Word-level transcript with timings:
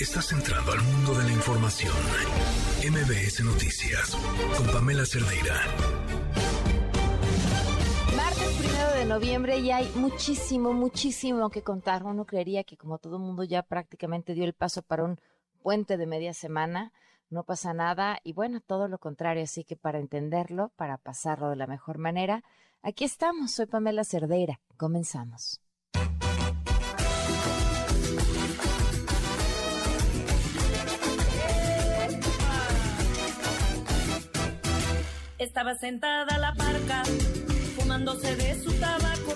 Estás 0.00 0.32
entrando 0.32 0.72
al 0.72 0.80
mundo 0.80 1.12
de 1.12 1.24
la 1.24 1.32
información. 1.34 1.92
MBS 2.90 3.44
Noticias 3.44 4.16
con 4.56 4.66
Pamela 4.72 5.04
Cerdeira. 5.04 5.54
Martes 8.16 8.50
primero 8.58 8.94
de 8.94 9.04
noviembre 9.04 9.58
y 9.58 9.70
hay 9.70 9.92
muchísimo, 9.96 10.72
muchísimo 10.72 11.50
que 11.50 11.60
contar. 11.60 12.04
Uno 12.04 12.24
creería 12.24 12.64
que 12.64 12.78
como 12.78 12.96
todo 12.96 13.16
el 13.16 13.22
mundo 13.22 13.44
ya 13.44 13.62
prácticamente 13.62 14.32
dio 14.32 14.44
el 14.44 14.54
paso 14.54 14.80
para 14.80 15.04
un 15.04 15.20
puente 15.62 15.98
de 15.98 16.06
media 16.06 16.32
semana, 16.32 16.94
no 17.28 17.44
pasa 17.44 17.74
nada 17.74 18.20
y 18.24 18.32
bueno, 18.32 18.62
todo 18.62 18.88
lo 18.88 18.96
contrario. 18.96 19.42
Así 19.42 19.64
que 19.64 19.76
para 19.76 19.98
entenderlo, 19.98 20.72
para 20.76 20.96
pasarlo 20.96 21.50
de 21.50 21.56
la 21.56 21.66
mejor 21.66 21.98
manera, 21.98 22.42
aquí 22.80 23.04
estamos. 23.04 23.50
Soy 23.50 23.66
Pamela 23.66 24.04
Cerdeira. 24.04 24.60
Comenzamos. 24.78 25.60
Estaba 35.40 35.74
sentada 35.74 36.36
la 36.36 36.52
parca, 36.52 37.02
fumándose 37.74 38.36
de 38.36 38.62
su 38.62 38.70
tabaco, 38.74 39.34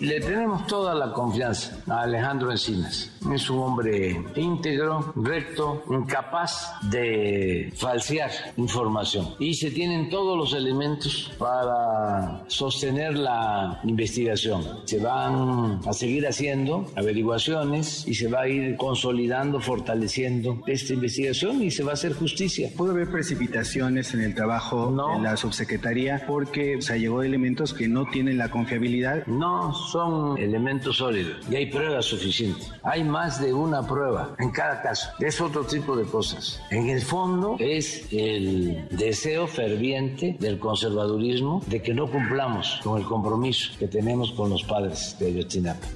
Le 0.00 0.20
tenemos 0.20 0.66
toda 0.66 0.94
la 0.94 1.12
confianza 1.12 1.78
a 1.88 2.02
Alejandro 2.02 2.50
Encinas. 2.50 3.10
Es 3.32 3.48
un 3.48 3.60
hombre 3.60 4.20
íntegro, 4.34 5.12
recto, 5.14 5.84
incapaz 5.90 6.72
de 6.90 7.72
falsear 7.76 8.30
información. 8.56 9.28
Y 9.38 9.54
se 9.54 9.70
tienen 9.70 10.10
todos 10.10 10.36
los 10.36 10.54
elementos 10.54 11.30
para 11.38 12.42
sostener 12.48 13.16
la 13.16 13.80
investigación. 13.84 14.64
Se 14.86 14.98
van 14.98 15.80
a 15.86 15.92
seguir 15.92 16.26
haciendo 16.26 16.84
averiguaciones 16.96 18.06
y 18.08 18.14
se 18.14 18.26
va 18.28 18.40
a 18.42 18.48
ir 18.48 18.76
consolidando, 18.76 19.60
fortaleciendo 19.60 20.62
esta 20.66 20.94
investigación 20.94 21.62
y 21.62 21.70
se 21.70 21.84
va 21.84 21.92
a 21.92 21.94
hacer 21.94 22.14
justicia. 22.14 22.70
¿Puede 22.76 22.90
haber 22.90 23.10
precipitaciones 23.10 24.14
en 24.14 24.22
el 24.22 24.34
trabajo 24.34 24.90
No. 24.90 25.14
de 25.16 25.20
la 25.22 25.36
subsecretaría 25.36 26.24
porque 26.26 26.82
se 26.82 26.98
llegó 26.98 27.22
elementos 27.22 27.72
que 27.72 27.86
no 27.86 28.06
tienen 28.06 28.36
la 28.36 28.50
confiabilidad? 28.50 29.21
No 29.26 29.72
son 29.72 30.38
elementos 30.38 30.96
sólidos 30.98 31.38
y 31.50 31.56
hay 31.56 31.66
pruebas 31.66 32.06
suficientes. 32.06 32.70
Hay 32.82 33.04
más 33.04 33.40
de 33.40 33.52
una 33.52 33.86
prueba 33.86 34.34
en 34.38 34.50
cada 34.50 34.82
caso. 34.82 35.10
Es 35.18 35.40
otro 35.40 35.64
tipo 35.64 35.96
de 35.96 36.04
cosas. 36.04 36.60
En 36.70 36.88
el 36.88 37.00
fondo 37.00 37.56
es 37.58 38.06
el 38.12 38.86
deseo 38.90 39.46
ferviente 39.46 40.36
del 40.38 40.58
conservadurismo 40.58 41.62
de 41.66 41.82
que 41.82 41.94
no 41.94 42.10
cumplamos 42.10 42.80
con 42.82 42.98
el 42.98 43.06
compromiso 43.06 43.72
que 43.78 43.88
tenemos 43.88 44.32
con 44.32 44.50
los 44.50 44.62
padres 44.64 45.16
de 45.18 45.26
Ayotzinapa. 45.28 45.86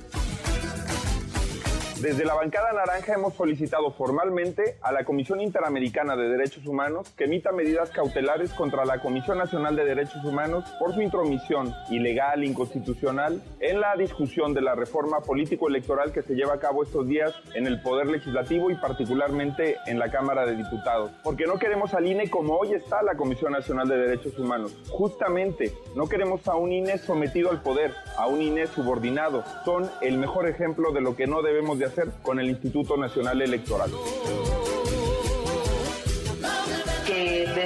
Desde 2.00 2.26
la 2.26 2.34
bancada 2.34 2.74
naranja 2.74 3.14
hemos 3.14 3.32
solicitado 3.32 3.90
formalmente 3.90 4.76
a 4.82 4.92
la 4.92 5.06
Comisión 5.06 5.40
Interamericana 5.40 6.14
de 6.14 6.28
Derechos 6.28 6.66
Humanos 6.66 7.08
que 7.16 7.24
emita 7.24 7.52
medidas 7.52 7.88
cautelares 7.88 8.52
contra 8.52 8.84
la 8.84 9.00
Comisión 9.00 9.38
Nacional 9.38 9.76
de 9.76 9.86
Derechos 9.86 10.22
Humanos 10.22 10.64
por 10.78 10.92
su 10.92 11.00
intromisión 11.00 11.72
ilegal, 11.88 12.44
inconstitucional, 12.44 13.42
en 13.60 13.80
la 13.80 13.96
discusión 13.96 14.52
de 14.52 14.60
la 14.60 14.74
reforma 14.74 15.20
político-electoral 15.20 16.12
que 16.12 16.20
se 16.20 16.34
lleva 16.34 16.52
a 16.52 16.58
cabo 16.58 16.82
estos 16.82 17.08
días 17.08 17.34
en 17.54 17.66
el 17.66 17.80
Poder 17.80 18.08
Legislativo 18.08 18.70
y 18.70 18.74
particularmente 18.74 19.78
en 19.86 19.98
la 19.98 20.10
Cámara 20.10 20.44
de 20.44 20.54
Diputados. 20.54 21.12
Porque 21.24 21.46
no 21.46 21.58
queremos 21.58 21.94
al 21.94 22.06
INE 22.06 22.28
como 22.28 22.58
hoy 22.58 22.74
está 22.74 23.02
la 23.02 23.16
Comisión 23.16 23.52
Nacional 23.52 23.88
de 23.88 23.96
Derechos 23.96 24.38
Humanos. 24.38 24.76
Justamente, 24.90 25.72
no 25.94 26.10
queremos 26.10 26.46
a 26.46 26.56
un 26.56 26.72
INE 26.72 26.98
sometido 26.98 27.50
al 27.50 27.62
poder, 27.62 27.94
a 28.18 28.26
un 28.26 28.42
INE 28.42 28.66
subordinado. 28.66 29.44
Son 29.64 29.90
el 30.02 30.18
mejor 30.18 30.46
ejemplo 30.46 30.92
de 30.92 31.00
lo 31.00 31.16
que 31.16 31.26
no 31.26 31.40
debemos 31.40 31.78
de 31.78 31.85
hacer 31.86 32.10
con 32.22 32.38
el 32.40 32.48
Instituto 32.48 32.96
Nacional 32.96 33.40
Electoral. 33.42 33.90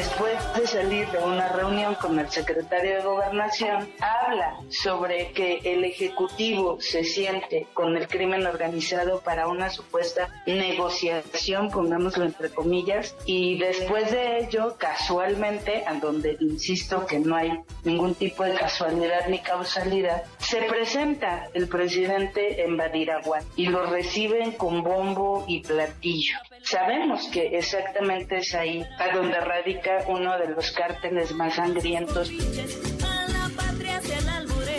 Después 0.00 0.34
de 0.54 0.66
salir 0.66 1.06
de 1.10 1.18
una 1.18 1.48
reunión 1.48 1.94
con 1.96 2.18
el 2.18 2.30
secretario 2.30 2.96
de 2.96 3.02
Gobernación, 3.02 3.86
habla 4.00 4.56
sobre 4.70 5.30
que 5.32 5.60
el 5.62 5.84
Ejecutivo 5.84 6.80
se 6.80 7.04
siente 7.04 7.66
con 7.74 7.94
el 7.98 8.08
crimen 8.08 8.46
organizado 8.46 9.20
para 9.20 9.46
una 9.46 9.68
supuesta 9.68 10.42
negociación, 10.46 11.70
pongámoslo 11.70 12.24
entre 12.24 12.48
comillas, 12.48 13.14
y 13.26 13.58
después 13.58 14.10
de 14.10 14.38
ello, 14.38 14.76
casualmente, 14.78 15.84
a 15.86 15.92
donde 15.96 16.38
insisto 16.40 17.04
que 17.04 17.18
no 17.18 17.36
hay 17.36 17.60
ningún 17.84 18.14
tipo 18.14 18.44
de 18.44 18.54
casualidad 18.54 19.28
ni 19.28 19.40
causalidad, 19.40 20.22
se 20.38 20.62
presenta 20.62 21.50
el 21.52 21.68
presidente 21.68 22.64
en 22.64 22.78
Badiraguán 22.78 23.44
y 23.54 23.66
lo 23.66 23.84
reciben 23.84 24.52
con 24.52 24.82
bombo 24.82 25.44
y 25.46 25.60
platillo. 25.60 26.38
Sabemos 26.62 27.28
que 27.28 27.58
exactamente 27.58 28.38
es 28.38 28.54
ahí 28.54 28.84
a 28.98 29.14
donde 29.14 29.40
radica 29.40 29.89
uno 30.06 30.38
de 30.38 30.48
los 30.48 30.70
cárteles 30.72 31.32
más 31.32 31.54
sangrientos. 31.56 32.30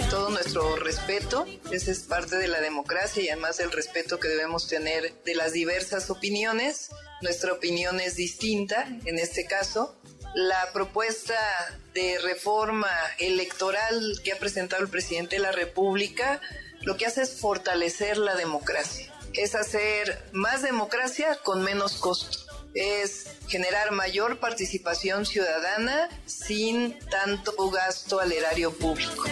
Todo 0.10 0.30
nuestro 0.30 0.76
respeto. 0.76 1.46
Esa 1.72 1.92
es 1.92 2.02
parte 2.02 2.38
de 2.38 2.48
la 2.48 2.60
democracia 2.60 3.24
y 3.24 3.30
además 3.30 3.60
el 3.60 3.72
respeto 3.72 4.20
que 4.20 4.28
debemos 4.28 4.68
tener 4.68 5.14
de 5.24 5.36
las 5.36 5.54
diversas 5.54 6.10
opiniones. 6.10 6.90
Nuestra 7.22 7.54
opinión 7.54 8.00
es 8.00 8.16
distinta 8.16 8.88
en 9.06 9.20
este 9.20 9.46
caso. 9.46 9.96
La 10.34 10.72
propuesta 10.74 11.36
de 11.94 12.18
reforma 12.20 12.92
electoral 13.20 14.20
que 14.24 14.34
ha 14.34 14.40
presentado 14.40 14.82
el 14.84 14.90
presidente 14.90 15.38
de 15.38 15.42
la 15.42 15.52
República 15.52 16.42
lo 16.82 16.98
que 16.98 17.06
hace 17.06 17.22
es 17.22 17.40
fortalecer 17.40 18.18
la 18.18 18.36
democracia. 18.36 19.14
Es 19.34 19.56
hacer 19.56 20.22
más 20.34 20.62
democracia 20.62 21.38
con 21.44 21.64
menos 21.64 21.96
costo. 21.98 22.51
Es 22.74 23.28
generar 23.48 23.92
mayor 23.92 24.40
participación 24.40 25.26
ciudadana 25.26 26.10
sin 26.26 26.98
tanto 27.10 27.54
gasto 27.70 28.20
al 28.20 28.32
erario 28.32 28.72
público. 28.72 29.24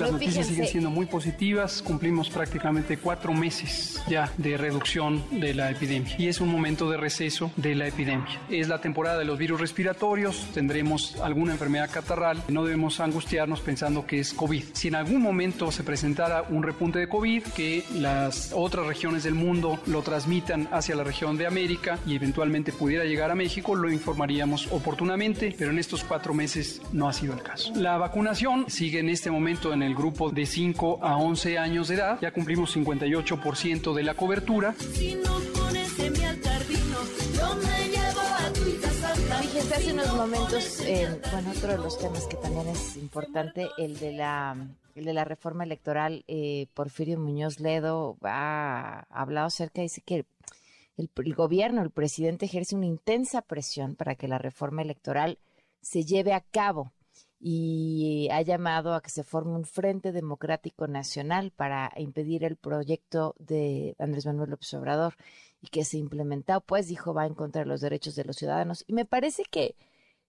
Las 0.00 0.12
noticias 0.12 0.34
fíjense- 0.46 0.50
siguen 0.50 0.66
siendo 0.68 0.90
muy 0.90 1.06
positivas. 1.06 1.82
Cumplimos 1.82 2.30
prácticamente 2.30 2.96
cuatro 2.98 3.32
meses 3.32 4.00
ya 4.08 4.30
de 4.36 4.56
reducción 4.56 5.24
de 5.30 5.54
la 5.54 5.70
epidemia. 5.70 6.14
Y 6.18 6.28
es 6.28 6.40
un 6.40 6.48
momento 6.48 6.90
de 6.90 6.96
receso 6.96 7.50
de 7.56 7.74
la 7.74 7.86
epidemia. 7.88 8.40
Es 8.50 8.68
la 8.68 8.80
temporada 8.80 9.18
de 9.18 9.24
los 9.24 9.38
virus 9.38 9.60
respiratorios. 9.60 10.46
Tendremos 10.54 11.16
alguna 11.22 11.52
enfermedad 11.52 11.90
catarral. 11.90 12.42
No 12.48 12.64
debemos 12.64 13.00
angustiarnos 13.00 13.60
pensando 13.60 14.06
que 14.06 14.20
es 14.20 14.32
COVID. 14.32 14.64
Si 14.72 14.88
en 14.88 14.94
algún 14.96 15.22
momento 15.22 15.70
se 15.72 15.82
presentara 15.82 16.42
un 16.48 16.62
repunte 16.62 16.98
de 16.98 17.08
COVID, 17.08 17.42
que 17.54 17.84
las 17.94 18.52
otras 18.54 18.86
regiones 18.86 19.24
del 19.24 19.34
mundo 19.34 19.78
lo 19.86 20.02
transmitan 20.02 20.68
hacia 20.72 20.94
la 20.96 21.04
región 21.04 21.36
de 21.38 21.46
América 21.46 21.98
y 22.06 22.14
eventualmente 22.16 22.72
pudiera 22.72 23.04
llegar 23.04 23.30
a 23.30 23.34
México, 23.34 23.74
lo 23.74 23.90
informaríamos 23.90 24.68
oportunamente. 24.70 25.54
Pero 25.58 25.70
en 25.70 25.78
estos 25.78 26.04
cuatro 26.04 26.34
meses 26.34 26.80
no 26.92 27.08
ha 27.08 27.12
sido 27.12 27.34
el 27.34 27.42
caso. 27.42 27.72
La 27.74 27.96
vacunación 27.96 28.66
sigue 28.68 28.98
en 29.00 29.08
este 29.08 29.30
momento 29.30 29.72
en 29.72 29.82
el 29.82 29.85
grupo 29.94 30.30
de 30.30 30.46
5 30.46 31.00
a 31.02 31.16
11 31.16 31.58
años 31.58 31.88
de 31.88 31.96
edad. 31.96 32.18
Ya 32.20 32.32
cumplimos 32.32 32.76
58% 32.76 33.94
de 33.94 34.02
la 34.02 34.14
cobertura. 34.14 34.74
Si 34.74 35.14
no 35.14 35.38
pones 35.54 35.98
en 35.98 36.12
mi 36.12 36.24
altar 36.24 36.66
vino, 36.66 36.98
yo 37.34 37.56
me 37.56 37.88
llevo 37.88 38.20
a 38.20 38.52
tu 38.52 38.68
hija 38.68 38.90
santa. 38.90 39.36
Fíjense, 39.38 39.74
hace 39.74 39.92
unos 39.92 40.14
momentos, 40.14 40.80
eh, 40.82 41.20
bueno, 41.32 41.50
otro 41.56 41.72
de 41.72 41.78
los 41.78 41.98
temas 41.98 42.26
que 42.26 42.36
también 42.36 42.68
es 42.68 42.96
importante, 42.96 43.68
el 43.78 43.98
de 43.98 44.12
la, 44.12 44.56
el 44.94 45.04
de 45.04 45.12
la 45.12 45.24
reforma 45.24 45.64
electoral, 45.64 46.24
eh, 46.28 46.66
Porfirio 46.74 47.18
Muñoz 47.18 47.60
Ledo 47.60 48.16
ha 48.22 49.06
hablado 49.10 49.48
acerca, 49.48 49.82
dice 49.82 50.00
que 50.00 50.16
el, 50.16 51.10
el 51.14 51.34
gobierno, 51.34 51.82
el 51.82 51.90
presidente 51.90 52.46
ejerce 52.46 52.74
una 52.74 52.86
intensa 52.86 53.42
presión 53.42 53.94
para 53.94 54.14
que 54.14 54.28
la 54.28 54.38
reforma 54.38 54.82
electoral 54.82 55.38
se 55.82 56.04
lleve 56.04 56.32
a 56.32 56.40
cabo 56.40 56.92
y 57.38 58.28
ha 58.32 58.42
llamado 58.42 58.94
a 58.94 59.02
que 59.02 59.10
se 59.10 59.24
forme 59.24 59.54
un 59.54 59.64
Frente 59.64 60.12
Democrático 60.12 60.86
Nacional 60.88 61.52
para 61.52 61.92
impedir 61.96 62.44
el 62.44 62.56
proyecto 62.56 63.34
de 63.38 63.94
Andrés 63.98 64.26
Manuel 64.26 64.50
López 64.50 64.72
Obrador 64.74 65.14
y 65.60 65.68
que 65.68 65.84
se 65.84 65.98
implementado, 65.98 66.60
pues 66.60 66.88
dijo, 66.88 67.14
va 67.14 67.26
en 67.26 67.34
contra 67.34 67.62
de 67.62 67.66
los 67.66 67.80
derechos 67.80 68.14
de 68.16 68.24
los 68.24 68.36
ciudadanos. 68.36 68.84
Y 68.86 68.92
me 68.94 69.04
parece 69.04 69.44
que, 69.50 69.76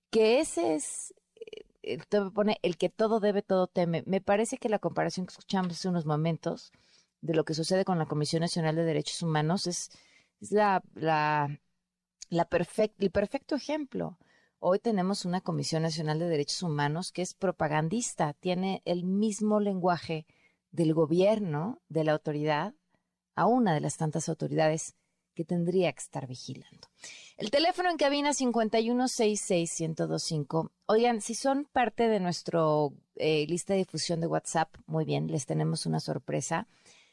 que 0.10 0.40
ese 0.40 0.76
es, 0.76 1.14
eh, 1.36 2.00
el, 2.62 2.78
que 2.78 2.90
todo 2.90 3.20
debe, 3.20 3.42
todo 3.42 3.68
teme. 3.68 4.04
Me 4.06 4.22
parece 4.22 4.58
que 4.58 4.70
la 4.70 4.80
comparación 4.80 5.26
que 5.26 5.32
escuchamos 5.32 5.74
hace 5.74 5.90
unos 5.90 6.06
momentos 6.06 6.72
de 7.22 7.34
lo 7.34 7.46
que 7.46 7.54
sucede 7.54 7.86
con 7.86 7.98
la 8.00 8.06
Comisión 8.06 8.42
Nacional 8.42 8.76
de 8.76 8.84
Derechos 8.84 9.22
Humanos 9.22 9.68
es, 9.68 9.92
la, 10.40 10.84
la, 10.94 11.60
la 12.30 12.48
el 13.00 13.12
perfecto 13.12 13.56
ejemplo. 13.56 14.18
Hoy 14.60 14.80
tenemos 14.80 15.24
una 15.24 15.42
Comisión 15.42 15.84
Nacional 15.84 16.18
de 16.18 16.28
Derechos 16.28 16.64
Humanos 16.64 17.12
que 17.12 17.22
es 17.22 17.36
propagandista, 17.36 18.34
tiene 18.34 18.82
el 18.86 19.04
mismo 19.04 19.60
lenguaje 19.60 20.26
del 20.72 20.96
gobierno, 20.96 21.80
de 21.90 22.04
la 22.04 22.14
autoridad, 22.14 22.74
a 23.36 23.46
una 23.46 23.76
de 23.76 23.82
las 23.82 23.98
tantas 23.98 24.30
autoridades 24.30 24.96
que 25.36 25.46
tendría 25.46 25.94
que 25.94 26.00
estar 26.00 26.26
vigilando. 26.26 26.88
El 27.38 27.52
teléfono 27.52 27.92
en 27.92 27.98
cabina 27.98 28.32
5166125. 28.32 30.72
Oigan, 30.88 31.22
si 31.22 31.36
son 31.36 31.66
parte 31.66 32.08
de 32.08 32.20
nuestro 32.20 32.96
eh, 33.16 33.46
lista 33.48 33.74
de 33.74 33.80
difusión 33.80 34.22
de 34.22 34.28
WhatsApp, 34.28 34.74
muy 34.88 35.06
bien, 35.06 35.28
les 35.28 35.46
tenemos 35.46 35.86
una 35.86 36.00
sorpresa. 36.00 36.68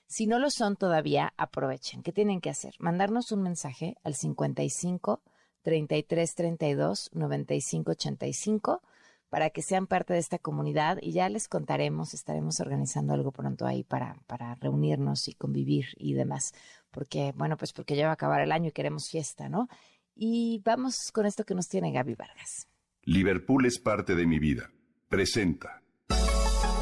Si 0.07 0.27
no 0.27 0.39
lo 0.39 0.49
son 0.49 0.77
todavía, 0.77 1.35
aprovechen. 1.37 2.03
¿Qué 2.03 2.13
tienen 2.13 2.41
que 2.41 2.49
hacer? 2.49 2.75
Mandarnos 2.79 3.33
un 3.33 3.43
mensaje 3.43 3.99
al 4.03 4.15
55 4.15 5.21
33 5.65 6.35
32 6.35 7.11
95 7.13 7.91
85 7.91 8.83
para 9.29 9.51
que 9.51 9.63
sean 9.63 9.89
parte 9.89 10.13
de 10.13 10.21
esta 10.21 10.39
comunidad 10.39 10.99
y 11.03 11.11
ya 11.11 11.29
les 11.29 11.49
contaremos, 11.49 12.15
estaremos 12.15 12.61
organizando 12.61 13.15
algo 13.15 13.33
pronto 13.33 13.67
ahí 13.67 13.83
para, 13.83 14.17
para 14.29 14.55
reunirnos 14.55 15.27
y 15.27 15.35
convivir 15.35 15.87
y 15.97 16.13
demás 16.13 16.53
porque, 16.95 17.33
bueno, 17.37 17.57
pues 17.57 17.73
porque 17.73 17.97
ya 17.97 18.05
va 18.05 18.11
a 18.11 18.15
acabar 18.15 18.41
el 18.41 18.53
año 18.53 18.69
y 18.69 18.73
queremos 18.73 19.11
fiesta, 19.11 19.49
¿no? 19.49 19.69
Y 20.15 20.63
vamos 20.65 21.11
con 21.11 21.27
esto 21.27 21.45
que 21.45 21.55
nos 21.55 21.69
tiene 21.69 21.91
Gaby 21.91 22.15
Vargas. 22.15 22.69
Liverpool 23.03 23.67
es 23.67 23.81
parte 23.81 24.15
de 24.15 24.27
mi 24.27 24.39
vida. 24.39 24.71
Presenta. 25.09 25.83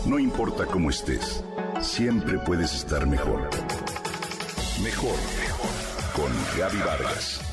No 0.07 0.19
importa 0.19 0.67
cómo 0.67 0.91
estés, 0.91 1.43
siempre 1.81 2.39
puedes 2.39 2.75
estar 2.75 3.07
mejor. 3.07 3.49
Mejor, 4.83 5.17
mejor. 5.39 5.71
Con 6.15 6.33
Gaby 6.59 6.79
Vargas. 6.79 7.52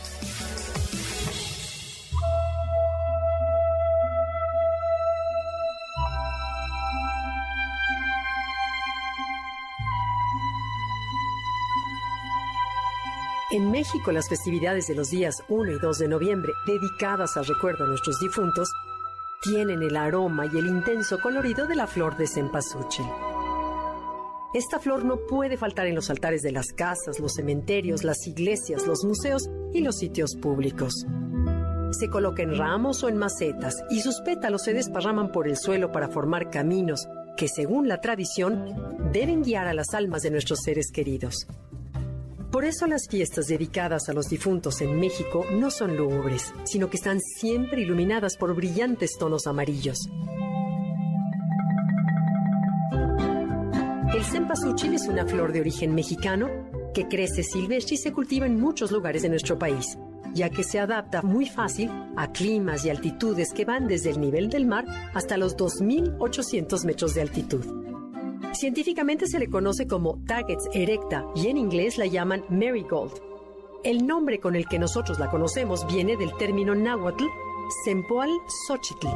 En 13.60 13.72
México, 13.72 14.14
las 14.14 14.30
festividades 14.30 14.88
de 14.88 14.96
los 14.96 15.10
días 15.10 15.44
1 15.50 15.72
y 15.74 15.80
2 15.80 16.00
de 16.00 16.08
noviembre, 16.08 16.54
dedicadas 16.66 17.36
al 17.36 17.46
recuerdo 17.46 17.84
a 17.84 17.88
nuestros 17.88 18.18
difuntos, 18.22 18.72
tienen 19.42 19.84
el 19.84 19.98
aroma 19.98 20.46
y 20.46 20.58
el 20.58 20.68
intenso 20.68 21.20
colorido 21.20 21.68
de 21.68 21.76
la 21.76 21.86
flor 21.86 22.16
de 22.16 22.26
cempasúchil. 22.26 23.06
Esta 24.54 24.80
flor 24.80 25.04
no 25.04 25.18
puede 25.28 25.58
faltar 25.58 25.88
en 25.88 25.96
los 25.96 26.10
altares 26.10 26.42
de 26.42 26.54
las 26.54 26.72
casas, 26.72 27.20
los 27.20 27.34
cementerios, 27.34 28.06
las 28.06 28.26
iglesias, 28.28 28.88
los 28.88 29.04
museos 29.04 29.50
y 29.74 29.82
los 29.82 29.98
sitios 29.98 30.38
públicos. 30.38 31.06
Se 31.92 32.10
coloca 32.10 32.42
en 32.42 32.58
ramos 32.58 33.04
o 33.04 33.10
en 33.10 33.18
macetas 33.18 33.84
y 33.90 34.00
sus 34.00 34.22
pétalos 34.22 34.64
se 34.64 34.72
desparraman 34.72 35.34
por 35.34 35.50
el 35.50 35.58
suelo 35.58 35.92
para 35.92 36.08
formar 36.08 36.50
caminos 36.50 37.10
que, 37.36 37.50
según 37.50 37.90
la 37.90 38.00
tradición, 38.00 39.12
deben 39.12 39.44
guiar 39.44 39.68
a 39.68 39.74
las 39.74 39.94
almas 39.94 40.22
de 40.22 40.32
nuestros 40.32 40.62
seres 40.62 40.94
queridos. 40.94 41.46
Por 42.52 42.66
eso 42.66 42.88
las 42.88 43.08
fiestas 43.08 43.46
dedicadas 43.48 44.10
a 44.10 44.14
los 44.14 44.28
difuntos 44.28 44.82
en 44.82 45.00
México 45.00 45.46
no 45.52 45.70
son 45.70 45.96
lúgubres, 45.96 46.52
sino 46.64 46.90
que 46.90 46.98
están 46.98 47.20
siempre 47.22 47.82
iluminadas 47.82 48.38
por 48.38 48.56
brillantes 48.56 49.18
tonos 49.20 49.46
amarillos. 49.46 50.10
El 54.16 54.24
cempasúchil 54.24 54.96
es 54.96 55.08
una 55.08 55.28
flor 55.28 55.54
de 55.54 55.60
origen 55.60 55.94
mexicano 55.94 56.50
que 56.92 57.08
crece 57.08 57.44
silvestre 57.44 57.96
y 57.96 57.98
se 58.00 58.12
cultiva 58.12 58.48
en 58.48 58.60
muchos 58.60 58.92
lugares 58.92 59.22
de 59.22 59.30
nuestro 59.30 59.60
país, 59.60 60.00
ya 60.34 60.50
que 60.50 60.64
se 60.64 60.80
adapta 60.80 61.22
muy 61.22 61.46
fácil 61.48 61.92
a 62.18 62.32
climas 62.32 62.84
y 62.84 62.90
altitudes 62.90 63.54
que 63.54 63.66
van 63.66 63.88
desde 63.88 64.10
el 64.10 64.20
nivel 64.20 64.50
del 64.50 64.66
mar 64.66 64.86
hasta 65.14 65.38
los 65.38 65.56
2.800 65.56 66.84
metros 66.84 67.14
de 67.14 67.22
altitud. 67.22 67.89
Científicamente 68.54 69.28
se 69.28 69.40
le 69.40 69.50
conoce 69.50 69.88
como 69.88 70.20
Targets 70.26 70.68
erecta 70.74 71.26
y 71.36 71.48
en 71.48 71.58
inglés 71.58 71.98
la 71.98 72.08
llaman 72.08 72.44
marigold. 72.50 73.14
El 73.84 74.06
nombre 74.06 74.40
con 74.40 74.56
el 74.56 74.68
que 74.68 74.80
nosotros 74.80 75.20
la 75.20 75.30
conocemos 75.30 75.88
viene 75.88 76.18
del 76.18 76.36
término 76.38 76.76
náhuatl 76.76 77.26
Sempoal 77.86 78.30
Xochitl, 78.68 79.08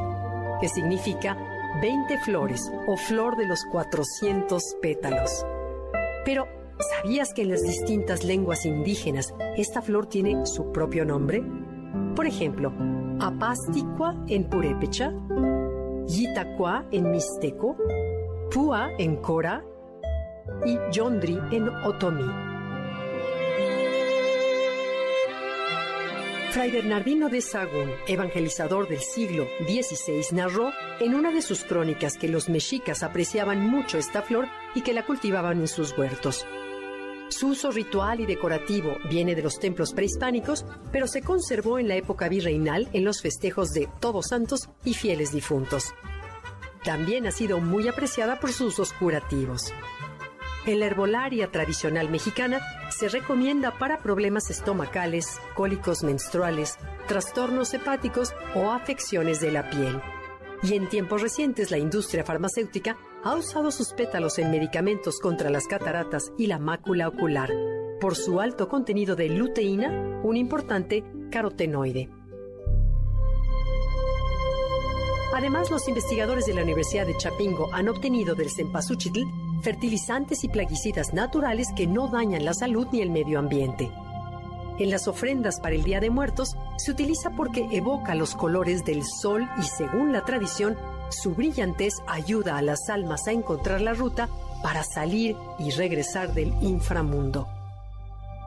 que 0.60 0.68
significa 0.68 1.36
20 1.82 2.18
flores 2.20 2.70
o 2.86 2.96
flor 2.96 3.36
de 3.36 3.46
los 3.46 3.64
400 3.72 4.76
pétalos. 4.80 5.44
Pero, 6.24 6.46
¿sabías 6.96 7.34
que 7.34 7.42
en 7.42 7.50
las 7.50 7.62
distintas 7.62 8.24
lenguas 8.24 8.64
indígenas 8.64 9.34
esta 9.56 9.82
flor 9.82 10.06
tiene 10.06 10.46
su 10.46 10.70
propio 10.70 11.04
nombre? 11.04 11.42
Por 12.14 12.26
ejemplo, 12.26 12.72
Apasticua 13.20 14.16
en 14.28 14.48
purépecha, 14.48 15.12
Yitacua 16.06 16.86
en 16.92 17.10
mixteco, 17.10 17.76
Púa 18.50 18.90
en 18.98 19.16
Cora 19.16 19.64
y 20.64 20.78
Yondri 20.92 21.38
en 21.50 21.68
Otomí. 21.68 22.30
Fray 26.50 26.70
Bernardino 26.70 27.28
de 27.28 27.40
Sahagún, 27.40 27.90
evangelizador 28.06 28.88
del 28.88 29.00
siglo 29.00 29.46
XVI, 29.66 30.24
narró 30.32 30.70
en 31.00 31.14
una 31.14 31.32
de 31.32 31.42
sus 31.42 31.64
crónicas 31.64 32.16
que 32.16 32.28
los 32.28 32.48
mexicas 32.48 33.02
apreciaban 33.02 33.68
mucho 33.68 33.98
esta 33.98 34.22
flor 34.22 34.46
y 34.74 34.82
que 34.82 34.92
la 34.92 35.04
cultivaban 35.04 35.60
en 35.60 35.68
sus 35.68 35.96
huertos. 35.98 36.46
Su 37.28 37.48
uso 37.48 37.72
ritual 37.72 38.20
y 38.20 38.26
decorativo 38.26 38.98
viene 39.10 39.34
de 39.34 39.42
los 39.42 39.58
templos 39.58 39.92
prehispánicos, 39.92 40.64
pero 40.92 41.08
se 41.08 41.22
conservó 41.22 41.80
en 41.80 41.88
la 41.88 41.96
época 41.96 42.28
virreinal 42.28 42.88
en 42.92 43.04
los 43.04 43.20
festejos 43.20 43.72
de 43.72 43.88
Todos 43.98 44.28
Santos 44.28 44.68
y 44.84 44.94
fieles 44.94 45.32
difuntos. 45.32 45.92
También 46.84 47.26
ha 47.26 47.30
sido 47.30 47.60
muy 47.60 47.88
apreciada 47.88 48.38
por 48.38 48.52
sus 48.52 48.74
usos 48.74 48.92
curativos. 48.92 49.72
En 50.66 50.80
la 50.80 50.86
herbolaria 50.86 51.50
tradicional 51.50 52.10
mexicana 52.10 52.60
se 52.90 53.08
recomienda 53.08 53.78
para 53.78 53.98
problemas 53.98 54.50
estomacales, 54.50 55.40
cólicos 55.54 56.02
menstruales, 56.02 56.76
trastornos 57.06 57.72
hepáticos 57.74 58.34
o 58.54 58.70
afecciones 58.70 59.40
de 59.40 59.50
la 59.50 59.68
piel. 59.70 60.00
Y 60.62 60.74
en 60.74 60.88
tiempos 60.88 61.20
recientes 61.20 61.70
la 61.70 61.78
industria 61.78 62.24
farmacéutica 62.24 62.96
ha 63.24 63.34
usado 63.34 63.70
sus 63.70 63.92
pétalos 63.92 64.38
en 64.38 64.50
medicamentos 64.50 65.20
contra 65.20 65.50
las 65.50 65.66
cataratas 65.66 66.32
y 66.38 66.46
la 66.46 66.58
mácula 66.58 67.08
ocular, 67.08 67.50
por 68.00 68.14
su 68.14 68.40
alto 68.40 68.68
contenido 68.68 69.16
de 69.16 69.28
luteína, 69.30 70.20
un 70.22 70.36
importante 70.36 71.04
carotenoide. 71.30 72.10
Además, 75.32 75.70
los 75.70 75.88
investigadores 75.88 76.46
de 76.46 76.54
la 76.54 76.62
Universidad 76.62 77.06
de 77.06 77.16
Chapingo 77.16 77.68
han 77.72 77.88
obtenido 77.88 78.34
del 78.34 78.50
cempasúchitl 78.50 79.22
fertilizantes 79.62 80.44
y 80.44 80.48
plaguicidas 80.48 81.14
naturales 81.14 81.68
que 81.74 81.86
no 81.86 82.08
dañan 82.08 82.44
la 82.44 82.52
salud 82.52 82.86
ni 82.92 83.00
el 83.00 83.10
medio 83.10 83.38
ambiente. 83.38 83.90
En 84.78 84.90
las 84.90 85.08
ofrendas 85.08 85.60
para 85.60 85.74
el 85.74 85.84
Día 85.84 86.00
de 86.00 86.10
Muertos 86.10 86.56
se 86.76 86.90
utiliza 86.90 87.30
porque 87.30 87.66
evoca 87.70 88.14
los 88.14 88.34
colores 88.34 88.84
del 88.84 89.04
sol 89.04 89.48
y 89.58 89.62
según 89.62 90.12
la 90.12 90.24
tradición, 90.24 90.76
su 91.10 91.34
brillantez 91.34 91.94
ayuda 92.06 92.58
a 92.58 92.62
las 92.62 92.88
almas 92.90 93.26
a 93.26 93.32
encontrar 93.32 93.80
la 93.80 93.94
ruta 93.94 94.28
para 94.62 94.82
salir 94.82 95.36
y 95.58 95.70
regresar 95.70 96.34
del 96.34 96.52
inframundo. 96.60 97.46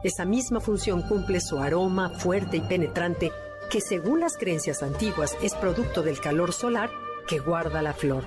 Esa 0.04 0.24
misma 0.24 0.60
función 0.60 1.02
cumple 1.02 1.40
su 1.40 1.58
aroma 1.58 2.10
fuerte 2.10 2.58
y 2.58 2.60
penetrante 2.60 3.32
que 3.70 3.80
según 3.80 4.20
las 4.20 4.36
creencias 4.36 4.82
antiguas 4.82 5.36
es 5.42 5.54
producto 5.54 6.02
del 6.02 6.20
calor 6.20 6.52
solar 6.52 6.90
que 7.26 7.38
guarda 7.38 7.82
la 7.82 7.92
flor. 7.92 8.24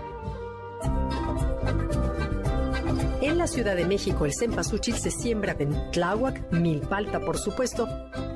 En 3.22 3.38
la 3.38 3.48
Ciudad 3.48 3.76
de 3.76 3.86
México 3.86 4.26
el 4.26 4.34
cempasúchil 4.34 4.96
se 4.96 5.12
siembra 5.12 5.56
en 5.60 5.92
Tláhuac, 5.92 6.52
Milpalta 6.52 7.20
por 7.20 7.38
supuesto, 7.38 7.88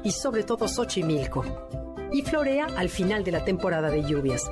y 0.04 0.12
sobre 0.12 0.44
todo 0.44 0.68
Xochimilco, 0.68 1.44
y 2.12 2.22
florea 2.22 2.68
al 2.78 2.90
final 2.90 3.24
de 3.24 3.32
la 3.32 3.44
temporada 3.44 3.90
de 3.90 4.04
lluvias. 4.04 4.44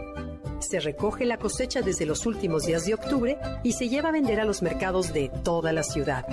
Se 0.60 0.80
recoge 0.80 1.26
la 1.26 1.38
cosecha 1.38 1.82
desde 1.82 2.06
los 2.06 2.26
últimos 2.26 2.66
días 2.66 2.86
de 2.86 2.94
octubre 2.94 3.38
y 3.64 3.74
se 3.74 3.90
lleva 3.90 4.10
a 4.10 4.14
vender 4.14 4.40
a 4.40 4.46
los 4.46 4.62
mercados 4.62 5.14
de 5.14 5.30
toda 5.44 5.72
la 5.72 5.84
ciudad. 5.84 6.26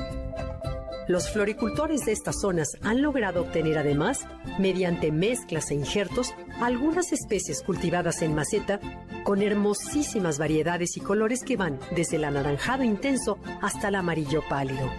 Los 1.09 1.29
floricultores 1.29 2.05
de 2.05 2.13
estas 2.13 2.41
zonas 2.41 2.77
han 2.83 3.03
logrado 3.03 3.43
obtener 3.43 3.79
además, 3.79 4.27
mediante 4.59 5.13
mezclas 5.13 5.71
e 5.71 5.75
injertos, 5.75 6.35
algunas 6.61 7.13
especies 7.13 7.63
cultivadas 7.63 8.23
en 8.23 8.35
maceta 8.35 8.81
con 9.25 9.43
hermosísimas 9.43 10.39
variedades 10.39 10.97
y 10.97 11.01
colores 11.01 11.43
que 11.45 11.57
van 11.57 11.79
desde 11.95 12.17
el 12.17 12.25
anaranjado 12.25 12.83
intenso 12.85 13.39
hasta 13.61 13.89
el 13.89 13.95
amarillo 13.95 14.43
pálido. 14.49 14.91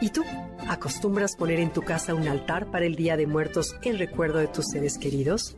¿Y 0.00 0.10
tú? 0.10 0.24
¿Acostumbras 0.68 1.34
poner 1.36 1.60
en 1.60 1.72
tu 1.72 1.82
casa 1.82 2.14
un 2.14 2.28
altar 2.28 2.70
para 2.70 2.84
el 2.84 2.94
Día 2.94 3.16
de 3.16 3.26
Muertos 3.26 3.74
en 3.82 3.98
recuerdo 3.98 4.38
de 4.38 4.48
tus 4.48 4.66
seres 4.66 4.98
queridos? 4.98 5.56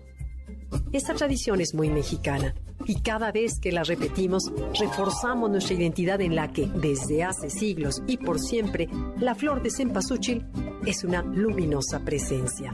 Esta 0.92 1.14
tradición 1.14 1.60
es 1.60 1.74
muy 1.74 1.90
mexicana 1.90 2.54
y 2.86 3.00
cada 3.00 3.32
vez 3.32 3.58
que 3.60 3.72
la 3.72 3.82
repetimos, 3.82 4.50
reforzamos 4.78 5.50
nuestra 5.50 5.74
identidad 5.74 6.20
en 6.20 6.34
la 6.34 6.52
que, 6.52 6.66
desde 6.66 7.24
hace 7.24 7.50
siglos 7.50 8.02
y 8.06 8.16
por 8.16 8.38
siempre, 8.38 8.88
la 9.18 9.34
flor 9.34 9.62
de 9.62 9.70
cempasúchil 9.70 10.46
es 10.86 11.04
una 11.04 11.22
luminosa 11.22 12.00
presencia. 12.00 12.72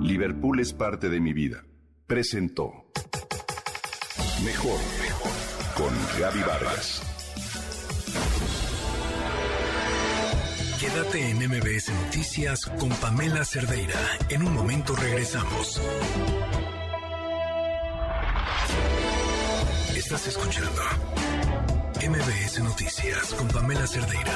Liverpool 0.00 0.60
es 0.60 0.72
parte 0.72 1.08
de 1.08 1.20
mi 1.20 1.32
vida. 1.32 1.64
Presentó. 2.06 2.72
Mejor 4.44 4.78
con 5.76 5.92
Gaby 6.20 6.40
Vargas. 6.40 7.13
Quédate 10.84 11.30
en 11.30 11.38
MBS 11.38 11.88
Noticias 12.04 12.66
con 12.66 12.90
Pamela 12.90 13.42
Cerdeira. 13.42 13.98
En 14.28 14.46
un 14.46 14.52
momento 14.52 14.94
regresamos. 14.94 15.80
Estás 19.96 20.26
escuchando 20.26 20.82
MBS 22.06 22.62
Noticias 22.62 23.32
con 23.32 23.48
Pamela 23.48 23.86
Cerdeira. 23.86 24.34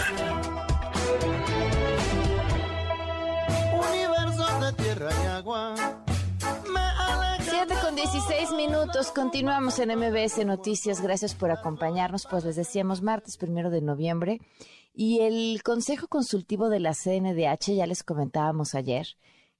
Universo 3.90 4.60
de 4.60 4.72
tierra 4.82 5.10
y 5.22 5.26
agua. 5.26 5.74
7 7.42 7.74
con 7.82 7.94
16 7.94 8.52
minutos, 8.52 9.10
continuamos 9.10 9.78
en 9.80 9.90
MBS 9.98 10.46
Noticias, 10.46 11.02
gracias 11.02 11.34
por 11.34 11.50
acompañarnos, 11.50 12.26
pues 12.30 12.44
les 12.44 12.56
decíamos 12.56 13.02
martes 13.02 13.36
primero 13.36 13.68
de 13.68 13.82
noviembre 13.82 14.40
y 15.00 15.20
el 15.20 15.62
Consejo 15.62 16.08
Consultivo 16.08 16.70
de 16.70 16.80
la 16.80 16.92
CNDH, 16.92 17.76
ya 17.76 17.86
les 17.86 18.02
comentábamos 18.02 18.74
ayer, 18.74 19.06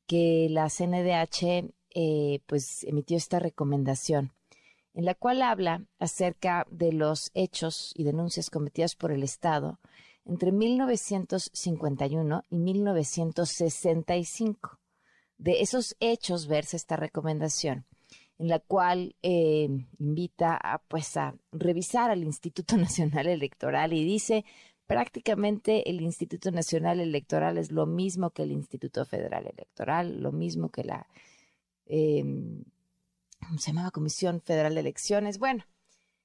que 0.09 0.49
la 0.51 0.69
CNDH 0.69 1.71
eh, 1.95 2.41
pues 2.47 2.83
emitió 2.83 3.17
esta 3.17 3.39
recomendación 3.39 4.33
en 4.95 5.05
la 5.05 5.15
cual 5.15 5.43
habla 5.43 5.85
acerca 6.01 6.67
de 6.73 6.93
los 6.93 7.31
hechos 7.35 7.93
y 7.95 8.03
denuncias 8.03 8.51
cometidas 8.51 8.97
por 8.97 9.13
el 9.13 9.23
Estado 9.23 9.79
entre 10.25 10.51
1951 10.51 12.43
y 12.51 12.59
1965. 12.59 14.81
De 15.37 15.61
esos 15.61 15.95
hechos 16.01 16.49
versa 16.49 16.77
esta 16.77 16.97
recomendación, 16.97 17.87
en 18.41 18.49
la 18.49 18.59
cual 18.59 19.15
eh, 19.23 19.69
invita 20.01 20.59
a, 20.61 20.79
pues, 20.79 21.17
a 21.17 21.37
revisar 21.53 22.11
al 22.11 22.25
Instituto 22.25 22.77
Nacional 22.77 23.29
Electoral 23.29 23.93
y 23.93 24.03
dice 24.03 24.45
prácticamente 24.89 25.89
el 25.91 26.01
Instituto 26.01 26.51
Nacional 26.51 26.99
Electoral 26.99 27.59
es 27.59 27.71
lo 27.71 27.87
mismo 27.87 28.31
que 28.31 28.43
el 28.43 28.51
Instituto 28.51 29.05
Federal 29.05 29.47
Electoral, 29.47 30.21
lo 30.21 30.33
mismo 30.33 30.71
que 30.71 30.83
la 30.83 31.07
eh, 31.87 32.25
se 33.59 33.71
llamaba 33.71 33.91
Comisión 33.91 34.41
Federal 34.41 34.75
de 34.75 34.81
Elecciones. 34.81 35.39
Bueno, 35.39 35.65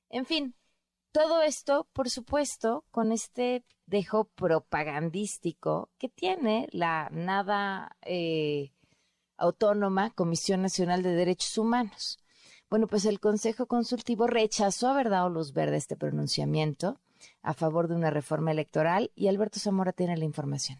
en 0.10 0.26
fin, 0.26 0.56
todo 1.12 1.44
esto, 1.44 1.88
por 1.92 2.10
supuesto, 2.10 2.86
con 2.90 3.12
este 3.12 3.66
dejo 3.86 4.26
propagandístico 4.36 5.90
que 5.98 6.08
tiene 6.08 6.68
la 6.72 7.10
nada 7.12 7.98
eh, 8.02 8.72
autónoma 9.36 10.12
Comisión 10.12 10.62
Nacional 10.62 11.04
de 11.04 11.12
Derechos 11.12 11.58
Humanos. 11.58 12.18
Bueno, 12.70 12.88
pues 12.88 13.04
el 13.04 13.20
Consejo 13.20 13.68
Consultivo 13.68 14.26
rechazó 14.26 14.88
haber 14.88 15.10
dado 15.10 15.30
luz 15.30 15.52
verde 15.52 15.76
este 15.76 15.98
pronunciamiento 15.98 17.02
a 17.42 17.54
favor 17.54 17.88
de 17.88 17.96
una 17.96 18.10
reforma 18.10 18.52
electoral 18.52 19.12
y 19.16 19.28
Alberto 19.28 19.60
Zamora 19.60 19.94
tiene 19.94 20.18
la 20.18 20.26
información. 20.26 20.80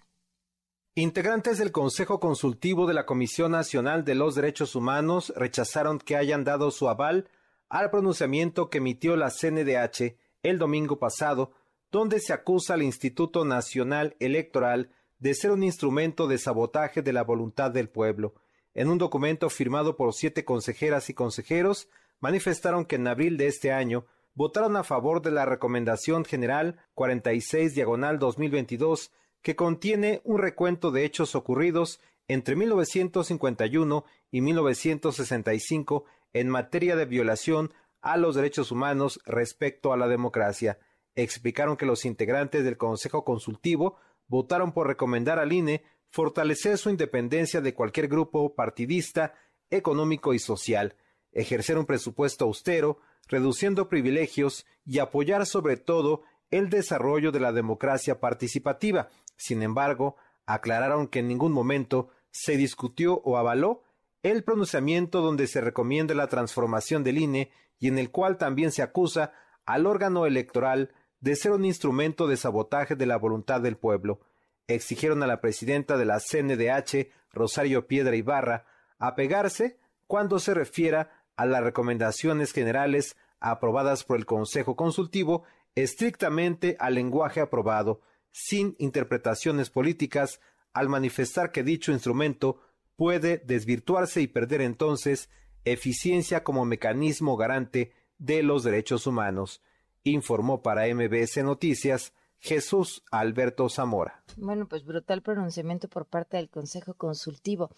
Integrantes 0.96 1.58
del 1.58 1.72
Consejo 1.72 2.20
Consultivo 2.20 2.86
de 2.86 2.94
la 2.94 3.08
Comisión 3.08 3.52
Nacional 3.52 4.06
de 4.06 4.14
los 4.14 4.36
Derechos 4.36 4.76
Humanos 4.76 5.34
rechazaron 5.36 5.98
que 5.98 6.16
hayan 6.16 6.44
dado 6.44 6.70
su 6.70 6.88
aval 6.88 7.28
al 7.68 7.90
pronunciamiento 7.90 8.70
que 8.70 8.78
emitió 8.78 9.16
la 9.16 9.32
CNDH 9.32 10.16
el 10.44 10.60
domingo 10.60 11.00
pasado, 11.00 11.52
donde 11.92 12.20
se 12.20 12.34
acusa 12.34 12.76
al 12.76 12.84
Instituto 12.84 13.44
Nacional 13.44 14.16
Electoral 14.20 14.92
de 15.18 15.34
ser 15.34 15.50
un 15.50 15.64
instrumento 15.64 16.28
de 16.28 16.38
sabotaje 16.38 17.02
de 17.02 17.14
la 17.14 17.24
voluntad 17.24 17.72
del 17.72 17.90
pueblo. 17.90 18.36
En 18.76 18.90
un 18.90 19.00
documento 19.00 19.50
firmado 19.50 19.96
por 19.96 20.14
siete 20.14 20.46
consejeras 20.46 21.10
y 21.10 21.14
consejeros, 21.14 21.88
manifestaron 22.20 22.86
que 22.86 22.98
en 22.98 23.08
abril 23.08 23.38
de 23.38 23.48
este 23.48 23.72
año 23.72 24.06
votaron 24.36 24.76
a 24.76 24.84
favor 24.84 25.22
de 25.22 25.32
la 25.32 25.46
Recomendación 25.46 26.26
General 26.26 26.80
46 26.94 27.76
Diagonal 27.76 28.20
2022 28.20 29.12
que 29.42 29.56
contiene 29.56 30.22
un 30.24 30.40
recuento 30.40 30.92
de 30.92 31.06
hechos 31.06 31.36
ocurridos 31.36 32.00
entre 32.28 32.56
1951 32.56 34.06
y 34.32 34.42
1965 34.42 36.06
en 36.32 36.50
materia 36.50 36.96
de 36.96 37.06
violación 37.06 37.74
a 38.02 38.18
los 38.18 38.36
derechos 38.36 38.72
humanos 38.72 39.20
respecto 39.26 39.94
a 39.94 39.98
la 39.98 40.08
democracia. 40.08 40.80
Explicaron 41.16 41.78
que 41.78 41.86
los 41.86 42.06
integrantes 42.06 42.64
del 42.64 42.78
Consejo 42.78 43.24
Consultivo 43.24 43.98
votaron 44.28 44.72
por 44.72 44.88
recomendar 44.88 45.40
al 45.40 45.54
INE 45.54 45.84
fortalecer 46.10 46.78
su 46.78 46.90
independencia 46.90 47.60
de 47.60 47.74
cualquier 47.74 48.08
grupo 48.08 48.56
partidista, 48.56 49.34
económico 49.70 50.34
y 50.34 50.40
social, 50.40 50.96
ejercer 51.32 51.78
un 51.78 51.86
presupuesto 51.86 52.46
austero, 52.46 53.00
reduciendo 53.28 53.90
privilegios 53.90 54.66
y 54.86 55.00
apoyar 55.00 55.46
sobre 55.46 55.78
todo 55.78 56.24
el 56.52 56.70
desarrollo 56.70 57.32
de 57.32 57.40
la 57.40 57.52
democracia 57.52 58.20
participativa, 58.20 59.10
sin 59.36 59.64
embargo, 59.64 60.18
aclararon 60.46 61.08
que 61.08 61.20
en 61.20 61.28
ningún 61.28 61.52
momento 61.52 62.10
se 62.32 62.58
discutió 62.58 63.22
o 63.24 63.38
avaló 63.38 63.84
el 64.22 64.44
pronunciamiento 64.44 65.22
donde 65.22 65.48
se 65.48 65.62
recomienda 65.62 66.14
la 66.16 66.28
transformación 66.28 67.04
del 67.04 67.18
INE 67.18 67.52
y 67.80 67.88
en 67.88 67.98
el 67.98 68.10
cual 68.12 68.38
también 68.38 68.72
se 68.72 68.82
acusa 68.82 69.34
al 69.66 69.86
órgano 69.86 70.26
electoral 70.26 70.94
de 71.20 71.36
ser 71.36 71.52
un 71.52 71.66
instrumento 71.66 72.28
de 72.28 72.38
sabotaje 72.38 72.96
de 72.96 73.06
la 73.06 73.18
voluntad 73.18 73.62
del 73.62 73.78
pueblo. 73.78 74.22
Exigieron 74.68 75.24
a 75.24 75.28
la 75.28 75.42
presidenta 75.42 75.98
de 75.98 76.06
la 76.06 76.20
CNDH, 76.20 77.10
Rosario 77.32 77.88
Piedra 77.88 78.16
Ibarra, 78.16 78.66
apegarse 78.98 79.78
cuando 80.08 80.40
se 80.40 80.54
refiera 80.54 81.23
a 81.36 81.46
las 81.46 81.64
recomendaciones 81.64 82.52
generales 82.52 83.16
aprobadas 83.40 84.04
por 84.04 84.18
el 84.18 84.26
Consejo 84.26 84.76
Consultivo 84.76 85.44
estrictamente 85.76 86.78
al 86.80 86.96
lenguaje 86.96 87.42
aprobado, 87.42 88.02
sin 88.32 88.76
interpretaciones 88.80 89.70
políticas 89.70 90.40
al 90.74 90.90
manifestar 90.90 91.52
que 91.52 91.64
dicho 91.64 91.92
instrumento 91.92 92.62
puede 92.96 93.40
desvirtuarse 93.40 94.22
y 94.22 94.28
perder 94.28 94.62
entonces 94.62 95.30
eficiencia 95.66 96.44
como 96.44 96.66
mecanismo 96.66 97.38
garante 97.38 97.92
de 98.18 98.44
los 98.44 98.64
derechos 98.64 99.08
humanos, 99.08 99.62
informó 100.04 100.62
para 100.62 100.94
MBS 100.94 101.44
Noticias 101.44 102.14
Jesús 102.40 103.04
Alberto 103.10 103.70
Zamora. 103.70 104.24
Bueno, 104.36 104.68
pues 104.68 104.84
brutal 104.84 105.22
pronunciamiento 105.22 105.88
por 105.88 106.06
parte 106.06 106.38
del 106.38 106.50
Consejo 106.50 106.94
Consultivo. 106.94 107.70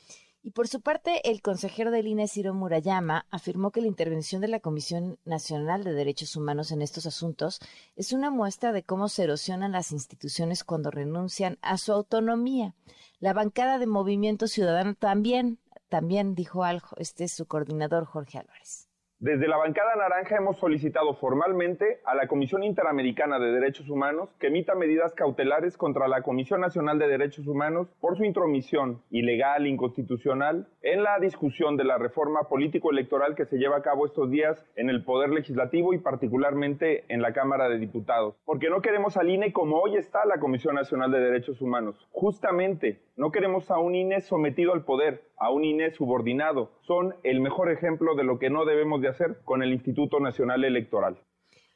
Y 0.45 0.51
por 0.51 0.67
su 0.67 0.79
parte, 0.79 1.27
el 1.27 1.41
consejero 1.41 1.89
del 1.89 2.05
INE, 2.05 2.27
Ciro 2.27 2.53
Murayama, 2.53 3.25
afirmó 3.31 3.71
que 3.71 3.81
la 3.81 3.87
intervención 3.87 4.41
de 4.41 4.47
la 4.47 4.59
Comisión 4.59 5.17
Nacional 5.25 5.83
de 5.83 5.93
Derechos 5.93 6.35
Humanos 6.35 6.71
en 6.71 6.83
estos 6.83 7.07
asuntos 7.07 7.59
es 7.95 8.13
una 8.13 8.29
muestra 8.29 8.71
de 8.71 8.83
cómo 8.83 9.09
se 9.09 9.23
erosionan 9.23 9.71
las 9.71 9.91
instituciones 9.91 10.63
cuando 10.63 10.91
renuncian 10.91 11.57
a 11.63 11.79
su 11.79 11.93
autonomía. 11.93 12.75
La 13.19 13.33
bancada 13.33 13.79
de 13.79 13.87
Movimiento 13.87 14.45
Ciudadano 14.45 14.93
también, 14.93 15.57
también 15.89 16.35
dijo 16.35 16.63
algo, 16.63 16.89
este 16.97 17.23
es 17.23 17.31
su 17.31 17.47
coordinador 17.47 18.05
Jorge 18.05 18.37
Álvarez. 18.37 18.84
Desde 19.25 19.47
la 19.47 19.57
bancada 19.57 19.95
naranja 19.95 20.37
hemos 20.37 20.59
solicitado 20.59 21.15
formalmente 21.15 21.99
a 22.05 22.13
la 22.13 22.27
Comisión 22.27 22.61
Interamericana 22.61 23.39
de 23.39 23.53
Derechos 23.53 23.89
Humanos 23.89 24.29
que 24.39 24.49
emita 24.49 24.75
medidas 24.75 25.15
cautelares 25.15 25.77
contra 25.77 26.07
la 26.07 26.21
Comisión 26.21 26.61
Nacional 26.61 26.99
de 26.99 27.07
Derechos 27.07 27.47
Humanos 27.47 27.87
por 27.99 28.17
su 28.17 28.23
intromisión 28.23 29.01
ilegal, 29.09 29.65
inconstitucional, 29.65 30.67
en 30.83 31.01
la 31.01 31.17
discusión 31.17 31.75
de 31.75 31.85
la 31.85 31.97
reforma 31.97 32.41
político-electoral 32.47 33.33
que 33.33 33.45
se 33.45 33.57
lleva 33.57 33.77
a 33.77 33.81
cabo 33.81 34.05
estos 34.05 34.29
días 34.29 34.63
en 34.75 34.91
el 34.91 35.03
Poder 35.03 35.31
Legislativo 35.31 35.95
y 35.95 35.97
particularmente 35.97 37.05
en 37.07 37.23
la 37.23 37.33
Cámara 37.33 37.67
de 37.67 37.79
Diputados. 37.79 38.35
Porque 38.45 38.69
no 38.69 38.83
queremos 38.83 39.17
al 39.17 39.31
INE 39.31 39.51
como 39.51 39.79
hoy 39.79 39.95
está 39.97 40.23
la 40.27 40.39
Comisión 40.39 40.75
Nacional 40.75 41.09
de 41.09 41.21
Derechos 41.21 41.59
Humanos. 41.63 41.95
Justamente, 42.11 43.01
no 43.17 43.31
queremos 43.31 43.71
a 43.71 43.79
un 43.79 43.95
INE 43.95 44.21
sometido 44.21 44.71
al 44.73 44.83
poder, 44.83 45.23
a 45.37 45.51
un 45.51 45.63
INE 45.63 45.93
subordinado. 45.93 46.71
Son 46.87 47.15
el 47.23 47.41
mejor 47.41 47.71
ejemplo 47.71 48.15
de 48.15 48.23
lo 48.23 48.39
que 48.39 48.49
no 48.49 48.65
debemos 48.65 49.01
de 49.01 49.09
hacer 49.09 49.41
con 49.43 49.63
el 49.63 49.73
Instituto 49.73 50.19
Nacional 50.19 50.63
Electoral. 50.63 51.19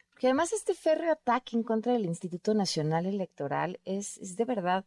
Porque 0.09 0.27
además 0.27 0.51
este 0.53 0.73
férreo 0.73 1.13
ataque 1.13 1.55
en 1.55 1.63
contra 1.63 1.93
del 1.93 2.05
Instituto 2.05 2.53
Nacional 2.53 3.05
Electoral 3.05 3.79
es, 3.85 4.35
de 4.35 4.45
verdad 4.45 4.85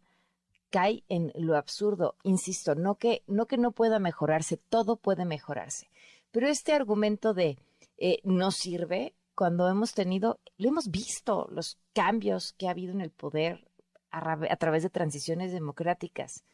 cae 0.70 1.04
en 1.08 1.32
lo 1.34 1.56
absurdo. 1.56 2.16
Insisto, 2.22 2.74
no 2.74 2.96
que, 2.96 3.22
no 3.26 3.46
que 3.46 3.58
no 3.58 3.72
pueda 3.72 3.98
mejorarse, 3.98 4.56
todo 4.56 4.96
puede 4.96 5.24
mejorarse. 5.24 5.88
Pero 6.30 6.48
este 6.48 6.72
argumento 6.72 7.34
de 7.34 7.58
eh, 7.98 8.20
no 8.24 8.50
sirve 8.50 9.14
cuando 9.34 9.68
hemos 9.68 9.94
tenido, 9.94 10.40
lo 10.56 10.68
hemos 10.68 10.90
visto, 10.90 11.48
los 11.50 11.78
cambios 11.94 12.54
que 12.54 12.68
ha 12.68 12.70
habido 12.70 12.92
en 12.92 13.00
el 13.00 13.10
poder 13.10 13.68
a 14.10 14.56
través 14.56 14.82
de 14.82 14.90
transiciones 14.90 15.52
democráticas. 15.52 16.44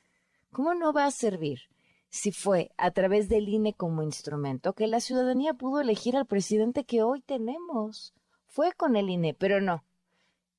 ¿Cómo 0.52 0.74
no 0.74 0.92
va 0.92 1.06
a 1.06 1.10
servir? 1.10 1.62
Si 2.10 2.32
fue 2.32 2.70
a 2.76 2.90
través 2.90 3.28
del 3.28 3.48
INE 3.48 3.74
como 3.74 4.02
instrumento 4.02 4.72
que 4.72 4.86
la 4.86 5.00
ciudadanía 5.00 5.54
pudo 5.54 5.80
elegir 5.80 6.16
al 6.16 6.26
presidente 6.26 6.84
que 6.84 7.02
hoy 7.02 7.20
tenemos. 7.20 8.14
Fue 8.46 8.72
con 8.72 8.96
el 8.96 9.10
INE, 9.10 9.34
pero 9.34 9.60
no. 9.60 9.84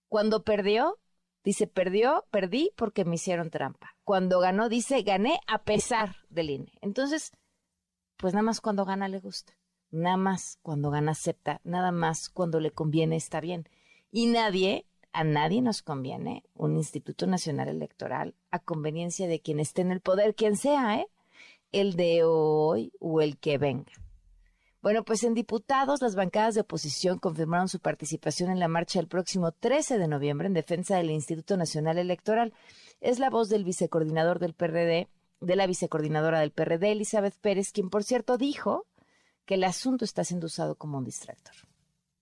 Cuando 0.07 0.43
perdió, 0.43 0.99
dice, 1.43 1.67
perdió, 1.67 2.25
perdí 2.31 2.71
porque 2.75 3.05
me 3.05 3.15
hicieron 3.15 3.49
trampa. 3.49 3.95
Cuando 4.03 4.39
ganó, 4.39 4.69
dice, 4.69 5.01
gané 5.01 5.39
a 5.47 5.63
pesar 5.63 6.15
del 6.29 6.51
INE. 6.51 6.71
Entonces, 6.81 7.31
pues 8.17 8.33
nada 8.33 8.43
más 8.43 8.61
cuando 8.61 8.85
gana 8.85 9.07
le 9.07 9.19
gusta. 9.19 9.53
Nada 9.91 10.17
más 10.17 10.59
cuando 10.61 10.91
gana 10.91 11.11
acepta, 11.11 11.61
nada 11.63 11.91
más 11.91 12.29
cuando 12.29 12.59
le 12.59 12.71
conviene 12.71 13.15
está 13.15 13.41
bien. 13.41 13.67
Y 14.11 14.27
nadie, 14.27 14.85
a 15.13 15.23
nadie 15.23 15.61
nos 15.63 15.81
conviene 15.81 16.43
un 16.53 16.77
Instituto 16.77 17.25
Nacional 17.25 17.69
Electoral 17.69 18.35
a 18.51 18.59
conveniencia 18.59 19.27
de 19.27 19.41
quien 19.41 19.59
esté 19.59 19.81
en 19.81 19.91
el 19.91 20.01
poder, 20.01 20.35
quien 20.35 20.57
sea, 20.57 20.99
¿eh? 20.99 21.07
El 21.71 21.95
de 21.95 22.23
hoy 22.23 22.91
o 22.99 23.21
el 23.21 23.37
que 23.37 23.57
venga. 23.57 23.91
Bueno, 24.81 25.03
pues 25.03 25.23
en 25.23 25.33
diputados, 25.33 26.01
las 26.01 26.15
bancadas 26.15 26.55
de 26.55 26.61
oposición 26.61 27.19
confirmaron 27.19 27.67
su 27.67 27.79
participación 27.79 28.49
en 28.49 28.59
la 28.59 28.67
marcha 28.67 28.99
el 28.99 29.07
próximo 29.07 29.51
13 29.51 29.97
de 29.97 30.07
noviembre 30.07 30.47
en 30.47 30.53
defensa 30.53 30.95
del 30.97 31.11
Instituto 31.11 31.57
Nacional 31.57 31.97
Electoral. 31.97 32.53
Es 33.01 33.19
la 33.19 33.29
voz 33.29 33.49
del 33.49 33.65
vicecoordinador 33.65 34.39
del 34.39 34.53
PRD, 34.53 35.09
de 35.41 35.55
la 35.55 35.67
vicecoordinadora 35.67 36.39
del 36.39 36.51
PRD, 36.51 36.93
Elizabeth 36.93 37.35
Pérez, 37.39 37.71
quien 37.71 37.89
por 37.89 38.03
cierto 38.03 38.37
dijo 38.37 38.87
que 39.45 39.55
el 39.55 39.63
asunto 39.63 40.05
está 40.05 40.23
siendo 40.23 40.47
usado 40.47 40.75
como 40.75 40.97
un 40.97 41.03
distractor 41.03 41.68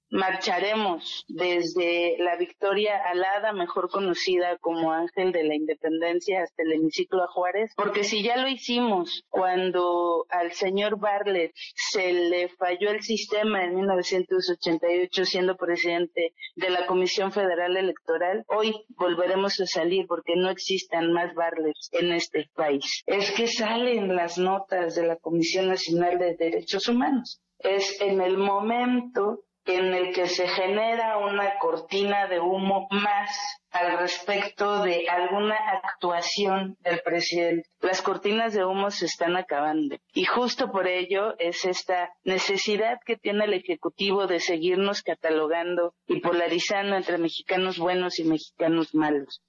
marcharemos 0.09 1.25
desde 1.27 2.15
la 2.19 2.37
Victoria 2.37 2.97
Alada, 3.05 3.51
mejor 3.53 3.89
conocida 3.89 4.57
como 4.57 4.91
Ángel 4.91 5.31
de 5.31 5.43
la 5.43 5.55
Independencia, 5.55 6.43
hasta 6.43 6.63
el 6.63 6.73
hemiciclo 6.73 7.23
a 7.23 7.27
Juárez, 7.27 7.73
porque 7.75 8.03
si 8.03 8.23
ya 8.23 8.37
lo 8.37 8.47
hicimos 8.47 9.23
cuando 9.29 10.25
al 10.29 10.51
señor 10.53 10.99
Bartlett 10.99 11.51
se 11.75 12.13
le 12.13 12.49
falló 12.49 12.91
el 12.91 13.01
sistema 13.01 13.63
en 13.63 13.75
1988 13.75 15.25
siendo 15.25 15.57
presidente 15.57 16.33
de 16.55 16.69
la 16.69 16.85
Comisión 16.85 17.31
Federal 17.31 17.75
Electoral, 17.77 18.43
hoy 18.47 18.73
volveremos 18.89 19.59
a 19.59 19.65
salir 19.65 20.05
porque 20.07 20.35
no 20.35 20.49
existan 20.49 21.11
más 21.11 21.33
Bartlett 21.33 21.75
en 21.91 22.13
este 22.13 22.49
país. 22.55 23.03
Es 23.05 23.31
que 23.31 23.47
salen 23.47 24.15
las 24.15 24.37
notas 24.37 24.95
de 24.95 25.05
la 25.05 25.17
Comisión 25.17 25.67
Nacional 25.67 26.17
de 26.19 26.35
Derechos 26.35 26.87
Humanos. 26.87 27.41
Es 27.59 27.99
en 28.01 28.21
el 28.21 28.37
momento 28.37 29.43
en 29.67 29.93
el 29.93 30.13
que 30.13 30.27
se 30.27 30.47
genera 30.47 31.17
una 31.17 31.59
cortina 31.59 32.27
de 32.27 32.39
humo 32.39 32.87
más 32.89 33.29
al 33.71 33.99
respecto 33.99 34.81
de 34.83 35.07
alguna 35.09 35.55
actuación 35.83 36.77
del 36.81 37.01
presidente. 37.01 37.69
Las 37.81 38.01
cortinas 38.01 38.53
de 38.53 38.65
humo 38.65 38.89
se 38.91 39.05
están 39.05 39.35
acabando 39.35 39.97
y 40.13 40.25
justo 40.25 40.71
por 40.71 40.87
ello 40.87 41.37
es 41.37 41.65
esta 41.65 42.13
necesidad 42.23 42.99
que 43.05 43.17
tiene 43.17 43.45
el 43.45 43.53
Ejecutivo 43.53 44.25
de 44.25 44.39
seguirnos 44.39 45.03
catalogando 45.03 45.93
y 46.07 46.21
polarizando 46.21 46.95
entre 46.95 47.17
mexicanos 47.17 47.77
buenos 47.77 48.19
y 48.19 48.23
mexicanos 48.23 48.95
malos. 48.95 49.41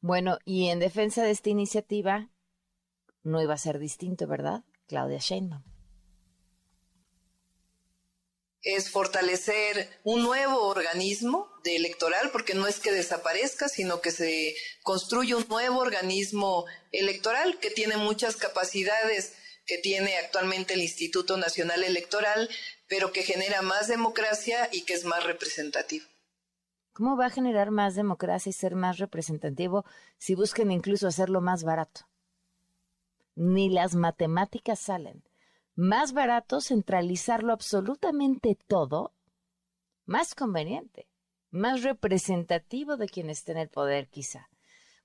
Bueno, 0.00 0.38
y 0.44 0.68
en 0.68 0.80
defensa 0.80 1.22
de 1.22 1.30
esta 1.30 1.50
iniciativa 1.50 2.28
no 3.22 3.40
iba 3.40 3.54
a 3.54 3.58
ser 3.58 3.78
distinto, 3.78 4.26
¿verdad? 4.26 4.64
Claudia 4.86 5.18
Sheinbaum 5.18 5.73
es 8.64 8.90
fortalecer 8.90 10.00
un 10.02 10.22
nuevo 10.22 10.66
organismo 10.66 11.52
de 11.62 11.76
electoral, 11.76 12.30
porque 12.32 12.54
no 12.54 12.66
es 12.66 12.80
que 12.80 12.92
desaparezca, 12.92 13.68
sino 13.68 14.00
que 14.00 14.10
se 14.10 14.56
construye 14.82 15.34
un 15.34 15.46
nuevo 15.48 15.78
organismo 15.78 16.64
electoral 16.90 17.58
que 17.58 17.70
tiene 17.70 17.98
muchas 17.98 18.36
capacidades 18.36 19.34
que 19.66 19.78
tiene 19.78 20.16
actualmente 20.16 20.74
el 20.74 20.82
Instituto 20.82 21.36
Nacional 21.36 21.84
Electoral, 21.84 22.50
pero 22.88 23.12
que 23.12 23.22
genera 23.22 23.62
más 23.62 23.88
democracia 23.88 24.68
y 24.72 24.82
que 24.82 24.94
es 24.94 25.04
más 25.04 25.24
representativo. 25.24 26.06
¿Cómo 26.92 27.16
va 27.16 27.26
a 27.26 27.30
generar 27.30 27.70
más 27.70 27.94
democracia 27.94 28.50
y 28.50 28.52
ser 28.52 28.76
más 28.76 28.98
representativo 28.98 29.84
si 30.18 30.34
buscan 30.34 30.70
incluso 30.70 31.08
hacerlo 31.08 31.40
más 31.40 31.64
barato? 31.64 32.02
Ni 33.34 33.68
las 33.68 33.94
matemáticas 33.94 34.78
salen 34.78 35.24
más 35.74 36.12
barato 36.12 36.60
centralizarlo 36.60 37.52
absolutamente 37.52 38.56
todo, 38.66 39.12
más 40.06 40.34
conveniente, 40.34 41.08
más 41.50 41.82
representativo 41.82 42.96
de 42.96 43.08
quien 43.08 43.30
esté 43.30 43.52
en 43.52 43.58
el 43.58 43.68
poder 43.68 44.08
quizá. 44.08 44.48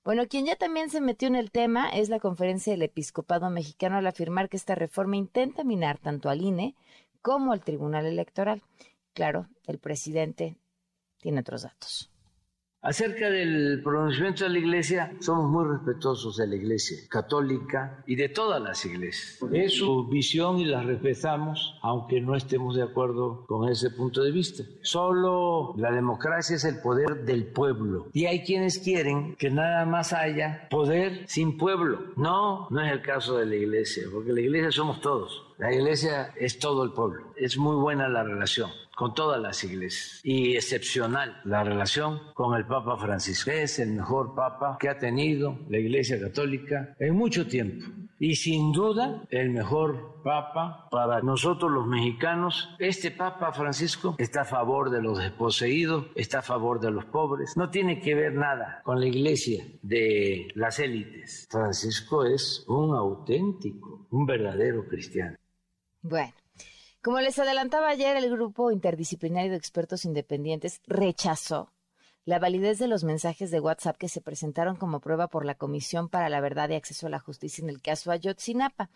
Bueno, 0.02 0.26
quien 0.28 0.46
ya 0.46 0.56
también 0.56 0.88
se 0.88 1.00
metió 1.00 1.28
en 1.28 1.34
el 1.34 1.50
tema 1.50 1.90
es 1.90 2.08
la 2.08 2.20
conferencia 2.20 2.72
del 2.72 2.82
episcopado 2.82 3.50
mexicano 3.50 3.98
al 3.98 4.06
afirmar 4.06 4.48
que 4.48 4.56
esta 4.56 4.74
reforma 4.74 5.16
intenta 5.16 5.62
minar 5.62 5.98
tanto 5.98 6.30
al 6.30 6.40
INE 6.40 6.74
como 7.20 7.52
al 7.52 7.60
Tribunal 7.60 8.06
Electoral. 8.06 8.62
Claro, 9.12 9.48
el 9.66 9.78
presidente 9.78 10.56
tiene 11.18 11.40
otros 11.40 11.62
datos. 11.62 12.10
Acerca 12.82 13.28
del 13.28 13.82
pronunciamiento 13.84 14.44
de 14.44 14.50
la 14.50 14.58
Iglesia, 14.58 15.12
somos 15.20 15.50
muy 15.50 15.70
respetuosos 15.70 16.38
de 16.38 16.46
la 16.46 16.56
Iglesia 16.56 16.96
católica 17.10 18.02
y 18.06 18.16
de 18.16 18.30
todas 18.30 18.62
las 18.62 18.86
iglesias. 18.86 19.38
Es 19.52 19.74
su 19.74 20.08
visión 20.08 20.58
y 20.58 20.64
la 20.64 20.82
respetamos, 20.82 21.78
aunque 21.82 22.22
no 22.22 22.34
estemos 22.34 22.74
de 22.74 22.82
acuerdo 22.82 23.44
con 23.46 23.68
ese 23.68 23.90
punto 23.90 24.22
de 24.22 24.30
vista. 24.30 24.64
Solo 24.80 25.74
la 25.76 25.92
democracia 25.92 26.56
es 26.56 26.64
el 26.64 26.80
poder 26.80 27.26
del 27.26 27.44
pueblo. 27.44 28.06
Y 28.14 28.24
hay 28.24 28.44
quienes 28.44 28.78
quieren 28.78 29.36
que 29.36 29.50
nada 29.50 29.84
más 29.84 30.14
haya 30.14 30.66
poder 30.70 31.24
sin 31.28 31.58
pueblo. 31.58 32.14
No, 32.16 32.66
no 32.70 32.80
es 32.80 32.90
el 32.90 33.02
caso 33.02 33.36
de 33.36 33.44
la 33.44 33.56
Iglesia, 33.56 34.04
porque 34.10 34.32
la 34.32 34.40
Iglesia 34.40 34.72
somos 34.72 35.02
todos. 35.02 35.49
La 35.60 35.70
Iglesia 35.74 36.32
es 36.36 36.58
todo 36.58 36.82
el 36.84 36.92
pueblo. 36.92 37.34
Es 37.36 37.58
muy 37.58 37.76
buena 37.76 38.08
la 38.08 38.24
relación 38.24 38.70
con 38.96 39.12
todas 39.12 39.38
las 39.38 39.62
iglesias 39.62 40.20
y 40.24 40.54
excepcional 40.56 41.38
la 41.44 41.62
relación 41.62 42.18
con 42.32 42.56
el 42.56 42.66
Papa 42.66 42.96
Francisco. 42.96 43.50
Es 43.50 43.78
el 43.78 43.92
mejor 43.92 44.34
Papa 44.34 44.78
que 44.80 44.88
ha 44.88 44.96
tenido 44.96 45.58
la 45.68 45.76
Iglesia 45.76 46.18
Católica 46.18 46.96
en 46.98 47.14
mucho 47.14 47.46
tiempo 47.46 47.86
y 48.18 48.36
sin 48.36 48.72
duda 48.72 49.22
el 49.28 49.50
mejor 49.50 50.22
Papa 50.22 50.88
para 50.90 51.20
nosotros 51.20 51.70
los 51.70 51.86
mexicanos. 51.86 52.70
Este 52.78 53.10
Papa 53.10 53.52
Francisco 53.52 54.14
está 54.16 54.42
a 54.42 54.46
favor 54.46 54.90
de 54.90 55.02
los 55.02 55.18
desposeídos, 55.18 56.06
está 56.14 56.38
a 56.38 56.42
favor 56.42 56.80
de 56.80 56.90
los 56.90 57.04
pobres, 57.04 57.56
no 57.58 57.68
tiene 57.68 58.00
que 58.00 58.14
ver 58.14 58.34
nada 58.34 58.80
con 58.82 58.98
la 58.98 59.06
iglesia 59.06 59.62
de 59.82 60.48
las 60.54 60.78
élites. 60.78 61.46
Francisco 61.50 62.24
es 62.24 62.64
un 62.66 62.94
auténtico, 62.94 64.06
un 64.10 64.24
verdadero 64.24 64.86
cristiano. 64.86 65.36
Bueno. 66.02 66.32
Como 67.02 67.20
les 67.20 67.38
adelantaba 67.38 67.88
ayer, 67.88 68.16
el 68.16 68.30
grupo 68.30 68.70
interdisciplinario 68.70 69.52
de 69.52 69.56
expertos 69.56 70.04
independientes 70.04 70.82
rechazó 70.86 71.72
la 72.26 72.38
validez 72.38 72.78
de 72.78 72.88
los 72.88 73.04
mensajes 73.04 73.50
de 73.50 73.60
WhatsApp 73.60 73.96
que 73.96 74.10
se 74.10 74.20
presentaron 74.20 74.76
como 74.76 75.00
prueba 75.00 75.28
por 75.28 75.46
la 75.46 75.54
Comisión 75.54 76.10
para 76.10 76.28
la 76.28 76.42
Verdad 76.42 76.68
y 76.68 76.74
Acceso 76.74 77.06
a 77.06 77.10
la 77.10 77.18
Justicia 77.18 77.62
en 77.62 77.70
el 77.70 77.80
caso 77.80 78.10
Ayotzinapa. 78.10 78.90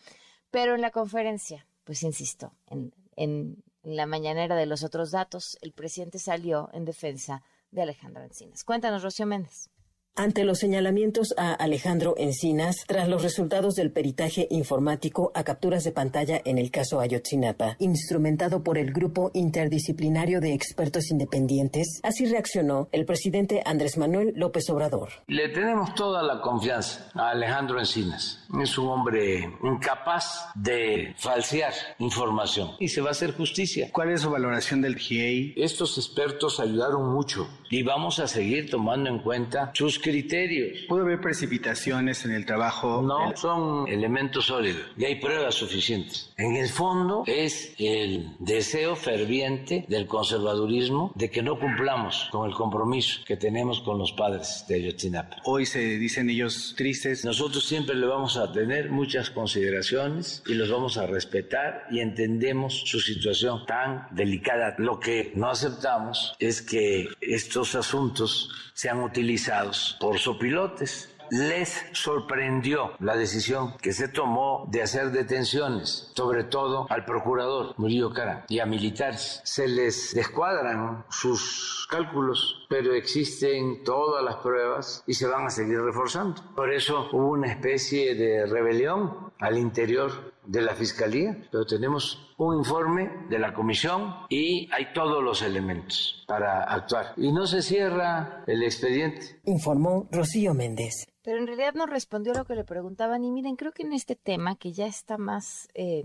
Pero 0.50 0.74
en 0.74 0.82
la 0.82 0.90
conferencia, 0.90 1.66
pues 1.84 2.02
insisto, 2.02 2.52
en, 2.66 2.92
en 3.16 3.62
la 3.82 4.04
mañanera 4.04 4.54
de 4.54 4.66
los 4.66 4.84
otros 4.84 5.10
datos, 5.10 5.56
el 5.62 5.72
presidente 5.72 6.18
salió 6.18 6.68
en 6.74 6.84
defensa 6.84 7.42
de 7.70 7.82
Alejandro 7.82 8.22
Encinas. 8.22 8.64
Cuéntanos, 8.64 9.02
Rocío 9.02 9.24
Méndez 9.24 9.70
ante 10.16 10.44
los 10.44 10.58
señalamientos 10.60 11.34
a 11.36 11.52
Alejandro 11.52 12.14
Encinas 12.16 12.84
tras 12.86 13.08
los 13.08 13.22
resultados 13.22 13.74
del 13.74 13.90
peritaje 13.90 14.46
informático 14.50 15.32
a 15.34 15.42
capturas 15.42 15.82
de 15.82 15.90
pantalla 15.90 16.40
en 16.44 16.58
el 16.58 16.70
caso 16.70 17.00
Ayotzinapa, 17.00 17.76
instrumentado 17.80 18.62
por 18.62 18.78
el 18.78 18.92
Grupo 18.92 19.32
Interdisciplinario 19.34 20.40
de 20.40 20.54
Expertos 20.54 21.10
Independientes, 21.10 22.00
así 22.04 22.26
reaccionó 22.26 22.88
el 22.92 23.06
presidente 23.06 23.62
Andrés 23.66 23.98
Manuel 23.98 24.32
López 24.36 24.70
Obrador. 24.70 25.08
Le 25.26 25.48
tenemos 25.48 25.94
toda 25.96 26.22
la 26.22 26.40
confianza 26.40 27.10
a 27.14 27.30
Alejandro 27.30 27.80
Encinas. 27.80 28.46
Es 28.62 28.78
un 28.78 28.88
hombre 28.88 29.50
incapaz 29.64 30.48
de 30.54 31.14
falsear 31.18 31.72
información 31.98 32.70
y 32.78 32.86
se 32.88 33.00
va 33.00 33.08
a 33.08 33.12
hacer 33.12 33.32
justicia. 33.32 33.88
¿Cuál 33.92 34.10
es 34.10 34.20
su 34.20 34.30
valoración 34.30 34.80
del 34.80 34.96
GIEI? 34.96 35.54
Estos 35.56 35.98
expertos 35.98 36.60
ayudaron 36.60 37.12
mucho 37.12 37.48
y 37.68 37.82
vamos 37.82 38.20
a 38.20 38.28
seguir 38.28 38.70
tomando 38.70 39.10
en 39.10 39.18
cuenta 39.18 39.72
sus 39.74 39.98
criterios. 40.04 40.80
¿Puede 40.86 41.02
haber 41.02 41.20
precipitaciones 41.22 42.26
en 42.26 42.32
el 42.32 42.44
trabajo? 42.44 43.00
No, 43.00 43.34
son 43.36 43.88
elementos 43.88 44.44
sólidos 44.44 44.82
y 44.98 45.06
hay 45.06 45.14
pruebas 45.14 45.54
suficientes. 45.54 46.30
En 46.36 46.56
el 46.56 46.68
fondo 46.68 47.24
es 47.26 47.74
el 47.78 48.36
deseo 48.38 48.96
ferviente 48.96 49.86
del 49.88 50.06
conservadurismo 50.06 51.10
de 51.14 51.30
que 51.30 51.42
no 51.42 51.58
cumplamos 51.58 52.28
con 52.30 52.46
el 52.46 52.54
compromiso 52.54 53.22
que 53.24 53.38
tenemos 53.38 53.80
con 53.80 53.98
los 53.98 54.12
padres 54.12 54.66
de 54.68 54.74
Ayotzinapa. 54.74 55.38
Hoy 55.44 55.64
se 55.64 55.80
dicen 55.96 56.28
ellos 56.28 56.74
tristes. 56.76 57.24
Nosotros 57.24 57.64
siempre 57.64 57.94
le 57.94 58.06
vamos 58.06 58.36
a 58.36 58.52
tener 58.52 58.90
muchas 58.90 59.30
consideraciones 59.30 60.42
y 60.46 60.52
los 60.52 60.70
vamos 60.70 60.98
a 60.98 61.06
respetar 61.06 61.86
y 61.90 62.00
entendemos 62.00 62.82
su 62.84 63.00
situación 63.00 63.64
tan 63.64 64.06
delicada. 64.10 64.74
Lo 64.76 65.00
que 65.00 65.32
no 65.34 65.48
aceptamos 65.48 66.36
es 66.38 66.60
que 66.60 67.08
estos 67.22 67.74
asuntos 67.74 68.50
sean 68.74 69.02
utilizados 69.02 69.96
por 70.00 70.18
sopilotes. 70.18 71.10
Les 71.30 71.82
sorprendió 71.92 72.92
la 73.00 73.16
decisión 73.16 73.78
que 73.78 73.94
se 73.94 74.08
tomó 74.08 74.68
de 74.70 74.82
hacer 74.82 75.10
detenciones, 75.10 76.12
sobre 76.14 76.44
todo 76.44 76.86
al 76.90 77.06
procurador 77.06 77.72
Murillo 77.78 78.12
Cara 78.12 78.44
y 78.46 78.58
a 78.58 78.66
militares. 78.66 79.40
Se 79.42 79.66
les 79.66 80.14
descuadran 80.14 81.06
sus 81.08 81.88
cálculos, 81.90 82.66
pero 82.68 82.92
existen 82.92 83.82
todas 83.84 84.22
las 84.22 84.36
pruebas 84.36 85.02
y 85.06 85.14
se 85.14 85.26
van 85.26 85.46
a 85.46 85.50
seguir 85.50 85.80
reforzando. 85.80 86.42
Por 86.54 86.72
eso 86.72 87.08
hubo 87.12 87.30
una 87.30 87.50
especie 87.50 88.14
de 88.14 88.44
rebelión 88.44 89.32
al 89.38 89.56
interior 89.56 90.33
de 90.46 90.62
la 90.62 90.74
Fiscalía, 90.74 91.36
pero 91.50 91.64
tenemos 91.64 92.34
un 92.36 92.58
informe 92.58 93.26
de 93.28 93.38
la 93.38 93.54
Comisión 93.54 94.14
y 94.28 94.70
hay 94.72 94.92
todos 94.92 95.22
los 95.22 95.42
elementos 95.42 96.24
para 96.26 96.62
actuar. 96.64 97.14
Y 97.16 97.32
no 97.32 97.46
se 97.46 97.62
cierra 97.62 98.44
el 98.46 98.62
expediente. 98.62 99.40
Informó 99.44 100.08
Rocío 100.10 100.54
Méndez. 100.54 101.06
Pero 101.22 101.38
en 101.38 101.46
realidad 101.46 101.74
no 101.74 101.86
respondió 101.86 102.32
a 102.32 102.38
lo 102.38 102.44
que 102.44 102.54
le 102.54 102.64
preguntaban 102.64 103.24
y 103.24 103.30
miren, 103.30 103.56
creo 103.56 103.72
que 103.72 103.82
en 103.82 103.92
este 103.92 104.16
tema 104.16 104.56
que 104.56 104.72
ya 104.72 104.86
está 104.86 105.16
más 105.16 105.68
eh, 105.74 106.04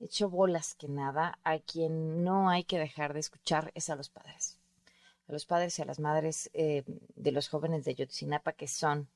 hecho 0.00 0.28
bolas 0.28 0.74
que 0.74 0.88
nada, 0.88 1.38
a 1.44 1.58
quien 1.58 2.24
no 2.24 2.48
hay 2.50 2.64
que 2.64 2.78
dejar 2.78 3.14
de 3.14 3.20
escuchar 3.20 3.70
es 3.74 3.90
a 3.90 3.96
los 3.96 4.08
padres. 4.10 4.58
A 5.28 5.32
los 5.32 5.44
padres 5.46 5.78
y 5.78 5.82
a 5.82 5.84
las 5.84 6.00
madres 6.00 6.50
eh, 6.54 6.84
de 7.14 7.32
los 7.32 7.48
jóvenes 7.48 7.84
de 7.84 7.94
Yotzinapa 7.94 8.52
que 8.52 8.66
son 8.66 9.08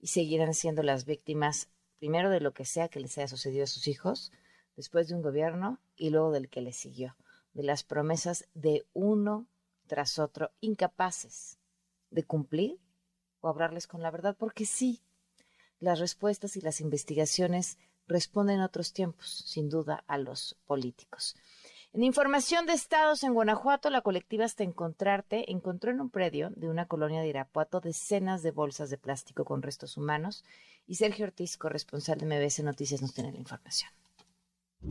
y 0.00 0.08
seguirán 0.08 0.52
siendo 0.52 0.82
las 0.82 1.06
víctimas 1.06 1.68
primero 2.04 2.28
de 2.28 2.40
lo 2.40 2.52
que 2.52 2.66
sea 2.66 2.90
que 2.90 3.00
les 3.00 3.16
haya 3.16 3.28
sucedido 3.28 3.64
a 3.64 3.66
sus 3.66 3.88
hijos, 3.88 4.30
después 4.76 5.08
de 5.08 5.14
un 5.14 5.22
gobierno 5.22 5.80
y 5.96 6.10
luego 6.10 6.32
del 6.32 6.50
que 6.50 6.60
les 6.60 6.76
siguió, 6.76 7.16
de 7.54 7.62
las 7.62 7.82
promesas 7.82 8.46
de 8.52 8.86
uno 8.92 9.46
tras 9.86 10.18
otro, 10.18 10.50
incapaces 10.60 11.56
de 12.10 12.22
cumplir 12.22 12.78
o 13.40 13.48
hablarles 13.48 13.86
con 13.86 14.02
la 14.02 14.10
verdad, 14.10 14.36
porque 14.38 14.66
sí, 14.66 15.00
las 15.80 15.98
respuestas 15.98 16.58
y 16.58 16.60
las 16.60 16.82
investigaciones 16.82 17.78
responden 18.06 18.60
a 18.60 18.66
otros 18.66 18.92
tiempos, 18.92 19.42
sin 19.46 19.70
duda, 19.70 20.04
a 20.06 20.18
los 20.18 20.58
políticos. 20.66 21.36
En 21.94 22.02
información 22.02 22.66
de 22.66 22.72
estados 22.72 23.22
en 23.22 23.34
Guanajuato, 23.34 23.88
la 23.88 24.00
colectiva 24.00 24.44
Hasta 24.44 24.64
Encontrarte 24.64 25.52
encontró 25.52 25.92
en 25.92 26.00
un 26.00 26.10
predio 26.10 26.50
de 26.56 26.68
una 26.68 26.88
colonia 26.88 27.20
de 27.20 27.28
Irapuato 27.28 27.78
decenas 27.78 28.42
de 28.42 28.50
bolsas 28.50 28.90
de 28.90 28.98
plástico 28.98 29.44
con 29.44 29.62
restos 29.62 29.96
humanos 29.96 30.44
y 30.88 30.96
Sergio 30.96 31.26
Ortiz, 31.26 31.56
corresponsal 31.56 32.18
de 32.18 32.26
MBS 32.26 32.64
Noticias, 32.64 33.00
nos 33.00 33.14
tiene 33.14 33.30
la 33.30 33.38
información. 33.38 33.92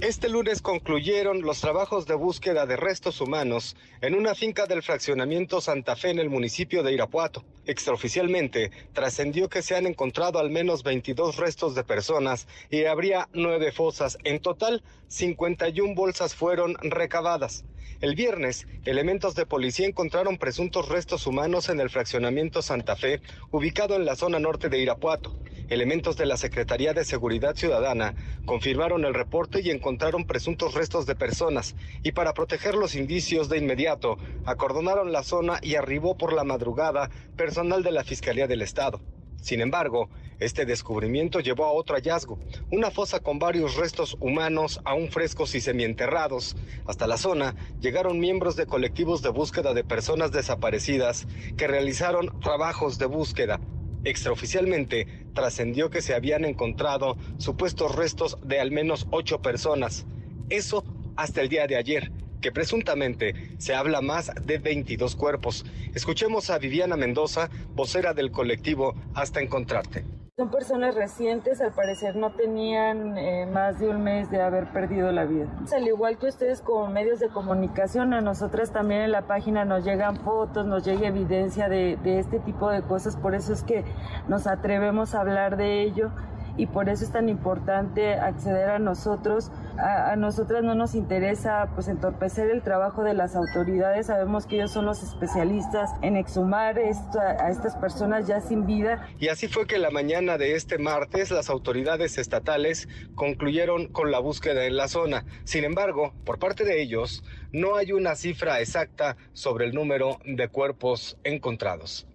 Este 0.01 0.27
lunes 0.27 0.63
concluyeron 0.63 1.43
los 1.43 1.61
trabajos 1.61 2.07
de 2.07 2.15
búsqueda 2.15 2.65
de 2.65 2.75
restos 2.75 3.21
humanos 3.21 3.77
en 4.01 4.15
una 4.15 4.33
finca 4.33 4.65
del 4.65 4.81
fraccionamiento 4.81 5.61
Santa 5.61 5.95
Fe 5.95 6.09
en 6.09 6.17
el 6.17 6.31
municipio 6.31 6.81
de 6.81 6.93
Irapuato. 6.93 7.45
Extraoficialmente, 7.67 8.71
trascendió 8.93 9.49
que 9.49 9.61
se 9.61 9.75
han 9.75 9.85
encontrado 9.85 10.39
al 10.39 10.49
menos 10.49 10.81
22 10.81 11.37
restos 11.37 11.75
de 11.75 11.83
personas 11.83 12.47
y 12.71 12.85
habría 12.85 13.29
nueve 13.33 13.71
fosas. 13.71 14.17
En 14.23 14.39
total, 14.39 14.83
51 15.09 15.93
bolsas 15.93 16.33
fueron 16.33 16.75
recabadas. 16.81 17.63
El 18.01 18.15
viernes, 18.15 18.67
elementos 18.85 19.35
de 19.35 19.45
policía 19.45 19.87
encontraron 19.87 20.37
presuntos 20.37 20.89
restos 20.89 21.27
humanos 21.27 21.69
en 21.69 21.79
el 21.79 21.89
fraccionamiento 21.89 22.61
Santa 22.61 22.95
Fe, 22.95 23.21
ubicado 23.51 23.95
en 23.95 24.05
la 24.05 24.15
zona 24.15 24.39
norte 24.39 24.67
de 24.67 24.79
Irapuato. 24.79 25.39
Elementos 25.69 26.17
de 26.17 26.25
la 26.25 26.35
Secretaría 26.35 26.93
de 26.93 27.05
Seguridad 27.05 27.55
Ciudadana 27.55 28.13
confirmaron 28.45 29.05
el 29.05 29.13
reporte 29.13 29.61
y 29.61 29.69
encontraron 29.69 29.82
presuntos 30.25 30.73
restos 30.73 31.05
de 31.05 31.15
personas, 31.15 31.75
y 32.03 32.13
para 32.13 32.33
proteger 32.33 32.75
los 32.75 32.95
indicios 32.95 33.49
de 33.49 33.57
inmediato, 33.57 34.17
acordonaron 34.45 35.11
la 35.11 35.23
zona 35.23 35.59
y 35.61 35.75
arribó 35.75 36.17
por 36.17 36.33
la 36.33 36.43
madrugada 36.43 37.09
personal 37.35 37.83
de 37.83 37.91
la 37.91 38.03
Fiscalía 38.03 38.47
del 38.47 38.61
Estado. 38.61 39.01
Sin 39.41 39.59
embargo, 39.59 40.09
este 40.39 40.65
descubrimiento 40.65 41.41
llevó 41.41 41.65
a 41.65 41.73
otro 41.73 41.95
hallazgo, 41.95 42.39
una 42.71 42.91
fosa 42.91 43.19
con 43.19 43.39
varios 43.39 43.75
restos 43.75 44.15
humanos 44.21 44.79
aún 44.85 45.09
frescos 45.09 45.53
y 45.55 45.59
semienterrados. 45.59 46.55
Hasta 46.85 47.07
la 47.07 47.17
zona 47.17 47.55
llegaron 47.81 48.19
miembros 48.19 48.55
de 48.55 48.65
colectivos 48.65 49.21
de 49.21 49.29
búsqueda 49.29 49.73
de 49.73 49.83
personas 49.83 50.31
desaparecidas 50.31 51.27
que 51.57 51.67
realizaron 51.67 52.31
trabajos 52.39 52.97
de 52.97 53.05
búsqueda. 53.05 53.59
Extraoficialmente, 54.03 55.07
trascendió 55.33 55.89
que 55.89 56.01
se 56.01 56.13
habían 56.13 56.45
encontrado 56.45 57.17
supuestos 57.37 57.95
restos 57.95 58.37
de 58.43 58.59
al 58.59 58.71
menos 58.71 59.07
ocho 59.11 59.41
personas. 59.41 60.05
Eso 60.49 60.83
hasta 61.15 61.41
el 61.41 61.49
día 61.49 61.67
de 61.67 61.77
ayer, 61.77 62.11
que 62.41 62.51
presuntamente 62.51 63.55
se 63.57 63.73
habla 63.73 64.01
más 64.01 64.31
de 64.43 64.57
22 64.57 65.15
cuerpos. 65.15 65.65
Escuchemos 65.95 66.49
a 66.49 66.57
Viviana 66.57 66.97
Mendoza, 66.97 67.49
vocera 67.73 68.13
del 68.13 68.31
colectivo 68.31 68.93
Hasta 69.13 69.41
Encontrarte. 69.41 70.03
Son 70.35 70.49
personas 70.49 70.95
recientes, 70.95 71.61
al 71.61 71.73
parecer 71.73 72.15
no 72.15 72.31
tenían 72.31 73.19
eh, 73.19 73.45
más 73.45 73.79
de 73.79 73.87
un 73.87 74.01
mes 74.01 74.31
de 74.31 74.41
haber 74.41 74.65
perdido 74.73 75.11
la 75.11 75.25
vida. 75.25 75.45
Al 75.71 75.87
igual 75.87 76.17
que 76.17 76.25
ustedes 76.25 76.59
como 76.59 76.87
medios 76.87 77.19
de 77.19 77.29
comunicación, 77.29 78.15
a 78.15 78.21
nosotras 78.21 78.71
también 78.71 79.01
en 79.01 79.11
la 79.11 79.27
página 79.27 79.63
nos 79.63 79.85
llegan 79.85 80.17
fotos, 80.17 80.65
nos 80.65 80.83
llega 80.83 81.07
evidencia 81.07 81.69
de, 81.69 81.99
de 82.01 82.17
este 82.17 82.39
tipo 82.39 82.71
de 82.71 82.81
cosas, 82.81 83.15
por 83.15 83.35
eso 83.35 83.53
es 83.53 83.63
que 83.63 83.85
nos 84.27 84.47
atrevemos 84.47 85.13
a 85.13 85.21
hablar 85.21 85.55
de 85.55 85.83
ello 85.83 86.09
y 86.57 86.67
por 86.67 86.89
eso 86.89 87.03
es 87.03 87.11
tan 87.11 87.29
importante 87.29 88.13
acceder 88.13 88.69
a 88.69 88.79
nosotros. 88.79 89.51
A, 89.77 90.15
nosotras 90.15 90.63
no 90.63 90.75
nos 90.75 90.93
interesa 90.95 91.69
pues 91.73 91.87
entorpecer 91.87 92.49
el 92.49 92.61
trabajo 92.61 93.03
de 93.03 93.13
las 93.13 93.35
autoridades, 93.35 94.07
sabemos 94.07 94.45
que 94.45 94.57
ellos 94.57 94.71
son 94.71 94.85
los 94.85 95.01
especialistas 95.01 95.89
en 96.01 96.15
exhumar 96.15 96.77
a 96.77 97.49
estas 97.49 97.75
personas 97.77 98.27
ya 98.27 98.39
sin 98.39 98.65
vida. 98.65 99.07
Y 99.19 99.29
así 99.29 99.47
fue 99.47 99.65
que 99.65 99.79
la 99.79 99.89
mañana 99.89 100.37
de 100.37 100.55
este 100.55 100.77
martes 100.77 101.31
las 101.31 101.49
autoridades 101.49 102.17
estatales 102.17 102.87
concluyeron 103.15 103.87
con 103.87 104.11
la 104.11 104.19
búsqueda 104.19 104.65
en 104.65 104.77
la 104.77 104.87
zona. 104.87 105.25
Sin 105.43 105.63
embargo, 105.63 106.13
por 106.25 106.39
parte 106.39 106.63
de 106.63 106.81
ellos, 106.81 107.23
no 107.51 107.75
hay 107.75 107.91
una 107.91 108.15
cifra 108.15 108.59
exacta 108.59 109.17
sobre 109.33 109.65
el 109.65 109.73
número 109.73 110.17
de 110.25 110.47
cuerpos 110.49 111.17
encontrados. 111.23 112.07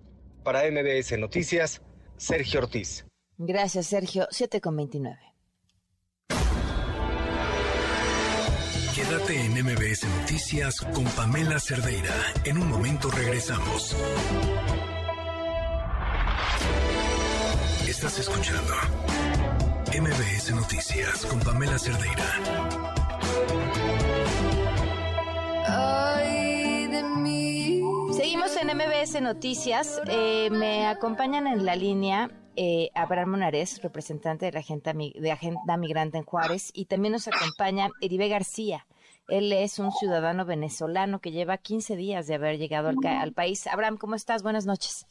Para 0.45 0.63
MBS 0.71 1.19
Noticias, 1.19 1.83
Sergio 2.17 2.61
Ortiz. 2.61 3.08
Gracias, 3.39 3.87
Sergio. 3.87 4.27
7 4.31 4.61
con 4.61 4.77
29. 4.77 5.17
Quédate 8.95 9.41
en 9.41 9.53
MBS 9.53 10.09
Noticias 10.21 10.81
con 10.81 11.05
Pamela 11.05 11.61
Cerdeira. 11.61 12.15
En 12.45 12.59
un 12.59 12.69
momento 12.69 13.09
regresamos. 13.13 13.97
Estás 17.89 18.19
escuchando 18.19 18.75
MBS 19.97 20.53
Noticias 20.53 21.25
con 21.27 21.39
Pamela 21.39 21.79
Cerdeira. 21.79 22.25
Seguimos 28.17 28.57
en 28.57 28.77
MBS 28.77 29.23
Noticias. 29.23 30.03
Eh, 30.09 30.49
me 30.51 30.89
acompañan 30.89 31.47
en 31.47 31.65
la 31.65 31.77
línea 31.77 32.29
eh, 32.61 32.91
Abraham 32.93 33.31
Monares, 33.31 33.81
representante 33.83 34.47
de 34.47 34.53
la 34.53 34.59
Agenda, 34.59 34.93
de 34.93 35.31
Agenda 35.31 35.77
Migrante 35.77 36.19
en 36.19 36.25
Juárez, 36.25 36.73
y 36.75 36.87
también 36.87 37.13
nos 37.13 37.29
acompaña 37.29 37.89
Eribe 38.01 38.29
García. 38.29 38.85
Él 39.29 39.53
es 39.53 39.79
un 39.79 39.93
ciudadano 39.93 40.45
venezolano 40.45 41.21
que 41.21 41.31
lleva 41.31 41.59
15 41.59 41.95
días 41.95 42.27
de 42.27 42.35
haber 42.35 42.59
llegado 42.59 42.89
al, 42.89 43.33
país. 43.33 43.69
Abraham, 43.69 43.97
¿cómo 43.97 44.17
estás? 44.17 44.43
Buenas 44.43 44.67
noches. 44.67 45.07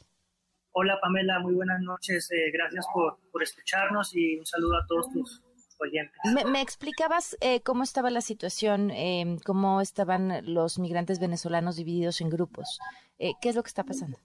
Hola 0.73 0.99
Pamela, 1.01 1.39
muy 1.39 1.53
buenas 1.53 1.79
noches. 1.79 2.29
Eh, 2.31 2.51
gracias 2.51 2.85
por, 2.93 3.17
escucharnos 3.41 4.13
y 4.13 4.37
un 4.37 4.45
saludo 4.45 4.75
a 4.75 4.85
todos 4.85 5.09
tus 5.13 5.41
oyentes. 5.79 6.19
Me, 6.51 6.61
explicabas 6.61 7.37
eh, 7.39 7.61
cómo 7.61 7.83
estaba 7.83 8.09
la 8.09 8.21
situación, 8.21 8.91
em, 8.91 9.39
cómo 9.39 9.79
estaban 9.79 10.41
los 10.53 10.79
migrantes 10.79 11.19
venezolanos 11.19 11.77
divididos 11.77 12.19
en 12.19 12.29
grupos. 12.29 12.79
Eh, 13.19 13.31
¿Qué 13.41 13.47
es 13.49 13.55
lo 13.55 13.63
que 13.63 13.69
está 13.69 13.85
pasando? 13.85 14.17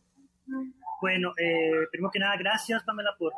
Bueno, 1.02 1.34
eh, 1.36 1.88
primero 1.90 2.12
que 2.12 2.20
nada, 2.20 2.36
gracias 2.36 2.84
Pamela 2.84 3.16
por, 3.18 3.32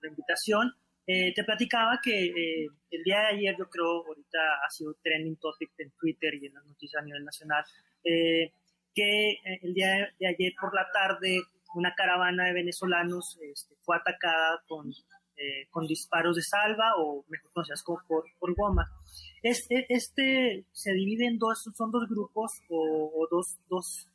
la 0.00 0.08
invitación. 0.08 0.72
Eh, 1.04 1.34
te 1.34 1.42
platicaba 1.42 1.98
que 2.00 2.26
eh, 2.26 2.68
el 2.92 3.02
día 3.02 3.18
de 3.18 3.26
ayer, 3.38 3.56
yo 3.58 3.68
creo, 3.68 4.06
ahorita 4.06 4.38
ha 4.64 4.70
sido 4.70 4.94
trending 5.02 5.36
topic 5.36 5.72
en 5.78 5.90
Twitter 5.98 6.32
y 6.34 6.46
en 6.46 6.54
las 6.54 6.64
noticias 6.64 7.02
a 7.02 7.04
nivel 7.04 7.24
nacional, 7.24 7.64
que 8.94 9.38
el 9.62 9.74
día 9.74 10.14
de 10.20 10.28
ayer 10.28 10.52
por 10.60 10.72
la 10.72 10.86
tarde 10.92 11.40
una 11.74 11.92
caravana 11.96 12.44
de 12.44 12.52
venezolanos 12.52 13.36
este, 13.42 13.74
fue 13.82 13.96
atacada 13.96 14.62
con, 14.68 14.92
con 15.70 15.88
disparos 15.88 16.36
de 16.36 16.42
salva 16.42 16.92
o 16.98 17.24
mejor 17.28 17.50
conocidas 17.52 17.82
como 17.82 17.98
por, 18.06 18.26
por 18.38 18.54
goma. 18.54 18.88
Este, 19.42 19.86
este 19.88 20.66
se 20.70 20.92
divide 20.92 21.26
en 21.26 21.38
dos, 21.38 21.68
son 21.74 21.90
dos 21.90 22.08
grupos 22.08 22.62
o, 22.68 23.10
o 23.12 23.28
dos, 23.28 23.58
dos 23.68 24.08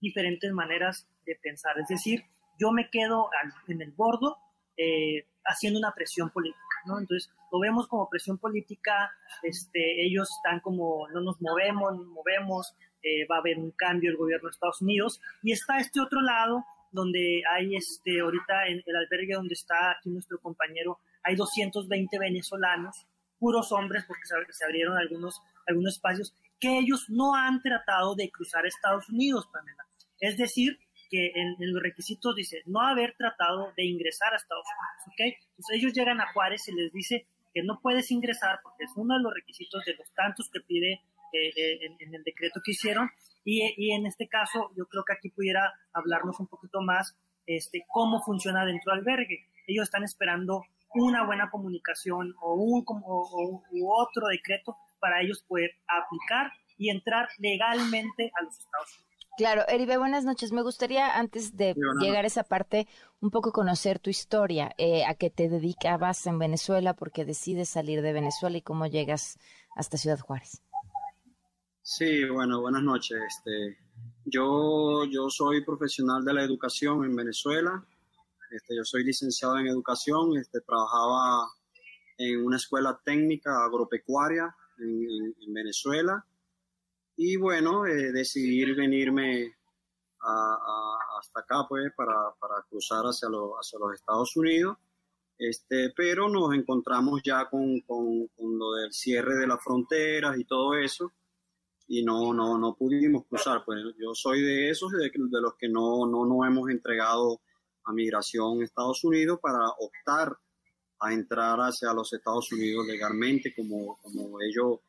diferentes 0.00 0.52
maneras 0.52 1.06
de 1.24 1.36
pensar. 1.36 1.78
Es 1.78 1.88
decir, 1.88 2.24
yo 2.60 2.72
me 2.72 2.90
quedo 2.90 3.30
en 3.68 3.80
el 3.80 3.92
bordo 3.92 4.36
eh, 4.76 5.26
haciendo 5.44 5.78
una 5.78 5.92
presión 5.92 6.30
política, 6.30 6.60
¿no? 6.86 6.98
Entonces, 6.98 7.32
lo 7.50 7.58
vemos 7.58 7.88
como 7.88 8.08
presión 8.08 8.38
política, 8.38 9.10
este, 9.42 10.04
ellos 10.04 10.28
están 10.36 10.60
como, 10.60 11.08
no 11.08 11.20
nos 11.20 11.40
movemos, 11.40 11.96
nos 11.96 12.06
movemos, 12.06 12.74
eh, 13.02 13.26
va 13.26 13.36
a 13.36 13.38
haber 13.40 13.58
un 13.58 13.72
cambio 13.72 14.10
el 14.10 14.16
gobierno 14.16 14.48
de 14.48 14.52
Estados 14.52 14.80
Unidos, 14.82 15.20
y 15.42 15.52
está 15.52 15.78
este 15.78 16.00
otro 16.00 16.20
lado, 16.20 16.64
donde 16.92 17.42
hay, 17.50 17.76
este, 17.76 18.20
ahorita 18.20 18.66
en 18.66 18.82
el 18.84 18.96
albergue 18.96 19.34
donde 19.34 19.54
está 19.54 19.92
aquí 19.92 20.10
nuestro 20.10 20.38
compañero, 20.38 20.98
hay 21.22 21.36
220 21.36 22.18
venezolanos, 22.18 23.06
puros 23.38 23.72
hombres, 23.72 24.04
porque 24.06 24.22
se, 24.24 24.64
abrieron 24.64 24.96
algunos, 24.96 25.42
algunos 25.66 25.94
espacios, 25.94 26.34
que 26.58 26.78
ellos 26.78 27.06
no 27.08 27.34
han 27.34 27.62
tratado 27.62 28.14
de 28.14 28.30
cruzar 28.30 28.66
Estados 28.66 29.08
Unidos, 29.08 29.48
Pamela. 29.52 29.86
Es 30.20 30.36
decir, 30.36 30.78
que 31.10 31.32
en, 31.34 31.56
los 31.58 31.82
requisitos 31.82 32.34
dice 32.36 32.62
no 32.66 32.80
haber 32.80 33.14
tratado 33.16 33.72
de 33.76 33.84
ingresar 33.84 34.32
a 34.32 34.36
Estados 34.36 34.64
Unidos, 34.64 35.08
¿ok? 35.08 35.44
Entonces 35.50 35.76
ellos 35.76 35.92
llegan 35.92 36.20
a 36.20 36.32
Juárez 36.32 36.68
y 36.68 36.72
les 36.72 36.92
dice 36.92 37.26
que 37.52 37.62
no 37.62 37.80
puedes 37.80 38.10
ingresar 38.10 38.60
porque 38.62 38.84
es 38.84 38.92
uno 38.96 39.16
de 39.16 39.22
los 39.22 39.34
requisitos 39.34 39.84
de 39.84 39.94
los 39.94 40.08
tantos 40.14 40.48
que 40.50 40.60
pide 40.60 41.02
eh, 41.32 41.52
eh, 41.56 41.78
en, 41.98 42.14
el 42.14 42.22
decreto 42.22 42.60
que 42.64 42.72
hicieron. 42.72 43.10
Y, 43.44 43.90
en 43.92 44.06
este 44.06 44.28
caso, 44.28 44.70
yo 44.76 44.86
creo 44.86 45.02
que 45.04 45.14
aquí 45.14 45.30
pudiera 45.30 45.72
hablarnos 45.92 46.38
un 46.38 46.46
poquito 46.46 46.82
más 46.82 47.16
este, 47.46 47.84
cómo 47.88 48.22
funciona 48.22 48.64
dentro 48.64 48.92
del 48.92 49.00
albergue. 49.00 49.46
Ellos 49.66 49.84
están 49.84 50.04
esperando 50.04 50.62
una 50.94 51.24
buena 51.24 51.50
comunicación 51.50 52.34
o 52.40 52.54
un 52.54 52.84
o, 52.86 53.62
u 53.70 53.92
otro 53.92 54.28
decreto 54.28 54.76
para 54.98 55.22
ellos 55.22 55.42
poder 55.48 55.70
aplicar 55.88 56.52
y 56.76 56.90
entrar 56.90 57.28
legalmente 57.38 58.30
a 58.38 58.42
los 58.44 58.58
Estados 58.58 58.98
Unidos. 58.98 59.09
Claro, 59.40 59.66
Eribe, 59.68 59.96
buenas 59.96 60.26
noches. 60.26 60.52
Me 60.52 60.60
gustaría, 60.60 61.18
antes 61.18 61.56
de 61.56 61.74
llegar 61.98 62.24
a 62.24 62.26
esa 62.26 62.44
parte, 62.44 62.86
un 63.20 63.30
poco 63.30 63.52
conocer 63.52 63.98
tu 63.98 64.10
historia, 64.10 64.74
eh, 64.76 65.06
a 65.06 65.14
qué 65.14 65.30
te 65.30 65.48
dedicabas 65.48 66.26
en 66.26 66.38
Venezuela, 66.38 66.92
por 66.92 67.10
qué 67.10 67.24
decides 67.24 67.70
salir 67.70 68.02
de 68.02 68.12
Venezuela 68.12 68.58
y 68.58 68.60
cómo 68.60 68.86
llegas 68.86 69.38
hasta 69.74 69.96
Ciudad 69.96 70.20
Juárez. 70.20 70.60
Sí, 71.80 72.26
bueno, 72.26 72.60
buenas 72.60 72.82
noches. 72.82 73.18
Este, 73.28 73.78
yo, 74.26 75.06
yo 75.06 75.30
soy 75.30 75.64
profesional 75.64 76.22
de 76.22 76.34
la 76.34 76.42
educación 76.42 77.02
en 77.06 77.16
Venezuela. 77.16 77.82
Este, 78.50 78.76
yo 78.76 78.84
soy 78.84 79.04
licenciado 79.04 79.56
en 79.56 79.68
educación. 79.68 80.36
Este, 80.36 80.60
trabajaba 80.60 81.48
en 82.18 82.44
una 82.44 82.58
escuela 82.58 83.00
técnica 83.02 83.64
agropecuaria 83.64 84.54
en 84.76 85.54
Venezuela 85.54 86.26
y 87.22 87.36
bueno, 87.36 87.84
eh, 87.84 88.12
decidí 88.12 88.64
venirme 88.72 89.54
hasta 90.18 91.40
acá, 91.40 91.66
pues, 91.68 91.92
para, 91.94 92.34
cruzar 92.70 93.04
hacia, 93.04 93.28
hacia 93.28 93.78
los 93.78 93.94
Estados 93.94 94.34
Unidos. 94.36 94.78
Este, 95.36 95.92
pero 95.94 96.30
nos 96.30 96.54
encontramos 96.54 97.20
ya 97.22 97.46
con, 97.50 97.82
lo 98.38 98.72
del 98.72 98.90
cierre 98.94 99.34
de 99.36 99.46
las 99.46 99.62
fronteras 99.62 100.38
y 100.38 100.44
todo 100.46 100.74
eso, 100.74 101.12
y 101.88 102.02
no, 102.02 102.32
no, 102.32 102.56
no 102.56 102.74
pudimos 102.74 103.26
cruzar. 103.26 103.64
Pues 103.66 103.80
yo 103.98 104.14
soy 104.14 104.40
de 104.40 104.70
esos, 104.70 104.90
de, 104.92 105.10
de 105.12 105.40
los 105.42 105.56
que 105.56 105.68
no, 105.68 106.06
no 106.06 106.24
nos 106.24 106.46
hemos 106.46 106.70
entregado 106.70 107.42
a 107.84 107.92
migración 107.92 108.62
a 108.62 108.64
Estados 108.64 109.04
Unidos 109.04 109.38
para 109.42 109.68
optar 109.78 110.38
a 111.00 111.12
entrar 111.12 111.58
hacia 111.58 111.92
los 111.92 112.10
Estados 112.14 112.50
Unidos 112.50 112.86
legalmente, 112.86 113.54
como, 113.54 113.98
como 113.98 114.40
ellos 114.40 114.80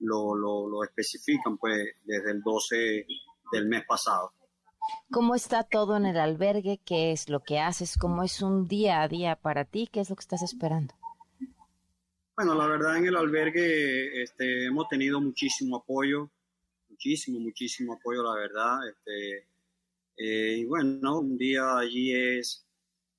lo, 0.00 0.34
lo, 0.34 0.84
especifican 0.84 1.56
pues 1.58 1.94
desde 2.04 2.32
el 2.32 2.42
12 2.42 3.06
del 3.52 3.66
mes 3.66 3.84
pasado. 3.86 4.32
¿Cómo 5.10 5.34
está 5.34 5.62
todo 5.62 5.96
en 5.96 6.06
el 6.06 6.16
albergue? 6.16 6.80
¿Qué 6.84 7.12
es 7.12 7.28
lo 7.28 7.40
que 7.40 7.60
haces? 7.60 7.96
¿Cómo 7.96 8.22
es 8.22 8.42
un 8.42 8.66
día 8.66 9.02
a 9.02 9.08
día 9.08 9.36
para 9.36 9.64
ti? 9.64 9.88
¿Qué 9.90 10.00
es 10.00 10.10
lo 10.10 10.16
que 10.16 10.22
estás 10.22 10.42
esperando? 10.42 10.94
Bueno, 12.36 12.54
la 12.54 12.66
verdad 12.66 12.96
en 12.96 13.06
el 13.06 13.16
albergue 13.16 14.22
este, 14.22 14.66
hemos 14.66 14.88
tenido 14.88 15.20
muchísimo 15.20 15.76
apoyo, 15.76 16.30
muchísimo, 16.88 17.38
muchísimo 17.38 17.94
apoyo, 17.94 18.22
la 18.22 18.34
verdad. 18.34 18.88
Este, 18.88 19.46
eh, 20.16 20.56
y 20.58 20.64
bueno, 20.64 21.20
un 21.20 21.36
día 21.36 21.76
allí 21.76 22.14
es 22.14 22.66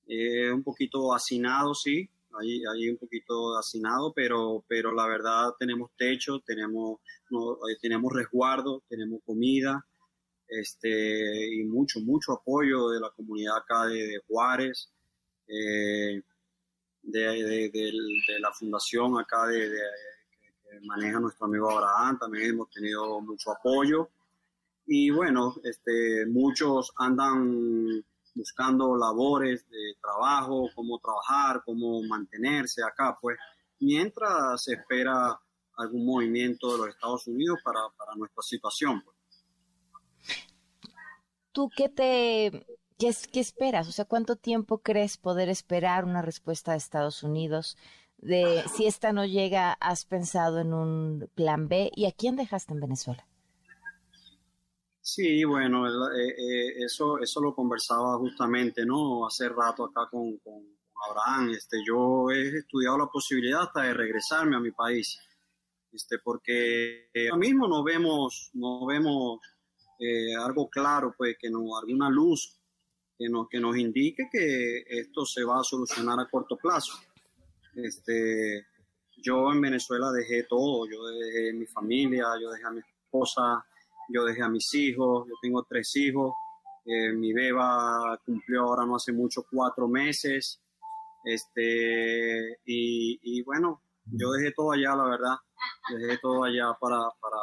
eh, 0.08 0.52
un 0.52 0.64
poquito 0.64 1.14
hacinado, 1.14 1.74
sí, 1.74 2.10
ahí, 2.40 2.90
un 2.90 2.98
poquito 2.98 3.58
hacinado, 3.58 4.14
pero, 4.14 4.64
pero 4.68 4.94
la 4.94 5.08
verdad 5.08 5.54
tenemos 5.60 5.92
techo, 5.98 6.40
tenemos, 6.46 7.00
eh, 7.32 7.78
tenemos 7.82 8.12
resguardo, 8.14 8.84
tenemos 8.88 9.22
comida, 9.26 9.86
este, 10.48 11.56
y 11.56 11.64
mucho, 11.64 12.00
mucho 12.02 12.34
apoyo 12.34 12.90
de 12.90 13.00
la 13.00 13.10
comunidad 13.12 13.58
acá 13.58 13.86
de, 13.86 14.22
Juárez, 14.28 14.92
eh, 15.48 16.22
de, 17.02 17.92
la 18.40 18.52
fundación 18.52 19.20
acá 19.20 19.48
de, 19.48 19.70
que 19.70 20.80
maneja 20.86 21.20
nuestro 21.20 21.46
amigo 21.46 21.72
Abraham, 21.72 22.20
también 22.20 22.50
hemos 22.50 22.70
tenido 22.70 23.22
mucho 23.22 23.52
apoyo. 23.52 24.10
Y 24.86 25.10
bueno, 25.10 25.56
este, 25.64 26.26
muchos 26.26 26.92
andan 26.98 28.04
buscando 28.34 28.96
labores 28.96 29.68
de 29.70 29.96
trabajo, 30.02 30.70
cómo 30.76 31.00
trabajar, 31.00 31.62
cómo 31.66 32.02
mantenerse 32.04 32.82
acá, 32.84 33.18
pues 33.22 33.38
mientras 33.80 34.64
se 34.64 34.74
espera 34.74 35.40
algún 35.78 36.06
movimiento 36.06 36.72
de 36.72 36.78
los 36.78 36.88
Estados 36.90 37.28
Unidos 37.28 37.60
para, 37.64 37.80
nuestra 38.16 38.42
situación. 38.42 39.02
Pues. 39.04 39.18
¿Tú 41.52 41.70
qué 41.76 41.90
te 41.90 42.66
qué, 42.98 43.40
esperas? 43.40 43.88
O 43.88 43.92
sea, 43.92 44.06
¿cuánto 44.06 44.36
tiempo 44.36 44.80
crees 44.80 45.18
poder 45.18 45.50
esperar 45.50 46.06
una 46.06 46.22
respuesta 46.22 46.72
de 46.72 46.78
Estados 46.78 47.24
Unidos? 47.24 47.78
De 48.18 48.64
si 48.76 48.86
esta 48.86 49.14
no 49.14 49.26
llega, 49.26 49.74
¿has 49.80 50.06
pensado 50.06 50.60
en 50.60 50.74
un 50.74 51.30
plan 51.34 51.68
B? 51.68 51.90
¿Y 51.96 52.06
a 52.06 52.12
quién 52.12 52.36
dejaste 52.36 52.74
en 52.74 52.80
Venezuela? 52.80 53.28
Sí, 55.04 55.44
bueno, 55.44 55.88
eh, 55.88 56.30
eh, 56.38 56.84
eso, 56.86 57.18
eso 57.20 57.42
lo 57.42 57.56
conversaba 57.56 58.18
justamente, 58.18 58.86
¿no? 58.86 59.26
Hace 59.26 59.50
rato 59.50 59.86
acá 59.86 60.08
con, 60.10 60.40
Abraham. 61.10 61.50
Este, 61.50 61.78
yo 61.86 62.30
he 62.30 62.60
estudiado 62.60 63.00
la 63.00 63.08
posibilidad 63.08 63.64
hasta 63.64 63.82
de 63.82 63.94
regresarme 63.96 64.56
a 64.56 64.60
mi 64.60 64.72
país, 64.72 65.20
este, 65.92 66.20
porque 66.20 67.10
ahora 67.32 67.38
mismo 67.38 67.68
no 67.68 67.84
vemos, 67.84 68.52
no 68.54 68.86
vemos 68.86 69.40
eh, 70.00 70.36
algo 70.36 70.70
claro, 70.70 71.16
pues, 71.18 71.38
que 71.40 71.50
no, 71.50 71.76
alguna 71.76 72.10
luz 72.10 72.60
que 73.18 73.28
nos, 73.28 73.48
que 73.50 73.60
nos 73.60 73.76
indique 73.78 74.30
que 74.32 74.84
esto 74.88 75.26
se 75.26 75.44
va 75.44 75.60
a 75.60 75.64
solucionar 75.64 76.20
a 76.20 76.30
corto 76.30 76.56
plazo. 76.58 76.94
Este, 77.76 78.68
yo 79.18 79.52
en 79.52 79.62
Venezuela 79.62 80.12
dejé 80.12 80.44
todo, 80.44 80.88
yo 80.88 81.04
dejé 81.08 81.54
mi 81.54 81.66
familia, 81.66 82.26
yo 82.40 82.52
dejé 82.52 82.66
a 82.66 82.72
mi 82.72 82.82
esposa, 82.82 83.66
yo 84.14 84.26
dejé 84.26 84.44
a 84.44 84.50
mis 84.50 84.74
hijos, 84.74 85.28
yo 85.28 85.34
tengo 85.42 85.64
tres 85.64 85.96
hijos, 85.96 86.34
eh, 86.86 87.14
mi 87.14 87.34
beba 87.34 88.20
cumplió 88.26 88.62
ahora 88.64 88.86
no 88.86 88.96
hace 88.96 89.12
mucho 89.14 89.46
cuatro 89.50 89.88
meses, 89.88 90.60
este, 91.24 92.60
y, 92.66 93.42
bueno, 93.44 93.82
yo 94.06 94.32
dejé 94.32 94.52
todo 94.54 94.72
allá, 94.72 94.96
la 94.96 95.04
verdad, 95.04 95.36
dejé 95.90 96.18
todo 96.18 96.44
allá 96.44 96.76
para, 96.80 96.98
para, 97.20 97.38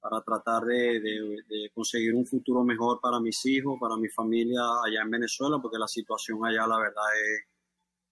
para 0.00 0.22
tratar 0.22 0.64
de, 0.64 1.00
de, 1.00 1.70
conseguir 1.74 2.14
un 2.14 2.24
futuro 2.24 2.64
mejor 2.64 3.00
para 3.00 3.20
mis 3.20 3.44
hijos, 3.46 3.78
para 3.78 3.96
mi 3.96 4.08
familia 4.08 4.62
allá 4.84 5.02
en 5.02 5.10
Venezuela, 5.10 5.58
porque 5.60 5.78
la 5.78 5.88
situación 5.88 6.44
allá, 6.46 6.66
la 6.66 6.78
verdad, 6.78 7.04
es, 7.22 7.44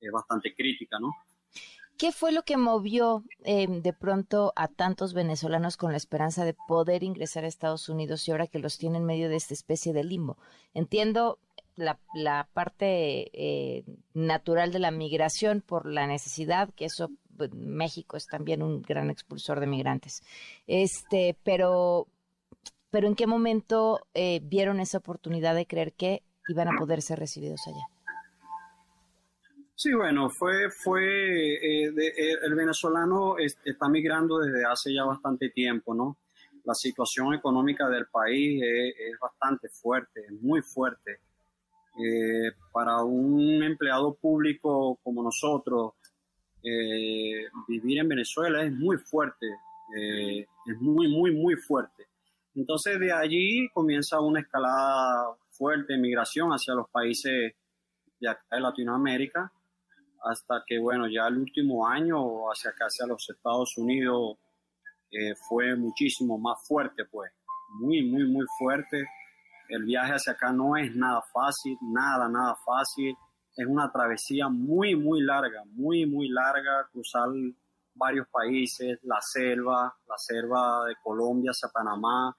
es 0.01 0.13
bastante 0.13 0.55
crítica, 0.55 0.99
¿no? 0.99 1.11
¿Qué 1.97 2.11
fue 2.11 2.33
lo 2.33 2.43
que 2.43 2.57
movió 2.57 3.25
em, 3.45 3.81
de 3.81 3.93
pronto 3.93 4.53
a 4.57 4.67
tantos 4.67 5.15
venezolanos 5.15 5.77
con 5.77 5.93
la 5.93 5.97
esperanza 5.97 6.45
de 6.45 6.55
poder 6.67 7.05
ingresar 7.05 7.45
a 7.45 7.49
Estados 7.49 7.89
Unidos 7.89 8.27
y 8.27 8.33
ahora 8.33 8.49
que 8.49 8.59
los 8.59 8.79
tienen 8.79 9.03
en 9.03 9.07
medio 9.07 9.29
de 9.29 9.37
esta 9.37 9.55
especie 9.55 9.93
de 9.93 10.03
limbo? 10.03 10.37
Entiendo 10.75 11.39
la, 11.77 12.49
parte 12.53 13.31
eh, 13.33 13.85
natural 14.13 14.73
de 14.73 14.81
la 14.81 14.91
migración 14.91 15.61
por 15.61 15.87
la 15.87 16.07
necesidad, 16.07 16.71
que 16.75 16.87
eso 16.87 17.11
pues, 17.37 17.53
México 17.55 18.17
es 18.17 18.27
también 18.27 18.63
un 18.63 18.83
gran 18.83 19.11
expulsor 19.11 19.61
de 19.61 19.67
migrantes. 19.67 20.23
Este, 20.67 21.37
pero, 21.45 22.09
pero 22.91 23.07
¿en 23.07 23.15
qué 23.15 23.27
momento 23.27 24.01
eh, 24.15 24.41
vieron 24.43 24.81
esa 24.81 24.99
oportunidad 24.99 25.55
de 25.55 25.67
creer 25.67 25.93
que 25.93 26.23
iban 26.49 26.69
a 26.69 26.79
poder 26.79 27.03
ser 27.03 27.21
recibidos 27.21 27.61
allá? 27.67 27.89
Sí, 29.77 29.93
bueno, 29.93 30.31
fue, 30.31 30.71
fue 30.71 31.03
eh, 31.55 31.89
eh, 31.89 32.37
el 32.43 32.55
venezolano 32.55 33.37
está 33.39 33.89
migrando 33.89 34.39
desde 34.39 34.65
hace 34.65 34.95
ya 34.95 35.05
bastante 35.05 35.51
tiempo, 35.51 35.95
¿no? 35.95 36.19
La 36.65 36.75
situación 36.75 37.35
económica 37.35 37.89
del 37.89 38.07
país 38.07 38.63
es, 38.63 39.19
bastante 39.21 39.69
fuerte, 39.69 40.27
muy 40.41 40.63
fuerte. 40.63 41.19
Eh, 42.01 42.53
para 42.73 43.03
un 43.03 43.63
empleado 43.65 44.15
público 44.15 44.99
como 45.03 45.23
nosotros, 45.23 45.95
vivir 47.69 47.99
en 47.99 48.09
Venezuela 48.09 48.63
es 48.63 48.73
muy 48.73 48.97
fuerte, 48.97 49.47
es 49.95 50.81
muy, 50.81 51.09
muy, 51.09 51.33
muy 51.33 51.57
fuerte. 51.57 52.07
Entonces 52.55 52.99
de 52.99 53.13
allí 53.13 53.69
comienza 53.75 54.21
una 54.21 54.41
escalada 54.41 55.37
fuerte 55.51 55.93
de 55.93 55.99
migración 55.99 56.51
hacia 56.51 56.75
los 56.75 56.89
países 56.89 57.53
de 58.19 58.61
Latinoamérica 58.61 59.53
hasta 60.25 60.63
que, 60.67 60.79
bueno, 60.79 61.07
ya 61.09 61.27
el 61.27 61.39
último 61.39 61.87
año 61.87 62.51
hacia 62.51 62.71
acá, 62.71 62.87
hacia 62.87 63.07
los 63.07 63.29
Estados 63.29 63.77
Unidos, 63.77 64.39
eh, 65.11 65.35
fue 65.49 65.77
muchísimo 65.77 66.39
más 66.39 66.67
fuerte, 66.67 67.05
pues, 67.05 67.31
muy, 67.81 68.03
muy, 68.03 68.27
muy 68.27 68.47
fuerte. 68.59 69.05
El 69.69 69.85
viaje 69.85 70.13
hacia 70.13 70.33
acá 70.33 70.53
no 70.53 70.77
es 70.77 70.95
nada 70.97 71.23
fácil, 71.33 71.77
nada, 71.93 72.29
nada 72.29 72.57
fácil. 72.65 73.15
Es 73.57 73.67
una 73.67 73.91
travesía 73.93 74.49
muy, 74.49 74.97
muy 74.97 75.21
larga, 75.23 75.63
muy, 75.67 76.07
muy 76.07 76.29
larga, 76.29 76.89
cruzar 76.91 77.29
varios 77.95 78.27
países, 78.29 78.99
la 79.03 79.21
selva, 79.21 79.95
la 80.09 80.19
selva 80.19 80.87
de 80.87 80.95
Colombia 81.03 81.51
hacia 81.51 81.69
Panamá. 81.69 82.37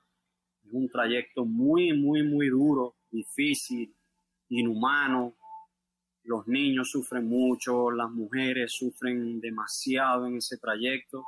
Es 0.64 0.74
un 0.74 0.90
trayecto 0.90 1.46
muy, 1.46 1.94
muy, 1.94 2.24
muy 2.24 2.50
duro, 2.50 2.96
difícil, 3.10 3.96
inhumano, 4.50 5.36
los 6.26 6.48
niños 6.48 6.90
sufren 6.90 7.28
mucho, 7.28 7.92
las 7.92 8.10
mujeres 8.10 8.74
sufren 8.74 9.40
demasiado 9.40 10.28
en 10.28 10.38
ese 10.38 10.58
trayecto 10.58 11.24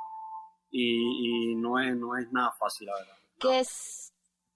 y, 0.70 1.52
y 1.52 1.54
no, 1.54 1.80
es, 1.80 1.96
no 1.96 2.16
es 2.16 2.30
nada 2.32 2.52
fácil, 2.58 2.88
la 2.88 2.94
verdad. 2.94 3.14
¿Qué 3.38 3.60
es, 3.60 4.12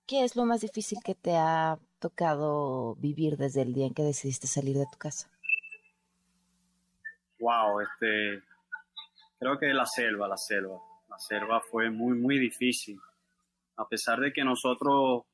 ¿Qué 0.06 0.24
es 0.24 0.36
lo 0.36 0.44
más 0.44 0.60
difícil 0.60 0.98
que 1.04 1.14
te 1.14 1.36
ha 1.36 1.78
tocado 1.98 2.96
vivir 2.96 3.36
desde 3.36 3.62
el 3.62 3.72
día 3.72 3.86
en 3.86 3.94
que 3.94 4.02
decidiste 4.02 4.46
salir 4.46 4.76
de 4.76 4.86
tu 4.90 4.98
casa? 4.98 5.30
Wow, 7.38 7.80
este, 7.80 8.42
creo 9.38 9.58
que 9.58 9.66
la 9.72 9.86
selva, 9.86 10.28
la 10.28 10.36
selva. 10.36 10.78
La 11.08 11.18
selva 11.18 11.60
fue 11.60 11.90
muy, 11.90 12.18
muy 12.18 12.38
difícil. 12.38 12.98
A 13.76 13.86
pesar 13.86 14.20
de 14.20 14.32
que 14.32 14.44
nosotros 14.44 15.24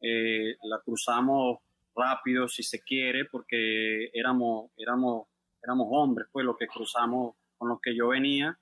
eh, 0.00 0.56
la 0.62 0.80
cruzamos 0.84 1.58
rápido, 1.94 2.48
si 2.48 2.62
se 2.62 2.82
quiere, 2.82 3.24
porque 3.26 4.10
éramos, 4.12 4.70
éramos, 4.76 5.28
éramos 5.62 5.88
hombres, 5.90 6.28
pues 6.32 6.44
los 6.44 6.56
que 6.56 6.66
cruzamos 6.66 7.36
con 7.56 7.68
los 7.68 7.80
que 7.80 7.96
yo 7.96 8.08
venía, 8.08 8.58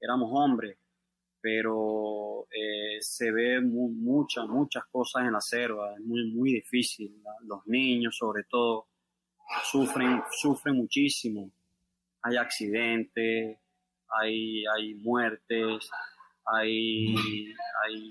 éramos 0.00 0.30
hombres 0.32 0.78
pero 1.40 2.46
eh, 2.50 2.98
se 3.00 3.30
ve 3.30 3.60
muchas, 3.60 4.46
muchas 4.48 4.84
cosas 4.90 5.24
en 5.24 5.32
la 5.32 5.40
selva, 5.40 5.94
es 5.94 6.00
muy, 6.00 6.30
muy 6.32 6.52
difícil. 6.54 7.22
Los 7.42 7.66
niños, 7.66 8.16
sobre 8.16 8.44
todo, 8.44 8.88
sufren, 9.64 10.22
sufren 10.30 10.76
muchísimo. 10.76 11.50
Hay 12.22 12.36
accidentes, 12.36 13.58
hay, 14.08 14.64
hay 14.66 14.94
muertes, 14.96 15.90
hay, 16.44 17.14
hay, 17.84 18.10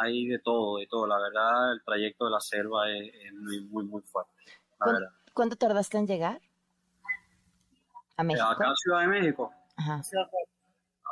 hay 0.00 0.26
de 0.26 0.38
todo, 0.38 0.78
de 0.78 0.86
todo. 0.86 1.06
La 1.06 1.18
verdad, 1.18 1.72
el 1.72 1.82
trayecto 1.84 2.26
de 2.26 2.30
la 2.30 2.40
selva 2.40 2.90
es, 2.90 3.32
muy, 3.34 3.60
muy, 3.66 3.84
muy 3.84 4.02
fuerte. 4.02 4.32
¿Cuánto 5.34 5.56
tardaste 5.56 5.98
en 5.98 6.06
llegar? 6.06 6.40
¿A 8.16 8.22
México? 8.22 8.46
Acá 8.46 8.70
a 8.70 8.76
Ciudad 8.76 9.00
de 9.00 9.06
México. 9.06 9.52
Ajá 9.76 10.02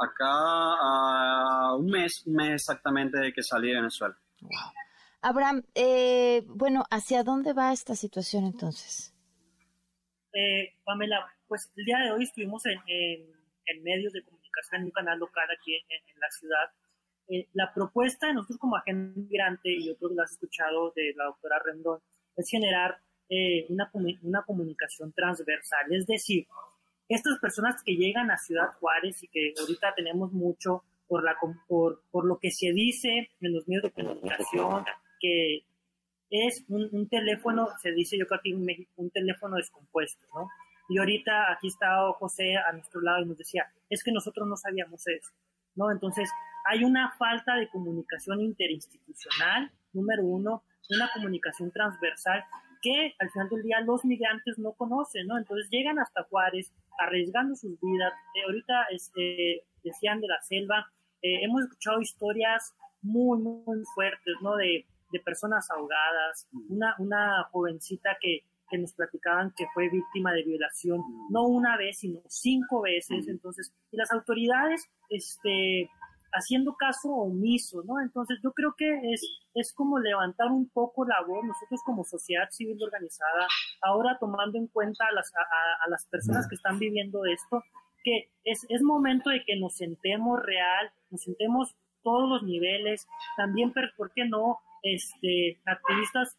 acá 0.01 0.33
a 0.33 1.77
un 1.77 1.87
mes, 1.87 2.27
un 2.27 2.35
mes 2.35 2.53
exactamente 2.55 3.19
de 3.19 3.33
que 3.33 3.43
salí 3.43 3.69
de 3.69 3.77
Venezuela. 3.77 4.17
Abraham, 5.21 5.63
eh, 5.75 6.43
bueno, 6.47 6.85
¿hacia 6.91 7.23
dónde 7.23 7.53
va 7.53 7.73
esta 7.73 7.95
situación 7.95 8.45
entonces? 8.45 9.15
Eh, 10.33 10.75
Pamela, 10.85 11.31
pues 11.47 11.71
el 11.77 11.85
día 11.85 11.99
de 11.99 12.13
hoy 12.13 12.25
estuvimos 12.25 12.65
en, 12.67 12.81
medios 13.83 14.13
de 14.13 14.25
comunicación, 14.25 14.81
en 14.81 14.85
un 14.87 14.91
canal 14.91 15.19
local 15.19 15.47
aquí 15.59 15.75
en, 15.75 16.21
la 16.21 16.31
ciudad. 16.31 16.71
Eh, 17.31 17.49
la 17.55 17.73
propuesta 17.73 18.27
de 18.27 18.35
nosotros 18.35 18.59
como 18.59 18.77
agente 18.77 19.19
migrante, 19.19 19.71
y 19.71 19.87
yo 19.87 19.97
creo 19.97 20.11
que 20.11 20.17
lo 20.17 20.23
has 20.23 20.33
escuchado 20.33 20.93
de 20.95 21.15
la 21.17 21.25
doctora 21.25 21.61
Rendón, 21.65 22.01
es 22.37 22.49
generar 22.49 22.99
una, 23.69 23.89
una 24.23 24.43
comunicación 24.43 25.13
transversal, 25.13 25.93
es 25.93 26.05
decir, 26.05 26.49
estas 27.09 27.39
personas 27.39 27.83
que 27.85 27.97
llegan 27.97 28.31
a 28.31 28.39
Ciudad 28.39 28.73
Juárez 28.81 29.23
y 29.23 29.29
que 29.29 29.55
ahorita 29.59 29.95
tenemos 29.95 30.33
mucho 30.33 30.83
por, 31.09 31.25
la, 31.25 31.37
por, 31.67 32.03
por 32.13 32.25
lo 32.25 32.39
que 32.39 32.53
se 32.53 32.73
dice 32.73 33.31
en 33.41 33.53
los 33.53 33.67
medios 33.67 33.83
de 33.83 33.91
comunicación, 33.91 34.85
que 35.21 35.65
es 36.31 36.65
un, 36.69 37.09
teléfono, 37.09 37.69
se 37.83 37.91
dice 37.91 38.17
yo 38.17 38.29
creo 38.29 38.41
que 38.43 38.51
en 38.51 38.65
México, 38.65 38.93
un 38.97 39.11
teléfono 39.11 39.57
descompuesto, 39.57 40.25
¿no? 40.33 40.49
Y 40.89 40.99
ahorita 40.99 41.53
aquí 41.53 41.67
está 41.67 41.97
José 42.13 42.55
a 42.57 42.73
nuestro 42.73 43.01
lado 43.01 43.23
y 43.23 43.27
nos 43.27 43.39
decía, 43.39 43.67
es 43.89 44.05
que 44.05 44.13
nosotros 44.13 44.47
no 44.47 44.57
sabíamos 44.57 45.05
eso, 45.09 45.33
¿no? 45.81 45.91
Entonces, 45.91 46.31
hay 46.71 46.85
una 46.85 47.11
falta 47.13 47.57
de 47.57 47.69
comunicación 47.69 48.41
interinstitucional, 48.43 49.73
número 49.95 50.23
uno, 50.25 50.63
una 50.91 51.11
comunicación 51.15 51.71
transversal 51.71 52.45
que 52.83 53.15
al 53.19 53.31
final 53.31 53.49
del 53.49 53.63
día 53.63 53.81
los 53.81 54.05
migrantes 54.05 54.59
no 54.59 54.73
conocen, 54.73 55.27
¿no? 55.27 55.39
Entonces 55.39 55.69
llegan 55.71 55.99
hasta 55.99 56.25
Juárez 56.25 56.73
arriesgando 56.99 57.55
sus 57.55 57.79
vidas. 57.81 58.13
Eh, 58.35 58.43
ahorita 58.47 58.85
este, 58.91 59.65
decían 59.83 60.21
de 60.21 60.29
la 60.29 60.41
selva, 60.43 60.91
eh, 61.23 61.45
hemos 61.45 61.63
escuchado 61.63 62.01
historias 62.01 62.75
muy, 63.03 63.39
muy 63.39 63.83
fuertes, 63.95 64.35
¿no? 64.43 64.57
De, 64.57 64.87
de 65.13 65.21
personas 65.21 65.71
ahogadas, 65.71 66.49
una, 66.69 66.95
una 66.99 67.45
jovencita 67.51 68.17
que, 68.21 68.45
que 68.71 68.79
nos 68.79 68.93
platicaban 68.93 69.53
que 69.57 69.67
fue 69.75 69.89
víctima 69.89 70.33
de 70.33 70.45
violación, 70.45 71.03
no 71.31 71.47
una 71.47 71.77
vez, 71.77 71.99
sino 71.99 72.21
cinco 72.29 72.83
veces. 72.83 73.29
Entonces, 73.29 73.73
y 73.91 73.97
las 73.97 74.11
autoridades, 74.13 74.89
este, 75.09 75.91
haciendo 76.33 76.75
caso 76.77 77.09
omiso, 77.11 77.83
¿no? 77.85 78.01
Entonces 78.01 78.39
yo 78.43 78.53
creo 78.53 78.75
que 78.77 79.13
es, 79.13 79.23
es 79.55 79.73
como 79.73 79.99
levantar 79.99 80.49
un 80.49 80.69
poco 80.69 81.05
la 81.05 81.21
voz, 81.27 81.45
nosotros 81.45 81.81
como 81.85 82.05
sociedad 82.05 82.49
civil 82.51 82.83
organizada, 82.83 83.49
ahora 83.83 84.17
tomando 84.19 84.59
en 84.59 84.69
cuenta 84.69 85.07
a 85.07 85.13
las, 85.13 85.33
a, 85.35 85.91
las 85.91 86.07
personas 86.07 86.47
que 86.49 86.55
están 86.55 86.79
viviendo 86.79 87.25
esto, 87.25 87.63
que 88.05 88.31
es, 88.45 88.65
es 88.69 88.83
momento 88.83 89.31
de 89.31 89.45
que 89.45 89.57
nos 89.57 89.77
sentemos 89.77 90.41
real, 90.43 90.91
nos 91.11 91.23
sentemos 91.23 91.75
todos 92.03 92.29
los 92.29 92.43
niveles, 92.43 93.07
también, 93.37 93.73
¿por 93.97 94.13
qué 94.13 94.25
no? 94.25 94.59
Este, 94.83 95.61
activistas 95.67 96.39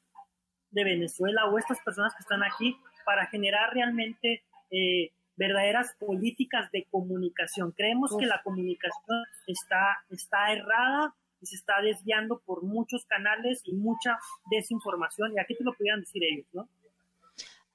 de 0.71 0.83
Venezuela 0.83 1.45
o 1.45 1.57
estas 1.57 1.79
personas 1.81 2.13
que 2.15 2.21
están 2.21 2.43
aquí 2.43 2.75
para 3.05 3.27
generar 3.27 3.73
realmente 3.73 4.43
eh, 4.71 5.11
verdaderas 5.35 5.95
políticas 5.99 6.71
de 6.71 6.87
comunicación. 6.89 7.71
Creemos 7.71 8.15
que 8.17 8.25
la 8.25 8.41
comunicación 8.43 9.23
está, 9.47 9.97
está 10.09 10.51
errada 10.51 11.15
y 11.41 11.47
se 11.47 11.55
está 11.55 11.81
desviando 11.81 12.41
por 12.45 12.63
muchos 12.63 13.05
canales 13.05 13.61
y 13.65 13.73
mucha 13.73 14.17
desinformación. 14.49 15.33
Y 15.33 15.39
aquí 15.39 15.55
te 15.55 15.63
lo 15.63 15.73
podían 15.73 16.01
decir 16.01 16.23
ellos, 16.23 16.47
¿no? 16.53 16.69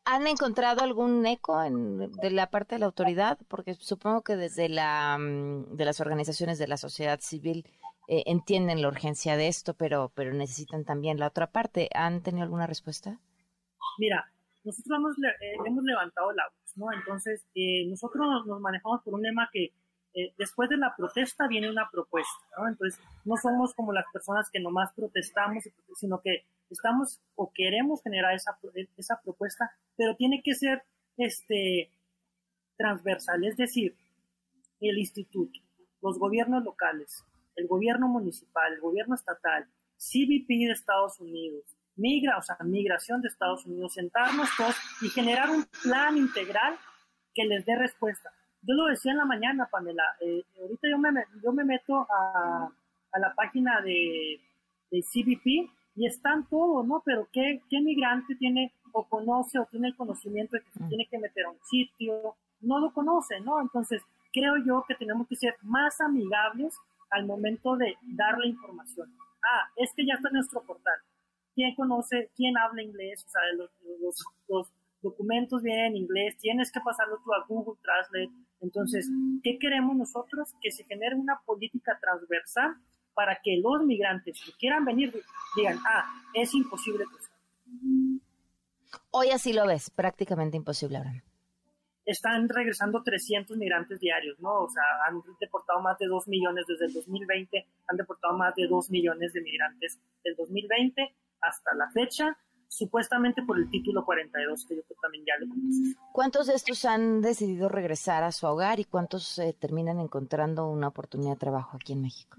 ¿Han 0.09 0.29
encontrado 0.29 0.83
algún 0.83 1.27
eco 1.27 1.61
en, 1.65 2.13
de 2.13 2.31
la 2.31 2.49
parte 2.49 2.77
de 2.77 2.79
la 2.79 2.87
autoridad? 2.87 3.39
Porque 3.49 3.75
supongo 3.75 4.23
que 4.23 4.37
desde 4.37 4.69
la, 4.69 5.19
mm, 5.19 5.77
de 5.77 5.85
las 5.85 6.01
organizaciones 6.01 6.59
de 6.59 6.69
la 6.69 6.77
sociedad 6.77 7.19
civil 7.21 7.67
eh, 8.09 8.25
entienden 8.27 8.83
la 8.83 8.89
urgencia 8.89 9.37
de 9.37 9.49
esto, 9.49 9.75
pero, 9.75 10.13
pero 10.15 10.33
necesitan 10.33 10.85
también 10.85 11.19
la 11.19 11.29
otra 11.29 11.51
parte. 11.53 11.89
¿Han 11.95 12.23
tenido 12.23 12.45
alguna 12.45 12.67
respuesta? 12.67 13.21
Mira, 13.99 14.31
nosotros 14.67 14.99
hemos, 14.99 15.17
eh, 15.19 15.57
hemos 15.65 15.85
levantado 15.85 16.33
la 16.33 16.45
voz, 16.49 16.77
¿no? 16.77 16.93
Entonces, 16.93 17.47
eh, 17.55 17.87
nosotros 17.89 18.27
nos, 18.47 18.61
manejamos 18.61 19.01
por 19.03 19.15
un 19.15 19.23
lema 19.23 19.49
que 19.53 19.73
eh, 20.15 20.35
después 20.37 20.69
de 20.69 20.77
la 20.77 20.95
protesta 20.97 21.47
viene 21.47 21.71
una 21.71 21.89
propuesta, 21.91 22.45
¿no? 22.59 22.69
Entonces, 22.69 23.01
no 23.25 23.37
somos 23.37 23.75
como 23.75 23.93
las 23.93 24.07
personas 24.13 24.51
que 24.51 24.59
nomás 24.59 24.93
protestamos, 24.95 25.65
sino 25.95 26.21
que 26.21 26.47
estamos 26.69 27.21
o 27.37 27.53
queremos 27.55 28.03
generar 28.03 28.35
esa, 28.35 28.59
esa 28.97 29.21
propuesta, 29.23 29.71
pero 29.97 30.17
tiene 30.17 30.43
que 30.43 30.55
ser 30.55 30.83
este, 31.17 31.93
transversal, 32.77 33.45
es 33.45 33.57
decir, 33.57 33.97
el 34.81 34.99
instituto, 34.99 35.61
los 36.03 36.19
gobiernos 36.19 36.65
locales, 36.65 37.25
el 37.57 37.67
gobierno 37.67 38.09
municipal, 38.09 38.73
el 38.73 38.81
gobierno 38.81 39.15
estatal, 39.15 39.67
CBP 39.97 40.49
de 40.49 40.73
Estados 40.73 41.19
Unidos, 41.21 41.65
migra, 41.97 42.39
o 42.39 42.43
sea, 42.43 42.57
migración 42.63 43.23
de 43.23 43.29
Estados 43.29 43.67
Unidos, 43.67 43.95
sentarnos 43.95 44.49
todos 44.57 44.77
y 45.01 45.09
generar 45.09 45.51
un 45.51 45.65
plan 45.83 46.17
integral 46.17 46.77
que 47.35 47.45
les 47.45 47.65
dé 47.65 47.77
respuesta. 47.77 48.31
Yo 48.63 48.75
lo 48.75 48.87
decía 48.87 49.13
en 49.13 49.19
la 49.19 49.25
mañana, 49.25 49.69
Pamela, 49.71 50.05
eh, 50.21 50.45
ahorita 50.61 50.89
yo 50.89 50.99
me, 50.99 51.11
yo 51.43 51.53
me 51.53 51.65
meto 51.65 52.07
a, 52.11 52.69
a 53.13 53.19
la 53.19 53.35
página 53.35 53.81
de, 53.81 54.41
de, 54.91 55.03
CBP 55.03 55.71
y 55.95 56.07
están 56.07 56.49
todos, 56.49 56.87
¿no? 56.87 57.03
Pero 57.05 57.29
¿qué, 57.33 57.63
¿qué 57.71 57.81
migrante 57.81 58.35
tiene 58.35 58.73
o 58.93 59.05
conoce 59.09 59.59
o 59.59 59.67
tiene 59.67 59.89
el 59.89 59.97
conocimiento 59.97 60.57
de 60.57 60.63
que 60.63 60.71
se 60.71 60.83
mm. 60.83 60.89
tiene 60.89 61.07
que 61.07 61.19
meter 61.19 61.47
a 61.47 61.51
un 61.51 61.61
sitio? 61.65 62.37
No 62.61 62.81
lo 62.81 62.93
conoce, 62.93 63.41
¿no? 63.41 63.61
Entonces, 63.61 64.03
creo 64.33 64.57
yo 64.67 64.85
que 64.89 64.95
tenemos 64.95 65.29
que 65.29 65.37
ser 65.37 65.57
más 65.63 66.01
amigables 66.01 66.75
al 67.11 67.27
momento 67.27 67.77
de 67.77 67.97
dar 68.03 68.39
la 68.39 68.47
información. 68.47 69.13
Ah, 69.43 69.71
es 69.77 69.93
que 69.95 70.07
ya 70.07 70.15
está 70.15 70.29
en 70.29 70.35
nuestro 70.35 70.63
portal 70.63 70.99
quién 71.57 71.75
conoce, 71.75 72.31
quién 72.37 72.57
habla 72.59 72.83
inglés, 72.83 73.25
o 73.27 73.31
sea, 73.31 73.41
los, 74.49 74.71
documentos 75.03 75.63
vienen 75.63 75.87
en 75.87 75.97
inglés, 75.97 76.37
tienes 76.39 76.73
que 76.73 76.81
pasarlo 76.81 77.19
tú 77.25 77.33
a 77.33 77.45
Google 77.47 77.79
Translate. 77.81 78.31
Entonces, 78.61 79.09
¿qué 79.43 79.57
queremos 79.59 79.95
nosotros? 79.95 80.53
Que 80.61 80.73
se 80.73 80.85
genere 80.85 81.15
una 81.15 81.41
política 81.47 81.97
transversal 82.01 82.75
para 83.15 83.39
que 83.43 83.57
los 83.59 83.85
migrantes 83.85 84.41
que 84.45 84.53
quieran 84.59 84.85
venir 84.85 85.15
digan, 85.55 85.79
ah, 85.87 86.07
es 86.35 86.53
imposible 86.55 87.05
cruzar. 87.05 87.37
Hoy 89.11 89.31
así 89.31 89.53
lo 89.53 89.67
ves, 89.67 89.91
prácticamente 89.91 90.57
imposible 90.57 90.99
ahora. 90.99 91.23
Están 92.07 92.49
regresando 92.49 93.03
300 93.03 93.57
migrantes 93.57 94.01
diarios, 94.01 94.39
¿no? 94.41 94.63
O 94.63 94.71
sea, 94.71 94.83
han 95.07 95.21
deportado 95.41 95.81
más 95.83 95.99
de 95.99 96.07
2 96.07 96.29
millones 96.29 96.65
desde 96.67 96.87
el 96.87 96.95
2020, 96.95 97.67
han 97.89 97.97
deportado 97.97 98.39
más 98.39 98.55
de 98.55 98.67
2 98.67 98.91
millones 98.91 99.33
de 99.33 99.43
migrantes 99.43 99.99
del 100.25 100.37
2020 100.37 101.15
hasta 101.41 101.75
la 101.75 101.91
fecha, 101.91 102.37
supuestamente 102.69 103.43
por 103.43 103.59
el 103.59 103.71
título 103.71 104.05
42, 104.05 104.67
que 104.67 104.77
yo 104.77 104.83
también 105.01 105.25
ya 105.27 105.35
le 105.39 105.49
conocí. 105.49 105.97
¿Cuántos 106.13 106.47
de 106.47 106.55
estos 106.55 106.85
han 106.85 107.21
decidido 107.21 107.69
regresar 107.69 108.23
a 108.23 108.33
su 108.33 108.47
hogar 108.47 108.81
y 108.81 108.85
cuántos 108.85 109.39
eh, 109.39 109.55
terminan 109.59 110.01
encontrando 110.01 110.69
una 110.71 110.89
oportunidad 110.89 111.33
de 111.33 111.39
trabajo 111.39 111.77
aquí 111.77 111.93
en 111.93 112.03
México? 112.03 112.37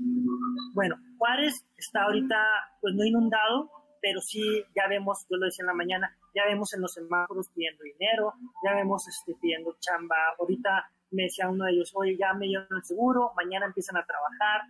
Bueno, 0.74 0.95
Juárez 1.18 1.65
está 1.78 2.03
ahorita, 2.03 2.36
pues 2.82 2.95
no 2.95 3.05
inundado, 3.05 3.72
pero 4.08 4.22
sí 4.22 4.64
ya 4.74 4.88
vemos, 4.88 5.28
yo 5.30 5.36
lo 5.36 5.47
decía 5.47 5.64
en 5.64 5.68
la 5.68 5.74
mañana, 5.74 6.16
ya 6.34 6.45
vemos 6.45 6.74
en 6.74 6.80
los 6.80 6.93
semáforos 6.93 7.49
pidiendo 7.49 7.84
dinero, 7.84 8.34
ya 8.64 8.74
vemos 8.74 9.05
este, 9.05 9.36
pidiendo 9.41 9.76
chamba. 9.82 10.16
Ahorita 10.39 10.89
me 11.12 11.24
decía 11.24 11.49
uno 11.49 11.66
de 11.66 11.74
ellos, 11.74 11.91
oye, 11.93 12.16
ya 12.18 12.34
me 12.34 12.45
dieron 12.45 12.68
el 12.72 12.86
seguro, 12.86 13.34
mañana 13.36 13.66
empiezan 13.66 13.97
a 13.97 14.05
trabajar. 14.05 14.62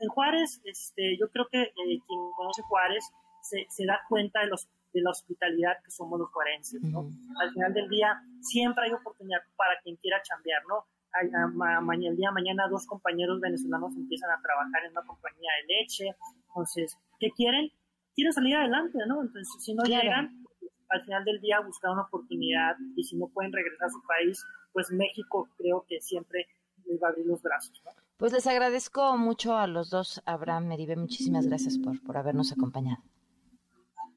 En 0.00 0.08
Juárez, 0.08 0.60
este, 0.64 1.16
yo 1.16 1.30
creo 1.30 1.46
que 1.48 1.62
eh, 1.62 1.72
quien 2.04 2.32
conoce 2.36 2.62
Juárez 2.62 3.04
se, 3.42 3.64
se, 3.70 3.86
da 3.86 4.00
cuenta 4.08 4.40
de, 4.40 4.48
los, 4.48 4.68
de 4.92 5.02
la 5.02 5.10
hospitalidad 5.10 5.76
que 5.84 5.92
somos 5.92 6.18
los 6.18 6.30
juarenses, 6.30 6.82
¿no? 6.82 7.08
Al 7.40 7.52
final 7.52 7.72
del 7.74 7.88
día 7.88 8.20
siempre 8.40 8.86
hay 8.86 8.92
oportunidad 8.92 9.38
para 9.54 9.78
quien 9.82 9.94
quiera 9.96 10.20
chambear, 10.22 10.62
¿no? 10.68 10.84
el 11.22 12.16
día 12.16 12.28
de 12.30 12.34
mañana 12.34 12.66
dos 12.68 12.86
compañeros 12.86 13.38
venezolanos 13.40 13.94
empiezan 13.94 14.32
a 14.32 14.42
trabajar 14.42 14.84
en 14.84 14.90
una 14.90 15.02
compañía 15.02 15.48
de 15.62 15.74
leche, 15.74 16.16
entonces, 16.48 16.98
¿qué 17.20 17.30
quieren? 17.30 17.70
Quieren 18.14 18.32
salir 18.32 18.56
adelante, 18.56 18.98
¿no? 19.06 19.22
Entonces, 19.22 19.48
si 19.58 19.74
no 19.74 19.84
llegan, 19.84 20.44
al 20.88 21.02
final 21.02 21.24
del 21.24 21.40
día 21.40 21.60
buscar 21.60 21.90
una 21.90 22.02
oportunidad 22.02 22.76
y 22.96 23.02
si 23.04 23.16
no 23.16 23.28
pueden 23.28 23.52
regresar 23.52 23.88
a 23.88 23.90
su 23.90 24.02
país, 24.06 24.44
pues 24.72 24.90
México 24.90 25.48
creo 25.56 25.84
que 25.88 26.00
siempre 26.00 26.46
les 26.86 27.02
va 27.02 27.08
a 27.08 27.10
abrir 27.10 27.26
los 27.26 27.42
brazos, 27.42 27.80
¿no? 27.84 27.92
Pues 28.16 28.32
les 28.32 28.46
agradezco 28.46 29.16
mucho 29.18 29.56
a 29.56 29.66
los 29.66 29.90
dos, 29.90 30.22
Abraham, 30.24 30.68
Meribe, 30.68 30.96
muchísimas 30.96 31.46
gracias 31.46 31.78
por, 31.78 32.00
por 32.02 32.16
habernos 32.16 32.52
acompañado. 32.52 33.02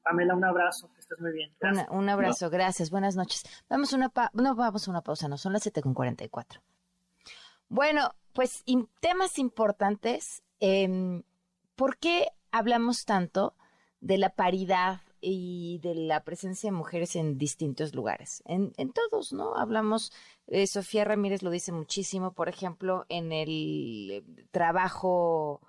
Pamela, 0.04 0.34
un 0.34 0.44
abrazo, 0.44 0.90
que 0.94 1.00
estés 1.00 1.20
muy 1.20 1.32
bien. 1.32 1.50
un 1.90 2.08
abrazo, 2.08 2.48
gracias, 2.48 2.90
buenas 2.90 3.16
noches. 3.16 3.44
Vamos 3.68 3.92
una 3.92 4.10
no, 4.32 4.54
vamos 4.54 4.86
a 4.86 4.90
una 4.90 5.02
pausa, 5.02 5.28
no, 5.28 5.36
son 5.36 5.52
las 5.52 5.66
7.44. 5.66 6.60
Bueno, 7.68 8.12
pues 8.32 8.64
temas 9.00 9.38
importantes. 9.38 10.42
Eh, 10.60 11.22
¿Por 11.76 11.98
qué 11.98 12.28
hablamos 12.50 13.04
tanto 13.04 13.54
de 14.00 14.18
la 14.18 14.30
paridad 14.30 15.00
y 15.20 15.80
de 15.82 15.94
la 15.94 16.22
presencia 16.22 16.70
de 16.70 16.76
mujeres 16.76 17.16
en 17.16 17.38
distintos 17.38 17.94
lugares? 17.94 18.42
En, 18.46 18.72
en 18.76 18.92
todos, 18.92 19.32
¿no? 19.32 19.56
Hablamos, 19.56 20.12
eh, 20.46 20.66
Sofía 20.66 21.04
Ramírez 21.04 21.42
lo 21.42 21.50
dice 21.50 21.72
muchísimo, 21.72 22.32
por 22.32 22.48
ejemplo, 22.48 23.04
en 23.08 23.32
el 23.32 24.10
eh, 24.10 24.22
trabajo 24.50 25.60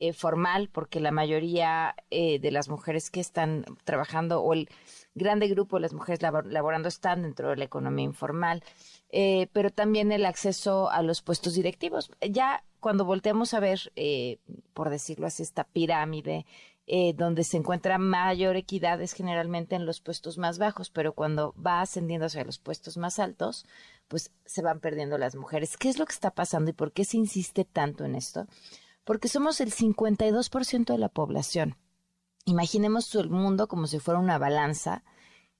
eh, 0.00 0.12
formal, 0.12 0.70
porque 0.70 0.98
la 1.00 1.12
mayoría 1.12 1.94
de 2.10 2.50
las 2.50 2.68
mujeres 2.68 3.10
que 3.10 3.20
están 3.20 3.64
trabajando 3.84 4.42
o 4.42 4.52
el 4.52 4.68
grande 5.14 5.46
grupo 5.48 5.76
de 5.76 5.82
las 5.82 5.94
mujeres 5.94 6.20
laborando 6.20 6.88
están 6.88 7.22
dentro 7.22 7.50
de 7.50 7.56
la 7.56 7.64
economía 7.64 8.04
informal. 8.04 8.62
Pero 9.10 9.70
también 9.70 10.10
el 10.10 10.26
acceso 10.26 10.90
a 10.90 11.02
los 11.02 11.22
puestos 11.22 11.54
directivos. 11.54 12.10
Ya 12.20 12.64
cuando 12.80 13.04
volteamos 13.04 13.54
a 13.54 13.60
ver, 13.60 13.92
por 14.74 14.90
decirlo 14.90 15.28
así, 15.28 15.44
esta 15.44 15.62
pirámide, 15.62 16.44
eh, 16.86 17.14
donde 17.14 17.44
se 17.44 17.56
encuentra 17.56 17.96
mayor 17.96 18.56
equidad 18.56 19.00
es 19.00 19.14
generalmente 19.14 19.74
en 19.74 19.86
los 19.86 20.00
puestos 20.00 20.36
más 20.36 20.58
bajos, 20.58 20.90
pero 20.90 21.14
cuando 21.14 21.54
va 21.54 21.80
ascendiendo 21.80 22.26
hacia 22.26 22.44
los 22.44 22.58
puestos 22.58 22.98
más 22.98 23.18
altos, 23.18 23.64
pues 24.08 24.32
se 24.44 24.62
van 24.62 24.80
perdiendo 24.80 25.16
las 25.16 25.34
mujeres. 25.34 25.76
¿Qué 25.78 25.88
es 25.88 25.98
lo 25.98 26.04
que 26.04 26.12
está 26.12 26.30
pasando 26.30 26.70
y 26.70 26.74
por 26.74 26.92
qué 26.92 27.04
se 27.04 27.16
insiste 27.16 27.64
tanto 27.64 28.04
en 28.04 28.14
esto? 28.14 28.46
Porque 29.04 29.28
somos 29.28 29.60
el 29.60 29.72
52% 29.72 30.92
de 30.92 30.98
la 30.98 31.08
población. 31.08 31.76
Imaginemos 32.44 33.14
el 33.14 33.30
mundo 33.30 33.66
como 33.68 33.86
si 33.86 33.98
fuera 33.98 34.20
una 34.20 34.38
balanza 34.38 35.04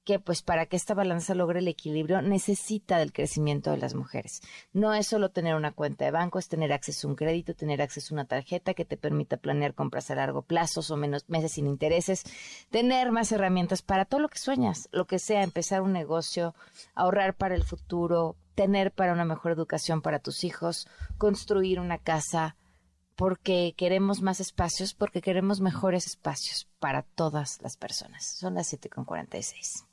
que 0.04 0.18
pues 0.18 0.42
para 0.42 0.66
que 0.66 0.76
esta 0.76 0.94
balanza 0.94 1.34
logre 1.34 1.60
el 1.60 1.68
equilibrio 1.68 2.20
necesita 2.22 2.98
del 2.98 3.12
crecimiento 3.12 3.70
de 3.70 3.78
las 3.78 3.94
mujeres. 3.94 4.42
No 4.72 4.92
es 4.94 5.06
solo 5.06 5.30
tener 5.30 5.54
una 5.54 5.72
cuenta 5.72 6.04
de 6.04 6.10
banco, 6.10 6.38
es 6.38 6.48
tener 6.48 6.72
acceso 6.72 7.08
a 7.08 7.10
un 7.10 7.16
crédito, 7.16 7.54
tener 7.54 7.80
acceso 7.80 8.14
a 8.14 8.16
una 8.16 8.26
tarjeta 8.26 8.74
que 8.74 8.84
te 8.84 8.96
permita 8.96 9.38
planear 9.38 9.74
compras 9.74 10.10
a 10.10 10.14
largo 10.14 10.42
plazo 10.42 10.82
o 10.88 10.96
menos 10.96 11.28
meses 11.28 11.52
sin 11.52 11.66
intereses, 11.66 12.22
tener 12.70 13.10
más 13.12 13.32
herramientas 13.32 13.82
para 13.82 14.04
todo 14.04 14.20
lo 14.20 14.28
que 14.28 14.38
sueñas, 14.38 14.88
lo 14.92 15.06
que 15.06 15.18
sea, 15.18 15.42
empezar 15.42 15.80
un 15.80 15.92
negocio, 15.92 16.54
ahorrar 16.94 17.34
para 17.34 17.54
el 17.54 17.64
futuro, 17.64 18.36
tener 18.54 18.92
para 18.92 19.12
una 19.12 19.24
mejor 19.24 19.52
educación 19.52 20.02
para 20.02 20.18
tus 20.18 20.44
hijos, 20.44 20.86
construir 21.18 21.80
una 21.80 21.98
casa, 21.98 22.56
porque 23.16 23.74
queremos 23.76 24.22
más 24.22 24.40
espacios, 24.40 24.94
porque 24.94 25.22
queremos 25.22 25.60
mejores 25.60 26.06
espacios 26.06 26.68
para 26.78 27.02
todas 27.02 27.60
las 27.62 27.76
personas. 27.76 28.36
Son 28.38 28.54
las 28.54 28.72
7.46. 28.72 29.86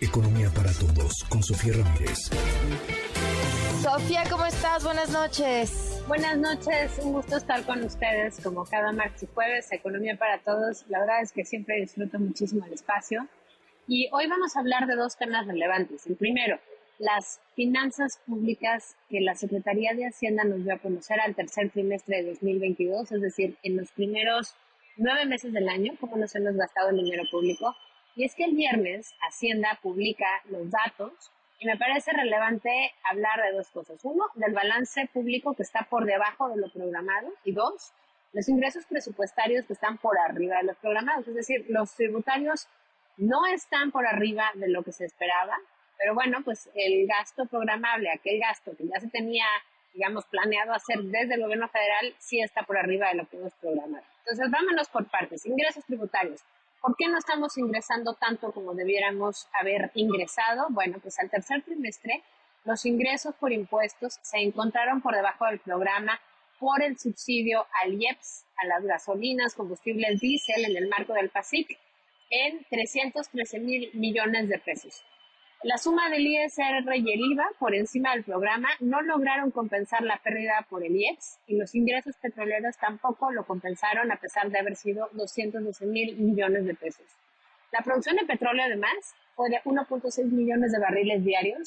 Economía 0.00 0.50
para 0.54 0.70
todos 0.72 1.12
con 1.28 1.42
Sofía 1.42 1.74
Ramírez. 1.74 2.18
Sofía, 3.82 4.24
¿cómo 4.30 4.46
estás? 4.46 4.84
Buenas 4.84 5.10
noches. 5.10 6.02
Buenas 6.08 6.36
noches, 6.36 6.98
un 7.02 7.12
gusto 7.12 7.36
estar 7.36 7.64
con 7.64 7.82
ustedes 7.82 8.40
como 8.42 8.64
cada 8.64 8.92
martes 8.92 9.22
y 9.22 9.26
jueves, 9.26 9.72
Economía 9.72 10.16
para 10.16 10.38
Todos. 10.38 10.84
La 10.88 11.00
verdad 11.00 11.22
es 11.22 11.32
que 11.32 11.44
siempre 11.44 11.80
disfruto 11.80 12.18
muchísimo 12.18 12.64
el 12.66 12.72
espacio. 12.72 13.26
Y 13.86 14.08
hoy 14.12 14.26
vamos 14.26 14.56
a 14.56 14.60
hablar 14.60 14.86
de 14.86 14.96
dos 14.96 15.16
temas 15.16 15.46
relevantes. 15.46 16.06
El 16.06 16.16
primero, 16.16 16.58
las 16.98 17.40
finanzas 17.54 18.20
públicas 18.26 18.96
que 19.08 19.20
la 19.20 19.34
Secretaría 19.34 19.94
de 19.94 20.06
Hacienda 20.06 20.44
nos 20.44 20.64
dio 20.64 20.74
a 20.74 20.78
conocer 20.78 21.20
al 21.20 21.34
tercer 21.34 21.70
trimestre 21.70 22.22
de 22.22 22.30
2022, 22.30 23.12
es 23.12 23.20
decir, 23.20 23.56
en 23.62 23.76
los 23.76 23.90
primeros 23.92 24.54
nueve 24.96 25.26
meses 25.26 25.52
del 25.52 25.68
año, 25.68 25.92
cómo 26.00 26.16
nos 26.16 26.34
hemos 26.34 26.54
gastado 26.56 26.90
el 26.90 26.96
dinero 26.96 27.24
público. 27.30 27.74
Y 28.16 28.24
es 28.24 28.34
que 28.34 28.44
el 28.44 28.54
viernes 28.54 29.14
Hacienda 29.20 29.78
publica 29.82 30.26
los 30.48 30.70
datos 30.70 31.32
y 31.58 31.66
me 31.66 31.76
parece 31.76 32.12
relevante 32.12 32.94
hablar 33.10 33.42
de 33.42 33.52
dos 33.52 33.70
cosas. 33.70 33.98
Uno, 34.04 34.24
del 34.34 34.52
balance 34.52 35.08
público 35.12 35.54
que 35.54 35.62
está 35.62 35.86
por 35.88 36.04
debajo 36.04 36.48
de 36.48 36.56
lo 36.56 36.70
programado 36.70 37.32
y 37.44 37.52
dos, 37.52 37.92
los 38.32 38.48
ingresos 38.48 38.84
presupuestarios 38.86 39.66
que 39.66 39.72
están 39.72 39.98
por 39.98 40.18
arriba 40.18 40.58
de 40.58 40.64
los 40.64 40.76
programados. 40.76 41.26
Es 41.28 41.34
decir, 41.34 41.64
los 41.68 41.94
tributarios 41.94 42.68
no 43.16 43.46
están 43.46 43.90
por 43.90 44.06
arriba 44.06 44.50
de 44.54 44.68
lo 44.68 44.82
que 44.82 44.92
se 44.92 45.04
esperaba, 45.04 45.56
pero 45.98 46.14
bueno, 46.14 46.42
pues 46.44 46.68
el 46.74 47.06
gasto 47.06 47.46
programable, 47.46 48.10
aquel 48.10 48.40
gasto 48.40 48.76
que 48.76 48.86
ya 48.86 49.00
se 49.00 49.08
tenía, 49.08 49.46
digamos, 49.92 50.24
planeado 50.26 50.72
hacer 50.72 51.00
desde 51.02 51.34
el 51.34 51.42
gobierno 51.42 51.68
federal, 51.68 52.14
sí 52.18 52.40
está 52.40 52.62
por 52.64 52.76
arriba 52.76 53.08
de 53.08 53.14
lo 53.14 53.28
que 53.28 53.36
hemos 53.36 53.54
programado. 53.54 54.04
Entonces, 54.18 54.50
vámonos 54.50 54.88
por 54.88 55.08
partes. 55.08 55.46
Ingresos 55.46 55.84
tributarios. 55.84 56.42
¿Por 56.84 56.96
qué 56.98 57.08
no 57.08 57.16
estamos 57.16 57.56
ingresando 57.56 58.12
tanto 58.12 58.52
como 58.52 58.74
debiéramos 58.74 59.48
haber 59.58 59.90
ingresado? 59.94 60.66
Bueno, 60.68 60.98
pues 61.00 61.18
al 61.18 61.30
tercer 61.30 61.62
trimestre 61.62 62.22
los 62.66 62.84
ingresos 62.84 63.34
por 63.36 63.54
impuestos 63.54 64.18
se 64.20 64.36
encontraron 64.40 65.00
por 65.00 65.14
debajo 65.14 65.46
del 65.46 65.60
programa 65.60 66.20
por 66.58 66.82
el 66.82 66.98
subsidio 66.98 67.64
al 67.82 67.94
IEPS, 67.94 68.44
a 68.58 68.66
las 68.66 68.84
gasolinas, 68.84 69.54
combustibles 69.54 70.20
diésel 70.20 70.66
en 70.66 70.76
el 70.76 70.90
marco 70.90 71.14
del 71.14 71.30
PASIC, 71.30 71.78
en 72.28 72.62
313 72.68 73.60
mil 73.60 73.90
millones 73.94 74.50
de 74.50 74.58
pesos. 74.58 75.02
La 75.64 75.78
suma 75.78 76.10
del 76.10 76.26
ISR 76.26 76.84
y 76.94 77.10
el 77.10 77.20
IVA 77.32 77.46
por 77.58 77.74
encima 77.74 78.12
del 78.12 78.22
programa 78.22 78.68
no 78.80 79.00
lograron 79.00 79.50
compensar 79.50 80.02
la 80.02 80.18
pérdida 80.18 80.66
por 80.68 80.84
el 80.84 80.94
IEPS 80.94 81.38
y 81.46 81.56
los 81.56 81.74
ingresos 81.74 82.14
petroleros 82.18 82.76
tampoco 82.76 83.32
lo 83.32 83.46
compensaron 83.46 84.12
a 84.12 84.16
pesar 84.16 84.50
de 84.50 84.58
haber 84.58 84.76
sido 84.76 85.08
212 85.12 85.86
mil 85.86 86.16
millones 86.16 86.66
de 86.66 86.74
pesos. 86.74 87.06
La 87.72 87.80
producción 87.80 88.16
de 88.16 88.26
petróleo 88.26 88.62
además 88.62 89.14
fue 89.36 89.48
de 89.48 89.62
1.6 89.62 90.24
millones 90.26 90.70
de 90.70 90.80
barriles 90.80 91.24
diarios 91.24 91.66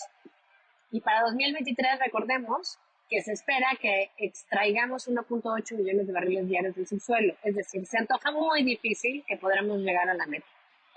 y 0.92 1.02
para 1.02 1.22
2023 1.22 1.98
recordemos 1.98 2.78
que 3.10 3.24
se 3.24 3.32
espera 3.32 3.66
que 3.82 4.12
extraigamos 4.20 5.08
1.8 5.08 5.76
millones 5.76 6.06
de 6.06 6.14
barriles 6.14 6.48
diarios 6.48 6.76
del 6.76 6.86
subsuelo, 6.86 7.34
es 7.42 7.56
decir, 7.56 7.84
se 7.88 7.98
antoja 7.98 8.32
muy 8.32 8.64
difícil 8.64 9.24
que 9.28 9.38
podamos 9.38 9.80
llegar 9.80 10.08
a 10.08 10.14
la 10.14 10.28
meta. 10.28 10.46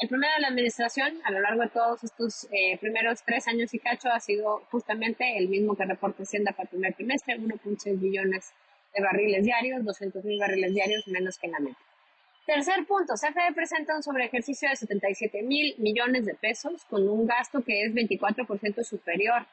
El 0.01 0.09
problema 0.09 0.35
de 0.37 0.41
la 0.41 0.49
administración 0.49 1.21
a 1.25 1.31
lo 1.31 1.41
largo 1.41 1.61
de 1.61 1.69
todos 1.69 2.03
estos 2.03 2.49
eh, 2.53 2.79
primeros 2.79 3.23
tres 3.23 3.47
años 3.47 3.75
y 3.75 3.79
cacho 3.79 4.09
ha 4.09 4.19
sido 4.19 4.63
justamente 4.71 5.37
el 5.37 5.51
mismo 5.51 5.77
que 5.77 5.85
reporta 5.85 6.23
Hacienda 6.23 6.53
para 6.53 6.63
el 6.63 6.69
primer 6.71 6.95
trimestre, 6.95 7.39
1.6 7.39 8.01
billones 8.01 8.55
de 8.95 9.03
barriles 9.03 9.45
diarios, 9.45 9.85
200 9.85 10.25
mil 10.25 10.41
barriles 10.41 10.73
diarios 10.73 11.07
menos 11.07 11.39
que 11.39 11.49
en 11.49 11.53
la 11.53 11.59
meta. 11.59 11.79
Tercer 12.47 12.87
punto, 12.87 13.13
CFE 13.13 13.53
presenta 13.55 13.95
un 13.95 14.03
sobreejercicio 14.03 14.71
de 14.71 14.77
77 14.77 15.43
mil 15.43 15.75
millones 15.77 16.25
de 16.25 16.35
pesos 16.35 16.83
con 16.87 17.07
un 17.07 17.27
gasto 17.27 17.63
que 17.63 17.83
es 17.83 17.93
24% 17.93 18.83
superior 18.83 19.47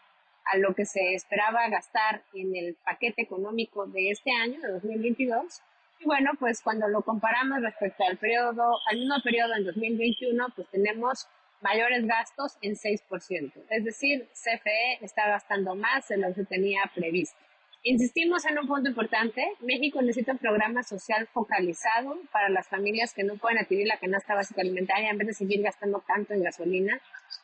a 0.45 0.57
lo 0.59 0.73
que 0.73 0.85
se 0.85 1.13
esperaba 1.13 1.67
gastar 1.67 2.23
en 2.33 2.55
el 2.55 2.75
paquete 2.85 3.21
económico 3.21 3.85
de 3.85 4.11
este 4.11 4.31
año, 4.31 4.61
de 4.61 4.71
2022, 4.71 5.61
y 5.99 6.05
bueno, 6.05 6.31
pues 6.39 6.61
cuando 6.61 6.87
lo 6.87 7.01
comparamos 7.01 7.61
respecto 7.61 8.03
al 8.03 8.17
periodo, 8.17 8.79
al 8.89 8.99
mismo 8.99 9.15
periodo 9.23 9.55
en 9.55 9.65
2021, 9.65 10.47
pues 10.55 10.67
tenemos 10.69 11.27
mayores 11.61 12.05
gastos 12.05 12.57
en 12.61 12.75
6%. 12.75 13.51
Es 13.69 13.83
decir, 13.83 14.27
CFE 14.33 14.99
está 15.01 15.27
gastando 15.27 15.75
más 15.75 16.07
de 16.07 16.17
lo 16.17 16.33
que 16.33 16.45
tenía 16.45 16.81
previsto. 16.93 17.37
Insistimos 17.83 18.45
en 18.45 18.59
un 18.59 18.67
punto 18.67 18.89
importante. 18.89 19.43
México 19.61 20.01
necesita 20.01 20.33
un 20.33 20.39
programa 20.39 20.83
social 20.83 21.27
focalizado 21.27 22.17
para 22.31 22.49
las 22.49 22.67
familias 22.67 23.13
que 23.13 23.23
no 23.23 23.37
pueden 23.37 23.59
adquirir 23.59 23.87
la 23.87 23.97
canasta 23.97 24.35
básica 24.35 24.61
alimentaria 24.61 25.09
en 25.09 25.17
vez 25.17 25.27
de 25.27 25.33
seguir 25.33 25.61
gastando 25.61 26.03
tanto 26.05 26.33
en 26.33 26.43
gasolina. 26.43 26.99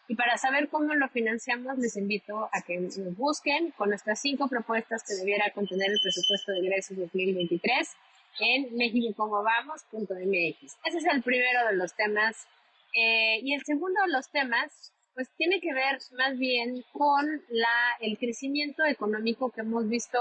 Y 0.08 0.16
para 0.16 0.38
saber 0.38 0.68
cómo 0.70 0.94
lo 0.96 1.08
financiamos, 1.08 1.78
les 1.78 1.96
invito 1.96 2.50
a 2.52 2.62
que 2.62 2.78
nos 2.78 3.16
busquen 3.16 3.72
con 3.72 3.90
nuestras 3.90 4.20
cinco 4.20 4.48
propuestas 4.48 5.04
que 5.08 5.16
debiera 5.16 5.50
contener 5.52 5.90
el 5.92 6.00
presupuesto 6.02 6.52
de 6.52 6.60
ingresos 6.60 6.98
2023 6.98 7.96
en 8.40 8.76
mexicocomovamos.mx. 8.76 10.78
Ese 10.86 10.98
es 10.98 11.06
el 11.12 11.24
primero 11.24 11.68
de 11.68 11.76
los 11.76 11.94
temas. 11.96 12.48
Eh, 12.94 13.40
y 13.44 13.54
el 13.54 13.64
segundo 13.64 14.02
de 14.06 14.12
los 14.12 14.30
temas, 14.30 14.94
pues 15.14 15.30
tiene 15.38 15.60
que 15.60 15.74
ver 15.74 16.00
más 16.18 16.38
bien 16.38 16.84
con 16.92 17.26
la, 17.50 17.98
el 18.00 18.18
crecimiento 18.18 18.84
económico 18.86 19.52
que 19.52 19.62
hemos 19.62 19.88
visto, 19.90 20.20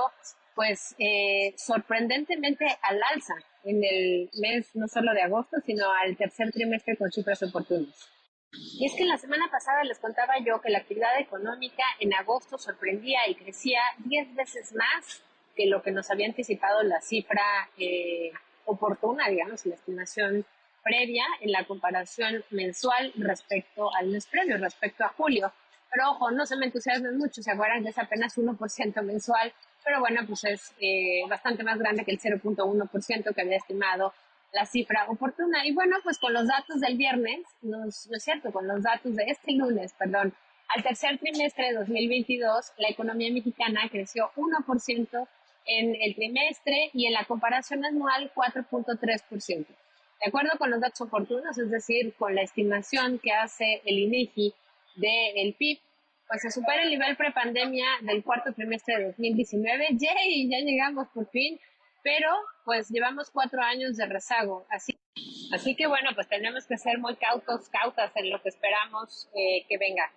pues 0.54 0.94
eh, 0.98 1.54
sorprendentemente 1.56 2.66
al 2.82 3.00
alza 3.12 3.34
en 3.64 3.82
el 3.84 4.30
mes 4.40 4.70
no 4.74 4.88
solo 4.88 5.12
de 5.12 5.22
agosto, 5.22 5.58
sino 5.64 5.90
al 5.92 6.16
tercer 6.16 6.50
trimestre 6.52 6.96
con 6.96 7.10
cifras 7.10 7.42
oportunas. 7.42 8.08
Y 8.52 8.84
es 8.84 8.94
que 8.94 9.06
la 9.06 9.16
semana 9.16 9.48
pasada 9.50 9.82
les 9.84 9.98
contaba 9.98 10.34
yo 10.44 10.60
que 10.60 10.68
la 10.68 10.78
actividad 10.78 11.18
económica 11.18 11.84
en 12.00 12.12
agosto 12.12 12.58
sorprendía 12.58 13.20
y 13.28 13.34
crecía 13.34 13.80
10 14.04 14.34
veces 14.34 14.74
más 14.74 15.22
que 15.54 15.66
lo 15.66 15.82
que 15.82 15.90
nos 15.90 16.10
había 16.10 16.26
anticipado 16.26 16.82
la 16.82 17.00
cifra 17.00 17.42
eh, 17.78 18.32
oportuna, 18.64 19.28
digamos, 19.28 19.66
la 19.66 19.74
estimación 19.74 20.44
previa 20.82 21.24
en 21.40 21.52
la 21.52 21.64
comparación 21.64 22.44
mensual 22.50 23.12
respecto 23.16 23.94
al 23.94 24.08
mes 24.08 24.26
previo, 24.26 24.58
respecto 24.58 25.04
a 25.04 25.08
julio. 25.08 25.52
Pero 25.90 26.10
ojo, 26.10 26.30
no 26.30 26.46
se 26.46 26.56
me 26.56 26.66
entusiasmen 26.66 27.18
mucho, 27.18 27.42
se 27.42 27.50
acuerdan 27.50 27.84
que 27.84 27.90
es 27.90 27.98
apenas 27.98 28.36
1% 28.36 29.02
mensual, 29.02 29.52
pero 29.84 30.00
bueno, 30.00 30.22
pues 30.26 30.44
es 30.44 30.72
eh, 30.80 31.22
bastante 31.28 31.62
más 31.62 31.78
grande 31.78 32.04
que 32.04 32.12
el 32.12 32.20
0.1% 32.20 33.34
que 33.34 33.40
había 33.40 33.56
estimado 33.56 34.14
la 34.52 34.64
cifra 34.66 35.06
oportuna. 35.08 35.66
Y 35.66 35.72
bueno, 35.72 35.96
pues 36.02 36.18
con 36.18 36.32
los 36.32 36.46
datos 36.46 36.80
del 36.80 36.96
viernes, 36.96 37.40
no 37.62 37.86
es 37.86 38.08
cierto, 38.18 38.52
con 38.52 38.66
los 38.66 38.82
datos 38.82 39.14
de 39.16 39.24
este 39.26 39.52
lunes, 39.52 39.92
perdón, 39.98 40.34
al 40.74 40.82
tercer 40.82 41.18
trimestre 41.18 41.66
de 41.66 41.74
2022, 41.74 42.72
la 42.78 42.88
economía 42.88 43.30
mexicana 43.30 43.82
creció 43.90 44.30
1% 44.36 45.28
en 45.66 45.96
el 46.00 46.14
trimestre 46.14 46.90
y 46.92 47.06
en 47.06 47.12
la 47.12 47.24
comparación 47.24 47.84
anual 47.84 48.32
4.3%. 48.34 49.66
De 49.66 50.28
acuerdo 50.28 50.56
con 50.58 50.70
los 50.70 50.80
datos 50.80 51.00
oportunos, 51.00 51.58
es 51.58 51.70
decir, 51.70 52.14
con 52.14 52.34
la 52.34 52.42
estimación 52.42 53.18
que 53.18 53.32
hace 53.32 53.82
el 53.84 53.98
INEGI 53.98 54.54
del 54.96 55.54
PIB, 55.54 55.78
pues 56.28 56.42
se 56.42 56.50
supera 56.50 56.82
el 56.82 56.90
nivel 56.90 57.16
prepandemia 57.16 57.86
del 58.02 58.22
cuarto 58.22 58.52
trimestre 58.52 58.98
de 58.98 59.06
2019. 59.06 59.88
¡Yay! 59.98 60.48
Ya 60.48 60.58
llegamos 60.58 61.08
por 61.08 61.28
fin 61.30 61.58
pero 62.02 62.28
pues 62.64 62.90
llevamos 62.90 63.30
cuatro 63.30 63.62
años 63.62 63.96
de 63.96 64.06
rezago, 64.06 64.66
así, 64.70 64.98
así 65.52 65.74
que 65.74 65.86
bueno, 65.86 66.10
pues 66.14 66.28
tenemos 66.28 66.66
que 66.66 66.76
ser 66.76 66.98
muy 66.98 67.16
cautos, 67.16 67.68
cautas 67.68 68.12
en 68.16 68.30
lo 68.30 68.40
que 68.42 68.48
esperamos 68.48 69.28
eh, 69.34 69.64
que 69.68 69.78
venga. 69.78 70.12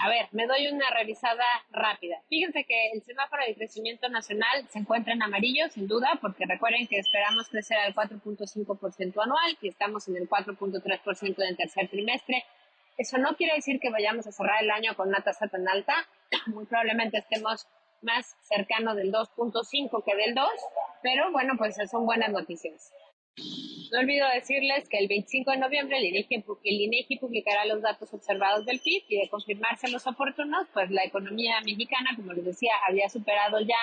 A 0.00 0.08
ver, 0.08 0.28
me 0.32 0.46
doy 0.46 0.68
una 0.68 0.90
revisada 0.90 1.44
rápida. 1.70 2.22
Fíjense 2.28 2.64
que 2.64 2.90
el 2.92 3.02
semáforo 3.02 3.44
de 3.46 3.54
crecimiento 3.54 4.08
nacional 4.08 4.66
se 4.68 4.78
encuentra 4.78 5.12
en 5.12 5.22
amarillo, 5.22 5.68
sin 5.70 5.86
duda, 5.86 6.18
porque 6.20 6.44
recuerden 6.46 6.86
que 6.86 6.98
esperamos 6.98 7.48
crecer 7.48 7.78
al 7.78 7.94
4.5% 7.94 9.22
anual 9.22 9.58
y 9.60 9.68
estamos 9.68 10.08
en 10.08 10.16
el 10.16 10.28
4.3% 10.28 11.36
del 11.36 11.56
tercer 11.56 11.88
trimestre. 11.88 12.44
Eso 12.98 13.18
no 13.18 13.36
quiere 13.36 13.54
decir 13.54 13.80
que 13.80 13.90
vayamos 13.90 14.26
a 14.26 14.32
cerrar 14.32 14.62
el 14.62 14.70
año 14.70 14.94
con 14.94 15.08
una 15.08 15.22
tasa 15.22 15.48
tan 15.48 15.66
alta. 15.68 15.94
Muy 16.46 16.66
probablemente 16.66 17.18
estemos 17.18 17.66
más 18.02 18.36
cercano 18.42 18.94
del 18.94 19.12
2.5 19.12 20.04
que 20.04 20.16
del 20.16 20.34
2, 20.34 20.48
pero 21.02 21.30
bueno, 21.32 21.54
pues 21.56 21.76
son 21.90 22.04
buenas 22.04 22.30
noticias. 22.30 22.92
No 23.92 24.00
olvido 24.00 24.26
decirles 24.30 24.88
que 24.88 24.96
el 24.96 25.06
25 25.06 25.50
de 25.50 25.58
noviembre 25.58 25.98
el 25.98 26.06
INEGI, 26.06 27.18
publicará 27.18 27.66
los 27.66 27.82
datos 27.82 28.12
observados 28.14 28.64
del 28.64 28.80
PIB 28.80 29.02
y 29.06 29.18
de 29.18 29.28
confirmarse 29.28 29.90
los 29.90 30.06
oportunos, 30.06 30.66
pues 30.72 30.90
la 30.90 31.04
economía 31.04 31.60
mexicana, 31.60 32.16
como 32.16 32.32
les 32.32 32.46
decía, 32.46 32.72
había 32.88 33.10
superado 33.10 33.60
ya 33.60 33.76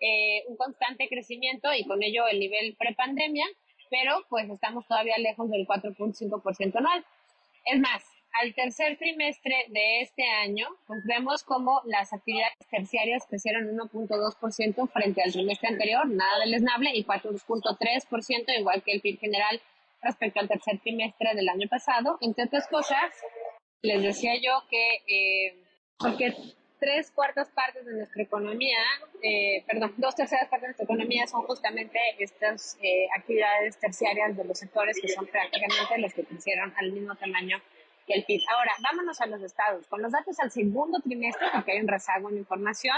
eh, 0.00 0.44
un 0.48 0.56
constante 0.56 1.08
crecimiento 1.10 1.68
y 1.74 1.84
con 1.84 2.02
ello 2.02 2.26
el 2.26 2.40
nivel 2.40 2.74
prepandemia, 2.78 3.44
pero 3.90 4.24
pues 4.30 4.48
estamos 4.48 4.86
todavía 4.86 5.18
lejos 5.18 5.50
del 5.50 5.66
4.5% 5.66 6.76
anual. 6.76 7.04
Es 7.66 7.78
más, 7.78 8.02
al 8.40 8.54
tercer 8.54 8.96
trimestre 8.98 9.66
de 9.68 10.00
este 10.00 10.24
año, 10.24 10.66
pues 10.86 11.04
vemos 11.04 11.44
como 11.44 11.80
las 11.84 12.12
actividades 12.12 12.54
terciarias 12.70 13.24
crecieron 13.28 13.66
1.2% 13.76 14.88
frente 14.90 15.22
al 15.22 15.32
trimestre 15.32 15.68
anterior, 15.68 16.06
nada 16.08 16.40
del 16.40 16.54
esnable, 16.54 16.90
y 16.94 17.04
4.3%, 17.04 18.58
igual 18.58 18.82
que 18.82 18.92
el 18.92 19.00
PIB 19.00 19.20
general 19.20 19.60
respecto 20.02 20.40
al 20.40 20.48
tercer 20.48 20.80
trimestre 20.80 21.34
del 21.34 21.48
año 21.48 21.68
pasado. 21.68 22.18
Entre 22.20 22.44
otras 22.44 22.66
cosas, 22.68 23.12
les 23.82 24.02
decía 24.02 24.34
yo 24.36 24.62
que, 24.68 24.96
eh, 25.06 25.56
porque 25.98 26.34
tres 26.80 27.10
cuartas 27.12 27.48
partes 27.50 27.86
de 27.86 27.92
nuestra 27.94 28.22
economía, 28.22 28.78
eh, 29.22 29.62
perdón, 29.66 29.94
dos 29.96 30.14
terceras 30.14 30.48
partes 30.48 30.62
de 30.62 30.68
nuestra 30.68 30.84
economía 30.84 31.26
son 31.26 31.42
justamente 31.42 31.98
estas 32.18 32.76
eh, 32.82 33.06
actividades 33.16 33.78
terciarias 33.78 34.36
de 34.36 34.44
los 34.44 34.58
sectores 34.58 34.98
que 35.00 35.08
son 35.08 35.26
prácticamente 35.26 35.98
los 35.98 36.12
que 36.12 36.24
crecieron 36.24 36.74
al 36.76 36.92
mismo 36.92 37.14
tamaño 37.14 37.62
el 38.12 38.24
PIB. 38.24 38.42
Ahora, 38.50 38.72
vámonos 38.82 39.20
a 39.20 39.26
los 39.26 39.40
estados. 39.42 39.86
Con 39.86 40.02
los 40.02 40.12
datos 40.12 40.38
al 40.40 40.50
segundo 40.50 41.00
trimestre, 41.00 41.46
porque 41.52 41.72
hay 41.72 41.80
un 41.80 41.88
rezago 41.88 42.28
en 42.28 42.38
información, 42.38 42.96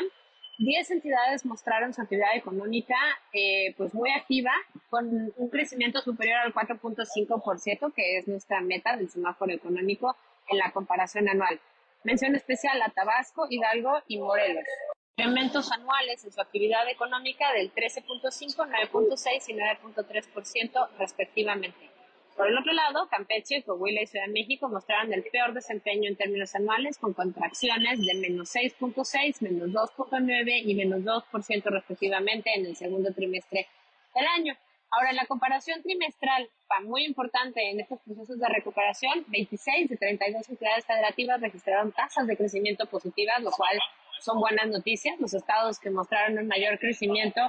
10 0.58 0.90
entidades 0.90 1.44
mostraron 1.44 1.92
su 1.92 2.00
actividad 2.00 2.34
económica 2.34 2.96
eh, 3.32 3.74
pues 3.76 3.92
muy 3.92 4.10
activa, 4.10 4.52
con 4.88 5.32
un 5.36 5.50
crecimiento 5.50 6.00
superior 6.00 6.38
al 6.38 6.54
4.5%, 6.54 7.92
que 7.94 8.18
es 8.18 8.26
nuestra 8.26 8.60
meta 8.62 8.96
del 8.96 9.10
semáforo 9.10 9.52
económico 9.52 10.16
en 10.48 10.58
la 10.58 10.72
comparación 10.72 11.28
anual. 11.28 11.60
Mención 12.04 12.34
especial 12.34 12.80
a 12.80 12.88
Tabasco, 12.88 13.46
Hidalgo 13.50 14.02
y 14.08 14.18
Morelos. 14.18 14.64
Incrementos 15.18 15.72
anuales 15.72 16.24
en 16.24 16.32
su 16.32 16.40
actividad 16.40 16.88
económica 16.88 17.52
del 17.52 17.72
13.5, 17.74 18.68
9.6 18.92 19.48
y 19.48 19.54
9.3% 19.54 20.88
respectivamente. 20.98 21.95
Por 22.36 22.48
el 22.48 22.58
otro 22.58 22.72
lado, 22.74 23.08
Campeche, 23.08 23.62
Coahuila 23.62 24.02
y 24.02 24.06
Ciudad 24.06 24.26
de 24.26 24.32
México 24.32 24.68
mostraron 24.68 25.10
el 25.12 25.22
peor 25.24 25.54
desempeño 25.54 26.08
en 26.08 26.16
términos 26.16 26.54
anuales, 26.54 26.98
con 26.98 27.14
contracciones 27.14 28.04
de 28.04 28.14
menos 28.14 28.54
6.6, 28.54 29.40
menos 29.40 29.70
2.9 29.70 30.62
y 30.64 30.74
menos 30.74 31.00
2% 31.00 31.62
respectivamente 31.64 32.50
en 32.54 32.66
el 32.66 32.76
segundo 32.76 33.12
trimestre 33.14 33.66
del 34.14 34.26
año. 34.26 34.54
Ahora, 34.90 35.14
la 35.14 35.24
comparación 35.26 35.82
trimestral, 35.82 36.48
muy 36.84 37.04
importante 37.04 37.70
en 37.70 37.80
estos 37.80 38.00
procesos 38.00 38.38
de 38.38 38.48
recuperación, 38.48 39.24
26 39.28 39.88
de 39.88 39.96
32 39.96 40.48
entidades 40.50 40.84
federativas 40.84 41.40
registraron 41.40 41.92
tasas 41.92 42.26
de 42.26 42.36
crecimiento 42.36 42.86
positivas, 42.86 43.42
lo 43.42 43.50
cual 43.50 43.78
son 44.20 44.40
buenas 44.40 44.68
noticias. 44.68 45.18
Los 45.20 45.32
estados 45.32 45.78
que 45.78 45.90
mostraron 45.90 46.38
un 46.38 46.46
mayor 46.46 46.78
crecimiento 46.78 47.40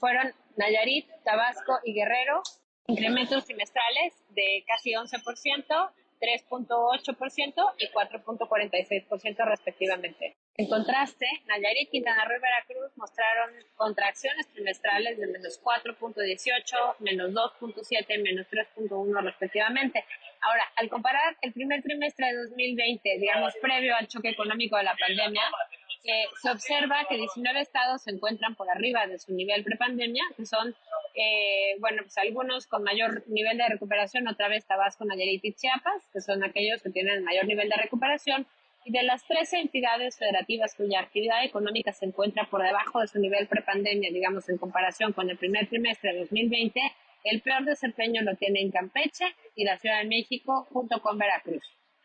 fueron 0.00 0.34
Nayarit, 0.56 1.06
Tabasco 1.24 1.78
y 1.84 1.94
Guerrero, 1.94 2.42
incrementos 2.88 3.44
trimestrales 3.44 4.14
de 4.30 4.64
casi 4.66 4.92
11%, 4.92 5.90
3.8% 6.20 7.72
y 7.78 7.88
4.46% 7.88 9.44
respectivamente. 9.44 10.36
En 10.56 10.68
contraste, 10.68 11.26
Nayarit, 11.46 11.90
Quintana 11.90 12.24
Roo 12.24 12.36
y 12.36 12.40
Veracruz 12.40 12.96
mostraron 12.96 13.50
contracciones 13.76 14.48
trimestrales 14.48 15.18
de 15.18 15.26
menos 15.26 15.60
4.18, 15.62 16.96
menos 17.00 17.32
2.7, 17.32 18.22
menos 18.22 18.46
3.1 18.46 19.22
respectivamente. 19.22 20.04
Ahora, 20.40 20.64
al 20.76 20.88
comparar 20.88 21.36
el 21.42 21.52
primer 21.52 21.82
trimestre 21.82 22.28
de 22.28 22.36
2020, 22.44 23.18
digamos, 23.18 23.52
previo 23.60 23.94
al 23.96 24.08
choque 24.08 24.30
económico 24.30 24.78
de 24.78 24.84
la 24.84 24.96
pandemia, 24.96 25.42
se 26.40 26.50
observa 26.50 27.04
que 27.08 27.16
19 27.16 27.60
estados 27.60 28.02
se 28.02 28.12
encuentran 28.12 28.54
por 28.54 28.70
arriba 28.70 29.06
de 29.06 29.18
su 29.18 29.34
nivel 29.34 29.64
prepandemia, 29.64 30.22
que 30.36 30.46
son, 30.46 30.74
eh, 31.16 31.76
bueno, 31.80 32.02
pues 32.02 32.18
algunos 32.18 32.66
con 32.66 32.82
mayor 32.82 33.24
nivel 33.26 33.56
de 33.56 33.68
recuperación, 33.68 34.28
otra 34.28 34.48
vez 34.48 34.66
Tabasco, 34.66 35.04
Nayarit 35.06 35.44
y 35.44 35.54
Chiapas, 35.54 36.02
que 36.12 36.20
son 36.20 36.44
aquellos 36.44 36.82
que 36.82 36.90
tienen 36.90 37.24
mayor 37.24 37.46
nivel 37.46 37.70
de 37.70 37.76
recuperación, 37.76 38.46
y 38.84 38.92
de 38.92 39.02
las 39.02 39.26
13 39.26 39.60
entidades 39.60 40.16
federativas 40.18 40.74
cuya 40.76 41.00
actividad 41.00 41.42
económica 41.42 41.92
se 41.92 42.04
encuentra 42.04 42.44
por 42.48 42.62
debajo 42.62 43.00
de 43.00 43.08
su 43.08 43.18
nivel 43.18 43.48
prepandemia, 43.48 44.10
digamos, 44.12 44.48
en 44.48 44.58
comparación 44.58 45.12
con 45.12 45.28
el 45.28 45.38
primer 45.38 45.68
trimestre 45.68 46.12
de 46.12 46.20
2020, 46.20 46.80
el 47.24 47.40
peor 47.40 47.64
desempeño 47.64 48.22
lo 48.22 48.36
tiene 48.36 48.60
en 48.60 48.70
Campeche 48.70 49.24
y 49.56 49.64
la 49.64 49.78
Ciudad 49.78 49.98
de 50.02 50.08
México 50.08 50.68
junto 50.70 51.00
con 51.00 51.18
Veracruz. 51.18 51.64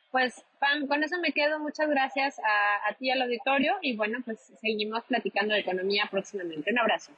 Pues, 0.09 0.43
Pam, 0.59 0.87
con 0.87 1.03
eso 1.03 1.19
me 1.19 1.33
quedo. 1.33 1.59
Muchas 1.59 1.87
gracias 1.89 2.39
a, 2.39 2.89
a 2.89 2.93
ti 2.95 3.11
al 3.11 3.21
auditorio 3.21 3.75
y 3.81 3.95
bueno, 3.95 4.19
pues 4.25 4.39
seguimos 4.59 5.03
platicando 5.03 5.53
de 5.53 5.59
economía 5.59 6.07
próximamente. 6.09 6.71
Un 6.71 6.79
abrazo. 6.79 7.11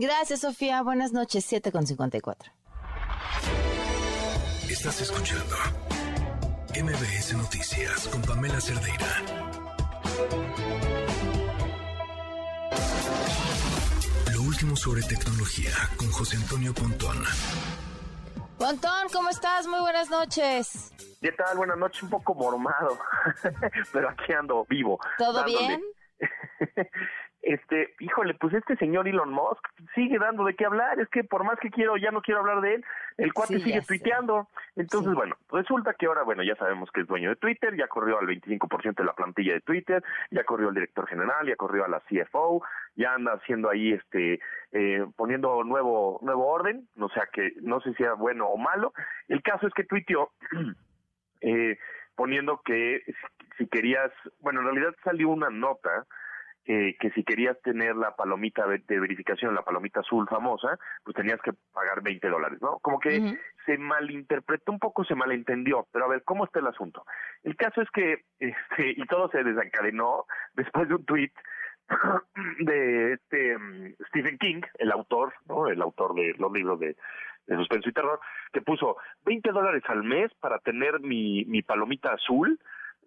Gracias, 0.00 0.40
Sofía. 0.40 0.82
Buenas 0.82 1.12
noches, 1.12 1.44
7 1.44 1.70
con 1.70 1.86
54. 1.86 2.50
Estás 4.70 5.02
escuchando 5.02 5.54
MBS 6.70 7.34
Noticias 7.34 8.08
con 8.08 8.22
Pamela 8.22 8.58
Cerdeira. 8.62 9.06
Lo 14.32 14.40
último 14.40 14.74
sobre 14.74 15.02
tecnología 15.02 15.70
con 15.98 16.10
José 16.10 16.38
Antonio 16.38 16.72
Pontón. 16.72 17.22
Pontón, 18.56 19.08
¿cómo 19.12 19.28
estás? 19.28 19.66
Muy 19.66 19.80
buenas 19.80 20.08
noches. 20.08 20.94
¿Qué 21.20 21.32
tal? 21.32 21.58
Buenas 21.58 21.76
noches, 21.76 22.02
un 22.04 22.08
poco 22.08 22.34
mormado, 22.34 22.98
pero 23.92 24.08
aquí 24.08 24.32
ando 24.32 24.64
vivo. 24.64 24.98
¿Todo 25.18 25.44
bien? 25.44 25.82
este, 27.42 27.94
híjole, 28.00 28.34
pues 28.34 28.52
este 28.52 28.76
señor 28.76 29.08
Elon 29.08 29.32
Musk 29.32 29.66
sigue 29.94 30.18
dando 30.18 30.44
de 30.44 30.54
qué 30.54 30.66
hablar, 30.66 31.00
es 31.00 31.08
que 31.08 31.24
por 31.24 31.42
más 31.44 31.58
que 31.58 31.70
quiero, 31.70 31.96
ya 31.96 32.10
no 32.10 32.20
quiero 32.20 32.40
hablar 32.40 32.60
de 32.60 32.74
él, 32.74 32.84
el 33.16 33.32
cuate 33.32 33.54
Sí, 33.54 33.62
sigue 33.62 33.80
tuiteando. 33.80 34.48
Entonces, 34.76 35.14
bueno, 35.14 35.36
resulta 35.50 35.94
que 35.94 36.06
ahora, 36.06 36.22
bueno, 36.22 36.42
ya 36.42 36.54
sabemos 36.56 36.90
que 36.90 37.00
es 37.00 37.06
dueño 37.06 37.30
de 37.30 37.36
Twitter, 37.36 37.74
ya 37.76 37.88
corrió 37.88 38.18
al 38.18 38.26
25% 38.26 38.94
de 38.94 39.04
la 39.04 39.14
plantilla 39.14 39.54
de 39.54 39.60
Twitter, 39.62 40.02
ya 40.30 40.44
corrió 40.44 40.68
al 40.68 40.74
director 40.74 41.06
general, 41.06 41.46
ya 41.46 41.56
corrió 41.56 41.84
a 41.84 41.88
la 41.88 42.00
CFO, 42.00 42.62
ya 42.96 43.14
anda 43.14 43.32
haciendo 43.32 43.70
ahí, 43.70 43.92
este, 43.92 44.40
eh, 44.72 45.06
poniendo 45.16 45.64
nuevo, 45.64 46.18
nuevo 46.22 46.46
orden, 46.46 46.88
o 46.98 47.08
sea 47.08 47.26
que 47.32 47.52
no 47.62 47.80
sé 47.80 47.94
si 47.94 48.02
era 48.02 48.14
bueno 48.14 48.48
o 48.48 48.58
malo. 48.58 48.92
El 49.28 49.42
caso 49.42 49.66
es 49.66 49.72
que 49.72 49.84
tuiteó, 49.84 50.30
eh, 51.40 51.78
poniendo 52.14 52.60
que 52.62 53.02
si 53.56 53.66
querías, 53.66 54.12
bueno, 54.40 54.60
en 54.60 54.66
realidad 54.66 54.94
salió 55.04 55.30
una 55.30 55.48
nota 55.48 56.06
eh, 56.72 56.94
que 57.00 57.10
si 57.10 57.24
querías 57.24 57.60
tener 57.62 57.96
la 57.96 58.14
palomita 58.14 58.64
de 58.64 59.00
verificación, 59.00 59.56
la 59.56 59.64
palomita 59.64 60.00
azul 60.00 60.28
famosa, 60.28 60.78
pues 61.02 61.16
tenías 61.16 61.40
que 61.42 61.52
pagar 61.72 62.00
20 62.00 62.28
dólares, 62.28 62.62
¿no? 62.62 62.78
Como 62.78 63.00
que 63.00 63.36
se 63.66 63.76
malinterpretó 63.76 64.70
un 64.70 64.78
poco, 64.78 65.04
se 65.04 65.16
malentendió, 65.16 65.88
pero 65.90 66.04
a 66.04 66.08
ver, 66.08 66.22
¿cómo 66.22 66.44
está 66.44 66.60
el 66.60 66.68
asunto? 66.68 67.04
El 67.42 67.56
caso 67.56 67.82
es 67.82 67.90
que, 67.90 68.22
este, 68.38 68.94
y 68.96 69.04
todo 69.06 69.28
se 69.30 69.42
desencadenó 69.42 70.26
después 70.54 70.88
de 70.88 70.94
un 70.94 71.04
tweet 71.04 71.32
de 72.60 73.14
este 73.14 73.58
mm, 73.58 73.94
Stephen 74.06 74.38
King, 74.38 74.60
el 74.78 74.92
autor, 74.92 75.34
¿no? 75.48 75.66
El 75.66 75.82
autor 75.82 76.14
de 76.14 76.36
los 76.38 76.52
libros 76.52 76.78
de, 76.78 76.94
de 77.48 77.56
suspenso 77.56 77.88
y 77.88 77.92
terror, 77.92 78.20
que 78.52 78.62
puso 78.62 78.96
20 79.24 79.50
dólares 79.50 79.82
al 79.88 80.04
mes 80.04 80.32
para 80.38 80.60
tener 80.60 81.00
mi, 81.00 81.44
mi 81.46 81.62
palomita 81.62 82.12
azul, 82.12 82.60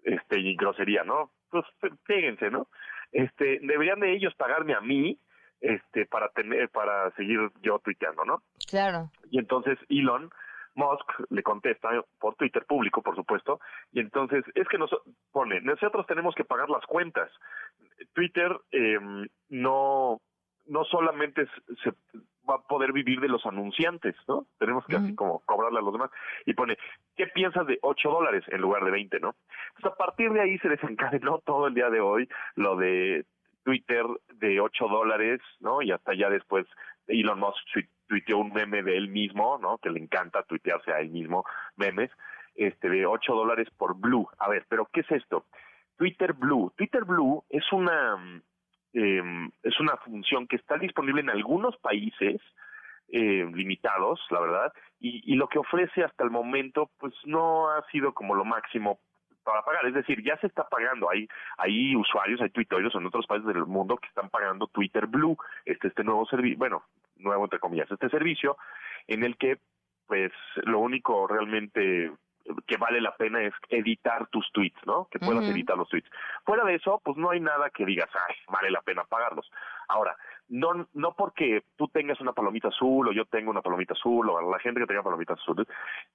este, 0.04 0.38
y 0.38 0.58
grosería, 0.58 1.06
¿no? 1.06 1.32
Pues 1.50 1.64
fíjense, 2.04 2.52
¿no? 2.52 2.68
Este, 3.14 3.60
deberían 3.62 4.00
de 4.02 4.12
ellos 4.14 4.36
pagarme 4.36 4.74
a 4.74 4.82
mí, 4.82 5.18
este, 5.62 6.06
para 6.08 6.28
tener, 6.30 6.68
para 6.70 7.10
seguir 7.12 7.40
yo 7.62 7.80
tuiteando, 7.80 8.26
¿no? 8.26 8.44
Claro. 8.68 9.10
Y 9.32 9.40
entonces 9.40 9.80
Elon 9.88 10.30
Musk 10.76 11.08
le 11.30 11.44
contesta 11.44 11.90
por 12.20 12.36
Twitter 12.36 12.66
público, 12.66 13.02
por 13.02 13.16
supuesto, 13.16 13.60
y 13.92 14.00
entonces 14.02 14.44
es 14.56 14.68
que 14.68 14.78
nos 14.80 14.90
pone, 15.32 15.62
nosotros 15.62 16.06
tenemos 16.08 16.34
que 16.36 16.44
pagar 16.44 16.70
las 16.70 16.86
cuentas. 16.86 17.30
Twitter 18.14 18.52
eh, 18.72 19.00
no 19.50 20.20
no 20.66 20.84
solamente 20.86 21.46
se- 21.46 21.74
se 21.84 21.94
va 22.50 22.56
a 22.56 22.62
poder 22.68 22.92
vivir 22.92 23.20
de 23.20 23.30
los 23.30 23.46
anunciantes, 23.46 24.16
¿no? 24.28 24.46
Tenemos 24.60 24.86
que 24.86 24.96
así 24.98 25.16
como 25.16 25.40
cobrarle 25.46 25.80
a 25.80 25.82
los 25.82 25.94
demás. 25.94 26.10
Y 26.46 26.54
pone, 26.54 26.78
¿qué 27.16 27.28
piensas 27.28 27.66
de 27.68 27.80
8 27.82 28.10
dólares 28.10 28.44
en 28.48 28.62
lugar 28.62 28.84
de 28.84 28.92
20, 28.92 29.20
no? 29.20 29.36
Entonces, 29.76 29.94
a 29.94 29.96
partir 29.96 30.32
de 30.32 30.42
ahí 30.42 30.58
se 30.60 30.70
desencadenó 30.70 31.40
todo 31.46 31.68
el 31.68 31.74
día 31.74 31.90
de 31.90 32.00
hoy 32.02 32.28
lo 32.56 32.76
de 32.76 33.26
Twitter 33.64 34.06
de 34.34 34.60
8 34.60 34.88
dólares, 34.88 35.40
¿no? 35.60 35.82
Y 35.82 35.92
hasta 35.92 36.14
ya 36.14 36.30
después 36.30 36.66
Elon 37.08 37.40
Musk 37.40 37.58
tui- 37.74 37.88
tuiteó 38.08 38.38
un 38.40 38.52
meme 38.54 38.84
de 38.84 38.98
él 38.98 39.08
mismo, 39.10 39.58
¿no? 39.58 39.78
Que 39.78 39.90
le 39.90 40.00
encanta 40.00 40.44
tuitearse 40.44 40.92
a 40.92 41.00
él 41.00 41.10
mismo 41.10 41.46
memes, 41.78 42.12
este 42.56 42.90
de 42.90 43.06
8 43.06 43.34
dólares 43.34 43.68
por 43.78 43.96
Blue. 43.98 44.28
A 44.38 44.50
ver, 44.50 44.66
pero 44.70 44.88
¿qué 44.92 45.00
es 45.02 45.12
esto? 45.12 45.46
Twitter 45.98 46.34
Blue. 46.34 46.74
Twitter 46.76 47.04
Blue 47.06 47.44
es 47.50 47.64
una 47.72 48.18
mm, 48.18 48.42
eh, 48.94 49.50
es 49.64 49.80
una 49.80 49.98
función 49.98 50.48
que 50.48 50.56
está 50.56 50.78
disponible 50.78 51.22
en 51.22 51.30
algunos 51.30 51.78
países 51.78 52.42
eh, 53.10 53.46
limitados, 53.54 54.20
la 54.30 54.40
verdad, 54.40 54.74
y, 55.00 55.22
y 55.32 55.36
lo 55.36 55.48
que 55.48 55.60
ofrece 55.60 56.04
hasta 56.04 56.24
el 56.24 56.32
momento, 56.32 56.90
pues 57.00 57.14
no 57.26 57.70
ha 57.70 57.84
sido 57.92 58.14
como 58.14 58.36
lo 58.36 58.46
máximo 58.46 59.00
para 59.44 59.62
pagar. 59.62 59.86
Es 59.86 59.94
decir, 59.94 60.24
ya 60.24 60.38
se 60.38 60.48
está 60.48 60.68
pagando. 60.68 61.10
Hay, 61.10 61.28
hay 61.58 61.96
usuarios, 61.96 62.42
hay 62.42 62.50
tuiteros 62.50 62.96
en 62.96 63.06
otros 63.06 63.28
países 63.28 63.48
del 63.48 63.66
mundo 63.66 63.98
que 63.98 64.08
están 64.08 64.30
pagando 64.30 64.68
Twitter 64.68 65.06
Blue, 65.06 65.38
este, 65.66 65.90
este 65.90 66.04
nuevo 66.04 66.26
servicio, 66.26 66.58
bueno, 66.58 66.84
nuevo 67.18 67.44
entre 67.44 67.60
comillas, 67.60 67.92
este 67.92 68.10
servicio 68.10 68.58
en 69.08 69.24
el 69.24 69.38
que, 69.38 69.58
pues, 70.08 70.32
lo 70.64 70.80
único 70.80 71.28
realmente 71.28 72.12
que 72.68 72.78
vale 72.78 73.02
la 73.02 73.16
pena 73.16 73.42
es 73.42 73.54
editar 73.70 74.28
tus 74.28 74.52
tweets, 74.52 74.80
¿no? 74.86 75.08
Que 75.10 75.20
puedas 75.20 75.46
editar 75.46 75.78
los 75.78 75.88
tweets. 75.90 76.10
Fuera 76.46 76.64
de 76.66 76.76
eso, 76.76 77.02
pues 77.04 77.18
no 77.18 77.30
hay 77.30 77.40
nada 77.40 77.70
que 77.70 77.86
digas, 77.86 78.10
ay, 78.28 78.36
vale 78.50 78.70
la 78.72 78.82
pena 78.82 79.04
pagarlos. 79.06 79.50
Ahora, 79.88 80.16
no, 80.50 80.88
no 80.94 81.14
porque 81.14 81.64
tú 81.78 81.88
tengas 81.88 82.20
una 82.20 82.34
palomita 82.34 82.68
azul 82.68 83.08
o 83.08 83.12
yo 83.12 83.26
tengo 83.26 83.50
una 83.50 83.62
palomita 83.62 83.94
azul 83.94 84.30
o 84.30 84.52
la 84.52 84.60
gente 84.60 84.82
que 84.82 84.88
tenga 84.88 85.04
palomitas 85.04 85.40
azules, 85.40 85.68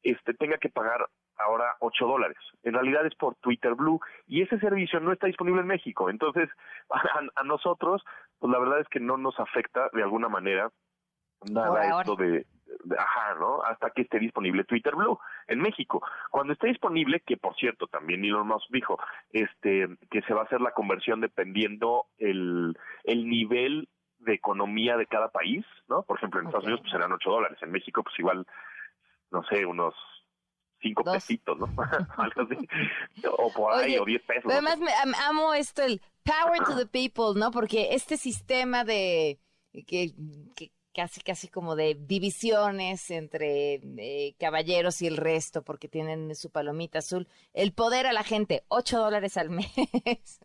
este, 0.03 0.35
tenga 0.35 0.59
que 0.59 0.69
pagar 0.69 1.09
ahora 1.39 1.77
8 1.81 2.07
dólares. 2.07 2.39
En 2.63 2.75
realidad 2.75 3.07
es 3.07 3.15
por 3.15 3.35
Twitter 3.37 3.75
Blue 3.75 4.01
y 4.27 4.43
ese 4.43 4.59
servicio 4.59 5.01
no 5.01 5.13
está 5.13 5.27
disponible 5.27 5.63
en 5.63 5.67
México. 5.67 6.11
Entonces, 6.11 6.49
a, 6.91 7.21
a 7.35 7.45
nosotros, 7.45 8.05
pues 8.39 8.53
la 8.53 8.59
verdad 8.59 8.81
es 8.81 8.89
que 8.89 9.01
no 9.01 9.17
nos 9.17 9.39
afecta 9.41 9.89
de 9.93 10.03
alguna 10.03 10.29
manera 10.29 10.71
nada 11.51 12.01
esto 12.01 12.17
de, 12.17 12.47
de- 12.85 12.99
ajá, 12.99 13.35
¿no? 13.39 13.63
Hasta 13.63 13.91
que 13.91 14.03
esté 14.03 14.19
disponible 14.19 14.65
Twitter 14.65 14.95
Blue 14.95 15.19
en 15.47 15.61
México. 15.61 16.03
Cuando 16.31 16.53
esté 16.53 16.69
disponible, 16.69 17.21
que 17.21 17.37
por 17.37 17.55
cierto 17.57 17.87
también 17.87 18.25
Elon 18.25 18.47
Musk 18.49 18.69
dijo, 18.71 18.99
este, 19.31 19.89
que 20.11 20.23
se 20.23 20.35
va 20.35 20.43
a 20.43 20.45
hacer 20.45 20.61
la 20.61 20.73
conversión 20.73 21.21
dependiendo 21.21 22.07
el, 22.19 22.77
el 23.05 23.29
nivel 23.29 23.89
de 24.19 24.35
economía 24.35 24.97
de 24.97 25.07
cada 25.07 25.29
país, 25.29 25.65
¿no? 25.89 26.03
Por 26.03 26.17
ejemplo, 26.19 26.41
en 26.41 26.47
Estados 26.47 26.65
Unidos 26.65 26.81
pues 26.83 26.93
serán 26.93 27.13
8 27.13 27.31
dólares, 27.31 27.59
en 27.63 27.71
México 27.71 28.03
pues 28.03 28.19
igual, 28.19 28.45
no 29.31 29.43
sé, 29.45 29.65
unos 29.65 29.95
5 30.83 31.03
Dos. 31.05 31.15
pesitos, 31.15 31.59
¿no? 31.59 31.67
Algo 32.17 32.43
así. 32.43 32.69
O 33.39 33.53
por 33.53 33.75
ahí, 33.75 33.97
o 33.99 34.05
10 34.05 34.23
pesos. 34.23 34.45
Pero 34.47 34.61
no 34.61 34.69
sé. 34.69 34.75
además 34.75 34.79
me- 35.05 35.13
am- 35.13 35.29
amo 35.31 35.55
esto, 35.55 35.83
el 35.83 36.01
power 36.25 36.59
to 36.65 36.77
the 36.77 36.87
people, 36.87 37.39
¿no? 37.39 37.51
Porque 37.51 37.89
este 37.95 38.17
sistema 38.17 38.85
de 38.85 39.39
que, 39.87 40.11
que 40.57 40.71
casi 40.99 41.21
casi 41.21 41.47
como 41.47 41.77
de 41.77 41.95
divisiones 41.95 43.13
entre 43.13 43.75
eh, 43.99 44.35
caballeros 44.41 45.01
y 45.01 45.07
el 45.07 45.17
resto, 45.17 45.63
porque 45.63 45.87
tienen 45.87 46.35
su 46.35 46.51
palomita 46.51 46.99
azul, 46.99 47.29
el 47.55 47.73
poder 47.73 48.09
a 48.09 48.13
la 48.13 48.25
gente, 48.25 48.65
8 48.67 48.99
dólares 48.99 49.37
al 49.37 49.49
mes. 49.59 50.41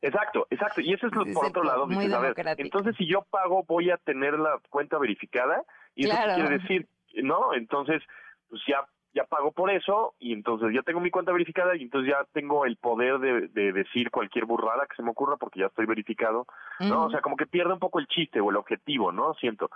Exacto, 0.00 0.46
exacto. 0.48 0.80
Y 0.80 0.94
eso 0.94 1.06
es 1.08 1.12
lo, 1.14 1.26
por 1.34 1.44
otro 1.44 1.64
lado, 1.64 1.86
muy 1.86 2.06
dices, 2.06 2.14
a 2.14 2.20
ver, 2.20 2.34
entonces 2.56 2.94
si 2.96 3.06
yo 3.06 3.20
pago 3.28 3.62
voy 3.64 3.90
a 3.90 3.98
tener 3.98 4.38
la 4.38 4.58
cuenta 4.70 4.96
verificada 4.96 5.62
y 5.94 6.06
eso 6.06 6.14
Claro. 6.14 6.34
quiere 6.36 6.58
decir, 6.60 6.88
¿no? 7.22 7.52
Entonces, 7.52 8.00
pues 8.48 8.62
ya 8.66 8.88
ya 9.18 9.24
pago 9.24 9.50
por 9.50 9.70
eso 9.70 10.14
y 10.20 10.32
entonces 10.32 10.68
ya 10.72 10.82
tengo 10.82 11.00
mi 11.00 11.10
cuenta 11.10 11.32
verificada 11.32 11.74
y 11.76 11.82
entonces 11.82 12.12
ya 12.12 12.24
tengo 12.32 12.64
el 12.64 12.76
poder 12.76 13.18
de, 13.18 13.48
de 13.48 13.72
decir 13.72 14.10
cualquier 14.10 14.44
burrada 14.44 14.86
que 14.86 14.94
se 14.94 15.02
me 15.02 15.10
ocurra 15.10 15.36
porque 15.36 15.60
ya 15.60 15.66
estoy 15.66 15.86
verificado, 15.86 16.46
¿no? 16.78 17.06
O 17.06 17.10
sea, 17.10 17.20
como 17.20 17.36
que 17.36 17.46
pierde 17.46 17.72
un 17.72 17.80
poco 17.80 17.98
el 17.98 18.06
chiste 18.06 18.40
o 18.40 18.50
el 18.50 18.56
objetivo, 18.56 19.10
¿no? 19.10 19.34
Siento. 19.34 19.70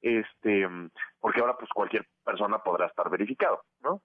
Este, 0.00 0.66
porque 1.20 1.40
ahora 1.40 1.56
pues 1.58 1.70
cualquier 1.74 2.06
persona 2.24 2.58
podrá 2.58 2.86
estar 2.86 3.10
verificado, 3.10 3.62
¿no? 3.82 4.00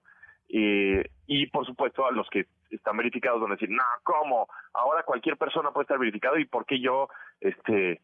Eh, 0.48 1.08
y 1.26 1.46
por 1.46 1.64
supuesto 1.64 2.06
a 2.06 2.12
los 2.12 2.28
que 2.28 2.44
están 2.70 2.98
verificados 2.98 3.40
van 3.40 3.52
a 3.52 3.54
decir, 3.54 3.70
no, 3.70 3.82
¿cómo? 4.02 4.46
Ahora 4.74 5.04
cualquier 5.04 5.38
persona 5.38 5.70
puede 5.70 5.84
estar 5.84 5.98
verificado 5.98 6.38
y 6.38 6.44
por 6.44 6.66
qué 6.66 6.80
yo, 6.80 7.08
este, 7.40 8.02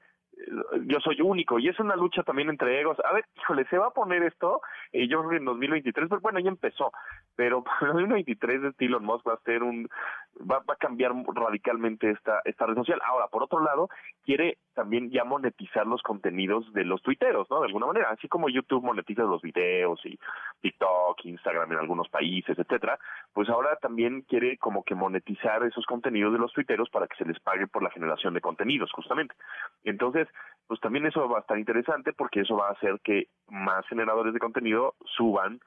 yo 0.86 1.01
soy 1.01 1.20
único. 1.20 1.59
Y 1.59 1.68
es 1.68 1.78
una 1.80 1.97
lucha 1.97 2.22
también 2.22 2.49
entre 2.49 2.80
egos. 2.80 2.99
A 3.05 3.12
ver, 3.12 3.24
híjole, 3.36 3.66
se 3.66 3.78
va 3.78 3.89
a 3.89 3.93
poner 3.93 4.22
esto, 4.22 4.61
eh, 4.93 5.09
yo 5.09 5.18
creo 5.20 5.30
que 5.30 5.36
en 5.36 5.45
2023, 5.45 6.09
pues 6.09 6.22
bueno, 6.22 6.41
ya 6.41 6.49
empezó, 6.49 6.93
pero 7.36 7.62
para 7.80 7.93
2023 7.93 8.64
este 8.64 8.86
Elon 8.86 9.05
Musk 9.05 9.26
va 9.26 9.34
a 9.34 9.41
ser 9.45 9.62
un, 9.62 9.89
va, 10.41 10.59
va 10.61 10.74
a 10.74 10.76
cambiar 10.76 11.12
radicalmente 11.34 12.11
esta, 12.11 12.41
esta 12.45 12.66
red 12.66 12.76
social. 12.76 13.01
Ahora, 13.05 13.28
por 13.28 13.43
otro 13.43 13.61
lado, 13.61 13.89
quiere 14.24 14.59
también 14.79 15.11
ya 15.11 15.24
monetizar 15.24 15.89
los 15.89 16.01
contenidos 16.03 16.72
de 16.72 16.85
los 16.85 17.03
tuiteros, 17.03 17.51
¿no? 17.51 17.59
De 17.59 17.66
alguna 17.66 17.87
manera, 17.87 18.11
así 18.11 18.29
como 18.29 18.49
YouTube 18.49 18.85
monetiza 18.85 19.24
los 19.24 19.43
videos 19.43 19.99
y 20.07 20.16
TikTok, 20.61 21.24
Instagram 21.24 21.72
en 21.72 21.79
algunos 21.81 22.09
países, 22.09 22.57
etcétera, 22.57 22.97
pues 23.33 23.49
ahora 23.49 23.74
también 23.83 24.22
quiere 24.22 24.57
como 24.59 24.85
que 24.85 24.95
monetizar 24.95 25.64
esos 25.64 25.85
contenidos 25.85 26.33
de 26.33 26.39
los 26.39 26.53
tuiteros 26.53 26.89
para 26.91 27.09
que 27.09 27.16
se 27.16 27.24
les 27.24 27.41
pague 27.41 27.66
por 27.66 27.83
la 27.83 27.91
generación 27.91 28.35
de 28.35 28.41
contenidos, 28.41 28.93
justamente. 28.93 29.35
Entonces, 29.83 30.29
pues 30.68 30.79
también 30.79 31.07
eso 31.07 31.29
va 31.29 31.39
a 31.39 31.41
estar 31.41 31.59
interesante 31.59 32.12
porque 32.12 32.43
eso 32.43 32.57
va 32.57 32.68
a 32.68 32.72
hacer 32.74 33.01
que 33.03 33.26
más 33.49 33.85
generadores 33.89 34.33
de 34.33 34.39
contenido 34.39 34.95
suban 35.16 35.59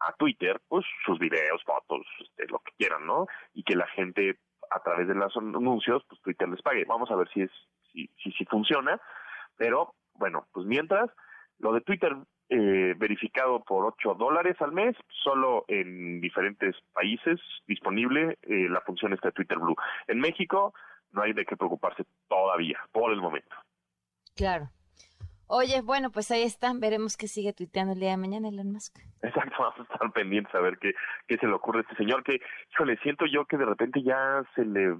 a 0.00 0.12
Twitter, 0.12 0.60
pues 0.68 0.84
sus 1.06 1.18
videos, 1.18 1.64
fotos, 1.64 2.06
este, 2.20 2.46
lo 2.48 2.58
que 2.58 2.72
quieran, 2.76 3.06
¿no? 3.06 3.28
Y 3.54 3.62
que 3.62 3.76
la 3.76 3.86
gente 3.86 4.36
a 4.70 4.80
través 4.80 5.08
de 5.08 5.14
los 5.14 5.34
anuncios, 5.38 6.04
pues 6.06 6.20
Twitter 6.20 6.50
les 6.50 6.60
pague. 6.60 6.84
Vamos 6.84 7.10
a 7.10 7.16
ver 7.16 7.30
si 7.30 7.40
es 7.40 7.50
si 8.22 8.32
si, 8.32 8.44
funciona, 8.44 9.00
pero 9.56 9.94
bueno, 10.14 10.46
pues 10.52 10.66
mientras 10.66 11.10
lo 11.58 11.72
de 11.72 11.80
Twitter 11.80 12.14
eh, 12.50 12.94
verificado 12.96 13.62
por 13.64 13.84
8 13.84 14.14
dólares 14.14 14.56
al 14.60 14.72
mes, 14.72 14.96
solo 15.22 15.64
en 15.68 16.20
diferentes 16.20 16.76
países 16.92 17.40
disponible 17.66 18.38
eh, 18.42 18.68
la 18.68 18.80
función 18.82 19.12
está 19.12 19.28
de 19.28 19.32
Twitter 19.32 19.58
Blue. 19.58 19.76
En 20.06 20.20
México 20.20 20.72
no 21.12 21.22
hay 21.22 21.32
de 21.32 21.44
qué 21.44 21.56
preocuparse 21.56 22.04
todavía, 22.28 22.78
por 22.92 23.12
el 23.12 23.20
momento. 23.20 23.56
Claro. 24.36 24.70
Oye, 25.50 25.80
bueno, 25.80 26.10
pues 26.10 26.30
ahí 26.30 26.42
está. 26.42 26.72
Veremos 26.74 27.16
qué 27.16 27.26
sigue 27.26 27.54
tuiteando 27.54 27.94
el 27.94 28.00
día 28.00 28.10
de 28.10 28.18
mañana 28.18 28.48
Elon 28.48 28.70
Musk. 28.70 28.98
Exacto, 29.22 29.56
vamos 29.58 29.80
a 29.80 29.82
estar 29.82 30.12
pendientes 30.12 30.54
a 30.54 30.60
ver 30.60 30.78
qué, 30.78 30.92
qué 31.26 31.38
se 31.38 31.46
le 31.46 31.54
ocurre 31.54 31.78
a 31.78 31.82
este 31.82 31.96
señor, 31.96 32.22
que, 32.22 32.38
híjole, 32.72 32.98
siento 33.02 33.24
yo 33.26 33.46
que 33.46 33.56
de 33.56 33.64
repente 33.64 34.02
ya 34.02 34.42
se 34.54 34.64
le, 34.64 34.96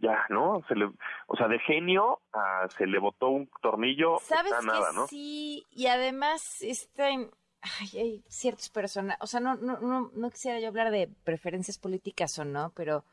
ya, 0.00 0.24
¿no? 0.30 0.62
Se 0.68 0.74
le, 0.76 0.86
o 1.26 1.36
sea, 1.36 1.48
de 1.48 1.58
genio 1.60 2.20
a 2.32 2.68
se 2.76 2.86
le 2.86 2.98
botó 2.98 3.28
un 3.28 3.50
tornillo, 3.60 4.18
¿Sabes 4.22 4.52
nada, 4.64 4.90
que 4.90 4.96
¿no? 4.96 5.06
sí? 5.08 5.66
Y 5.70 5.86
además, 5.88 6.62
este, 6.62 7.02
ay, 7.02 7.88
hay 7.94 8.24
ciertos 8.28 8.70
personajes, 8.70 9.20
o 9.20 9.26
sea, 9.26 9.40
no, 9.40 9.56
no, 9.56 9.78
no, 9.80 10.10
no 10.14 10.30
quisiera 10.30 10.60
yo 10.60 10.68
hablar 10.68 10.90
de 10.92 11.08
preferencias 11.24 11.76
políticas 11.78 12.38
o 12.38 12.44
no, 12.44 12.72
pero, 12.76 13.04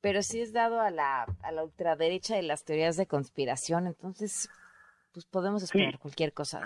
pero 0.00 0.22
sí 0.22 0.40
es 0.40 0.52
dado 0.52 0.80
a 0.80 0.90
la, 0.90 1.24
a 1.42 1.52
la 1.52 1.62
ultraderecha 1.62 2.34
de 2.34 2.42
las 2.42 2.64
teorías 2.64 2.96
de 2.96 3.06
conspiración, 3.06 3.86
entonces, 3.86 4.50
pues 5.12 5.26
podemos 5.26 5.62
esperar 5.62 5.98
cualquier 5.98 6.32
cosa. 6.32 6.62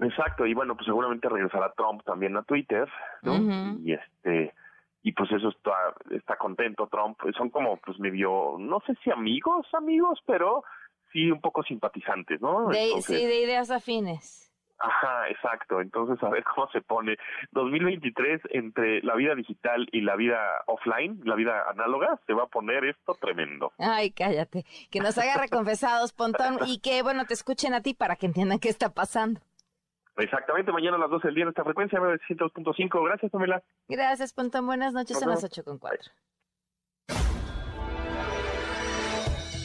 Exacto, 0.00 0.46
y 0.46 0.54
bueno, 0.54 0.74
pues 0.74 0.86
seguramente 0.86 1.28
regresará 1.28 1.72
Trump 1.76 2.02
también 2.04 2.36
a 2.36 2.42
Twitter, 2.42 2.88
¿no? 3.22 3.78
Y 3.84 3.92
este, 3.92 4.54
y 5.02 5.12
pues 5.12 5.30
eso 5.32 5.48
está, 5.48 5.94
está 6.10 6.36
contento 6.36 6.88
Trump, 6.88 7.18
son 7.36 7.50
como 7.50 7.76
pues 7.78 7.98
medio, 7.98 8.56
no 8.58 8.80
sé 8.86 8.94
si 9.02 9.10
amigos, 9.10 9.66
amigos, 9.74 10.20
pero 10.26 10.64
sí 11.12 11.30
un 11.30 11.40
poco 11.40 11.62
simpatizantes, 11.62 12.40
¿no? 12.40 12.68
De, 12.68 12.84
Entonces- 12.86 13.20
sí, 13.20 13.26
de 13.26 13.40
ideas 13.42 13.70
afines. 13.70 14.51
Ajá, 14.82 15.28
exacto. 15.28 15.80
Entonces, 15.80 16.20
a 16.24 16.28
ver 16.28 16.42
cómo 16.42 16.68
se 16.72 16.80
pone. 16.80 17.16
2023, 17.52 18.40
entre 18.50 19.00
la 19.02 19.14
vida 19.14 19.34
digital 19.36 19.88
y 19.92 20.00
la 20.00 20.16
vida 20.16 20.38
offline, 20.66 21.20
la 21.24 21.36
vida 21.36 21.64
análoga, 21.70 22.18
se 22.26 22.32
va 22.32 22.44
a 22.44 22.46
poner 22.46 22.84
esto 22.84 23.14
tremendo. 23.14 23.72
Ay, 23.78 24.10
cállate. 24.10 24.64
Que 24.90 24.98
nos 24.98 25.16
haga 25.18 25.36
reconfesados, 25.36 26.12
Pontón, 26.12 26.58
y 26.66 26.80
que, 26.80 27.02
bueno, 27.02 27.24
te 27.26 27.34
escuchen 27.34 27.74
a 27.74 27.80
ti 27.80 27.94
para 27.94 28.16
que 28.16 28.26
entiendan 28.26 28.58
qué 28.58 28.68
está 28.68 28.92
pasando. 28.92 29.40
Exactamente, 30.16 30.72
mañana 30.72 30.96
a 30.96 31.00
las 31.00 31.10
12 31.10 31.28
del 31.28 31.34
día 31.36 31.44
en 31.44 31.50
esta 31.50 31.64
frecuencia, 31.64 32.00
900.5. 32.00 33.04
Gracias, 33.04 33.30
Pamela. 33.30 33.62
Gracias, 33.88 34.32
Pontón. 34.32 34.66
Buenas 34.66 34.92
noches, 34.92 35.18
son 35.18 35.30
las 35.30 35.44
ocho 35.44 35.62
con 35.64 35.78
cuatro. 35.78 36.10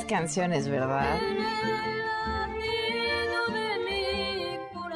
canciones, 0.00 0.68
¿verdad? 0.68 1.18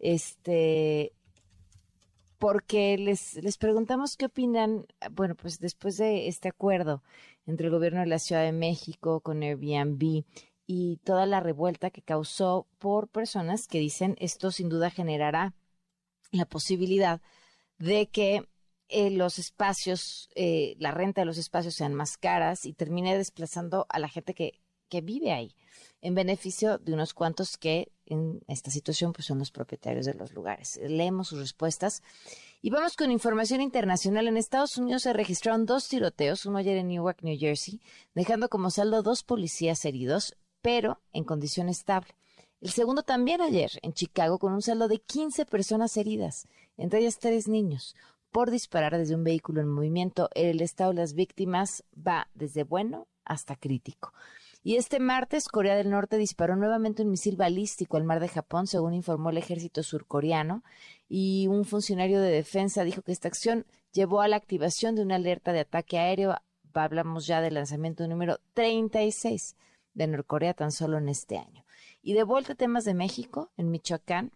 Este, 0.05 1.15
porque 2.39 2.99
les, 2.99 3.43
les 3.43 3.57
preguntamos 3.57 4.19
qué 4.19 4.27
opinan, 4.27 4.87
bueno, 5.13 5.35
pues 5.35 5.61
después 5.61 5.97
de 5.97 6.29
este 6.29 6.49
acuerdo 6.49 7.03
entre 7.47 7.69
el 7.69 7.73
gobierno 7.73 8.01
de 8.01 8.07
la 8.07 8.19
Ciudad 8.19 8.43
de 8.43 8.53
México 8.53 9.21
con 9.21 9.43
Airbnb 9.43 10.25
y 10.67 10.99
toda 11.05 11.25
la 11.25 11.41
revuelta 11.41 11.89
que 11.89 12.03
causó 12.03 12.67
por 12.79 13.09
personas 13.09 13.67
que 13.67 13.79
dicen 13.79 14.15
esto 14.19 14.51
sin 14.51 14.69
duda 14.69 14.91
generará 14.91 15.55
la 16.33 16.45
posibilidad 16.45 17.23
de 17.79 18.09
que 18.11 18.47
eh, 18.91 19.09
los 19.09 19.39
espacios, 19.39 20.29
eh, 20.35 20.77
la 20.79 20.91
renta 20.91 21.23
de 21.23 21.25
los 21.25 21.39
espacios 21.39 21.75
sean 21.75 21.95
más 21.95 22.19
caras 22.19 22.67
y 22.67 22.75
termine 22.75 23.17
desplazando 23.17 23.87
a 23.89 23.99
la 23.99 24.11
gente 24.11 24.35
que, 24.35 24.61
que 24.91 25.01
vive 25.01 25.33
ahí, 25.33 25.55
en 26.05 26.15
beneficio 26.15 26.77
de 26.79 26.93
unos 26.93 27.15
cuantos 27.15 27.57
que 27.57 27.91
en 28.05 28.43
esta 28.47 28.71
situación 28.71 29.15
pues 29.15 29.27
son 29.27 29.39
los 29.39 29.51
propietarios 29.51 30.05
de 30.05 30.13
los 30.13 30.35
lugares. 30.35 30.79
Leemos 30.87 31.29
sus 31.29 31.39
respuestas 31.39 32.03
y 32.61 32.69
vamos 32.69 32.95
con 32.95 33.11
información 33.11 33.63
internacional. 33.63 34.29
En 34.29 34.37
Estados 34.37 34.77
Unidos 34.77 35.03
se 35.03 35.15
registraron 35.15 35.65
dos 35.65 35.89
tiroteos, 35.89 36.45
uno 36.45 36.59
ayer 36.59 36.77
en 36.77 36.89
Newark, 36.89 37.23
New 37.23 37.39
Jersey, 37.39 37.81
dejando 38.15 38.51
como 38.51 38.71
saldo 38.71 39.03
dos 39.03 39.23
policías 39.23 39.83
heridos, 39.87 40.37
pero 40.61 41.01
en 41.15 41.25
condición 41.25 41.71
estable. 41.71 42.15
El 42.61 42.71
segundo 42.71 43.03
también 43.03 43.41
ayer 43.41 43.71
en 43.81 43.95
Chicago 43.95 44.39
con 44.39 44.53
un 44.53 44.63
saldo 44.63 44.89
de 44.89 44.99
15 44.99 45.47
personas 45.47 45.97
heridas, 45.97 46.47
entre 46.77 47.01
ellas 47.01 47.19
tres 47.19 47.49
niños, 47.49 47.97
por 48.31 48.51
disparar 48.51 48.99
desde 48.99 49.15
un 49.15 49.25
vehículo 49.25 49.63
en 49.63 49.69
movimiento. 49.69 50.29
El 50.35 50.61
estado 50.61 50.91
de 50.91 50.97
las 50.97 51.15
víctimas 51.15 51.83
va 51.97 52.29
desde 52.35 52.63
bueno 52.63 53.09
hasta 53.25 53.57
crítico. 53.57 54.13
Y 54.67 54.77
este 54.77 54.99
martes, 54.99 55.49
Corea 55.49 55.77
del 55.77 55.91
Norte 55.91 56.17
disparó 56.17 56.57
nuevamente 56.57 57.03
un 57.03 57.11
misil 57.11 57.37
balístico 57.37 57.99
al 57.99 58.05
mar 58.05 58.19
de 58.19 58.29
Japón, 58.29 58.67
según 58.67 58.95
informó 58.95 59.29
el 59.29 59.37
ejército 59.37 59.83
surcoreano. 59.83 60.65
Y 61.07 61.49
un 61.49 61.67
funcionario 61.67 62.19
de 62.19 62.31
defensa 62.31 62.83
dijo 62.83 63.03
que 63.03 63.13
esta 63.13 63.29
acción 63.29 63.67
llevó 63.93 64.23
a 64.23 64.29
la 64.29 64.37
activación 64.37 64.95
de 64.95 65.03
una 65.03 65.17
alerta 65.17 65.53
de 65.53 65.61
ataque 65.61 65.99
aéreo. 65.99 66.35
Hablamos 66.73 67.27
ya 67.27 67.43
del 67.43 67.55
lanzamiento 67.55 68.09
número 68.09 68.39
36 68.55 69.55
de 69.93 70.07
Norcorea 70.07 70.55
tan 70.55 70.73
solo 70.73 70.97
en 70.97 71.11
este 71.11 71.37
año. 71.37 71.67
Y 72.01 72.15
de 72.15 72.25
vuelta 72.25 72.55
a 72.55 72.57
temas 72.57 72.85
de 72.85 72.95
México, 72.95 73.53
en 73.59 73.71
Michoacán, 73.71 74.33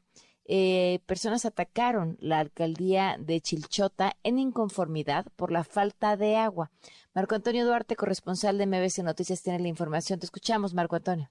eh, 0.49 1.01
personas 1.07 1.45
atacaron 1.45 2.17
la 2.21 2.39
alcaldía 2.39 3.17
de 3.21 3.41
Chilchota 3.41 4.17
en 4.23 4.39
inconformidad 4.39 5.27
por 5.37 5.53
la 5.53 5.63
falta 5.63 6.17
de 6.17 6.37
agua. 6.37 6.71
Marco 7.15 7.35
Antonio 7.35 7.67
Duarte, 7.67 7.97
corresponsal 7.97 8.57
de 8.57 8.67
MBC 8.67 9.05
Noticias, 9.05 9.43
tiene 9.43 9.61
la 9.61 9.69
información. 9.69 10.19
Te 10.19 10.27
escuchamos, 10.27 10.73
Marco 10.73 10.97
Antonio. 10.97 11.29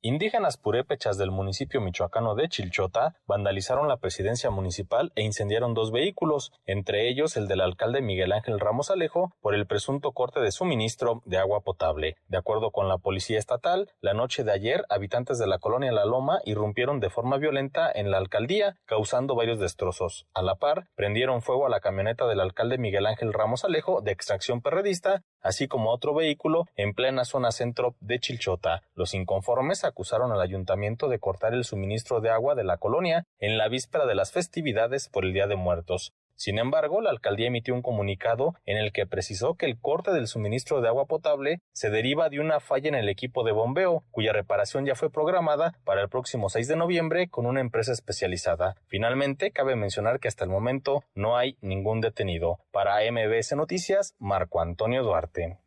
Indígenas 0.00 0.56
purépechas 0.56 1.18
del 1.18 1.32
municipio 1.32 1.80
michoacano 1.80 2.36
de 2.36 2.48
Chilchota 2.48 3.16
vandalizaron 3.26 3.88
la 3.88 3.96
presidencia 3.96 4.48
municipal 4.48 5.10
e 5.16 5.22
incendiaron 5.22 5.74
dos 5.74 5.90
vehículos, 5.90 6.52
entre 6.66 7.08
ellos 7.08 7.36
el 7.36 7.48
del 7.48 7.60
alcalde 7.60 8.00
Miguel 8.00 8.30
Ángel 8.30 8.60
Ramos 8.60 8.92
Alejo, 8.92 9.32
por 9.40 9.56
el 9.56 9.66
presunto 9.66 10.12
corte 10.12 10.38
de 10.38 10.52
suministro 10.52 11.20
de 11.24 11.38
agua 11.38 11.62
potable. 11.62 12.16
De 12.28 12.38
acuerdo 12.38 12.70
con 12.70 12.86
la 12.86 12.98
policía 12.98 13.40
estatal, 13.40 13.90
la 14.00 14.14
noche 14.14 14.44
de 14.44 14.52
ayer, 14.52 14.84
habitantes 14.88 15.36
de 15.36 15.48
la 15.48 15.58
colonia 15.58 15.90
La 15.90 16.04
Loma 16.04 16.42
irrumpieron 16.44 17.00
de 17.00 17.10
forma 17.10 17.36
violenta 17.36 17.90
en 17.92 18.12
la 18.12 18.18
alcaldía, 18.18 18.76
causando 18.84 19.34
varios 19.34 19.58
destrozos. 19.58 20.28
A 20.32 20.42
la 20.42 20.54
par, 20.54 20.86
prendieron 20.94 21.42
fuego 21.42 21.66
a 21.66 21.70
la 21.70 21.80
camioneta 21.80 22.28
del 22.28 22.38
alcalde 22.38 22.78
Miguel 22.78 23.06
Ángel 23.06 23.32
Ramos 23.32 23.64
Alejo, 23.64 24.00
de 24.00 24.12
extracción 24.12 24.60
perredista, 24.60 25.24
así 25.40 25.68
como 25.68 25.90
otro 25.90 26.14
vehículo 26.14 26.66
en 26.76 26.94
plena 26.94 27.24
zona 27.24 27.52
centro 27.52 27.94
de 28.00 28.18
Chilchota. 28.18 28.82
Los 28.94 29.14
inconformes 29.14 29.84
acusaron 29.84 30.32
al 30.32 30.40
ayuntamiento 30.40 31.08
de 31.08 31.18
cortar 31.18 31.54
el 31.54 31.64
suministro 31.64 32.20
de 32.20 32.30
agua 32.30 32.54
de 32.54 32.64
la 32.64 32.78
colonia 32.78 33.26
en 33.38 33.58
la 33.58 33.68
víspera 33.68 34.06
de 34.06 34.14
las 34.14 34.32
festividades 34.32 35.08
por 35.08 35.24
el 35.24 35.32
Día 35.32 35.46
de 35.46 35.56
Muertos. 35.56 36.12
Sin 36.38 36.60
embargo, 36.60 37.00
la 37.00 37.10
alcaldía 37.10 37.48
emitió 37.48 37.74
un 37.74 37.82
comunicado 37.82 38.54
en 38.64 38.78
el 38.78 38.92
que 38.92 39.06
precisó 39.06 39.56
que 39.56 39.66
el 39.66 39.76
corte 39.76 40.12
del 40.12 40.28
suministro 40.28 40.80
de 40.80 40.86
agua 40.86 41.06
potable 41.06 41.58
se 41.72 41.90
deriva 41.90 42.28
de 42.28 42.38
una 42.38 42.60
falla 42.60 42.88
en 42.88 42.94
el 42.94 43.08
equipo 43.08 43.42
de 43.42 43.50
bombeo, 43.50 44.04
cuya 44.12 44.32
reparación 44.32 44.86
ya 44.86 44.94
fue 44.94 45.10
programada 45.10 45.72
para 45.82 46.00
el 46.00 46.08
próximo 46.08 46.48
6 46.48 46.68
de 46.68 46.76
noviembre 46.76 47.28
con 47.28 47.44
una 47.44 47.60
empresa 47.60 47.90
especializada. 47.90 48.76
Finalmente, 48.86 49.50
cabe 49.50 49.74
mencionar 49.74 50.20
que 50.20 50.28
hasta 50.28 50.44
el 50.44 50.50
momento 50.50 51.02
no 51.12 51.36
hay 51.36 51.56
ningún 51.60 52.00
detenido. 52.00 52.60
Para 52.70 53.00
MBS 53.10 53.56
Noticias, 53.56 54.14
Marco 54.20 54.60
Antonio 54.60 55.02
Duarte. 55.02 55.58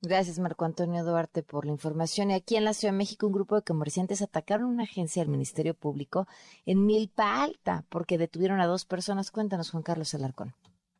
Gracias, 0.00 0.38
Marco 0.38 0.64
Antonio 0.64 1.02
Duarte, 1.02 1.42
por 1.42 1.66
la 1.66 1.72
información. 1.72 2.30
Y 2.30 2.34
aquí 2.34 2.54
en 2.54 2.64
la 2.64 2.72
Ciudad 2.72 2.92
de 2.92 2.98
México, 2.98 3.26
un 3.26 3.32
grupo 3.32 3.56
de 3.56 3.62
comerciantes 3.62 4.22
atacaron 4.22 4.68
una 4.68 4.84
agencia 4.84 5.22
del 5.22 5.30
Ministerio 5.30 5.74
Público 5.74 6.28
en 6.66 6.86
Milpa 6.86 7.42
Alta 7.42 7.84
porque 7.88 8.16
detuvieron 8.16 8.60
a 8.60 8.66
dos 8.66 8.84
personas. 8.84 9.32
Cuéntanos, 9.32 9.70
Juan 9.70 9.82
Carlos 9.82 10.14
Alarcón. 10.14 10.54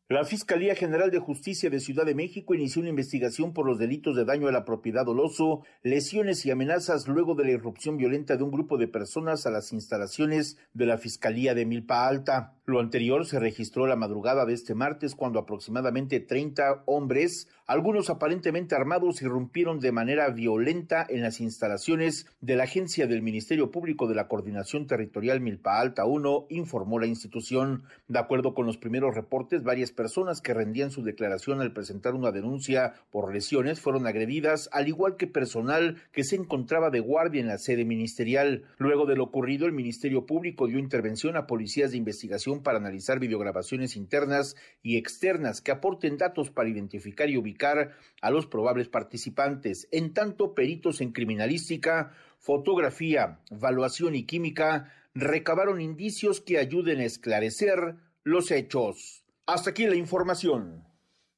La 0.09 0.25
Fiscalía 0.25 0.73
General 0.73 1.11
de 1.11 1.19
Justicia 1.19 1.69
de 1.69 1.79
Ciudad 1.79 2.03
de 2.03 2.15
México 2.15 2.55
inició 2.55 2.81
una 2.81 2.89
investigación 2.89 3.53
por 3.53 3.67
los 3.67 3.77
delitos 3.77 4.15
de 4.15 4.25
daño 4.25 4.47
a 4.47 4.51
la 4.51 4.65
propiedad 4.65 5.05
doloso, 5.05 5.61
lesiones 5.83 6.45
y 6.47 6.51
amenazas 6.51 7.07
luego 7.07 7.35
de 7.35 7.45
la 7.45 7.51
irrupción 7.51 7.95
violenta 7.95 8.35
de 8.35 8.41
un 8.41 8.49
grupo 8.49 8.79
de 8.79 8.87
personas 8.87 9.45
a 9.45 9.51
las 9.51 9.71
instalaciones 9.71 10.57
de 10.73 10.87
la 10.87 10.97
Fiscalía 10.97 11.53
de 11.53 11.67
Milpa 11.67 12.07
Alta. 12.07 12.58
Lo 12.69 12.79
anterior 12.79 13.25
se 13.25 13.39
registró 13.39 13.87
la 13.87 13.95
madrugada 13.95 14.45
de 14.45 14.53
este 14.53 14.75
martes 14.75 15.15
cuando 15.15 15.39
aproximadamente 15.39 16.19
30 16.19 16.83
hombres, 16.85 17.47
algunos 17.65 18.11
aparentemente 18.11 18.75
armados, 18.75 19.23
irrumpieron 19.23 19.79
de 19.79 19.91
manera 19.91 20.29
violenta 20.29 21.03
en 21.09 21.23
las 21.23 21.41
instalaciones 21.41 22.27
de 22.41 22.55
la 22.55 22.65
agencia 22.65 23.07
del 23.07 23.23
Ministerio 23.23 23.71
Público 23.71 24.07
de 24.07 24.13
la 24.13 24.27
Coordinación 24.27 24.85
Territorial 24.85 25.41
Milpa 25.41 25.79
Alta 25.79 26.05
1, 26.05 26.45
informó 26.49 26.99
la 26.99 27.07
institución. 27.07 27.85
De 28.07 28.19
acuerdo 28.19 28.53
con 28.53 28.67
los 28.67 28.77
primeros 28.77 29.15
reportes, 29.15 29.63
varias 29.63 29.91
personas 29.91 30.39
que 30.39 30.53
rendían 30.53 30.91
su 30.91 31.01
declaración 31.01 31.61
al 31.61 31.73
presentar 31.73 32.13
una 32.13 32.31
denuncia 32.31 32.93
por 33.09 33.33
lesiones 33.33 33.81
fueron 33.81 34.05
agredidas, 34.05 34.69
al 34.73 34.87
igual 34.87 35.15
que 35.15 35.25
personal 35.25 36.03
que 36.11 36.23
se 36.23 36.35
encontraba 36.35 36.91
de 36.91 36.99
guardia 36.99 37.41
en 37.41 37.47
la 37.47 37.57
sede 37.57 37.83
ministerial. 37.83 38.65
Luego 38.77 39.07
de 39.07 39.15
lo 39.15 39.23
ocurrido, 39.23 39.65
el 39.65 39.73
Ministerio 39.73 40.27
Público 40.27 40.67
dio 40.67 40.77
intervención 40.77 41.35
a 41.35 41.47
policías 41.47 41.89
de 41.89 41.97
investigación 41.97 42.58
para 42.63 42.77
analizar 42.77 43.19
videograbaciones 43.19 43.95
internas 43.95 44.55
y 44.81 44.97
externas 44.97 45.61
que 45.61 45.71
aporten 45.71 46.17
datos 46.17 46.49
para 46.49 46.69
identificar 46.69 47.29
y 47.29 47.37
ubicar 47.37 47.95
a 48.21 48.31
los 48.31 48.45
probables 48.45 48.89
participantes. 48.89 49.87
En 49.91 50.13
tanto, 50.13 50.53
peritos 50.53 51.01
en 51.01 51.11
criminalística, 51.11 52.13
fotografía, 52.37 53.39
evaluación 53.49 54.15
y 54.15 54.25
química 54.25 54.93
recabaron 55.13 55.81
indicios 55.81 56.41
que 56.41 56.57
ayuden 56.57 56.99
a 56.99 57.05
esclarecer 57.05 57.95
los 58.23 58.51
hechos. 58.51 59.23
Hasta 59.45 59.71
aquí 59.71 59.87
la 59.87 59.95
información. 59.95 60.85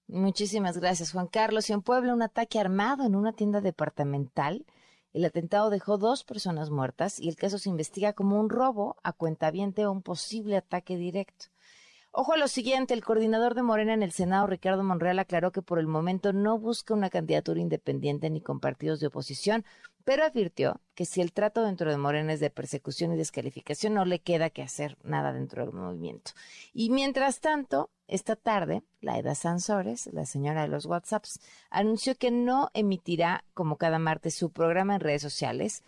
Muchísimas 0.07 0.77
gracias, 0.77 1.13
Juan 1.13 1.27
Carlos. 1.27 1.69
Y 1.69 1.73
en 1.73 1.81
Puebla, 1.81 2.13
un 2.13 2.21
ataque 2.21 2.59
armado 2.59 3.05
en 3.05 3.15
una 3.15 3.31
tienda 3.31 3.61
departamental. 3.61 4.65
El 5.13 5.25
atentado 5.25 5.69
dejó 5.69 5.97
dos 5.97 6.23
personas 6.23 6.69
muertas 6.69 7.19
y 7.19 7.27
el 7.27 7.35
caso 7.35 7.57
se 7.57 7.69
investiga 7.69 8.13
como 8.13 8.39
un 8.39 8.49
robo 8.49 8.95
a 9.03 9.11
cuentaviente 9.11 9.85
o 9.85 9.91
un 9.91 10.01
posible 10.01 10.55
ataque 10.55 10.95
directo. 10.95 11.47
Ojo 12.13 12.33
a 12.33 12.37
lo 12.37 12.49
siguiente, 12.49 12.93
el 12.93 13.05
coordinador 13.05 13.55
de 13.55 13.63
Morena 13.63 13.93
en 13.93 14.03
el 14.03 14.11
Senado, 14.11 14.45
Ricardo 14.45 14.83
Monreal, 14.83 15.17
aclaró 15.19 15.53
que 15.53 15.61
por 15.61 15.79
el 15.79 15.87
momento 15.87 16.33
no 16.33 16.59
busca 16.59 16.93
una 16.93 17.09
candidatura 17.09 17.61
independiente 17.61 18.29
ni 18.29 18.41
con 18.41 18.59
partidos 18.59 18.99
de 18.99 19.07
oposición, 19.07 19.63
pero 20.03 20.25
advirtió 20.25 20.81
que 20.93 21.05
si 21.05 21.21
el 21.21 21.31
trato 21.31 21.63
dentro 21.63 21.89
de 21.89 21.97
Morena 21.97 22.33
es 22.33 22.41
de 22.41 22.49
persecución 22.49 23.13
y 23.13 23.17
descalificación, 23.17 23.93
no 23.93 24.03
le 24.03 24.19
queda 24.19 24.49
que 24.49 24.61
hacer 24.61 24.97
nada 25.03 25.31
dentro 25.31 25.63
del 25.63 25.73
movimiento. 25.73 26.31
Y 26.73 26.89
mientras 26.89 27.39
tanto, 27.39 27.89
esta 28.07 28.35
tarde, 28.35 28.83
Laida 28.99 29.33
Sansores, 29.33 30.09
la 30.11 30.25
señora 30.25 30.63
de 30.63 30.67
los 30.67 30.85
WhatsApps, 30.85 31.39
anunció 31.69 32.15
que 32.15 32.29
no 32.29 32.71
emitirá, 32.73 33.45
como 33.53 33.77
cada 33.77 33.99
martes, 33.99 34.35
su 34.35 34.51
programa 34.51 34.95
en 34.95 34.99
redes 34.99 35.21
sociales, 35.21 35.81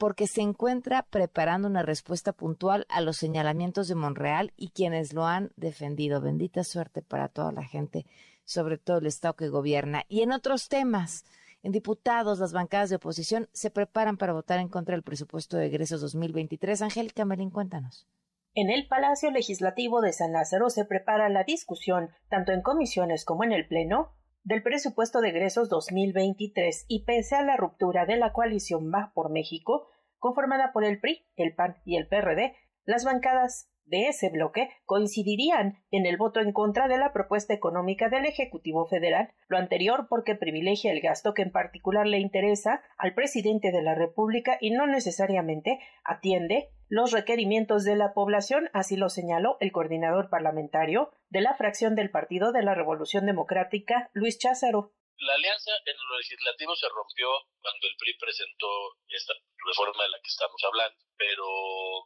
porque 0.00 0.26
se 0.26 0.40
encuentra 0.40 1.02
preparando 1.02 1.68
una 1.68 1.82
respuesta 1.82 2.32
puntual 2.32 2.86
a 2.88 3.02
los 3.02 3.18
señalamientos 3.18 3.86
de 3.86 3.94
Monreal 3.94 4.50
y 4.56 4.70
quienes 4.70 5.12
lo 5.12 5.26
han 5.26 5.52
defendido. 5.56 6.22
Bendita 6.22 6.64
suerte 6.64 7.02
para 7.02 7.28
toda 7.28 7.52
la 7.52 7.64
gente, 7.64 8.06
sobre 8.44 8.78
todo 8.78 8.96
el 8.96 9.06
Estado 9.06 9.36
que 9.36 9.50
gobierna. 9.50 10.04
Y 10.08 10.22
en 10.22 10.32
otros 10.32 10.70
temas, 10.70 11.26
en 11.62 11.72
diputados, 11.72 12.38
las 12.38 12.54
bancadas 12.54 12.88
de 12.88 12.96
oposición 12.96 13.50
se 13.52 13.70
preparan 13.70 14.16
para 14.16 14.32
votar 14.32 14.58
en 14.58 14.70
contra 14.70 14.94
del 14.94 15.02
presupuesto 15.02 15.58
de 15.58 15.66
egresos 15.66 16.00
2023. 16.00 16.80
Angélica 16.80 17.26
Melín, 17.26 17.50
cuéntanos. 17.50 18.08
En 18.54 18.70
el 18.70 18.88
Palacio 18.88 19.30
Legislativo 19.30 20.00
de 20.00 20.14
San 20.14 20.32
Lázaro 20.32 20.70
se 20.70 20.86
prepara 20.86 21.28
la 21.28 21.44
discusión, 21.44 22.08
tanto 22.30 22.52
en 22.52 22.62
comisiones 22.62 23.26
como 23.26 23.44
en 23.44 23.52
el 23.52 23.68
Pleno, 23.68 24.14
del 24.42 24.62
presupuesto 24.62 25.20
de 25.20 25.30
egresos 25.30 25.68
2023 25.68 26.86
y 26.88 27.04
pese 27.04 27.36
a 27.36 27.42
la 27.42 27.56
ruptura 27.56 28.06
de 28.06 28.16
la 28.16 28.32
coalición 28.32 28.90
Va 28.92 29.12
por 29.14 29.30
México, 29.30 29.88
conformada 30.18 30.72
por 30.72 30.84
el 30.84 31.00
PRI, 31.00 31.26
el 31.36 31.54
PAN 31.54 31.76
y 31.84 31.96
el 31.96 32.08
PRD, 32.08 32.54
las 32.84 33.04
bancadas 33.04 33.70
de 33.90 34.08
ese 34.08 34.30
bloque 34.30 34.70
coincidirían 34.86 35.84
en 35.90 36.06
el 36.06 36.16
voto 36.16 36.40
en 36.40 36.52
contra 36.52 36.88
de 36.88 36.96
la 36.96 37.12
propuesta 37.12 37.52
económica 37.52 38.08
del 38.08 38.24
Ejecutivo 38.24 38.86
Federal, 38.86 39.32
lo 39.48 39.58
anterior 39.58 40.06
porque 40.08 40.36
privilegia 40.36 40.92
el 40.92 41.00
gasto 41.00 41.34
que 41.34 41.42
en 41.42 41.52
particular 41.52 42.06
le 42.06 42.18
interesa 42.18 42.82
al 42.96 43.14
presidente 43.14 43.72
de 43.72 43.82
la 43.82 43.94
República 43.94 44.56
y 44.60 44.70
no 44.70 44.86
necesariamente 44.86 45.80
atiende 46.04 46.70
los 46.88 47.12
requerimientos 47.12 47.84
de 47.84 47.96
la 47.96 48.14
población, 48.14 48.68
así 48.72 48.96
lo 48.96 49.08
señaló 49.10 49.56
el 49.60 49.70
coordinador 49.70 50.28
parlamentario 50.28 51.12
de 51.28 51.40
la 51.40 51.54
fracción 51.54 51.94
del 51.94 52.10
Partido 52.10 52.52
de 52.52 52.62
la 52.62 52.74
Revolución 52.74 53.26
Democrática, 53.26 54.10
Luis 54.12 54.38
Cházaro. 54.38 54.92
La 55.18 55.34
alianza 55.34 55.70
en 55.84 55.96
lo 55.96 56.18
legislativo 56.18 56.74
se 56.74 56.88
rompió 56.88 57.28
cuando 57.60 57.86
el 57.86 57.96
PRI 57.98 58.16
presentó 58.18 58.66
esta 59.08 59.34
reforma 59.66 60.04
de 60.04 60.10
la 60.10 60.20
que 60.20 60.32
estamos 60.32 60.60
hablando, 60.64 60.98
pero 61.16 61.46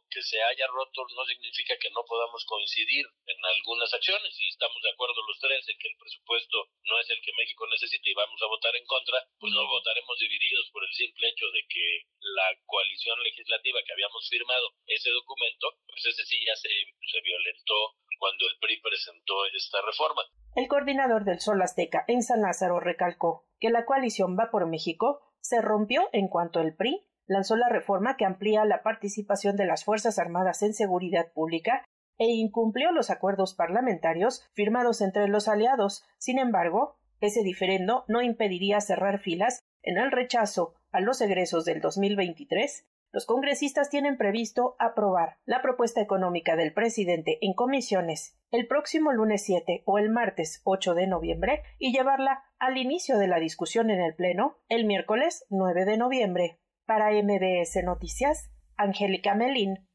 que 0.09 0.21
se 0.21 0.41
haya 0.41 0.67
roto 0.67 1.07
no 1.15 1.23
significa 1.25 1.75
que 1.79 1.89
no 1.91 2.03
podamos 2.03 2.43
coincidir 2.45 3.05
en 3.25 3.39
algunas 3.45 3.93
acciones. 3.93 4.35
Si 4.35 4.47
estamos 4.47 4.81
de 4.83 4.91
acuerdo 4.91 5.15
los 5.27 5.39
tres 5.39 5.63
en 5.67 5.77
que 5.77 5.87
el 5.87 5.97
presupuesto 5.97 6.57
no 6.83 6.99
es 6.99 7.09
el 7.09 7.21
que 7.21 7.35
México 7.37 7.67
necesita 7.67 8.09
y 8.09 8.13
vamos 8.13 8.41
a 8.41 8.51
votar 8.51 8.75
en 8.75 8.85
contra, 8.85 9.23
pues 9.39 9.53
no 9.53 9.67
votaremos 9.67 10.17
divididos 10.19 10.69
por 10.71 10.83
el 10.83 10.93
simple 10.93 11.29
hecho 11.29 11.47
de 11.51 11.63
que 11.67 11.85
la 12.19 12.51
coalición 12.65 13.21
legislativa 13.23 13.83
que 13.85 13.93
habíamos 13.93 14.27
firmado 14.29 14.71
ese 14.87 15.11
documento, 15.11 15.79
pues 15.87 16.05
ese 16.05 16.25
sí 16.25 16.39
ya 16.45 16.55
se, 16.55 16.69
se 16.69 17.21
violentó 17.21 17.95
cuando 18.19 18.47
el 18.47 18.57
PRI 18.59 18.81
presentó 18.81 19.45
esta 19.53 19.81
reforma. 19.81 20.23
El 20.55 20.67
coordinador 20.67 21.25
del 21.25 21.39
Sol 21.39 21.61
Azteca 21.61 22.05
en 22.07 22.23
San 22.23 22.41
Lázaro 22.41 22.79
recalcó 22.79 23.45
que 23.59 23.69
la 23.69 23.85
coalición 23.85 24.37
Va 24.39 24.49
por 24.51 24.67
México 24.67 25.21
se 25.41 25.61
rompió 25.61 26.09
en 26.13 26.27
cuanto 26.27 26.59
el 26.59 26.75
PRI 26.75 27.05
lanzó 27.27 27.55
la 27.55 27.69
reforma 27.69 28.17
que 28.17 28.25
amplía 28.25 28.65
la 28.65 28.83
participación 28.83 29.55
de 29.55 29.65
las 29.65 29.83
Fuerzas 29.83 30.19
Armadas 30.19 30.61
en 30.61 30.73
seguridad 30.73 31.31
pública 31.33 31.83
e 32.17 32.27
incumplió 32.27 32.91
los 32.91 33.09
acuerdos 33.09 33.53
parlamentarios 33.53 34.47
firmados 34.53 35.01
entre 35.01 35.27
los 35.27 35.47
aliados. 35.47 36.05
Sin 36.17 36.39
embargo, 36.39 36.97
ese 37.19 37.43
diferendo 37.43 38.05
no 38.07 38.21
impediría 38.21 38.79
cerrar 38.81 39.19
filas 39.19 39.63
en 39.81 39.97
el 39.97 40.11
rechazo 40.11 40.75
a 40.91 41.01
los 41.01 41.21
egresos 41.21 41.65
del 41.65 41.81
2023 41.81 42.85
los 43.15 43.25
congresistas 43.25 43.89
tienen 43.89 44.17
previsto 44.17 44.75
aprobar 44.77 45.37
la 45.45 45.61
propuesta 45.61 46.01
económica 46.01 46.57
del 46.57 46.73
presidente 46.73 47.37
en 47.39 47.53
comisiones 47.53 48.37
el 48.51 48.67
próximo 48.67 49.13
lunes 49.13 49.41
7 49.45 49.83
o 49.85 49.99
el 49.99 50.09
martes 50.09 50.59
8 50.65 50.93
de 50.95 51.07
noviembre 51.07 51.63
y 51.79 51.93
llevarla 51.93 52.43
al 52.59 52.77
inicio 52.77 53.17
de 53.17 53.27
la 53.27 53.39
discusión 53.39 53.89
en 53.89 54.01
el 54.01 54.15
Pleno 54.15 54.57
el 54.67 54.83
miércoles 54.83 55.45
9 55.49 55.85
de 55.85 55.97
noviembre. 55.97 56.59
Para 56.85 57.09
MBS 57.11 57.83
Noticias, 57.83 58.51
Angélica 58.77 59.33
Melín. 59.33 59.87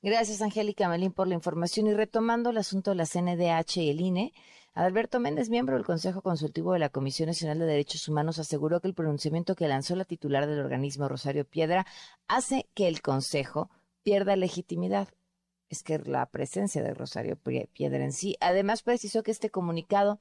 Gracias, 0.00 0.40
Angélica 0.42 0.88
Melín, 0.88 1.12
por 1.12 1.26
la 1.26 1.34
información. 1.34 1.88
Y 1.88 1.94
retomando 1.94 2.50
el 2.50 2.58
asunto 2.58 2.92
de 2.92 2.96
la 2.96 3.06
CNDH 3.06 3.78
y 3.78 3.90
el 3.90 4.00
INE, 4.00 4.32
Alberto 4.72 5.18
Méndez, 5.18 5.50
miembro 5.50 5.74
del 5.74 5.84
Consejo 5.84 6.22
Consultivo 6.22 6.72
de 6.72 6.78
la 6.78 6.88
Comisión 6.88 7.26
Nacional 7.26 7.58
de 7.58 7.66
Derechos 7.66 8.08
Humanos, 8.08 8.38
aseguró 8.38 8.80
que 8.80 8.86
el 8.86 8.94
pronunciamiento 8.94 9.56
que 9.56 9.66
lanzó 9.66 9.96
la 9.96 10.04
titular 10.04 10.46
del 10.46 10.60
organismo, 10.60 11.08
Rosario 11.08 11.44
Piedra, 11.44 11.84
hace 12.28 12.68
que 12.74 12.86
el 12.86 13.02
Consejo 13.02 13.68
pierda 14.04 14.36
legitimidad. 14.36 15.08
Es 15.68 15.82
que 15.82 15.98
la 15.98 16.26
presencia 16.26 16.82
de 16.82 16.94
Rosario 16.94 17.36
Piedra 17.36 18.04
en 18.04 18.12
sí. 18.12 18.36
Además, 18.40 18.82
precisó 18.82 19.24
que 19.24 19.32
este 19.32 19.50
comunicado 19.50 20.20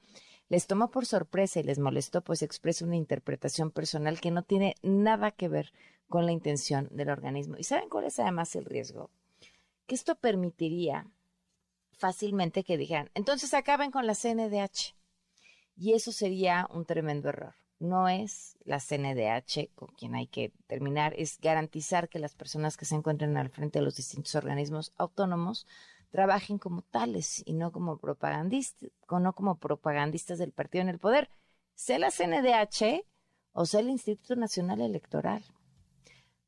les 0.50 0.66
tomó 0.68 0.90
por 0.90 1.06
sorpresa 1.06 1.60
y 1.60 1.64
les 1.64 1.80
molestó, 1.80 2.22
pues 2.22 2.42
expresa 2.42 2.86
una 2.86 2.96
interpretación 2.96 3.72
personal 3.72 4.20
que 4.20 4.32
no 4.32 4.44
tiene 4.44 4.76
nada 4.82 5.32
que 5.32 5.48
ver 5.48 5.72
con 6.08 6.26
la 6.26 6.32
intención 6.32 6.90
del 6.92 7.10
organismo. 7.10 7.56
¿Y 7.58 7.64
saben 7.64 7.88
cuál 7.88 8.06
es 8.06 8.20
además 8.20 8.56
el 8.56 8.66
riesgo? 8.66 9.12
Que 9.86 9.96
esto 9.96 10.16
permitiría 10.16 11.08
fácilmente 11.92 12.64
que 12.64 12.78
dijeran, 12.78 13.10
entonces 13.14 13.54
acaben 13.54 13.92
con 13.92 14.08
la 14.08 14.16
CNDH. 14.16 14.96
Y 15.78 15.94
eso 15.94 16.12
sería 16.12 16.68
un 16.74 16.86
tremendo 16.86 17.30
error. 17.30 17.56
No 17.80 18.10
es 18.10 18.58
la 18.66 18.80
CNDH 18.80 19.70
con 19.76 19.88
quien 19.90 20.16
hay 20.16 20.28
que 20.28 20.52
terminar, 20.68 21.14
es 21.18 21.40
garantizar 21.40 22.10
que 22.10 22.20
las 22.20 22.36
personas 22.36 22.76
que 22.76 22.84
se 22.84 22.96
encuentren 22.96 23.38
al 23.38 23.50
frente 23.50 23.80
de 23.80 23.86
los 23.86 23.96
distintos 23.96 24.36
organismos 24.36 24.92
autónomos 24.98 25.66
trabajen 26.10 26.58
como 26.58 26.82
tales 26.82 27.44
y 27.46 27.54
no 27.54 27.72
como 27.72 27.98
propagandistas, 27.98 28.90
no 29.10 29.34
como 29.34 29.58
propagandistas 29.58 30.40
del 30.40 30.52
partido 30.52 30.82
en 30.82 30.90
el 30.90 31.00
poder, 31.00 31.30
sea 31.76 32.00
la 32.00 32.12
CNDH 32.12 33.06
o 33.54 33.66
sea 33.66 33.80
el 33.80 33.90
Instituto 33.90 34.36
Nacional 34.36 34.82
Electoral. 34.82 35.44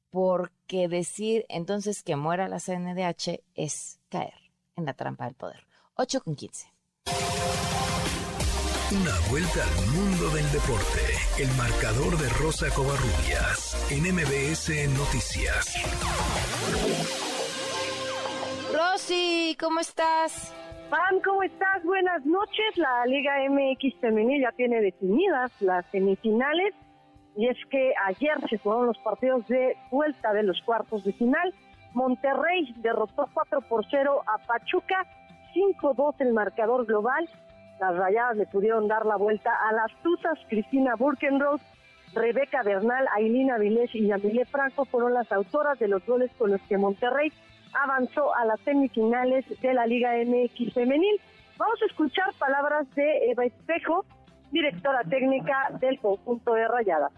Porque 0.10 0.88
decir 0.90 1.46
entonces 1.48 2.04
que 2.04 2.16
muera 2.16 2.50
la 2.50 2.60
CNDH 2.60 3.42
es 3.56 4.00
caer 4.10 4.52
en 4.76 4.86
la 4.86 4.94
trampa 4.94 5.26
del 5.26 5.36
poder. 5.36 5.66
8 5.96 6.22
con 6.22 6.36
15. 6.36 6.68
Una 8.92 9.18
vuelta 9.30 9.64
al 9.64 9.88
mundo 9.92 10.30
del 10.32 10.52
deporte. 10.52 11.00
El 11.40 11.50
marcador 11.56 12.18
de 12.18 12.28
Rosa 12.28 12.70
Covarrubias 12.72 13.78
en 13.90 14.04
MBS 14.14 14.90
Noticias. 14.98 15.78
Rosy, 19.02 19.58
¿cómo 19.60 19.80
estás? 19.80 20.54
Pam, 20.92 21.22
¿cómo 21.24 21.42
estás? 21.42 21.84
Buenas 21.84 22.24
noches. 22.24 22.78
La 22.78 23.04
Liga 23.08 23.34
MX 23.50 24.00
femenil 24.00 24.42
ya 24.42 24.52
tiene 24.52 24.80
definidas 24.80 25.52
las 25.60 25.86
semifinales 25.92 26.76
y 27.36 27.48
es 27.48 27.58
que 27.72 27.94
ayer 28.06 28.38
se 28.48 28.60
fueron 28.60 28.86
los 28.86 28.98
partidos 29.00 29.48
de 29.48 29.76
vuelta 29.90 30.34
de 30.34 30.44
los 30.44 30.62
cuartos 30.62 31.04
de 31.04 31.14
final. 31.14 31.52
Monterrey 31.94 32.74
derrotó 32.78 33.28
4 33.34 33.62
por 33.62 33.86
0 33.90 34.22
a 34.28 34.38
Pachuca, 34.46 35.04
5-2 35.56 36.16
el 36.20 36.34
marcador 36.34 36.86
global. 36.86 37.28
Las 37.80 37.96
rayadas 37.96 38.38
le 38.38 38.46
pudieron 38.46 38.88
dar 38.88 39.08
la 39.08 39.16
vuelta 39.16 39.50
a 39.68 39.74
las 39.74 39.92
tuzas. 40.04 40.38
Cristina 40.48 40.96
Burkenroth, 40.96 41.62
Rebeca 42.14 42.62
Bernal, 42.62 43.08
Ailina 43.16 43.58
Vilés 43.58 43.96
y 43.96 44.08
Yamile 44.08 44.46
Franco 44.46 44.86
fueron 44.86 45.16
las 45.16 45.32
autoras 45.32 45.80
de 45.80 45.88
los 45.88 46.06
goles 46.06 46.30
con 46.38 46.52
los 46.52 46.62
que 46.64 46.78
Monterrey 46.78 47.32
avanzó 47.74 48.34
a 48.36 48.46
las 48.46 48.60
semifinales 48.62 49.46
de 49.62 49.74
la 49.74 49.86
Liga 49.86 50.12
MX 50.26 50.74
femenil. 50.74 51.20
Vamos 51.58 51.82
a 51.82 51.86
escuchar 51.86 52.34
palabras 52.40 52.90
de 52.96 53.32
Eva 53.32 53.46
Espejo, 53.46 54.06
directora 54.52 55.04
técnica 55.04 55.70
del 55.80 56.00
conjunto 56.00 56.54
de 56.54 56.68
Rayadas. 56.68 57.12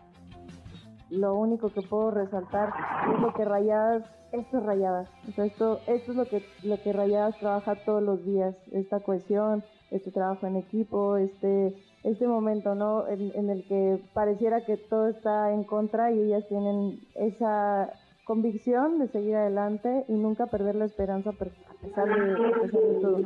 Lo 1.10 1.36
único 1.36 1.70
que 1.70 1.82
puedo 1.82 2.12
resaltar 2.12 2.74
es 3.14 3.22
lo 3.22 3.34
que 3.34 3.46
Rayadas, 3.46 4.04
esto 4.32 4.58
es 4.58 4.64
Rayadas, 4.64 5.10
esto, 5.38 5.80
esto 5.88 6.12
es 6.12 6.18
lo 6.18 6.26
que, 6.26 6.44
lo 6.64 6.82
que 6.82 6.94
Rayadas 6.94 7.38
trabaja 7.38 7.76
todos 7.86 8.02
los 8.02 8.26
días, 8.26 8.56
esta 8.72 9.00
cohesión, 9.00 9.64
este 9.92 10.12
trabajo 10.12 10.48
en 10.48 10.58
equipo, 10.58 11.18
este, 11.18 11.76
este 12.04 12.28
momento, 12.28 12.74
¿no? 12.74 13.08
En, 13.08 13.32
en 13.36 13.50
el 13.50 13.64
que 13.68 14.02
pareciera 14.14 14.66
que 14.66 14.78
todo 14.78 15.08
está 15.08 15.52
en 15.52 15.64
contra 15.64 16.12
y 16.12 16.20
ellas 16.20 16.48
tienen 16.48 17.00
esa 17.16 17.94
convicción 18.24 19.00
de 19.00 19.08
seguir 19.10 19.36
adelante 19.36 20.06
y 20.08 20.14
nunca 20.14 20.48
perder 20.48 20.76
la 20.76 20.86
esperanza 20.86 21.32
a 21.32 21.34
pesar 21.34 22.08
de, 22.08 22.70
todo. 23.02 23.20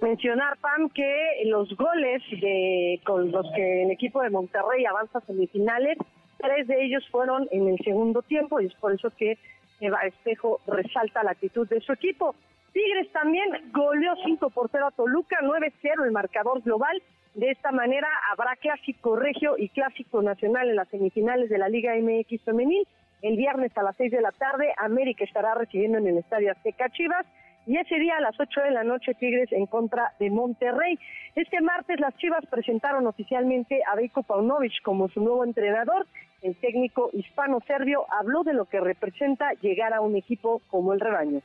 Mencionar, 0.00 0.58
Pam, 0.58 0.88
que 0.90 1.42
los 1.46 1.74
goles 1.76 2.22
de, 2.30 3.00
con 3.04 3.30
los 3.30 3.46
que 3.54 3.82
el 3.84 3.90
equipo 3.90 4.22
de 4.22 4.30
Monterrey 4.30 4.84
avanza 4.86 5.18
a 5.18 5.22
semifinales, 5.22 5.98
tres 6.38 6.66
de 6.66 6.84
ellos 6.84 7.06
fueron 7.10 7.48
en 7.50 7.68
el 7.68 7.78
segundo 7.78 8.22
tiempo 8.22 8.60
y 8.60 8.66
es 8.66 8.74
por 8.74 8.92
eso 8.92 9.10
que 9.10 9.38
Eva 9.80 10.00
Espejo 10.00 10.60
resalta 10.66 11.22
la 11.22 11.32
actitud 11.32 11.68
de 11.68 11.80
su 11.80 11.92
equipo. 11.92 12.34
Tigres 12.72 13.10
también 13.12 13.48
goleó 13.72 14.14
5 14.24 14.50
por 14.50 14.68
0 14.70 14.86
a 14.86 14.90
Toluca, 14.90 15.38
9-0 15.42 16.04
el 16.04 16.12
marcador 16.12 16.62
global. 16.62 17.02
De 17.34 17.50
esta 17.50 17.70
manera 17.72 18.08
habrá 18.30 18.56
clásico 18.56 19.16
regio 19.16 19.56
y 19.58 19.68
clásico 19.68 20.22
nacional 20.22 20.68
en 20.68 20.76
las 20.76 20.88
semifinales 20.88 21.50
de 21.50 21.58
la 21.58 21.68
Liga 21.68 21.94
MX 21.96 22.42
femenil. 22.42 22.86
El 23.22 23.36
viernes 23.36 23.76
a 23.76 23.82
las 23.82 23.96
6 23.96 24.12
de 24.12 24.20
la 24.20 24.32
tarde, 24.32 24.72
América 24.76 25.24
estará 25.24 25.54
recibiendo 25.54 25.98
en 25.98 26.06
el 26.06 26.18
Estadio 26.18 26.52
Azteca 26.52 26.90
Chivas. 26.90 27.26
Y 27.66 27.76
ese 27.76 27.96
día 27.96 28.16
a 28.18 28.20
las 28.20 28.38
8 28.38 28.60
de 28.60 28.70
la 28.70 28.84
noche, 28.84 29.14
Tigres 29.14 29.50
en 29.50 29.66
contra 29.66 30.12
de 30.20 30.30
Monterrey. 30.30 30.98
Este 31.34 31.60
martes 31.60 31.98
las 31.98 32.16
Chivas 32.16 32.44
presentaron 32.46 33.06
oficialmente 33.06 33.80
a 33.90 33.96
Veiko 33.96 34.22
Paunovic 34.22 34.82
como 34.84 35.08
su 35.08 35.20
nuevo 35.20 35.44
entrenador. 35.44 36.06
El 36.42 36.54
técnico 36.56 37.10
hispano-serbio 37.12 38.04
habló 38.12 38.44
de 38.44 38.52
lo 38.52 38.66
que 38.66 38.78
representa 38.78 39.52
llegar 39.62 39.94
a 39.94 40.00
un 40.00 40.14
equipo 40.14 40.60
como 40.68 40.92
el 40.92 41.00
rebaño. 41.00 41.40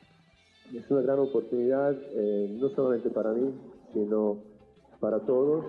Es 0.75 0.89
una 0.91 1.01
gran 1.01 1.19
oportunidad, 1.19 1.93
eh, 1.93 2.47
no 2.59 2.69
solamente 2.69 3.09
para 3.09 3.31
mí, 3.31 3.53
sino 3.93 4.37
para 4.99 5.19
todos, 5.21 5.65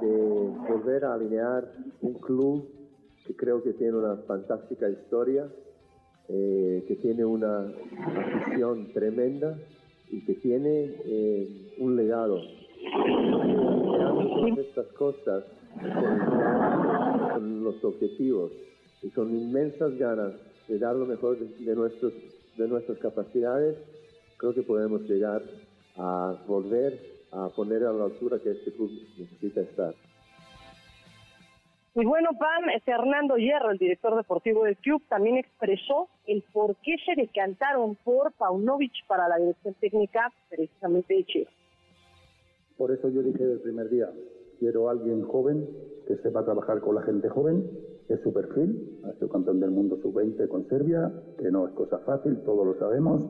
de 0.00 0.50
volver 0.68 1.04
a 1.04 1.14
alinear 1.14 1.64
un 2.02 2.14
club 2.20 2.68
que 3.26 3.34
creo 3.34 3.62
que 3.62 3.72
tiene 3.72 3.96
una 3.96 4.16
fantástica 4.18 4.88
historia, 4.88 5.48
eh, 6.28 6.84
que 6.86 6.96
tiene 6.96 7.24
una 7.24 7.72
afición 8.06 8.92
tremenda 8.92 9.58
y 10.10 10.24
que 10.24 10.34
tiene 10.34 10.94
eh, 11.04 11.74
un 11.78 11.96
legado. 11.96 12.40
Todas 14.00 14.58
estas 14.58 14.86
cosas 14.88 15.44
con, 17.34 17.64
los 17.64 17.84
objetivos 17.84 18.52
y 19.02 19.10
con 19.10 19.30
inmensas 19.30 19.96
ganas 19.98 20.32
de 20.68 20.78
dar 20.78 20.96
lo 20.96 21.06
mejor 21.06 21.38
de, 21.38 21.74
nuestros, 21.74 22.12
de 22.56 22.68
nuestras 22.68 22.98
capacidades, 22.98 23.76
creo 24.36 24.54
que 24.54 24.62
podemos 24.62 25.02
llegar 25.02 25.42
a 25.96 26.36
volver 26.46 27.16
a 27.32 27.48
poner 27.50 27.84
a 27.84 27.92
la 27.92 28.04
altura 28.04 28.38
que 28.38 28.50
este 28.50 28.72
club 28.72 28.90
necesita 29.18 29.60
estar. 29.60 29.94
Y 31.98 32.04
bueno, 32.04 32.28
Pam, 32.38 32.64
Fernando 32.84 33.36
Hierro, 33.36 33.70
el 33.70 33.78
director 33.78 34.14
deportivo 34.16 34.64
del 34.64 34.76
club, 34.76 35.00
también 35.08 35.38
expresó 35.38 36.08
el 36.26 36.44
por 36.52 36.76
qué 36.84 36.96
se 37.06 37.18
decantaron 37.18 37.96
por 38.04 38.32
Paunovic 38.32 38.92
para 39.08 39.26
la 39.30 39.38
dirección 39.38 39.72
técnica 39.80 40.30
precisamente 40.50 41.14
de 41.14 41.24
Chile. 41.24 41.48
Por 42.76 42.92
eso 42.92 43.08
yo 43.08 43.22
dije 43.22 43.38
desde 43.38 43.54
el 43.54 43.60
primer 43.60 43.88
día, 43.88 44.10
quiero 44.58 44.88
a 44.88 44.92
alguien 44.92 45.22
joven 45.22 45.66
que 46.06 46.18
sepa 46.18 46.44
trabajar 46.44 46.82
con 46.82 46.96
la 46.96 47.00
gente 47.00 47.30
joven, 47.30 47.66
es 48.10 48.20
su 48.20 48.30
perfil, 48.30 49.00
ha 49.06 49.14
sido 49.14 49.30
campeón 49.30 49.60
del 49.60 49.70
mundo 49.70 49.96
sub-20 50.02 50.48
con 50.48 50.68
Serbia, 50.68 51.10
que 51.38 51.50
no 51.50 51.66
es 51.66 51.72
cosa 51.72 52.00
fácil, 52.00 52.42
todos 52.44 52.66
lo 52.66 52.78
sabemos, 52.78 53.24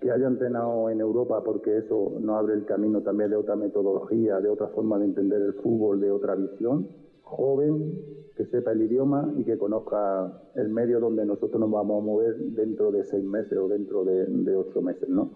que 0.00 0.12
haya 0.12 0.28
entrenado 0.28 0.90
en 0.90 1.00
Europa 1.00 1.42
porque 1.44 1.78
eso 1.78 2.18
no 2.20 2.36
abre 2.36 2.54
el 2.54 2.66
camino 2.66 3.02
también 3.02 3.30
de 3.30 3.36
otra 3.36 3.56
metodología, 3.56 4.38
de 4.38 4.48
otra 4.48 4.68
forma 4.68 4.96
de 5.00 5.06
entender 5.06 5.42
el 5.42 5.54
fútbol, 5.54 6.00
de 6.00 6.12
otra 6.12 6.36
visión 6.36 7.09
joven, 7.30 7.94
que 8.36 8.44
sepa 8.46 8.72
el 8.72 8.82
idioma 8.82 9.32
y 9.36 9.44
que 9.44 9.56
conozca 9.56 10.32
el 10.56 10.68
medio 10.68 11.00
donde 11.00 11.24
nosotros 11.24 11.60
nos 11.60 11.70
vamos 11.70 12.02
a 12.02 12.04
mover 12.04 12.36
dentro 12.36 12.90
de 12.90 13.04
seis 13.04 13.24
meses 13.24 13.56
o 13.56 13.68
dentro 13.68 14.04
de, 14.04 14.56
ocho 14.56 14.82
meses, 14.82 15.08
¿no? 15.08 15.30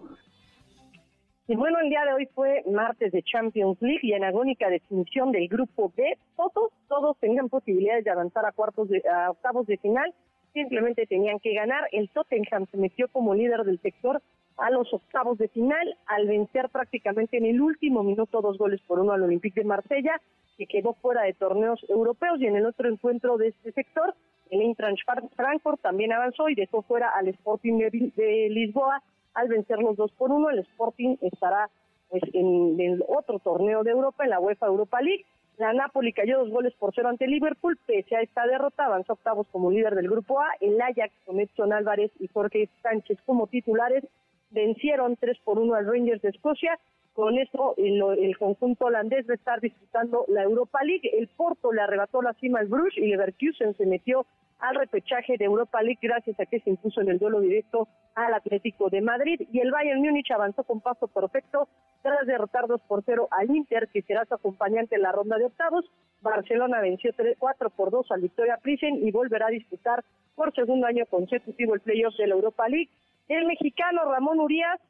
Y 1.47 1.55
bueno, 1.55 1.77
el 1.79 1.89
día 1.89 2.03
de 2.05 2.13
hoy 2.13 2.25
fue 2.33 2.63
martes 2.71 3.11
de 3.11 3.21
Champions 3.21 3.79
League 3.79 3.99
y 4.01 4.13
en 4.13 4.23
agónica 4.23 4.67
definición 4.69 5.31
del 5.31 5.47
grupo 5.47 5.93
B, 5.95 6.17
todos, 6.35 6.71
todos 6.87 7.17
tenían 7.19 7.49
posibilidades 7.49 8.03
de 8.03 8.11
avanzar 8.11 8.45
a 8.45 8.51
cuartos 8.51 8.89
de, 8.89 9.03
a 9.07 9.29
octavos 9.29 9.67
de 9.67 9.77
final, 9.77 10.11
simplemente 10.53 11.05
tenían 11.05 11.39
que 11.39 11.53
ganar. 11.53 11.83
El 11.91 12.09
Tottenham 12.09 12.65
se 12.71 12.77
metió 12.77 13.07
como 13.09 13.35
líder 13.35 13.63
del 13.63 13.79
sector 13.79 14.21
a 14.57 14.71
los 14.71 14.91
octavos 14.91 15.37
de 15.37 15.49
final 15.49 15.97
al 16.07 16.27
vencer 16.27 16.69
prácticamente 16.69 17.37
en 17.37 17.45
el 17.45 17.61
último 17.61 18.03
minuto 18.03 18.41
dos 18.41 18.57
goles 18.57 18.81
por 18.87 18.99
uno 18.99 19.11
al 19.11 19.23
Olympique 19.23 19.61
de 19.61 19.67
Marsella 19.67 20.19
que 20.57 20.67
quedó 20.67 20.93
fuera 20.93 21.23
de 21.23 21.33
torneos 21.33 21.83
europeos 21.89 22.39
y 22.39 22.47
en 22.47 22.55
el 22.55 22.65
otro 22.65 22.89
encuentro 22.89 23.37
de 23.37 23.49
este 23.49 23.71
sector, 23.71 24.15
el 24.49 24.61
Eintracht 24.61 25.03
Frankfurt 25.35 25.81
también 25.81 26.13
avanzó 26.13 26.49
y 26.49 26.55
dejó 26.55 26.81
fuera 26.83 27.09
al 27.09 27.27
Sporting 27.29 27.77
de, 27.79 28.47
Lisboa 28.49 29.01
al 29.33 29.47
vencer 29.47 29.79
los 29.79 29.97
dos 29.97 30.11
por 30.13 30.31
uno. 30.31 30.49
El 30.49 30.59
Sporting 30.59 31.17
estará 31.21 31.69
pues, 32.09 32.23
en 32.33 32.79
el 32.79 33.03
otro 33.07 33.39
torneo 33.39 33.83
de 33.83 33.91
Europa, 33.91 34.23
en 34.23 34.29
la 34.29 34.39
UEFA 34.39 34.67
Europa 34.67 35.01
League. 35.01 35.25
La 35.57 35.73
Napoli 35.73 36.11
cayó 36.11 36.39
dos 36.39 36.49
goles 36.49 36.73
por 36.75 36.93
cero 36.93 37.07
ante 37.09 37.27
Liverpool, 37.27 37.77
pese 37.85 38.15
a 38.15 38.21
esta 38.21 38.45
derrota, 38.45 38.85
avanzó 38.85 39.13
octavos 39.13 39.47
como 39.51 39.71
líder 39.71 39.95
del 39.95 40.09
grupo 40.09 40.41
A. 40.41 40.47
El 40.59 40.79
Ajax 40.81 41.13
con 41.25 41.39
Edson 41.39 41.71
Álvarez 41.71 42.11
y 42.19 42.27
Jorge 42.27 42.69
Sánchez 42.83 43.19
como 43.25 43.47
titulares 43.47 44.03
vencieron 44.51 45.15
tres 45.15 45.37
por 45.43 45.57
uno 45.57 45.75
al 45.75 45.87
Rangers 45.87 46.21
de 46.21 46.29
Escocia 46.29 46.77
con 47.15 47.37
esto, 47.37 47.75
el, 47.77 48.37
conjunto 48.37 48.85
holandés 48.85 49.25
va 49.27 49.31
a 49.31 49.35
estar 49.35 49.61
disputando 49.61 50.25
la 50.27 50.43
Europa 50.43 50.83
League. 50.83 51.09
El 51.17 51.29
Porto 51.29 51.71
le 51.71 51.81
arrebató 51.81 52.21
la 52.21 52.33
cima 52.33 52.59
al 52.59 52.67
Bruges 52.67 52.97
y 52.97 53.07
Leverkusen 53.07 53.73
se 53.77 53.85
metió 53.85 54.25
al 54.59 54.75
repechaje 54.75 55.37
de 55.37 55.45
Europa 55.45 55.81
League 55.81 55.99
gracias 56.01 56.37
a 56.41 56.45
que 56.45 56.59
se 56.59 56.69
impuso 56.69 56.99
en 56.99 57.09
el 57.09 57.17
duelo 57.17 57.39
directo 57.39 57.87
al 58.15 58.33
Atlético 58.33 58.89
de 58.89 58.99
Madrid 59.01 59.47
y 59.49 59.59
el 59.61 59.71
Bayern 59.71 60.01
Múnich 60.01 60.29
avanzó 60.31 60.65
con 60.65 60.81
paso 60.81 61.07
perfecto 61.07 61.69
tras 62.01 62.25
derrotar 62.27 62.67
2 62.67 62.81
por 62.81 63.01
0 63.05 63.29
al 63.31 63.49
Inter 63.55 63.87
que 63.93 64.01
será 64.01 64.25
su 64.25 64.33
acompañante 64.33 64.95
en 64.95 65.01
la 65.01 65.13
ronda 65.13 65.37
de 65.37 65.45
octavos. 65.45 65.85
Barcelona 66.21 66.81
venció 66.81 67.13
3, 67.15 67.37
4 67.39 67.69
por 67.69 67.91
2 67.91 68.11
al 68.11 68.21
Victoria 68.21 68.57
Prisen 68.61 69.07
y 69.07 69.11
volverá 69.11 69.47
a 69.47 69.51
disputar 69.51 70.03
por 70.35 70.53
segundo 70.53 70.85
año 70.85 71.05
consecutivo 71.05 71.75
el 71.75 71.81
playoff 71.81 72.17
de 72.17 72.27
la 72.27 72.35
Europa 72.35 72.67
League. 72.67 72.89
El 73.29 73.45
mexicano 73.45 74.03
Ramón 74.03 74.39
Urias 74.41 74.81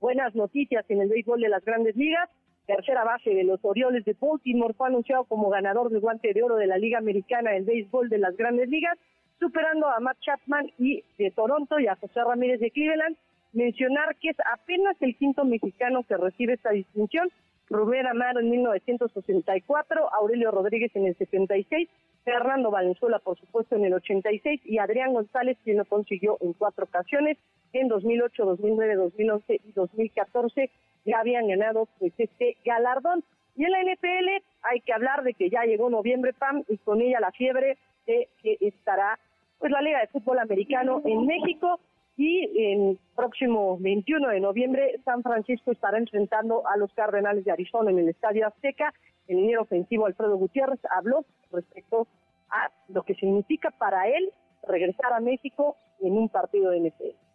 buenas 0.00 0.34
noticias 0.34 0.84
en 0.88 1.02
el 1.02 1.08
béisbol 1.08 1.40
de 1.40 1.48
las 1.48 1.64
grandes 1.64 1.94
ligas. 1.94 2.28
Tercera 2.66 3.04
base 3.04 3.30
de 3.30 3.44
los 3.44 3.60
Orioles 3.62 4.04
de 4.04 4.16
Baltimore 4.18 4.74
fue 4.74 4.88
anunciado 4.88 5.24
como 5.24 5.50
ganador 5.50 5.90
del 5.90 6.00
guante 6.00 6.32
de 6.32 6.42
oro 6.42 6.56
de 6.56 6.66
la 6.66 6.78
Liga 6.78 6.98
Americana 6.98 7.50
del 7.50 7.64
Béisbol 7.64 8.08
de 8.08 8.18
las 8.18 8.36
grandes 8.36 8.68
ligas, 8.68 8.98
superando 9.38 9.88
a 9.88 10.00
Matt 10.00 10.18
Chapman 10.20 10.70
y 10.78 11.02
de 11.18 11.30
Toronto 11.30 11.78
y 11.78 11.86
a 11.86 11.96
José 11.96 12.20
Ramírez 12.24 12.60
de 12.60 12.70
Cleveland. 12.70 13.16
Mencionar 13.52 14.16
que 14.16 14.30
es 14.30 14.36
apenas 14.52 14.96
el 15.00 15.16
quinto 15.16 15.44
mexicano 15.44 16.04
que 16.04 16.16
recibe 16.16 16.54
esta 16.54 16.70
distinción. 16.70 17.28
Rubén 17.68 18.06
Amaro 18.06 18.40
en 18.40 18.50
1964, 18.50 20.14
Aurelio 20.14 20.50
Rodríguez 20.50 20.94
en 20.94 21.06
el 21.06 21.16
76, 21.16 21.88
Fernando 22.24 22.70
Valenzuela, 22.70 23.18
por 23.18 23.38
supuesto, 23.38 23.76
en 23.76 23.84
el 23.84 23.94
86 23.94 24.60
y 24.64 24.78
Adrián 24.78 25.12
González, 25.12 25.56
quien 25.64 25.78
lo 25.78 25.84
consiguió 25.84 26.36
en 26.40 26.52
cuatro 26.52 26.84
ocasiones 26.84 27.38
en 27.72 27.88
2008, 27.88 28.44
2009, 28.44 28.94
2011 28.96 29.60
y 29.64 29.72
2014 29.72 30.70
ya 31.04 31.20
habían 31.20 31.48
ganado 31.48 31.88
pues 31.98 32.12
este 32.18 32.56
galardón. 32.64 33.24
Y 33.56 33.64
en 33.64 33.72
la 33.72 33.80
NPL 33.82 34.44
hay 34.62 34.80
que 34.80 34.92
hablar 34.92 35.22
de 35.22 35.34
que 35.34 35.50
ya 35.50 35.64
llegó 35.64 35.90
noviembre, 35.90 36.32
Pam, 36.32 36.64
y 36.68 36.78
con 36.78 37.00
ella 37.00 37.20
la 37.20 37.32
fiebre 37.32 37.78
de 38.06 38.28
que 38.42 38.56
estará 38.60 39.18
pues 39.58 39.70
la 39.70 39.82
Liga 39.82 40.00
de 40.00 40.06
Fútbol 40.08 40.38
Americano 40.38 41.02
en 41.04 41.26
México 41.26 41.80
y 42.16 42.72
el 42.72 42.98
próximo 43.14 43.78
21 43.78 44.28
de 44.28 44.40
noviembre 44.40 45.00
San 45.04 45.22
Francisco 45.22 45.72
estará 45.72 45.98
enfrentando 45.98 46.66
a 46.66 46.76
los 46.76 46.92
Cardenales 46.92 47.44
de 47.44 47.52
Arizona 47.52 47.90
en 47.90 47.98
el 47.98 48.08
Estadio 48.08 48.46
Azteca. 48.46 48.92
El 49.30 49.38
ingeniero 49.38 49.62
ofensivo 49.62 50.06
Alfredo 50.06 50.36
Gutiérrez 50.36 50.80
habló 50.90 51.24
respecto 51.52 52.06
a 52.50 52.70
lo 52.88 53.02
que 53.04 53.14
significa 53.14 53.70
para 53.70 54.08
él 54.08 54.30
regresar 54.66 55.12
a 55.12 55.20
México 55.20 55.76
en 56.00 56.18
un 56.18 56.28
partido 56.28 56.70
de 56.70 56.80
NFL 56.80 57.30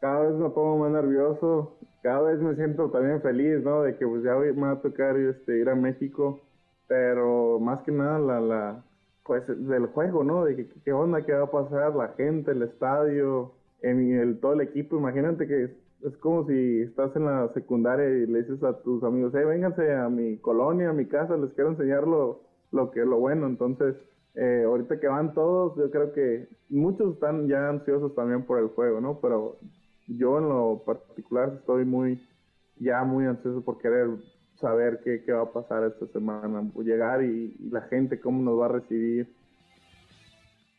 cada 0.00 0.20
vez 0.20 0.34
me 0.34 0.48
pongo 0.50 0.78
más 0.78 0.92
nervioso, 0.92 1.76
cada 2.02 2.22
vez 2.22 2.38
me 2.40 2.54
siento 2.54 2.90
también 2.90 3.20
feliz, 3.20 3.62
¿no? 3.62 3.82
De 3.82 3.96
que 3.96 4.06
pues 4.06 4.22
ya 4.22 4.34
me 4.36 4.52
va 4.52 4.72
a 4.72 4.80
tocar 4.80 5.16
este, 5.16 5.58
ir 5.58 5.68
a 5.68 5.74
México, 5.74 6.40
pero 6.86 7.58
más 7.58 7.82
que 7.82 7.92
nada 7.92 8.18
la, 8.18 8.40
la 8.40 8.84
pues 9.24 9.42
del 9.46 9.86
juego, 9.86 10.24
¿no? 10.24 10.44
De 10.44 10.56
que, 10.56 10.68
qué 10.84 10.92
onda, 10.92 11.24
qué 11.24 11.32
va 11.32 11.44
a 11.44 11.50
pasar, 11.50 11.94
la 11.94 12.08
gente, 12.16 12.52
el 12.52 12.62
estadio, 12.62 13.52
en 13.82 14.18
el, 14.18 14.40
todo 14.40 14.54
el 14.54 14.62
equipo, 14.62 14.96
imagínate 14.96 15.46
que 15.46 15.76
es, 16.04 16.16
como 16.18 16.46
si 16.46 16.80
estás 16.82 17.14
en 17.16 17.24
la 17.24 17.52
secundaria 17.54 18.08
y 18.08 18.26
le 18.26 18.42
dices 18.42 18.62
a 18.62 18.80
tus 18.82 19.02
amigos, 19.02 19.32
hey, 19.34 19.44
vénganse 19.46 19.94
a 19.94 20.08
mi 20.08 20.38
colonia, 20.38 20.90
a 20.90 20.92
mi 20.92 21.06
casa, 21.06 21.36
les 21.36 21.52
quiero 21.54 21.70
enseñar 21.70 22.06
lo, 22.06 22.40
lo 22.72 22.90
que 22.90 23.00
lo 23.04 23.18
bueno, 23.18 23.46
entonces 23.46 23.96
eh, 24.34 24.62
ahorita 24.64 25.00
que 25.00 25.08
van 25.08 25.34
todos, 25.34 25.76
yo 25.76 25.90
creo 25.90 26.12
que 26.12 26.48
muchos 26.68 27.14
están 27.14 27.48
ya 27.48 27.68
ansiosos 27.68 28.14
también 28.14 28.44
por 28.44 28.58
el 28.58 28.68
juego, 28.68 29.00
¿no? 29.00 29.20
Pero 29.20 29.56
yo 30.06 30.38
en 30.38 30.48
lo 30.48 30.82
particular 30.84 31.54
estoy 31.58 31.84
muy, 31.84 32.22
ya 32.76 33.02
muy 33.04 33.26
ansioso 33.26 33.62
por 33.62 33.78
querer 33.78 34.08
saber 34.60 35.00
qué, 35.02 35.22
qué 35.24 35.32
va 35.32 35.42
a 35.42 35.52
pasar 35.52 35.84
esta 35.84 36.06
semana, 36.08 36.70
llegar 36.76 37.22
y, 37.24 37.56
la 37.70 37.82
gente 37.82 38.20
cómo 38.20 38.42
nos 38.42 38.60
va 38.60 38.66
a 38.66 38.80
recibir. 38.80 39.34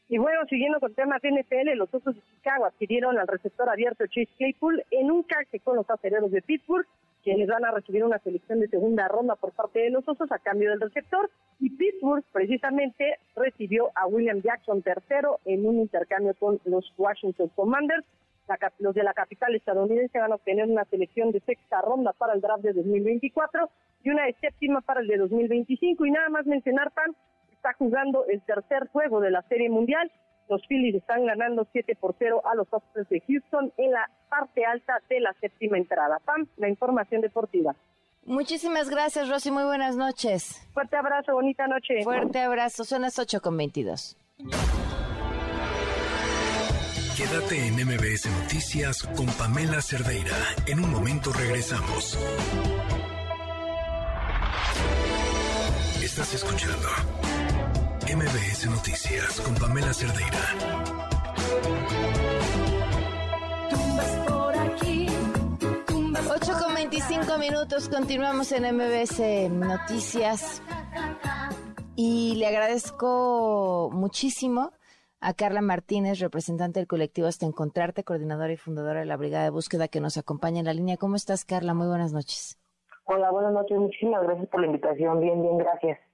Y 0.09 0.17
bueno, 0.17 0.41
siguiendo 0.49 0.79
con 0.79 0.93
temas 0.95 1.21
NFL, 1.21 1.75
los 1.75 1.93
Osos 1.93 2.15
de 2.15 2.21
Chicago 2.35 2.65
adquirieron 2.65 3.19
al 3.19 3.27
receptor 3.27 3.69
abierto 3.69 4.07
Chase 4.07 4.29
Claypool 4.37 4.83
en 4.89 5.11
un 5.11 5.21
canje 5.23 5.59
con 5.59 5.75
los 5.75 5.89
aceleros 5.89 6.31
de 6.31 6.41
Pittsburgh, 6.41 6.87
quienes 7.23 7.47
van 7.47 7.63
a 7.63 7.71
recibir 7.71 8.03
una 8.03 8.17
selección 8.19 8.59
de 8.59 8.67
segunda 8.69 9.07
ronda 9.07 9.35
por 9.35 9.51
parte 9.51 9.79
de 9.79 9.91
los 9.91 10.07
Osos 10.07 10.31
a 10.31 10.39
cambio 10.39 10.71
del 10.71 10.81
receptor. 10.81 11.29
Y 11.59 11.69
Pittsburgh 11.69 12.23
precisamente 12.31 13.19
recibió 13.35 13.91
a 13.93 14.07
William 14.07 14.41
Jackson 14.41 14.81
tercero 14.81 15.39
en 15.45 15.65
un 15.67 15.77
intercambio 15.77 16.33
con 16.33 16.59
los 16.65 16.91
Washington 16.97 17.51
Commanders 17.55 18.05
los 18.79 18.95
de 18.95 19.03
la 19.03 19.13
capital 19.13 19.55
estadounidense 19.55 20.17
van 20.17 20.31
a 20.31 20.35
obtener 20.35 20.65
una 20.65 20.85
selección 20.85 21.31
de 21.31 21.39
sexta 21.41 21.81
ronda 21.81 22.13
para 22.13 22.33
el 22.33 22.41
draft 22.41 22.63
de 22.63 22.73
2024 22.73 23.69
y 24.03 24.09
una 24.09 24.25
de 24.25 24.33
séptima 24.41 24.81
para 24.81 25.01
el 25.01 25.07
de 25.07 25.17
2025. 25.17 26.05
Y 26.05 26.11
nada 26.11 26.29
más 26.29 26.45
mencionar, 26.45 26.91
Pan, 26.91 27.15
está 27.59 27.73
jugando 27.73 28.25
el 28.25 28.41
tercer 28.41 28.87
juego 28.91 29.19
de 29.19 29.31
la 29.31 29.41
Serie 29.43 29.69
Mundial. 29.69 30.09
Los 30.47 30.65
Phillies 30.67 30.95
están 30.95 31.25
ganando 31.25 31.67
7 31.71 31.95
por 31.99 32.15
0 32.17 32.41
a 32.45 32.55
los 32.55 32.73
Astros 32.73 33.07
de 33.09 33.21
Houston 33.27 33.71
en 33.77 33.91
la 33.91 34.09
parte 34.29 34.65
alta 34.65 34.99
de 35.09 35.19
la 35.19 35.33
séptima 35.41 35.77
entrada. 35.77 36.19
Pam, 36.25 36.47
la 36.57 36.69
información 36.69 37.21
deportiva. 37.21 37.75
Muchísimas 38.25 38.89
gracias, 38.89 39.29
Rosy. 39.29 39.51
Muy 39.51 39.63
buenas 39.63 39.95
noches. 39.95 40.67
Fuerte 40.73 40.95
abrazo, 40.95 41.33
bonita 41.33 41.67
noche. 41.67 42.01
Fuerte 42.03 42.39
abrazo. 42.39 42.83
Son 42.85 43.01
las 43.01 43.19
8 43.19 43.41
con 43.41 43.57
22. 43.57 44.17
Quédate 47.17 47.67
en 47.67 47.73
MBS 47.75 48.29
Noticias 48.41 49.03
con 49.15 49.27
Pamela 49.37 49.81
Cerdeira. 49.81 50.37
En 50.67 50.79
un 50.79 50.91
momento 50.91 51.31
regresamos. 51.33 52.17
Estás 56.01 56.33
escuchando 56.33 56.87
MBS 58.15 58.67
Noticias 58.67 59.39
con 59.41 59.53
Pamela 59.53 59.93
Cerdeira. 59.93 60.39
por 64.27 64.57
aquí. 64.57 65.05
8 66.33 66.53
con 66.59 66.73
25 66.73 67.37
minutos, 67.37 67.87
continuamos 67.87 68.51
en 68.51 68.75
MBS 68.75 69.51
Noticias. 69.51 70.63
Y 71.95 72.33
le 72.37 72.47
agradezco 72.47 73.91
muchísimo 73.93 74.71
a 75.21 75.35
Carla 75.35 75.61
Martínez, 75.61 76.17
representante 76.19 76.79
del 76.79 76.87
colectivo 76.87 77.27
Hasta 77.27 77.45
Encontrarte, 77.45 78.03
coordinadora 78.03 78.51
y 78.51 78.57
fundadora 78.57 79.01
de 79.01 79.05
la 79.05 79.17
Brigada 79.17 79.43
de 79.43 79.51
Búsqueda 79.51 79.87
que 79.87 79.99
nos 79.99 80.17
acompaña 80.17 80.61
en 80.61 80.65
la 80.65 80.73
línea. 80.73 80.97
¿Cómo 80.97 81.15
estás, 81.15 81.45
Carla? 81.45 81.75
Muy 81.75 81.85
buenas 81.85 82.11
noches. 82.11 82.57
Hola, 83.05 83.29
buenas 83.29 83.53
noches. 83.53 83.77
Muchísimas 83.77 84.23
gracias 84.23 84.47
por 84.49 84.61
la 84.61 84.65
invitación. 84.65 85.19
Bien, 85.19 85.39
bien, 85.43 85.59
gracias. 85.59 86.08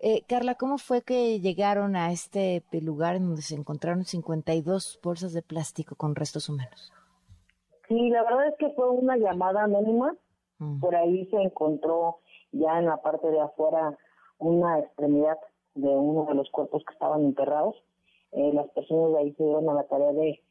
Eh, 0.00 0.22
Carla, 0.26 0.54
¿cómo 0.54 0.78
fue 0.78 1.02
que 1.02 1.40
llegaron 1.40 1.96
a 1.96 2.12
este 2.12 2.62
lugar 2.82 3.16
en 3.16 3.26
donde 3.26 3.42
se 3.42 3.54
encontraron 3.54 4.04
52 4.04 5.00
bolsas 5.02 5.32
de 5.32 5.42
plástico 5.42 5.96
con 5.96 6.14
restos 6.14 6.48
humanos? 6.48 6.92
Sí, 7.88 8.10
la 8.10 8.22
verdad 8.24 8.48
es 8.48 8.54
que 8.58 8.70
fue 8.70 8.90
una 8.90 9.16
llamada 9.16 9.64
anónima. 9.64 10.14
Mm. 10.58 10.80
Por 10.80 10.94
ahí 10.94 11.26
se 11.26 11.36
encontró 11.36 12.18
ya 12.52 12.78
en 12.78 12.86
la 12.86 12.98
parte 12.98 13.28
de 13.28 13.40
afuera 13.40 13.96
una 14.38 14.78
extremidad 14.78 15.38
de 15.74 15.88
uno 15.88 16.26
de 16.26 16.34
los 16.34 16.50
cuerpos 16.50 16.82
que 16.86 16.92
estaban 16.92 17.22
enterrados 17.22 17.76
eh, 18.32 18.52
las 18.52 18.68
personas 18.70 19.12
de 19.12 19.18
ahí 19.18 19.32
se 19.32 19.44
dieron 19.44 19.68
a 19.70 19.74
la 19.74 19.84
tarea 19.84 20.12
de, 20.12 20.42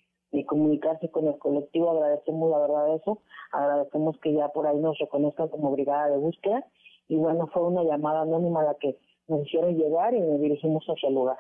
comunicarse 0.47 1.09
con 1.11 1.27
el 1.27 1.37
colectivo, 1.37 1.91
agradecemos 1.91 2.51
la 2.51 2.57
verdad 2.57 2.95
eso, 2.95 3.19
agradecemos 3.53 4.17
que 4.19 4.33
ya 4.33 4.49
por 4.49 4.67
ahí 4.67 4.77
nos 4.77 4.97
reconozcan 4.99 5.47
como 5.47 5.71
brigada 5.71 6.09
de 6.09 6.17
búsqueda 6.17 6.65
y 7.07 7.15
bueno, 7.15 7.47
fue 7.53 7.63
una 7.63 7.83
llamada 7.83 8.23
anónima 8.23 8.61
la 8.61 8.75
que 8.75 8.97
nos 9.27 9.45
hicieron 9.45 9.77
llegar 9.77 10.13
y 10.13 10.19
nos 10.19 10.39
dirigimos 10.39 10.83
hacia 10.85 11.09
el 11.09 11.15
lugar. 11.15 11.39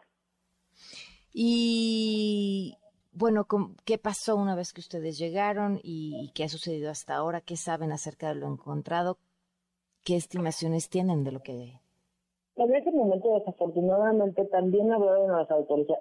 Y 1.33 2.77
bueno, 3.11 3.47
¿qué 3.85 3.97
pasó 3.97 4.35
una 4.35 4.55
vez 4.55 4.73
que 4.73 4.81
ustedes 4.81 5.17
llegaron 5.17 5.79
y, 5.83 6.31
qué 6.33 6.43
ha 6.43 6.49
sucedido 6.49 6.89
hasta 6.89 7.15
ahora? 7.15 7.41
¿Qué 7.41 7.57
saben 7.57 7.91
acerca 7.91 8.29
de 8.29 8.35
lo 8.35 8.47
encontrado? 8.47 9.17
¿Qué 10.03 10.15
estimaciones 10.15 10.89
tienen 10.89 11.23
de 11.23 11.31
lo 11.31 11.41
que 11.41 11.81
en 12.57 12.75
ese 12.75 12.91
momento, 12.91 13.37
desafortunadamente, 13.37 14.45
también 14.45 14.91
hablaron 14.91 15.31
las 15.31 15.49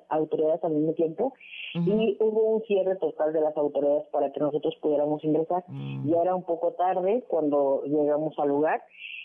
autoridades 0.09 0.63
al 0.63 0.73
mismo 0.73 0.93
tiempo 0.93 1.35
y 1.75 2.17
hubo 2.21 2.57
un 2.57 2.63
cierre 2.63 2.95
total 2.97 3.33
de 3.33 3.41
las 3.41 3.57
autoridades 3.57 4.07
para 4.13 4.31
que 4.31 4.39
nosotros 4.39 4.77
pudiéramos 4.81 5.25
ingresar. 5.25 5.65
Mm. 5.67 6.09
Ya 6.09 6.23
era 6.23 6.35
un 6.35 6.45
poco 6.45 6.73
tarde 6.75 7.25
cuando 7.27 7.83
llegamos 7.85 8.39
al 8.39 8.49
lugar 8.49 8.83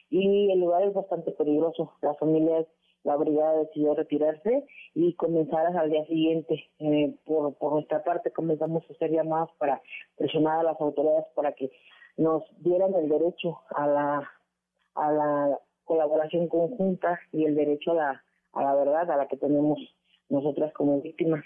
y 0.10 0.52
el 0.52 0.60
lugar 0.60 0.84
es 0.84 0.94
bastante 0.94 1.32
peligroso. 1.32 1.94
Las 2.02 2.18
familias, 2.18 2.66
la 3.04 3.16
brigada 3.16 3.60
decidió 3.60 3.94
retirarse 3.94 4.66
y 4.96 5.14
comenzar 5.14 5.68
al 5.78 5.90
día 5.92 6.06
siguiente. 6.06 6.64
Eh, 6.80 7.16
por, 7.26 7.54
por 7.56 7.74
nuestra 7.74 8.04
parte, 8.04 8.32
comenzamos 8.32 8.84
a 8.90 8.94
hacer 8.94 9.12
llamadas 9.12 9.50
para 9.60 9.82
presionar 10.18 10.60
a 10.60 10.64
las 10.64 10.82
autoridades 10.82 11.26
para 11.36 11.52
que 11.54 11.70
nos 12.18 12.44
dieran 12.58 12.96
el 12.96 13.08
derecho 13.08 13.60
a 13.70 13.88
la 13.88 14.30
a 14.96 15.12
la 15.12 15.60
colaboración 15.90 16.48
conjunta 16.48 17.20
y 17.34 17.46
el 17.46 17.56
derecho 17.56 17.92
a 17.94 17.96
la, 17.96 18.24
a 18.54 18.64
la 18.64 18.76
verdad 18.76 19.10
a 19.10 19.18
la 19.18 19.28
que 19.28 19.38
tenemos 19.38 19.80
nosotras 20.30 20.72
como 20.74 21.02
víctimas. 21.02 21.44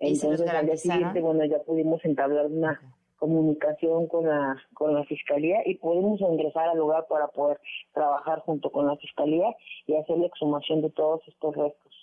Entonces, 0.00 0.48
al 0.50 0.66
día 0.66 0.76
siguiente, 0.76 1.20
bueno, 1.20 1.44
ya 1.44 1.60
pudimos 1.60 2.04
entablar 2.04 2.46
una 2.46 2.80
comunicación 3.18 4.08
con 4.08 4.26
la, 4.26 4.56
con 4.74 4.92
la 4.92 5.04
fiscalía 5.04 5.58
y 5.64 5.76
pudimos 5.76 6.20
ingresar 6.20 6.68
al 6.68 6.78
lugar 6.78 7.06
para 7.08 7.28
poder 7.28 7.60
trabajar 7.92 8.40
junto 8.40 8.72
con 8.72 8.88
la 8.88 8.96
fiscalía 8.96 9.54
y 9.86 9.94
hacer 9.94 10.18
la 10.18 10.26
exhumación 10.26 10.82
de 10.82 10.90
todos 10.90 11.22
estos 11.28 11.54
restos. 11.54 11.94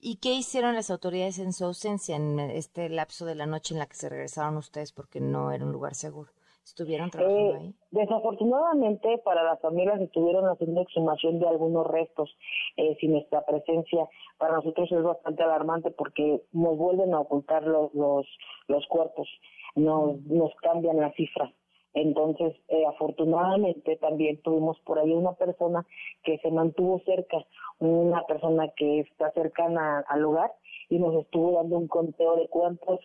¿Y 0.00 0.16
qué 0.16 0.34
hicieron 0.34 0.74
las 0.74 0.90
autoridades 0.90 1.38
en 1.38 1.52
su 1.52 1.64
ausencia, 1.64 2.16
en 2.16 2.40
este 2.40 2.88
lapso 2.88 3.24
de 3.26 3.36
la 3.36 3.46
noche 3.46 3.74
en 3.74 3.78
la 3.78 3.86
que 3.86 3.94
se 3.94 4.08
regresaron 4.08 4.56
ustedes 4.56 4.90
porque 4.90 5.20
no 5.20 5.52
era 5.52 5.64
un 5.64 5.70
lugar 5.70 5.94
seguro? 5.94 6.32
Estuvieron 6.64 7.10
trabajando 7.10 7.54
eh, 7.54 7.58
ahí? 7.58 7.74
Desafortunadamente 7.90 9.18
para 9.18 9.42
las 9.42 9.60
familias 9.60 10.00
estuvieron 10.00 10.44
haciendo 10.46 10.80
exhumación 10.80 11.38
de 11.38 11.48
algunos 11.48 11.86
restos 11.86 12.36
eh, 12.76 12.96
sin 13.00 13.12
nuestra 13.12 13.44
presencia. 13.44 14.08
Para 14.38 14.56
nosotros 14.56 14.90
es 14.90 15.02
bastante 15.02 15.42
alarmante 15.42 15.90
porque 15.90 16.42
nos 16.52 16.76
vuelven 16.76 17.14
a 17.14 17.20
ocultar 17.20 17.64
los 17.64 17.92
los, 17.94 18.26
los 18.68 18.86
cuerpos, 18.86 19.28
nos, 19.74 20.20
nos 20.22 20.54
cambian 20.62 20.98
las 20.98 21.14
cifras. 21.14 21.52
Entonces, 21.94 22.54
eh, 22.68 22.86
afortunadamente 22.86 23.96
también 23.96 24.40
tuvimos 24.40 24.80
por 24.80 24.98
ahí 24.98 25.12
una 25.12 25.34
persona 25.34 25.86
que 26.24 26.38
se 26.38 26.50
mantuvo 26.50 27.02
cerca, 27.04 27.44
una 27.80 28.24
persona 28.24 28.68
que 28.74 29.00
está 29.00 29.30
cercana 29.32 30.02
al 30.08 30.22
lugar 30.22 30.52
y 30.88 30.98
nos 30.98 31.14
estuvo 31.22 31.52
dando 31.52 31.76
un 31.76 31.88
conteo 31.88 32.36
de 32.36 32.48
cuántas 32.48 32.98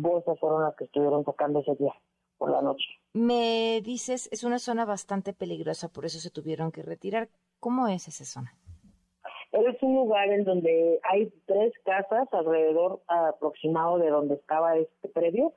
bolsas 0.00 0.38
fueron 0.38 0.62
las 0.62 0.74
que 0.76 0.84
estuvieron 0.84 1.22
sacando 1.26 1.60
ese 1.60 1.74
día 1.74 1.94
por 2.40 2.50
la 2.50 2.62
noche. 2.62 2.88
Me 3.12 3.82
dices, 3.82 4.28
es 4.32 4.44
una 4.44 4.58
zona 4.58 4.86
bastante 4.86 5.34
peligrosa, 5.34 5.88
por 5.88 6.06
eso 6.06 6.18
se 6.18 6.30
tuvieron 6.30 6.72
que 6.72 6.82
retirar. 6.82 7.28
¿Cómo 7.60 7.86
es 7.86 8.08
esa 8.08 8.24
zona? 8.24 8.54
Es 9.52 9.82
un 9.82 9.94
lugar 9.94 10.30
en 10.30 10.44
donde 10.44 11.00
hay 11.02 11.30
tres 11.44 11.72
casas 11.84 12.26
alrededor 12.32 13.02
aproximado 13.08 13.98
de 13.98 14.08
donde 14.08 14.36
estaba 14.36 14.76
este 14.76 15.08
predio. 15.08 15.52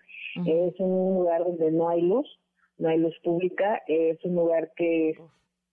Es 0.46 0.78
un 0.80 1.16
lugar 1.20 1.44
donde 1.44 1.72
no 1.72 1.88
hay 1.90 2.02
luz, 2.02 2.28
no 2.80 2.90
hay 2.90 2.98
luz 2.98 3.16
pública. 3.24 3.82
Es 3.88 4.18
un 4.26 4.36
lugar 4.36 4.72
que 4.76 5.14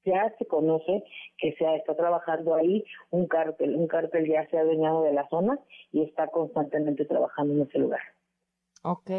ya 0.04 0.32
se 0.38 0.46
conoce 0.46 1.02
que 1.38 1.54
se 1.54 1.76
está 1.76 1.96
trabajando 1.96 2.54
ahí 2.54 2.84
un 3.10 3.26
cártel. 3.26 3.74
Un 3.74 3.88
cártel 3.88 4.28
ya 4.28 4.46
se 4.48 4.58
ha 4.58 4.60
adueñado 4.60 5.02
de 5.02 5.14
la 5.14 5.26
zona 5.30 5.58
y 5.90 6.02
está 6.02 6.28
constantemente 6.28 7.06
trabajando 7.06 7.54
en 7.54 7.62
ese 7.62 7.78
lugar. 7.78 8.02
Ok 8.82 9.10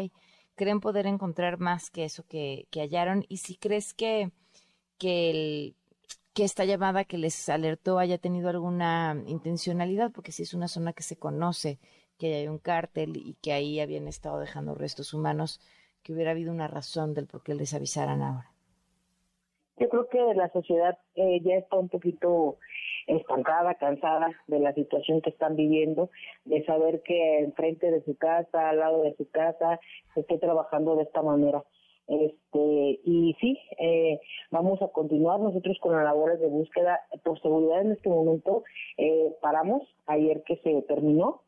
creen 0.54 0.80
poder 0.80 1.06
encontrar 1.06 1.58
más 1.58 1.90
que 1.90 2.04
eso 2.04 2.24
que, 2.28 2.66
hallaron 2.74 3.24
y 3.28 3.38
si 3.38 3.56
crees 3.56 3.94
que, 3.94 4.30
que, 4.98 5.30
el, 5.30 5.76
que 6.34 6.44
esta 6.44 6.64
llamada 6.64 7.04
que 7.04 7.18
les 7.18 7.48
alertó 7.48 7.98
haya 7.98 8.18
tenido 8.18 8.48
alguna 8.48 9.22
intencionalidad, 9.26 10.10
porque 10.12 10.32
si 10.32 10.42
es 10.42 10.54
una 10.54 10.68
zona 10.68 10.92
que 10.92 11.02
se 11.02 11.16
conoce, 11.16 11.78
que 12.18 12.34
hay 12.34 12.48
un 12.48 12.58
cártel 12.58 13.16
y 13.16 13.34
que 13.42 13.52
ahí 13.52 13.80
habían 13.80 14.08
estado 14.08 14.38
dejando 14.38 14.74
restos 14.74 15.14
humanos, 15.14 15.60
que 16.02 16.12
hubiera 16.12 16.32
habido 16.32 16.52
una 16.52 16.68
razón 16.68 17.14
del 17.14 17.26
por 17.26 17.42
qué 17.42 17.54
les 17.54 17.74
avisaran 17.74 18.22
ahora. 18.22 18.52
Yo 19.78 19.88
creo 19.88 20.08
que 20.08 20.34
la 20.34 20.50
sociedad 20.50 20.98
eh, 21.14 21.40
ya 21.42 21.56
está 21.56 21.76
un 21.76 21.88
poquito 21.88 22.58
estancada, 23.06 23.74
cansada 23.74 24.30
de 24.46 24.58
la 24.58 24.72
situación 24.74 25.20
que 25.20 25.30
están 25.30 25.56
viviendo, 25.56 26.10
de 26.44 26.64
saber 26.64 27.02
que 27.02 27.40
enfrente 27.40 27.90
de 27.90 28.02
su 28.02 28.16
casa, 28.16 28.70
al 28.70 28.78
lado 28.78 29.02
de 29.02 29.14
su 29.16 29.28
casa, 29.30 29.80
se 30.14 30.20
esté 30.20 30.38
trabajando 30.38 30.96
de 30.96 31.04
esta 31.04 31.22
manera. 31.22 31.62
Este, 32.08 33.00
y 33.04 33.34
sí, 33.40 33.58
eh, 33.78 34.20
vamos 34.50 34.82
a 34.82 34.88
continuar 34.88 35.40
nosotros 35.40 35.78
con 35.80 35.94
las 35.94 36.04
labores 36.04 36.40
de 36.40 36.48
búsqueda. 36.48 37.00
Por 37.22 37.40
seguridad 37.40 37.80
en 37.80 37.92
este 37.92 38.08
momento 38.08 38.64
eh, 38.98 39.34
paramos 39.40 39.82
ayer 40.06 40.42
que 40.44 40.56
se 40.56 40.82
terminó. 40.82 41.42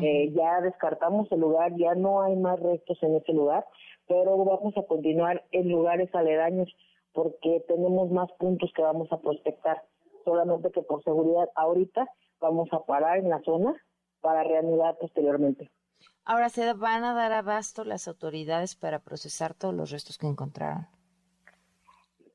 Eh, 0.00 0.30
ya 0.32 0.60
descartamos 0.60 1.30
el 1.32 1.40
lugar, 1.40 1.72
ya 1.76 1.94
no 1.94 2.22
hay 2.22 2.36
más 2.36 2.60
restos 2.60 3.02
en 3.02 3.16
ese 3.16 3.32
lugar, 3.32 3.64
pero 4.06 4.36
vamos 4.44 4.76
a 4.76 4.82
continuar 4.82 5.42
en 5.52 5.70
lugares 5.70 6.14
aledaños 6.14 6.68
porque 7.14 7.64
tenemos 7.66 8.10
más 8.10 8.30
puntos 8.32 8.70
que 8.74 8.82
vamos 8.82 9.10
a 9.10 9.20
prospectar. 9.20 9.82
Solamente 10.26 10.72
que 10.72 10.82
por 10.82 11.04
seguridad 11.04 11.48
ahorita 11.54 12.04
vamos 12.40 12.68
a 12.72 12.80
parar 12.80 13.18
en 13.18 13.30
la 13.30 13.40
zona 13.42 13.76
para 14.20 14.42
reanudar 14.42 14.98
posteriormente. 14.98 15.70
Ahora, 16.24 16.48
¿se 16.48 16.72
van 16.72 17.04
a 17.04 17.14
dar 17.14 17.32
abasto 17.32 17.84
las 17.84 18.08
autoridades 18.08 18.74
para 18.74 18.98
procesar 18.98 19.54
todos 19.54 19.72
los 19.72 19.92
restos 19.92 20.18
que 20.18 20.26
encontraron? 20.26 20.88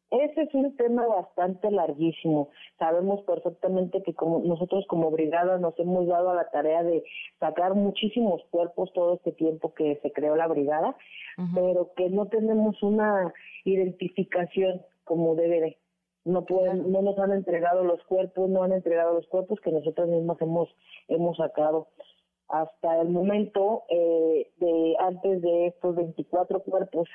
Ese 0.09 0.43
es 0.43 0.53
un 0.53 0.76
tema 0.77 1.05
bastante 1.05 1.69
larguísimo. 1.69 2.49
Sabemos 2.80 3.23
perfectamente 3.23 4.01
que 4.03 4.13
como 4.13 4.39
nosotros 4.39 4.85
como 4.88 5.11
brigada 5.11 5.57
nos 5.57 5.77
hemos 5.77 6.07
dado 6.07 6.30
a 6.30 6.35
la 6.35 6.49
tarea 6.49 6.84
de 6.84 7.03
sacar 7.41 7.76
muchísimos 7.76 8.41
cuerpos 8.51 8.91
todo 8.93 9.15
este 9.15 9.34
tiempo 9.34 9.73
que 9.73 9.99
se 10.01 10.13
creó 10.13 10.38
la 10.38 10.47
brigada, 10.47 10.95
pero 11.53 11.91
que 11.95 12.09
no 12.09 12.27
tenemos 12.27 12.81
una 12.84 13.34
identificación 13.65 14.81
como 15.03 15.35
debe 15.35 15.59
de. 15.59 15.81
No 16.23 16.45
pueden, 16.45 16.91
no 16.91 17.02
nos 17.02 17.18
han 17.18 17.31
entregado 17.31 17.84
los 17.84 18.03
cuerpos, 18.03 18.49
no 18.49 18.64
han 18.64 18.73
entregado 18.73 19.14
los 19.14 19.27
cuerpos 19.27 19.60
que 19.61 19.72
nosotros 19.72 20.07
mismos 20.07 20.39
hemos 20.41 20.69
hemos 21.07 21.38
sacado. 21.38 21.88
Hasta 22.48 23.02
el 23.02 23.10
momento 23.10 23.84
eh, 23.89 24.52
de 24.57 24.95
antes 24.99 25.41
de 25.41 25.68
estos 25.68 25.95
24 25.95 26.61
cuerpos 26.64 27.07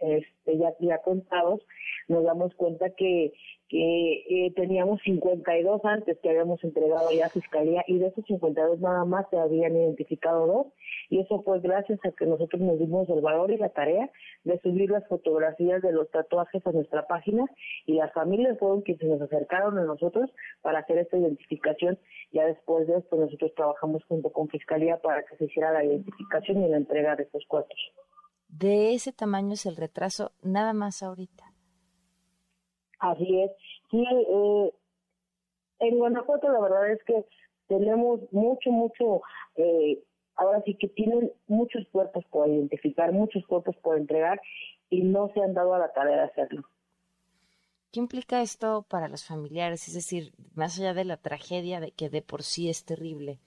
este, 0.00 0.58
ya, 0.80 0.98
contados, 0.98 1.60
nos 2.08 2.24
damos 2.24 2.54
cuenta 2.54 2.90
que, 2.90 3.32
que 3.68 4.46
eh, 4.46 4.52
teníamos 4.54 5.00
52 5.02 5.84
antes 5.84 6.18
que 6.20 6.30
habíamos 6.30 6.62
entregado 6.64 7.10
ya 7.12 7.26
a 7.26 7.30
Fiscalía 7.30 7.84
y 7.86 7.98
de 7.98 8.06
esos 8.06 8.24
52 8.26 8.80
nada 8.80 9.04
más 9.04 9.26
se 9.30 9.36
habían 9.36 9.76
identificado 9.76 10.46
dos 10.46 10.66
y 11.10 11.20
eso 11.20 11.42
fue 11.42 11.60
gracias 11.60 11.98
a 12.04 12.12
que 12.12 12.26
nosotros 12.26 12.60
nos 12.62 12.78
dimos 12.78 13.08
el 13.08 13.20
valor 13.20 13.50
y 13.50 13.58
la 13.58 13.70
tarea 13.70 14.10
de 14.44 14.58
subir 14.60 14.90
las 14.90 15.06
fotografías 15.08 15.82
de 15.82 15.92
los 15.92 16.10
tatuajes 16.10 16.66
a 16.66 16.72
nuestra 16.72 17.06
página 17.06 17.44
y 17.86 17.94
las 17.94 18.12
familias 18.12 18.58
fueron 18.58 18.82
quienes 18.82 19.00
se 19.00 19.08
nos 19.08 19.20
acercaron 19.22 19.78
a 19.78 19.84
nosotros 19.84 20.30
para 20.62 20.80
hacer 20.80 20.98
esta 20.98 21.18
identificación. 21.18 21.98
Ya 22.32 22.46
después 22.46 22.86
de 22.86 22.98
esto 22.98 23.16
nosotros 23.16 23.52
trabajamos 23.54 24.04
junto 24.04 24.30
con 24.30 24.48
Fiscalía 24.48 24.98
para 24.98 25.24
que 25.24 25.36
se 25.36 25.44
hiciera 25.46 25.72
la 25.72 25.84
identificación 25.84 26.62
y 26.62 26.68
la 26.68 26.76
entrega 26.76 27.16
de 27.16 27.24
estos 27.24 27.44
cuerpos. 27.46 27.78
De 28.48 28.94
ese 28.94 29.12
tamaño 29.12 29.54
es 29.54 29.66
el 29.66 29.76
retraso, 29.76 30.32
nada 30.42 30.72
más 30.72 31.02
ahorita. 31.02 31.52
Así 32.98 33.42
es. 33.42 33.50
Sí, 33.90 34.04
eh, 34.04 34.74
en 35.80 35.98
Guanajuato 35.98 36.50
la 36.50 36.60
verdad 36.60 36.90
es 36.90 37.02
que 37.04 37.24
tenemos 37.68 38.20
mucho, 38.32 38.70
mucho, 38.70 39.22
eh, 39.56 40.02
ahora 40.34 40.62
sí 40.64 40.74
que 40.74 40.88
tienen 40.88 41.32
muchos 41.46 41.86
cuerpos 41.92 42.24
por 42.30 42.48
identificar, 42.48 43.12
muchos 43.12 43.46
cuerpos 43.46 43.76
por 43.76 43.96
entregar 43.96 44.40
y 44.90 45.02
no 45.02 45.30
se 45.34 45.42
han 45.42 45.54
dado 45.54 45.74
a 45.74 45.78
la 45.78 45.92
tarea 45.92 46.16
de 46.16 46.22
hacerlo. 46.22 46.68
¿Qué 47.92 48.00
implica 48.00 48.42
esto 48.42 48.84
para 48.88 49.08
los 49.08 49.24
familiares? 49.24 49.88
Es 49.88 49.94
decir, 49.94 50.32
más 50.54 50.78
allá 50.78 50.92
de 50.92 51.04
la 51.04 51.16
tragedia 51.16 51.80
de 51.80 51.92
que 51.92 52.10
de 52.10 52.20
por 52.20 52.42
sí 52.42 52.68
es 52.68 52.84
terrible, 52.84 53.38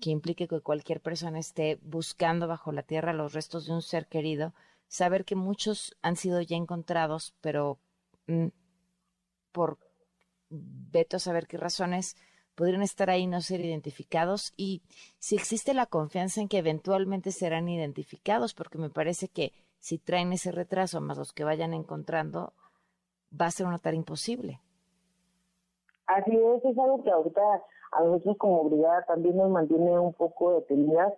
que 0.00 0.10
implique 0.10 0.48
que 0.48 0.60
cualquier 0.60 1.00
persona 1.00 1.38
esté 1.38 1.78
buscando 1.82 2.48
bajo 2.48 2.72
la 2.72 2.82
tierra 2.82 3.12
los 3.12 3.32
restos 3.32 3.66
de 3.66 3.72
un 3.72 3.82
ser 3.82 4.06
querido, 4.06 4.54
saber 4.88 5.24
que 5.24 5.36
muchos 5.36 5.96
han 6.02 6.16
sido 6.16 6.40
ya 6.40 6.56
encontrados, 6.56 7.34
pero 7.40 7.78
mm, 8.26 8.48
por 9.52 9.78
veto 10.48 11.16
a 11.16 11.20
saber 11.20 11.46
qué 11.46 11.56
razones 11.56 12.16
podrían 12.54 12.82
estar 12.82 13.08
ahí 13.08 13.26
no 13.26 13.40
ser 13.40 13.60
identificados 13.60 14.52
y 14.56 14.82
si 15.18 15.36
existe 15.36 15.72
la 15.72 15.86
confianza 15.86 16.40
en 16.40 16.48
que 16.48 16.58
eventualmente 16.58 17.32
serán 17.32 17.68
identificados, 17.68 18.52
porque 18.54 18.78
me 18.78 18.90
parece 18.90 19.28
que 19.28 19.52
si 19.78 19.98
traen 19.98 20.32
ese 20.32 20.52
retraso 20.52 21.00
más 21.00 21.16
los 21.16 21.32
que 21.32 21.44
vayan 21.44 21.72
encontrando, 21.72 22.52
va 23.38 23.46
a 23.46 23.50
ser 23.50 23.66
una 23.66 23.78
tarea 23.78 23.98
imposible. 23.98 24.60
Así 26.06 26.32
es, 26.32 26.64
es 26.64 26.78
algo 26.78 27.02
que 27.02 27.10
ahorita 27.10 27.40
a 27.92 28.02
nosotros 28.02 28.36
como 28.38 28.64
brigada 28.64 29.04
también 29.06 29.36
nos 29.36 29.50
mantiene 29.50 29.98
un 29.98 30.12
poco 30.14 30.54
detenidas 30.54 31.12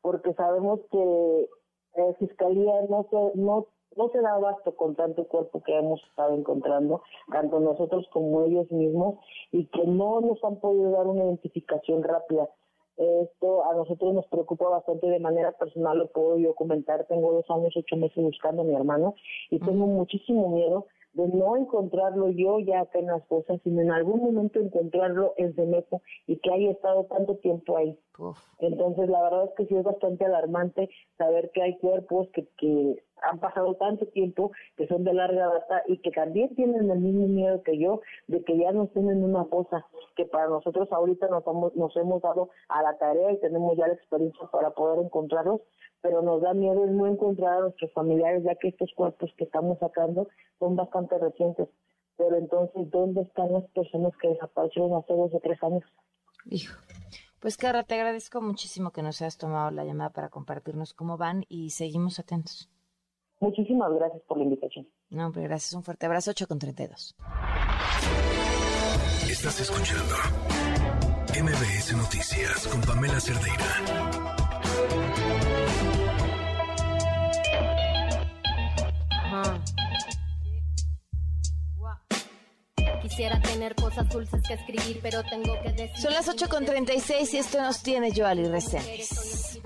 porque 0.00 0.32
sabemos 0.34 0.80
que 0.90 1.48
la 1.96 2.14
Fiscalía 2.14 2.82
no 2.88 3.06
se, 3.10 3.38
no, 3.38 3.66
no 3.96 4.08
se 4.10 4.20
da 4.20 4.34
abasto 4.34 4.76
con 4.76 4.94
tanto 4.94 5.26
cuerpo 5.26 5.62
que 5.62 5.76
hemos 5.76 6.00
estado 6.04 6.34
encontrando, 6.34 7.02
tanto 7.32 7.60
nosotros 7.60 8.06
como 8.12 8.44
ellos 8.44 8.70
mismos, 8.70 9.16
y 9.50 9.66
que 9.66 9.84
no 9.84 10.20
nos 10.20 10.42
han 10.44 10.60
podido 10.60 10.90
dar 10.92 11.06
una 11.06 11.24
identificación 11.24 12.02
rápida. 12.02 12.48
Esto 12.96 13.64
a 13.64 13.74
nosotros 13.74 14.12
nos 14.12 14.26
preocupa 14.26 14.68
bastante 14.68 15.06
de 15.08 15.20
manera 15.20 15.52
personal, 15.52 15.98
lo 15.98 16.08
puedo 16.08 16.36
yo 16.36 16.54
comentar. 16.54 17.06
Tengo 17.06 17.32
dos 17.32 17.48
años, 17.48 17.72
ocho 17.76 17.96
meses 17.96 18.24
buscando 18.24 18.62
a 18.62 18.64
mi 18.64 18.74
hermano 18.74 19.14
y 19.50 19.60
tengo 19.60 19.86
muchísimo 19.86 20.48
miedo 20.48 20.86
de 21.18 21.26
no 21.26 21.56
encontrarlo 21.56 22.30
yo 22.30 22.60
ya 22.60 22.82
acá 22.82 23.00
en 23.00 23.06
las 23.06 23.24
cosas, 23.26 23.60
sino 23.64 23.82
en 23.82 23.90
algún 23.90 24.20
momento 24.20 24.60
encontrarlo 24.60 25.34
en 25.36 25.52
Cemeco 25.54 26.00
y 26.28 26.36
que 26.38 26.52
haya 26.52 26.70
estado 26.70 27.06
tanto 27.06 27.36
tiempo 27.38 27.76
ahí. 27.76 27.98
Entonces, 28.60 29.08
la 29.08 29.22
verdad 29.22 29.44
es 29.46 29.50
que 29.56 29.66
sí 29.66 29.74
es 29.74 29.82
bastante 29.82 30.24
alarmante 30.24 30.88
saber 31.16 31.50
que 31.52 31.62
hay 31.62 31.76
cuerpos 31.78 32.28
que, 32.32 32.46
que 32.56 33.02
han 33.22 33.38
pasado 33.38 33.74
tanto 33.74 34.06
tiempo, 34.06 34.52
que 34.76 34.86
son 34.86 35.04
de 35.04 35.12
larga 35.12 35.46
data 35.46 35.82
y 35.86 35.98
que 35.98 36.10
también 36.10 36.54
tienen 36.54 36.90
el 36.90 36.98
mismo 37.00 37.26
miedo 37.28 37.62
que 37.62 37.78
yo 37.78 38.00
de 38.26 38.42
que 38.44 38.58
ya 38.58 38.72
no 38.72 38.84
estén 38.84 39.10
en 39.10 39.24
una 39.24 39.44
fosa, 39.46 39.86
que 40.16 40.24
para 40.24 40.48
nosotros 40.48 40.88
ahorita 40.92 41.28
nos, 41.28 41.44
nos 41.74 41.96
hemos 41.96 42.22
dado 42.22 42.50
a 42.68 42.82
la 42.82 42.96
tarea 42.98 43.32
y 43.32 43.40
tenemos 43.40 43.76
ya 43.76 43.86
la 43.86 43.94
experiencia 43.94 44.46
para 44.52 44.70
poder 44.70 45.04
encontrarlos, 45.04 45.60
pero 46.00 46.22
nos 46.22 46.42
da 46.42 46.54
miedo 46.54 46.86
no 46.86 47.06
encontrar 47.06 47.58
a 47.58 47.60
nuestros 47.60 47.92
familiares, 47.92 48.44
ya 48.44 48.54
que 48.54 48.68
estos 48.68 48.92
cuerpos 48.94 49.32
que 49.36 49.44
estamos 49.44 49.78
sacando 49.78 50.28
son 50.58 50.76
bastante 50.76 51.18
recientes. 51.18 51.68
Pero 52.16 52.36
entonces, 52.36 52.90
¿dónde 52.90 53.22
están 53.22 53.52
las 53.52 53.64
personas 53.70 54.12
que 54.20 54.28
desaparecieron 54.28 54.94
hace 54.94 55.12
dos 55.12 55.32
o 55.32 55.40
tres 55.40 55.62
años? 55.62 55.84
Hijo. 56.46 56.74
Pues, 57.40 57.56
Carla, 57.56 57.84
te 57.84 57.94
agradezco 57.94 58.40
muchísimo 58.40 58.90
que 58.90 59.02
nos 59.02 59.22
hayas 59.22 59.38
tomado 59.38 59.70
la 59.70 59.84
llamada 59.84 60.10
para 60.10 60.28
compartirnos 60.28 60.92
cómo 60.92 61.16
van 61.16 61.44
y 61.48 61.70
seguimos 61.70 62.18
atentos. 62.18 62.68
Muchísimas 63.40 63.92
gracias 63.92 64.22
por 64.26 64.38
la 64.38 64.44
invitación. 64.44 64.88
No, 65.10 65.26
hombre, 65.26 65.42
gracias. 65.44 65.72
Un 65.74 65.82
fuerte 65.82 66.06
abrazo. 66.06 66.30
8 66.30 66.46
con 66.46 66.58
32. 66.58 67.14
Estás 69.30 69.60
escuchando 69.60 70.14
MBS 71.40 71.96
Noticias 71.96 72.66
con 72.66 72.80
Pamela 72.80 73.20
Cerdeira. 73.20 74.18
Quisiera 83.18 83.42
tener 83.42 83.74
cosas 83.74 84.08
dulces 84.10 84.40
que 84.46 84.54
escribir, 84.54 85.00
pero 85.02 85.24
tengo 85.24 85.52
que 85.60 85.72
decir. 85.72 86.00
Son 86.00 86.12
las 86.12 86.28
8.36 86.28 87.34
y 87.34 87.38
esto 87.38 87.60
nos 87.60 87.82
tiene 87.82 88.12
Joali 88.14 88.46
Reséndiz. 88.46 89.60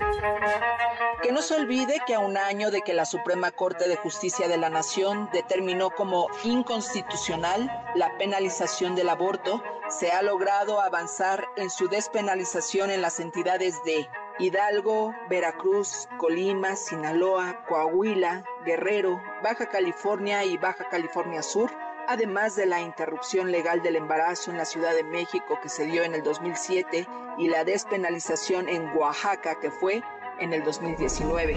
Que 1.21 1.31
no 1.31 1.39
se 1.43 1.53
olvide 1.53 2.01
que 2.07 2.15
a 2.15 2.19
un 2.19 2.35
año 2.35 2.71
de 2.71 2.81
que 2.81 2.95
la 2.95 3.05
Suprema 3.05 3.51
Corte 3.51 3.87
de 3.87 3.95
Justicia 3.95 4.47
de 4.47 4.57
la 4.57 4.71
Nación 4.71 5.29
determinó 5.31 5.91
como 5.91 6.29
inconstitucional 6.43 7.71
la 7.93 8.17
penalización 8.17 8.95
del 8.95 9.09
aborto, 9.09 9.61
se 9.87 10.09
ha 10.09 10.23
logrado 10.23 10.81
avanzar 10.81 11.45
en 11.55 11.69
su 11.69 11.87
despenalización 11.87 12.89
en 12.89 13.03
las 13.03 13.19
entidades 13.19 13.75
de 13.83 14.09
Hidalgo, 14.39 15.13
Veracruz, 15.29 16.07
Colima, 16.17 16.75
Sinaloa, 16.75 17.63
Coahuila, 17.67 18.43
Guerrero, 18.65 19.21
Baja 19.43 19.69
California 19.69 20.43
y 20.43 20.57
Baja 20.57 20.89
California 20.89 21.43
Sur, 21.43 21.69
además 22.07 22.55
de 22.55 22.65
la 22.65 22.81
interrupción 22.81 23.51
legal 23.51 23.81
del 23.81 23.95
embarazo 23.95 24.51
en 24.51 24.57
la 24.57 24.65
Ciudad 24.65 24.93
de 24.93 25.03
México 25.03 25.59
que 25.61 25.69
se 25.69 25.85
dio 25.85 26.03
en 26.03 26.13
el 26.13 26.23
2007 26.23 27.07
y 27.37 27.47
la 27.49 27.63
despenalización 27.63 28.69
en 28.69 28.85
Oaxaca 28.95 29.59
que 29.59 29.71
fue 29.71 30.03
en 30.39 30.53
el 30.53 30.63
2019. 30.63 31.55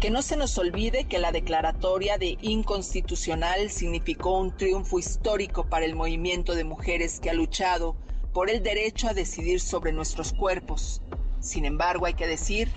Que 0.00 0.10
no 0.10 0.22
se 0.22 0.36
nos 0.36 0.56
olvide 0.58 1.04
que 1.04 1.18
la 1.18 1.32
declaratoria 1.32 2.18
de 2.18 2.38
inconstitucional 2.40 3.70
significó 3.70 4.38
un 4.38 4.56
triunfo 4.56 4.98
histórico 4.98 5.64
para 5.68 5.84
el 5.84 5.96
movimiento 5.96 6.54
de 6.54 6.64
mujeres 6.64 7.18
que 7.20 7.30
ha 7.30 7.34
luchado 7.34 7.96
por 8.32 8.50
el 8.50 8.62
derecho 8.62 9.08
a 9.08 9.14
decidir 9.14 9.60
sobre 9.60 9.92
nuestros 9.92 10.32
cuerpos. 10.32 11.02
Sin 11.40 11.64
embargo, 11.64 12.06
hay 12.06 12.14
que 12.14 12.26
decir 12.26 12.70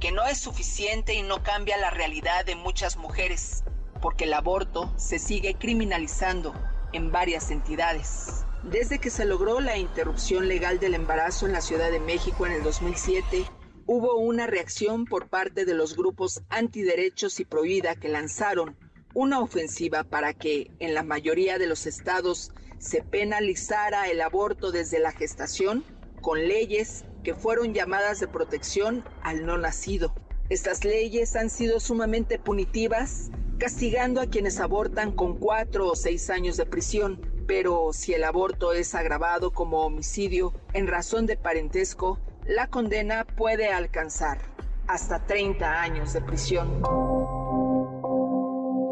que 0.00 0.12
no 0.12 0.24
es 0.26 0.38
suficiente 0.38 1.14
y 1.14 1.22
no 1.22 1.42
cambia 1.42 1.78
la 1.78 1.90
realidad 1.90 2.44
de 2.44 2.56
muchas 2.56 2.96
mujeres, 2.96 3.64
porque 4.06 4.22
el 4.22 4.34
aborto 4.34 4.94
se 4.96 5.18
sigue 5.18 5.56
criminalizando 5.58 6.54
en 6.92 7.10
varias 7.10 7.50
entidades. 7.50 8.44
Desde 8.62 9.00
que 9.00 9.10
se 9.10 9.24
logró 9.24 9.58
la 9.58 9.78
interrupción 9.78 10.46
legal 10.46 10.78
del 10.78 10.94
embarazo 10.94 11.44
en 11.44 11.52
la 11.52 11.60
Ciudad 11.60 11.90
de 11.90 11.98
México 11.98 12.46
en 12.46 12.52
el 12.52 12.62
2007, 12.62 13.44
hubo 13.84 14.14
una 14.18 14.46
reacción 14.46 15.06
por 15.06 15.26
parte 15.26 15.64
de 15.64 15.74
los 15.74 15.96
grupos 15.96 16.40
antiderechos 16.50 17.40
y 17.40 17.44
prohibida 17.44 17.96
que 17.96 18.06
lanzaron 18.06 18.76
una 19.12 19.40
ofensiva 19.40 20.04
para 20.04 20.34
que 20.34 20.70
en 20.78 20.94
la 20.94 21.02
mayoría 21.02 21.58
de 21.58 21.66
los 21.66 21.84
estados 21.84 22.52
se 22.78 23.02
penalizara 23.02 24.08
el 24.08 24.20
aborto 24.20 24.70
desde 24.70 25.00
la 25.00 25.10
gestación 25.10 25.84
con 26.20 26.46
leyes 26.46 27.04
que 27.24 27.34
fueron 27.34 27.74
llamadas 27.74 28.20
de 28.20 28.28
protección 28.28 29.04
al 29.22 29.44
no 29.44 29.58
nacido. 29.58 30.14
Estas 30.48 30.84
leyes 30.84 31.34
han 31.34 31.50
sido 31.50 31.80
sumamente 31.80 32.38
punitivas, 32.38 33.32
castigando 33.58 34.20
a 34.20 34.26
quienes 34.26 34.60
abortan 34.60 35.12
con 35.12 35.38
cuatro 35.38 35.88
o 35.88 35.96
seis 35.96 36.30
años 36.30 36.56
de 36.56 36.66
prisión, 36.66 37.20
pero 37.46 37.92
si 37.92 38.12
el 38.12 38.24
aborto 38.24 38.72
es 38.72 38.94
agravado 38.94 39.52
como 39.52 39.80
homicidio 39.80 40.52
en 40.72 40.86
razón 40.86 41.26
de 41.26 41.36
parentesco, 41.36 42.18
la 42.46 42.68
condena 42.68 43.24
puede 43.24 43.68
alcanzar 43.68 44.38
hasta 44.86 45.24
30 45.26 45.82
años 45.82 46.12
de 46.12 46.20
prisión. 46.20 46.82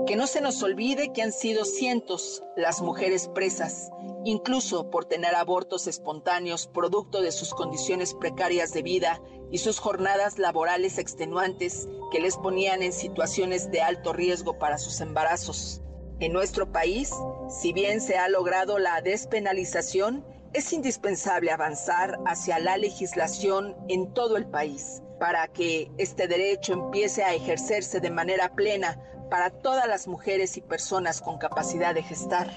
Que 0.07 0.16
no 0.16 0.27
se 0.27 0.41
nos 0.41 0.62
olvide 0.62 1.12
que 1.12 1.23
han 1.23 1.32
sido 1.32 1.65
cientos 1.65 2.43
las 2.57 2.82
mujeres 2.82 3.28
presas, 3.28 3.91
incluso 4.24 4.91
por 4.91 5.05
tener 5.07 5.35
abortos 5.35 5.86
espontáneos 5.86 6.66
producto 6.66 7.20
de 7.23 7.32
sus 7.32 7.55
condiciones 7.55 8.15
precarias 8.15 8.73
de 8.73 8.82
vida 8.82 9.20
y 9.55 9.59
sus 9.59 9.78
jornadas 9.78 10.40
laborales 10.40 10.98
extenuantes 10.98 11.89
que 12.10 12.18
les 12.18 12.36
ponían 12.36 12.82
en 12.82 12.93
situaciones 12.93 13.70
de 13.70 13.82
alto 13.82 14.12
riesgo 14.12 14.59
para 14.59 14.78
sus 14.78 15.01
embarazos. 15.01 15.81
En 16.18 16.32
nuestro 16.32 16.72
país, 16.72 17.12
si 17.48 17.72
bien 17.72 18.01
se 18.01 18.18
ha 18.18 18.28
logrado 18.28 18.81
la 18.81 19.01
despenalización, 19.01 20.26
es 20.55 20.72
indispensable 20.72 21.52
avanzar 21.52 22.18
hacia 22.26 22.59
la 22.59 22.76
legislación 22.78 23.76
en 23.89 24.12
todo 24.12 24.36
el 24.36 24.47
país 24.47 25.05
para 25.20 25.47
que 25.47 25.89
este 25.98 26.26
derecho 26.26 26.72
empiece 26.72 27.22
a 27.22 27.32
ejercerse 27.32 28.01
de 28.01 28.10
manera 28.10 28.56
plena 28.56 29.01
para 29.31 29.51
todas 29.51 29.86
las 29.86 30.09
mujeres 30.09 30.56
y 30.56 30.62
personas 30.62 31.20
con 31.20 31.39
capacidad 31.39 31.94
de 31.94 32.02
gestar. 32.02 32.51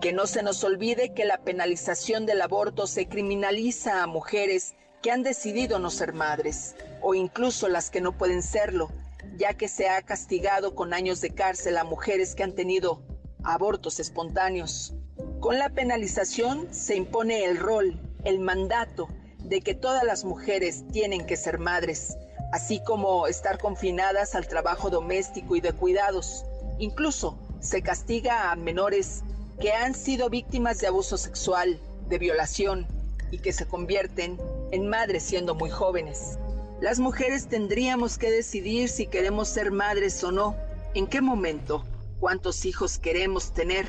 Que 0.00 0.12
no 0.12 0.26
se 0.26 0.42
nos 0.42 0.64
olvide 0.64 1.14
que 1.14 1.24
la 1.24 1.38
penalización 1.38 2.26
del 2.26 2.42
aborto 2.42 2.88
se 2.88 3.06
criminaliza 3.06 4.02
a 4.02 4.08
mujeres 4.08 4.74
que 5.02 5.10
han 5.10 5.22
decidido 5.24 5.78
no 5.78 5.90
ser 5.90 6.12
madres, 6.12 6.76
o 7.00 7.14
incluso 7.14 7.68
las 7.68 7.90
que 7.90 8.00
no 8.00 8.12
pueden 8.12 8.42
serlo, 8.42 8.90
ya 9.36 9.54
que 9.54 9.68
se 9.68 9.88
ha 9.88 10.00
castigado 10.02 10.74
con 10.74 10.94
años 10.94 11.20
de 11.20 11.30
cárcel 11.30 11.76
a 11.76 11.84
mujeres 11.84 12.34
que 12.34 12.44
han 12.44 12.54
tenido 12.54 13.02
abortos 13.42 13.98
espontáneos. 13.98 14.94
Con 15.40 15.58
la 15.58 15.70
penalización 15.70 16.72
se 16.72 16.94
impone 16.94 17.44
el 17.44 17.58
rol, 17.58 18.00
el 18.24 18.38
mandato 18.38 19.08
de 19.38 19.60
que 19.60 19.74
todas 19.74 20.04
las 20.04 20.24
mujeres 20.24 20.86
tienen 20.92 21.26
que 21.26 21.36
ser 21.36 21.58
madres, 21.58 22.16
así 22.52 22.80
como 22.84 23.26
estar 23.26 23.58
confinadas 23.58 24.36
al 24.36 24.46
trabajo 24.46 24.88
doméstico 24.88 25.56
y 25.56 25.60
de 25.60 25.72
cuidados. 25.72 26.44
Incluso 26.78 27.38
se 27.60 27.82
castiga 27.82 28.52
a 28.52 28.56
menores 28.56 29.22
que 29.60 29.72
han 29.72 29.94
sido 29.94 30.30
víctimas 30.30 30.78
de 30.78 30.86
abuso 30.86 31.16
sexual, 31.16 31.80
de 32.08 32.18
violación 32.18 33.01
y 33.32 33.38
que 33.38 33.52
se 33.52 33.66
convierten 33.66 34.38
en 34.70 34.88
madres 34.88 35.24
siendo 35.24 35.56
muy 35.56 35.70
jóvenes. 35.70 36.38
Las 36.80 37.00
mujeres 37.00 37.48
tendríamos 37.48 38.18
que 38.18 38.30
decidir 38.30 38.88
si 38.88 39.06
queremos 39.06 39.48
ser 39.48 39.72
madres 39.72 40.22
o 40.22 40.30
no, 40.30 40.56
en 40.94 41.08
qué 41.08 41.20
momento, 41.20 41.84
cuántos 42.20 42.64
hijos 42.64 42.98
queremos 42.98 43.52
tener, 43.52 43.86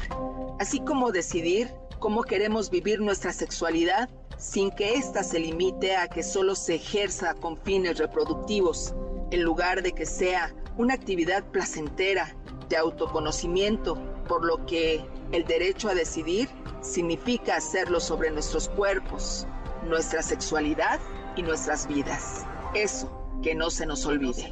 así 0.60 0.80
como 0.80 1.11
decidir 1.11 1.70
cómo 1.99 2.24
queremos 2.24 2.70
vivir 2.70 3.02
nuestra 3.02 3.34
sexualidad 3.34 4.10
sin 4.38 4.72
que 4.72 4.95
ésta 4.95 5.24
se 5.24 5.40
limite 5.40 5.95
a 5.95 6.07
que 6.07 6.24
solo 6.24 6.56
se 6.56 6.76
ejerza 6.76 7.34
con 7.36 7.57
fines 7.57 7.98
reproductivos, 7.98 8.94
en 9.32 9.44
lugar 9.44 9.84
de 9.84 9.91
que 9.91 10.06
sea 10.06 10.53
una 10.78 10.94
actividad 10.94 11.44
placentera 11.52 12.36
de 12.73 12.77
autoconocimiento, 12.77 13.95
por 14.27 14.43
lo 14.43 14.65
que 14.65 15.05
el 15.31 15.45
derecho 15.45 15.89
a 15.89 15.93
decidir 15.93 16.49
significa 16.81 17.57
hacerlo 17.57 17.99
sobre 17.99 18.31
nuestros 18.31 18.67
cuerpos, 18.67 19.45
nuestra 19.87 20.23
sexualidad 20.23 20.99
y 21.35 21.43
nuestras 21.43 21.87
vidas. 21.87 22.47
Eso 22.73 23.11
que 23.43 23.53
no 23.53 23.69
se 23.69 23.85
nos 23.85 24.07
olvide. 24.07 24.51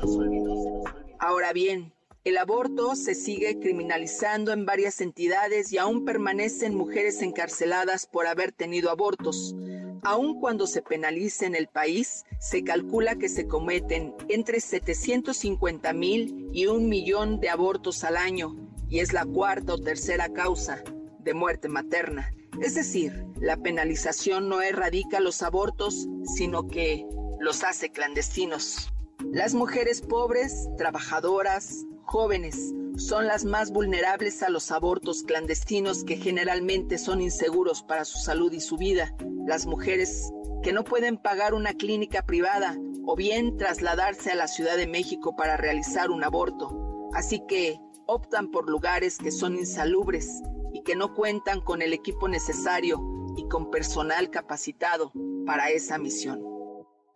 Ahora 1.17 1.51
bien, 1.51 1.91
el 2.23 2.37
aborto 2.37 2.95
se 2.95 3.15
sigue 3.15 3.59
criminalizando 3.59 4.51
en 4.51 4.63
varias 4.63 5.01
entidades 5.01 5.73
y 5.73 5.79
aún 5.79 6.05
permanecen 6.05 6.75
mujeres 6.75 7.21
encarceladas 7.23 8.05
por 8.05 8.27
haber 8.27 8.51
tenido 8.51 8.91
abortos. 8.91 9.55
Aun 10.03 10.39
cuando 10.39 10.67
se 10.67 10.83
penalice 10.83 11.47
en 11.47 11.55
el 11.55 11.67
país, 11.67 12.25
se 12.39 12.63
calcula 12.63 13.15
que 13.15 13.27
se 13.27 13.47
cometen 13.47 14.13
entre 14.29 14.59
750 14.59 15.93
mil 15.93 16.49
y 16.53 16.67
un 16.67 16.89
millón 16.89 17.39
de 17.39 17.49
abortos 17.49 18.03
al 18.03 18.17
año 18.17 18.55
y 18.87 18.99
es 18.99 19.13
la 19.13 19.25
cuarta 19.25 19.73
o 19.73 19.77
tercera 19.79 20.29
causa 20.29 20.83
de 21.19 21.33
muerte 21.33 21.69
materna. 21.69 22.31
Es 22.61 22.75
decir, 22.75 23.25
la 23.39 23.57
penalización 23.57 24.47
no 24.47 24.61
erradica 24.61 25.19
los 25.19 25.41
abortos, 25.41 26.07
sino 26.35 26.67
que 26.67 27.03
los 27.39 27.63
hace 27.63 27.89
clandestinos. 27.89 28.90
Las 29.33 29.53
mujeres 29.53 30.01
pobres, 30.01 30.67
trabajadoras, 30.77 31.85
jóvenes 32.03 32.73
son 32.97 33.27
las 33.27 33.45
más 33.45 33.71
vulnerables 33.71 34.43
a 34.43 34.49
los 34.49 34.71
abortos 34.71 35.23
clandestinos 35.23 36.03
que 36.03 36.17
generalmente 36.17 36.97
son 36.97 37.21
inseguros 37.21 37.81
para 37.81 38.03
su 38.03 38.17
salud 38.17 38.51
y 38.51 38.59
su 38.59 38.75
vida. 38.75 39.15
Las 39.47 39.65
mujeres 39.67 40.33
que 40.63 40.73
no 40.73 40.83
pueden 40.83 41.15
pagar 41.15 41.53
una 41.53 41.73
clínica 41.73 42.25
privada 42.25 42.77
o 43.05 43.15
bien 43.15 43.55
trasladarse 43.55 44.31
a 44.31 44.35
la 44.35 44.49
Ciudad 44.49 44.75
de 44.75 44.87
México 44.87 45.33
para 45.37 45.55
realizar 45.55 46.11
un 46.11 46.25
aborto. 46.25 47.09
Así 47.13 47.41
que 47.47 47.79
optan 48.07 48.51
por 48.51 48.69
lugares 48.69 49.17
que 49.17 49.31
son 49.31 49.55
insalubres 49.55 50.41
y 50.73 50.83
que 50.83 50.97
no 50.97 51.15
cuentan 51.15 51.61
con 51.61 51.81
el 51.81 51.93
equipo 51.93 52.27
necesario 52.27 52.99
y 53.37 53.47
con 53.47 53.71
personal 53.71 54.29
capacitado 54.29 55.13
para 55.45 55.69
esa 55.69 55.97
misión. 55.97 56.43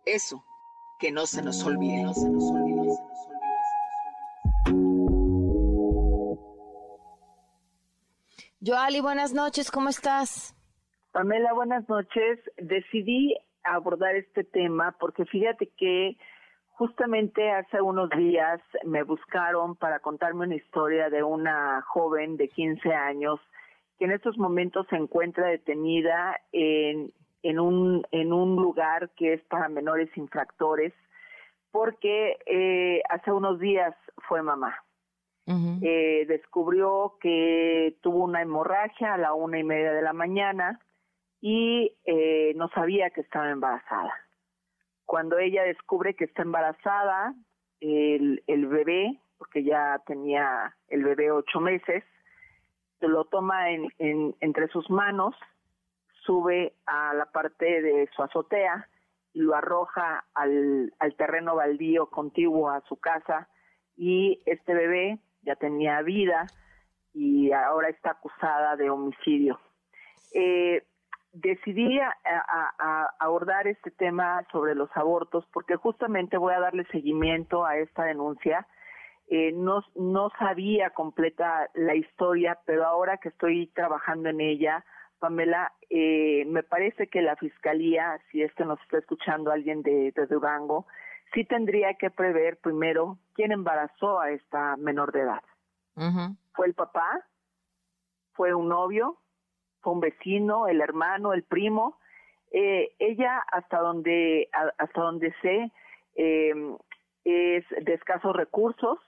Eso 0.06 0.42
que 0.98 1.12
no 1.12 1.26
se 1.26 1.42
nos 1.42 1.64
olvide. 1.64 2.02
No 2.02 2.14
se 2.14 2.28
nos 2.30 2.44
olvide. 2.50 2.76
Joali, 8.60 9.00
buenas 9.00 9.32
noches, 9.32 9.70
¿cómo 9.70 9.88
estás? 9.88 10.54
Pamela, 11.12 11.52
buenas 11.52 11.88
noches. 11.88 12.40
Decidí 12.56 13.36
abordar 13.62 14.16
este 14.16 14.44
tema 14.44 14.96
porque 14.98 15.24
fíjate 15.24 15.70
que 15.76 16.16
justamente 16.70 17.50
hace 17.50 17.80
unos 17.80 18.10
días 18.10 18.60
me 18.84 19.02
buscaron 19.02 19.76
para 19.76 20.00
contarme 20.00 20.46
una 20.46 20.56
historia 20.56 21.10
de 21.10 21.22
una 21.22 21.82
joven 21.88 22.36
de 22.36 22.48
15 22.48 22.92
años 22.92 23.40
que 23.98 24.04
en 24.04 24.12
estos 24.12 24.36
momentos 24.36 24.86
se 24.90 24.96
encuentra 24.96 25.46
detenida 25.46 26.38
en, 26.52 27.12
en, 27.48 27.58
un, 27.58 28.06
en 28.10 28.32
un 28.32 28.56
lugar 28.56 29.10
que 29.16 29.34
es 29.34 29.42
para 29.44 29.68
menores 29.68 30.10
infractores 30.16 30.92
porque 31.70 32.38
eh, 32.46 33.02
hace 33.10 33.30
unos 33.32 33.58
días 33.58 33.94
fue 34.28 34.42
mamá 34.42 34.76
eh, 35.48 36.24
descubrió 36.26 37.18
que 37.20 37.96
tuvo 38.00 38.24
una 38.24 38.42
hemorragia 38.42 39.14
a 39.14 39.18
la 39.18 39.32
una 39.32 39.58
y 39.60 39.64
media 39.64 39.92
de 39.92 40.02
la 40.02 40.12
mañana 40.12 40.80
y 41.40 41.92
eh, 42.04 42.52
no 42.56 42.68
sabía 42.70 43.10
que 43.10 43.20
estaba 43.20 43.50
embarazada. 43.50 44.12
Cuando 45.04 45.38
ella 45.38 45.62
descubre 45.62 46.14
que 46.14 46.24
está 46.24 46.42
embarazada, 46.42 47.32
el, 47.80 48.42
el 48.48 48.66
bebé, 48.66 49.20
porque 49.38 49.62
ya 49.62 50.02
tenía 50.04 50.74
el 50.88 51.04
bebé 51.04 51.30
ocho 51.30 51.60
meses, 51.60 52.02
lo 53.00 53.26
toma 53.26 53.70
en, 53.70 53.86
en, 53.98 54.34
entre 54.40 54.66
sus 54.68 54.90
manos, 54.90 55.36
sube 56.26 56.74
a 56.86 57.14
la 57.14 57.26
parte 57.26 57.80
de 57.80 58.08
su 58.14 58.22
azotea 58.22 58.88
y 59.32 59.40
lo 59.40 59.54
arroja 59.54 60.24
al, 60.34 60.92
terreno 61.16 61.54
baldío 61.54 62.06
contiguo 62.06 62.68
a 62.70 62.80
su 62.88 62.96
casa 62.96 63.48
y 63.96 64.42
este 64.44 64.74
bebé 64.74 65.18
ya 65.42 65.56
tenía 65.56 66.02
vida 66.02 66.46
y 67.14 67.52
ahora 67.52 67.88
está 67.88 68.10
acusada 68.10 68.76
de 68.76 68.90
homicidio. 68.90 69.58
Eh, 70.34 70.84
decidí 71.32 71.98
a, 72.00 72.16
abordar 73.18 73.66
este 73.68 73.90
tema 73.90 74.44
sobre 74.50 74.74
los 74.74 74.90
abortos 74.94 75.46
porque 75.52 75.76
justamente 75.76 76.36
voy 76.36 76.54
a 76.54 76.60
darle 76.60 76.84
seguimiento 76.86 77.64
a 77.64 77.76
esta 77.76 78.04
denuncia. 78.04 78.66
Eh, 79.28 79.52
no 79.52 80.30
sabía 80.38 80.90
completa 80.90 81.68
la 81.74 81.94
historia, 81.94 82.58
pero 82.64 82.84
ahora 82.86 83.18
que 83.18 83.28
estoy 83.28 83.68
trabajando 83.68 84.28
en 84.28 84.40
ella, 84.40 84.84
Pamela, 85.18 85.72
eh, 85.90 86.44
me 86.46 86.62
parece 86.62 87.08
que 87.08 87.22
la 87.22 87.36
fiscalía, 87.36 88.20
si 88.30 88.42
es 88.42 88.52
que 88.54 88.64
nos 88.64 88.80
está 88.82 88.98
escuchando 88.98 89.50
alguien 89.50 89.82
de, 89.82 90.12
de 90.12 90.26
Durango, 90.26 90.86
sí 91.34 91.44
tendría 91.44 91.94
que 91.94 92.10
prever 92.10 92.58
primero 92.58 93.18
quién 93.34 93.52
embarazó 93.52 94.20
a 94.20 94.30
esta 94.30 94.76
menor 94.76 95.12
de 95.12 95.20
edad. 95.20 95.42
¿Fue 96.52 96.66
el 96.66 96.74
papá? 96.74 97.24
¿Fue 98.34 98.52
un 98.52 98.68
novio? 98.68 99.16
¿Fue 99.80 99.94
un 99.94 100.00
vecino? 100.00 100.68
¿El 100.68 100.82
hermano? 100.82 101.32
¿El 101.32 101.42
primo? 101.42 101.98
Eh, 102.52 102.94
ella, 102.98 103.38
hasta 103.50 103.78
donde, 103.78 104.48
hasta 104.78 105.00
donde 105.00 105.34
sé, 105.40 105.72
eh, 106.16 106.54
es 107.24 107.64
de 107.84 107.94
escasos 107.94 108.36
recursos 108.36 108.98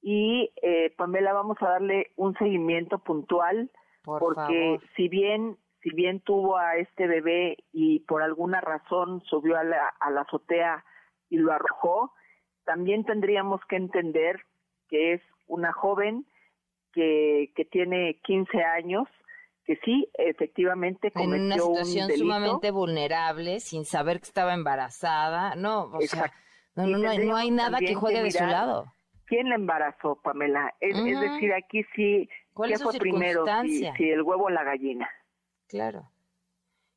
y 0.00 0.52
eh, 0.62 0.94
Pamela 0.96 1.32
vamos 1.32 1.56
a 1.60 1.70
darle 1.70 2.12
un 2.16 2.36
seguimiento 2.38 2.98
puntual 2.98 3.70
porque 4.18 4.80
si 4.96 5.08
bien 5.08 5.58
si 5.82 5.90
bien 5.90 6.20
tuvo 6.20 6.56
a 6.58 6.76
este 6.76 7.06
bebé 7.06 7.56
y 7.72 8.00
por 8.00 8.22
alguna 8.22 8.60
razón 8.60 9.22
subió 9.28 9.56
a 9.56 9.64
la, 9.64 9.94
a 10.00 10.10
la 10.10 10.22
azotea 10.22 10.84
y 11.30 11.36
lo 11.38 11.52
arrojó, 11.52 12.12
también 12.64 13.04
tendríamos 13.04 13.60
que 13.68 13.76
entender 13.76 14.44
que 14.88 15.14
es 15.14 15.22
una 15.46 15.72
joven 15.72 16.26
que, 16.92 17.52
que 17.54 17.64
tiene 17.64 18.20
15 18.24 18.62
años, 18.62 19.06
que 19.64 19.76
sí, 19.84 20.08
efectivamente 20.14 21.12
cometió 21.12 21.36
en 21.36 21.42
una 21.42 21.54
situación 21.58 22.02
un 22.04 22.08
delito. 22.08 22.24
sumamente 22.24 22.70
vulnerable, 22.70 23.60
sin 23.60 23.84
saber 23.84 24.18
que 24.18 24.26
estaba 24.26 24.54
embarazada, 24.54 25.54
no, 25.54 25.90
o 25.92 26.00
sea, 26.00 26.32
no, 26.74 26.86
no, 26.86 26.98
no, 26.98 27.10
hay, 27.10 27.18
no 27.18 27.36
hay 27.36 27.50
nada 27.50 27.78
que 27.78 27.94
juegue 27.94 28.22
de 28.22 28.30
su 28.30 28.44
lado. 28.44 28.92
¿Quién 29.28 29.48
la 29.48 29.56
embarazó, 29.56 30.16
Pamela? 30.22 30.74
Es, 30.80 30.96
decir, 30.96 31.52
aquí 31.52 31.84
sí, 31.94 32.28
¿Cuál 32.54 32.70
¿qué 32.70 32.74
es 32.74 32.80
su 32.80 32.90
fue 32.90 32.98
primero? 32.98 33.44
Si, 33.62 33.86
el 34.10 34.22
huevo 34.22 34.44
o 34.44 34.50
la 34.50 34.64
gallina. 34.64 35.08
Claro. 35.68 36.10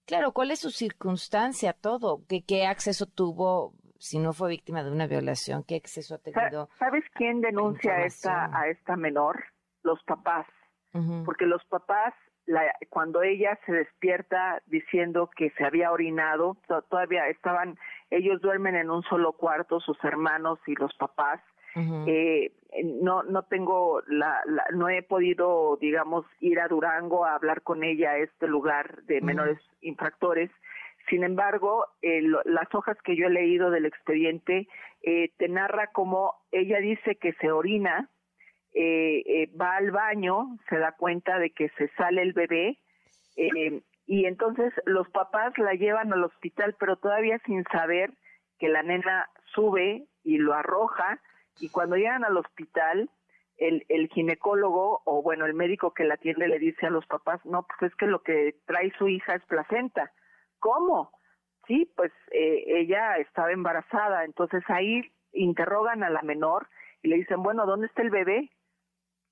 Claro, 0.05 0.31
¿cuál 0.31 0.51
es 0.51 0.59
su 0.59 0.71
circunstancia? 0.71 1.73
Todo. 1.73 2.21
¿Qué, 2.27 2.43
qué 2.43 2.65
acceso 2.65 3.05
tuvo 3.05 3.73
si 3.97 4.17
no 4.17 4.33
fue 4.33 4.49
víctima 4.49 4.83
de 4.83 4.91
una 4.91 5.07
violación? 5.07 5.63
¿Qué 5.63 5.75
acceso 5.75 6.15
ha 6.15 6.17
tenido? 6.19 6.69
¿Sabes 6.79 7.03
quién 7.13 7.41
denuncia 7.41 7.93
a 7.93 8.05
esta, 8.05 8.49
a 8.57 8.67
esta 8.67 8.95
menor? 8.95 9.43
Los 9.83 10.01
papás. 10.03 10.45
Porque 11.25 11.45
los 11.45 11.63
papás, 11.65 12.13
la- 12.45 12.73
cuando 12.89 13.21
ella 13.23 13.57
se 13.65 13.71
despierta 13.71 14.61
diciendo 14.65 15.29
que 15.35 15.51
se 15.51 15.63
había 15.63 15.91
orinado, 15.91 16.57
to- 16.67 16.81
todavía 16.83 17.27
estaban, 17.29 17.77
ellos 18.09 18.41
duermen 18.41 18.75
en 18.75 18.89
un 18.89 19.01
solo 19.03 19.31
cuarto, 19.33 19.79
sus 19.79 19.97
hermanos 20.03 20.59
y 20.67 20.73
los 20.75 20.93
papás. 20.95 21.39
Eh, 21.75 22.51
no 22.83 23.21
no 23.23 23.43
tengo 23.43 24.01
la, 24.07 24.41
la- 24.45 24.65
no 24.73 24.89
he 24.89 25.03
podido 25.03 25.77
digamos 25.79 26.25
ir 26.39 26.59
a 26.59 26.67
Durango 26.67 27.25
a 27.25 27.35
hablar 27.35 27.61
con 27.61 27.83
ella 27.83 28.11
a 28.11 28.17
este 28.17 28.47
lugar 28.47 29.03
de 29.03 29.17
Ujú. 29.17 29.25
menores 29.25 29.59
infractores 29.81 30.49
sin 31.09 31.23
embargo 31.23 31.85
eh, 32.01 32.21
lo- 32.21 32.41
las 32.45 32.73
hojas 32.73 32.97
que 33.03 33.15
yo 33.15 33.27
he 33.27 33.29
leído 33.29 33.69
del 33.71 33.85
expediente 33.85 34.67
eh, 35.03 35.31
te 35.37 35.47
narra 35.47 35.87
cómo 35.93 36.33
ella 36.51 36.79
dice 36.79 37.15
que 37.17 37.33
se 37.33 37.51
orina 37.51 38.09
eh, 38.73 39.21
eh, 39.25 39.49
va 39.59 39.75
al 39.75 39.91
baño 39.91 40.57
se 40.69 40.77
da 40.77 40.93
cuenta 40.93 41.37
de 41.39 41.51
que 41.51 41.69
se 41.77 41.87
sale 41.97 42.21
el 42.21 42.33
bebé 42.33 42.79
eh, 43.35 43.81
y 44.07 44.25
entonces 44.25 44.73
los 44.85 45.09
papás 45.09 45.57
la 45.57 45.73
llevan 45.73 46.11
al 46.13 46.23
hospital 46.23 46.75
pero 46.79 46.95
todavía 46.95 47.37
sin 47.45 47.63
saber 47.65 48.11
que 48.59 48.69
la 48.69 48.81
nena 48.81 49.27
sube 49.53 50.05
y 50.23 50.37
lo 50.37 50.53
arroja 50.53 51.19
y 51.61 51.69
cuando 51.69 51.95
llegan 51.95 52.25
al 52.25 52.37
hospital 52.37 53.09
el, 53.57 54.09
ginecólogo 54.09 55.03
o 55.05 55.21
bueno 55.21 55.45
el 55.45 55.53
médico 55.53 55.93
que 55.93 56.03
la 56.03 56.15
atiende 56.15 56.47
le 56.47 56.57
dice 56.57 56.87
a 56.87 56.89
los 56.89 57.05
papás 57.05 57.39
no 57.45 57.67
pues 57.67 57.91
es 57.91 57.97
que 57.97 58.07
lo 58.07 58.23
que 58.23 58.55
trae 58.65 58.91
su 58.97 59.07
hija 59.07 59.35
es 59.35 59.45
placenta 59.45 60.11
cómo 60.59 61.11
sí 61.67 61.91
pues 61.95 62.11
eh, 62.31 62.63
ella 62.65 63.17
estaba 63.17 63.51
embarazada 63.51 64.25
entonces 64.25 64.63
ahí 64.67 65.13
interrogan 65.31 66.03
a 66.03 66.09
la 66.09 66.23
menor 66.23 66.67
y 67.03 67.09
le 67.09 67.17
dicen 67.17 67.43
bueno 67.43 67.67
dónde 67.67 67.85
está 67.85 68.01
el 68.01 68.09
bebé 68.09 68.49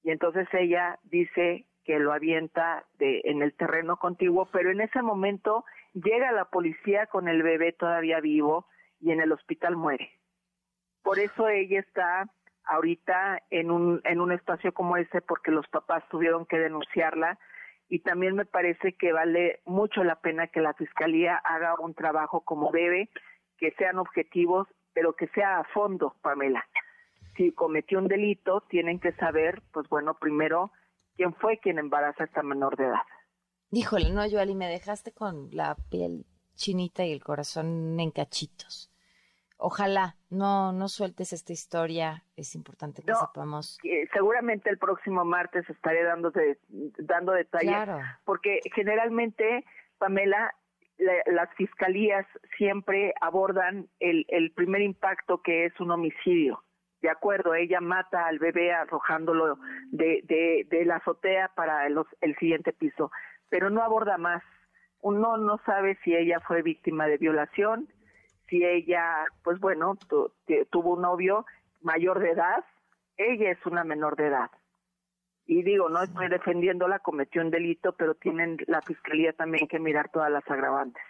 y 0.03 0.11
entonces 0.11 0.47
ella 0.53 0.99
dice 1.03 1.65
que 1.83 1.97
lo 1.97 2.13
avienta 2.13 2.85
de 2.99 3.21
en 3.23 3.41
el 3.41 3.55
terreno 3.55 3.97
contiguo 3.97 4.47
pero 4.51 4.69
en 4.69 4.81
ese 4.81 5.01
momento 5.01 5.65
llega 5.93 6.31
la 6.31 6.45
policía 6.45 7.07
con 7.07 7.27
el 7.27 7.41
bebé 7.41 7.71
todavía 7.71 8.19
vivo 8.19 8.67
y 8.99 9.11
en 9.11 9.21
el 9.21 9.31
hospital 9.31 9.75
muere 9.75 10.18
por 11.09 11.17
eso 11.17 11.49
ella 11.49 11.79
está 11.79 12.29
ahorita 12.65 13.41
en 13.49 13.71
un 13.71 13.99
en 14.03 14.21
un 14.21 14.31
espacio 14.31 14.75
como 14.75 14.95
ese 14.95 15.21
porque 15.21 15.49
los 15.49 15.67
papás 15.69 16.03
tuvieron 16.11 16.45
que 16.45 16.59
denunciarla 16.59 17.39
y 17.87 18.01
también 18.01 18.35
me 18.35 18.45
parece 18.45 18.93
que 18.93 19.11
vale 19.11 19.59
mucho 19.65 20.03
la 20.03 20.21
pena 20.21 20.45
que 20.49 20.61
la 20.61 20.75
fiscalía 20.75 21.37
haga 21.37 21.73
un 21.79 21.95
trabajo 21.95 22.41
como 22.41 22.71
debe, 22.71 23.09
que 23.57 23.71
sean 23.71 23.97
objetivos, 23.97 24.67
pero 24.93 25.15
que 25.15 25.25
sea 25.29 25.57
a 25.57 25.63
fondo, 25.73 26.15
Pamela. 26.21 26.63
Si 27.35 27.53
cometió 27.53 27.97
un 27.97 28.07
delito, 28.07 28.61
tienen 28.69 28.99
que 28.99 29.13
saber, 29.13 29.63
pues 29.73 29.89
bueno, 29.89 30.13
primero 30.13 30.71
quién 31.15 31.33
fue 31.33 31.57
quien 31.57 31.79
embaraza 31.79 32.21
a 32.21 32.27
esta 32.27 32.43
menor 32.43 32.77
de 32.77 32.83
edad. 32.83 33.01
Híjole, 33.71 34.11
no, 34.11 34.29
Joali, 34.29 34.53
me 34.53 34.67
dejaste 34.67 35.11
con 35.11 35.49
la 35.53 35.75
piel 35.89 36.27
chinita 36.53 37.03
y 37.03 37.13
el 37.13 37.23
corazón 37.23 37.99
en 37.99 38.11
cachitos. 38.11 38.88
Ojalá 39.61 40.15
no, 40.29 40.71
no 40.71 40.87
sueltes 40.87 41.33
esta 41.33 41.51
historia. 41.51 42.23
Es 42.37 42.55
importante 42.55 43.01
que 43.01 43.11
No, 43.11 43.17
sepamos. 43.19 43.77
Eh, 43.83 44.07
seguramente 44.13 44.69
el 44.69 44.77
próximo 44.77 45.25
martes 45.25 45.69
estaré 45.69 46.03
dando, 46.03 46.31
de- 46.31 46.57
dando 46.97 47.33
detalles, 47.33 47.69
Claro. 47.69 47.99
porque 48.23 48.61
generalmente, 48.73 49.65
Pamela, 49.97 50.55
la- 50.97 51.23
las 51.33 51.53
fiscalías 51.55 52.25
siempre 52.57 53.13
abordan 53.19 53.87
el, 53.99 54.25
el 54.29 54.51
primer 54.53 54.81
impacto 54.81 55.41
que 55.41 55.65
es 55.65 55.77
un 55.81 55.91
homicidio. 55.91 56.63
De 57.01 57.09
acuerdo, 57.09 57.53
ella 57.53 57.81
mata 57.81 58.27
al 58.27 58.39
bebé 58.39 58.73
arrojándolo 58.73 59.57
de, 59.91 60.21
de, 60.23 60.67
de 60.69 60.85
la 60.85 60.97
azotea 60.97 61.49
para 61.55 61.85
el, 61.85 61.97
el 62.21 62.35
siguiente 62.37 62.71
piso, 62.71 63.11
pero 63.49 63.69
no 63.69 63.81
aborda 63.83 64.17
más. 64.17 64.41
Uno 65.01 65.35
no 65.37 65.59
sabe 65.65 65.97
si 66.03 66.15
ella 66.15 66.39
fue 66.41 66.61
víctima 66.61 67.07
de 67.07 67.17
violación, 67.17 67.87
si 68.49 68.63
ella, 68.63 69.25
pues 69.43 69.59
bueno, 69.59 69.95
tu- 70.07 70.31
tuvo 70.69 70.93
un 70.95 71.01
novio 71.01 71.45
mayor 71.81 72.19
de 72.19 72.31
edad, 72.31 72.63
ella 73.17 73.51
es 73.51 73.65
una 73.65 73.83
menor 73.83 74.15
de 74.15 74.27
edad. 74.27 74.49
Y 75.45 75.63
digo, 75.63 75.89
no 75.89 76.03
estoy 76.03 76.29
defendiéndola, 76.29 76.99
cometió 76.99 77.41
un 77.41 77.49
delito, 77.49 77.93
pero 77.93 78.13
tienen 78.15 78.57
la 78.67 78.81
fiscalía 78.81 79.33
también 79.33 79.67
que 79.67 79.79
mirar 79.79 80.09
todas 80.11 80.31
las 80.31 80.47
agravantes. 80.49 81.01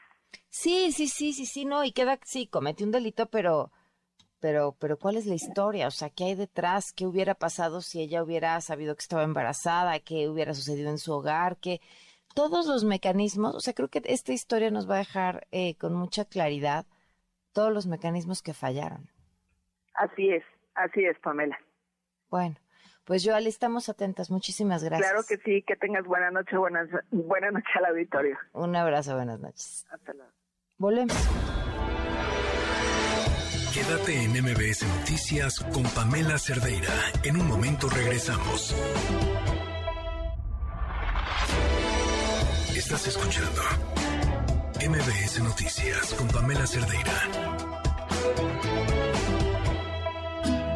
Sí, 0.48 0.92
sí, 0.92 1.08
sí, 1.08 1.34
sí, 1.34 1.46
sí, 1.46 1.66
no, 1.66 1.84
y 1.84 1.92
queda, 1.92 2.18
sí, 2.24 2.48
cometió 2.48 2.86
un 2.86 2.92
delito, 2.92 3.26
pero, 3.28 3.72
pero, 4.40 4.76
pero, 4.80 4.98
¿cuál 4.98 5.18
es 5.18 5.26
la 5.26 5.36
historia? 5.36 5.88
O 5.88 5.92
sea, 5.92 6.10
¿qué 6.10 6.24
hay 6.26 6.36
detrás? 6.36 6.94
¿Qué 6.96 7.06
hubiera 7.06 7.36
pasado 7.36 7.82
si 7.82 8.02
ella 8.02 8.24
hubiera 8.24 8.60
sabido 8.62 8.96
que 8.96 9.02
estaba 9.02 9.24
embarazada? 9.24 10.00
¿Qué 10.00 10.30
hubiera 10.30 10.54
sucedido 10.54 10.90
en 10.90 10.98
su 11.00 11.12
hogar? 11.14 11.58
¿Qué? 11.58 11.82
Todos 12.34 12.68
los 12.68 12.86
mecanismos, 12.86 13.56
o 13.56 13.60
sea, 13.60 13.74
creo 13.74 13.90
que 13.90 14.02
esta 14.06 14.32
historia 14.32 14.72
nos 14.72 14.90
va 14.90 14.96
a 14.96 15.00
dejar 15.00 15.48
eh, 15.52 15.76
con 15.76 15.94
mucha 15.96 16.24
claridad 16.26 16.86
todos 17.54 17.74
los 17.74 17.88
mecanismos 17.88 18.42
que 18.42 18.54
fallaron. 18.54 19.10
Así 19.94 20.30
es, 20.30 20.44
así 20.76 21.04
es, 21.06 21.18
Pamela. 21.20 21.58
Bueno, 22.30 22.56
pues 23.06 23.24
yo, 23.24 23.36
Ali, 23.36 23.50
estamos 23.50 23.90
atentas. 23.90 24.30
Muchísimas 24.30 24.84
gracias. 24.84 25.10
Claro 25.10 25.26
que 25.28 25.38
sí, 25.38 25.64
que 25.64 25.76
tengas 25.76 26.06
buena 26.06 26.32
noche, 26.32 26.56
buenas, 26.58 26.88
buena 27.12 27.52
noche 27.52 27.68
al 27.76 27.86
auditorio. 27.86 28.38
Un 28.54 28.76
abrazo, 28.76 29.16
buenas 29.16 29.40
noches. 29.40 29.86
Hasta 29.90 30.14
luego. 30.14 30.32
Volvemos. 30.78 31.18
Quédate 33.74 34.24
en 34.24 34.32
MBS 34.32 34.84
Noticias 35.00 35.60
con 35.74 35.84
Pamela 35.96 36.38
Cerdeira. 36.38 36.94
En 37.24 37.40
un 37.40 37.48
momento 37.48 37.88
regresamos. 37.90 38.76
Estás 42.76 43.08
escuchando 43.08 43.62
MBS 44.80 45.42
Noticias 45.44 46.14
con 46.14 46.26
Pamela 46.30 46.66
Cerdeira. 46.66 47.12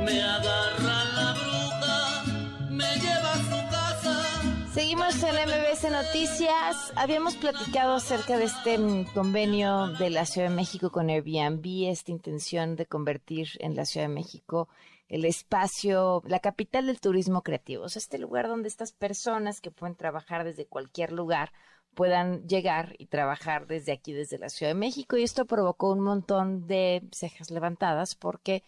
Me 0.04 0.22
agarra 0.22 1.06
la 1.06 1.34
bruja, 1.34 2.24
me 2.70 2.96
lleva 2.96 3.32
a 3.32 3.38
su 3.38 3.72
casa. 3.72 4.74
Seguimos 4.74 5.24
en 5.24 5.36
MBS 5.48 5.90
Noticias. 5.90 6.92
Habíamos 6.98 7.38
platicado 7.38 7.96
acerca 7.96 8.38
de 8.38 8.44
este 8.44 8.78
mm, 8.78 9.06
convenio 9.14 9.88
de 9.94 10.10
la 10.10 10.26
Ciudad 10.26 10.50
de 10.50 10.56
México 10.56 10.92
con 10.92 11.10
Airbnb, 11.10 11.90
esta 11.90 12.12
intención 12.12 12.76
de 12.76 12.86
convertir 12.86 13.48
en 13.60 13.78
la 13.78 13.86
Ciudad 13.86 14.08
de 14.08 14.14
México 14.14 14.68
el 15.08 15.24
espacio, 15.24 16.22
la 16.26 16.40
capital 16.40 16.88
del 16.88 17.00
turismo 17.00 17.42
creativo, 17.42 17.86
o 17.86 17.90
sea, 17.90 18.02
este 18.02 18.18
lugar 18.18 18.50
donde 18.50 18.68
estas 18.68 18.92
personas 18.92 19.62
que 19.62 19.72
pueden 19.72 19.96
trabajar 19.96 20.44
desde 20.44 20.66
cualquier 20.66 21.14
lugar 21.14 21.54
puedan 21.96 22.48
llegar 22.48 22.96
y 22.98 23.08
trabajar 23.08 23.68
desde 23.68 23.92
aquí, 23.92 24.14
desde 24.14 24.38
la 24.38 24.50
Ciudad 24.50 24.72
de 24.72 24.80
México. 24.80 25.18
Y 25.18 25.24
esto 25.24 25.46
provocó 25.46 25.92
un 25.92 26.02
montón 26.02 26.68
de 26.68 27.04
cejas 27.12 27.52
levantadas 27.52 28.16
porque 28.16 28.64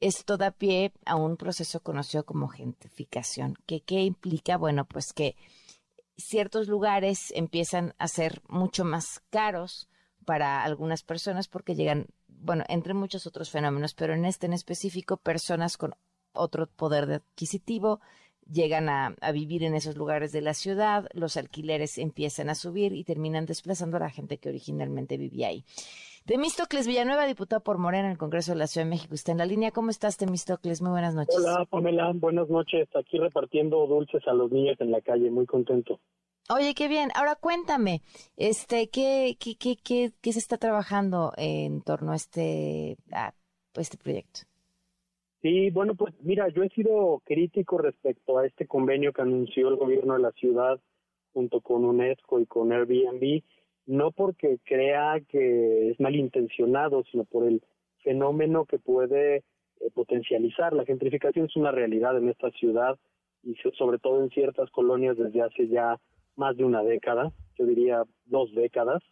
esto 0.00 0.36
da 0.36 0.50
pie 0.50 0.92
a 1.06 1.16
un 1.16 1.36
proceso 1.36 1.80
conocido 1.80 2.24
como 2.24 2.48
gentrificación. 2.48 3.56
¿Qué, 3.66 3.80
¿Qué 3.80 4.02
implica? 4.02 4.56
Bueno, 4.56 4.84
pues 4.84 5.12
que 5.12 5.36
ciertos 6.16 6.68
lugares 6.68 7.32
empiezan 7.34 7.94
a 7.98 8.08
ser 8.08 8.42
mucho 8.48 8.84
más 8.84 9.20
caros 9.30 9.88
para 10.24 10.64
algunas 10.64 11.02
personas 11.02 11.48
porque 11.48 11.74
llegan 11.74 12.06
bueno, 12.44 12.64
entre 12.68 12.92
muchos 12.92 13.26
otros 13.26 13.50
fenómenos, 13.50 13.94
pero 13.94 14.12
en 14.12 14.26
este 14.26 14.46
en 14.46 14.52
específico, 14.52 15.16
personas 15.16 15.78
con 15.78 15.94
otro 16.34 16.66
poder 16.66 17.10
adquisitivo 17.10 18.00
llegan 18.50 18.88
a, 18.88 19.14
a, 19.20 19.32
vivir 19.32 19.64
en 19.64 19.74
esos 19.74 19.96
lugares 19.96 20.32
de 20.32 20.40
la 20.40 20.54
ciudad, 20.54 21.08
los 21.12 21.36
alquileres 21.36 21.98
empiezan 21.98 22.50
a 22.50 22.54
subir 22.54 22.92
y 22.92 23.04
terminan 23.04 23.46
desplazando 23.46 23.96
a 23.96 24.00
la 24.00 24.10
gente 24.10 24.38
que 24.38 24.48
originalmente 24.48 25.16
vivía 25.16 25.48
ahí. 25.48 25.64
Temístocles 26.26 26.86
Villanueva, 26.86 27.26
diputado 27.26 27.62
por 27.62 27.76
Morena 27.76 28.06
en 28.06 28.12
el 28.12 28.18
Congreso 28.18 28.52
de 28.52 28.58
la 28.58 28.66
Ciudad 28.66 28.86
de 28.86 28.90
México, 28.90 29.14
está 29.14 29.32
en 29.32 29.38
la 29.38 29.44
línea. 29.44 29.72
¿Cómo 29.72 29.90
estás, 29.90 30.16
Temístocles? 30.16 30.80
Muy 30.80 30.92
buenas 30.92 31.14
noches. 31.14 31.36
Hola, 31.36 31.66
Pamela. 31.66 32.12
Buenas 32.14 32.48
noches. 32.48 32.88
Aquí 32.96 33.18
repartiendo 33.18 33.86
dulces 33.86 34.26
a 34.26 34.32
los 34.32 34.50
niños 34.50 34.80
en 34.80 34.90
la 34.90 35.02
calle. 35.02 35.30
Muy 35.30 35.44
contento. 35.44 36.00
Oye, 36.48 36.74
qué 36.74 36.88
bien. 36.88 37.10
Ahora 37.14 37.36
cuéntame, 37.36 38.00
este, 38.38 38.88
¿qué, 38.88 39.36
qué, 39.38 39.56
qué, 39.56 39.76
qué, 39.76 40.12
qué 40.22 40.32
se 40.32 40.38
está 40.38 40.56
trabajando 40.56 41.32
en 41.36 41.82
torno 41.82 42.12
a 42.12 42.16
este, 42.16 42.96
a 43.12 43.34
este 43.76 43.98
proyecto? 43.98 44.40
Sí, 45.44 45.68
bueno, 45.68 45.94
pues 45.94 46.14
mira, 46.22 46.48
yo 46.48 46.62
he 46.62 46.70
sido 46.70 47.20
crítico 47.22 47.76
respecto 47.76 48.38
a 48.38 48.46
este 48.46 48.66
convenio 48.66 49.12
que 49.12 49.20
anunció 49.20 49.68
el 49.68 49.76
gobierno 49.76 50.14
de 50.14 50.20
la 50.20 50.32
ciudad 50.32 50.80
junto 51.34 51.60
con 51.60 51.84
UNESCO 51.84 52.40
y 52.40 52.46
con 52.46 52.72
Airbnb, 52.72 53.42
no 53.84 54.10
porque 54.10 54.58
crea 54.64 55.20
que 55.28 55.90
es 55.90 56.00
malintencionado, 56.00 57.04
sino 57.10 57.24
por 57.24 57.46
el 57.46 57.62
fenómeno 58.02 58.64
que 58.64 58.78
puede 58.78 59.36
eh, 59.36 59.42
potencializar. 59.92 60.72
La 60.72 60.86
gentrificación 60.86 61.44
es 61.44 61.56
una 61.56 61.72
realidad 61.72 62.16
en 62.16 62.30
esta 62.30 62.50
ciudad 62.52 62.98
y 63.42 63.54
sobre 63.76 63.98
todo 63.98 64.22
en 64.22 64.30
ciertas 64.30 64.70
colonias 64.70 65.18
desde 65.18 65.42
hace 65.42 65.68
ya 65.68 66.00
más 66.36 66.56
de 66.56 66.64
una 66.64 66.82
década, 66.82 67.34
yo 67.58 67.66
diría 67.66 68.04
dos 68.24 68.50
décadas. 68.54 69.02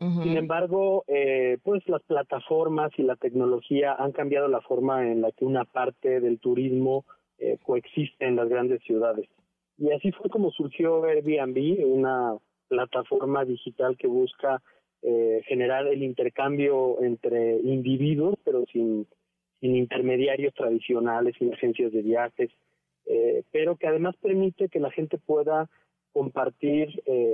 Sin 0.00 0.36
embargo, 0.36 1.04
eh, 1.06 1.58
pues 1.62 1.88
las 1.88 2.02
plataformas 2.02 2.90
y 2.98 3.02
la 3.02 3.16
tecnología 3.16 3.94
han 3.94 4.12
cambiado 4.12 4.48
la 4.48 4.60
forma 4.60 5.10
en 5.10 5.22
la 5.22 5.30
que 5.32 5.44
una 5.44 5.64
parte 5.64 6.20
del 6.20 6.40
turismo 6.40 7.04
eh, 7.38 7.58
coexiste 7.62 8.26
en 8.26 8.36
las 8.36 8.48
grandes 8.48 8.82
ciudades. 8.82 9.28
Y 9.78 9.92
así 9.92 10.12
fue 10.12 10.28
como 10.30 10.50
surgió 10.50 11.04
Airbnb, 11.04 11.86
una 11.86 12.36
plataforma 12.68 13.44
digital 13.44 13.96
que 13.96 14.06
busca 14.06 14.62
eh, 15.02 15.42
generar 15.46 15.86
el 15.86 16.02
intercambio 16.02 17.00
entre 17.02 17.60
individuos, 17.60 18.36
pero 18.44 18.64
sin, 18.72 19.06
sin 19.60 19.76
intermediarios 19.76 20.54
tradicionales, 20.54 21.34
sin 21.38 21.52
agencias 21.52 21.92
de 21.92 22.02
viajes, 22.02 22.50
pero 23.52 23.76
que 23.76 23.86
además 23.86 24.16
permite 24.16 24.70
que 24.70 24.80
la 24.80 24.90
gente 24.90 25.18
pueda 25.18 25.68
compartir 26.12 26.88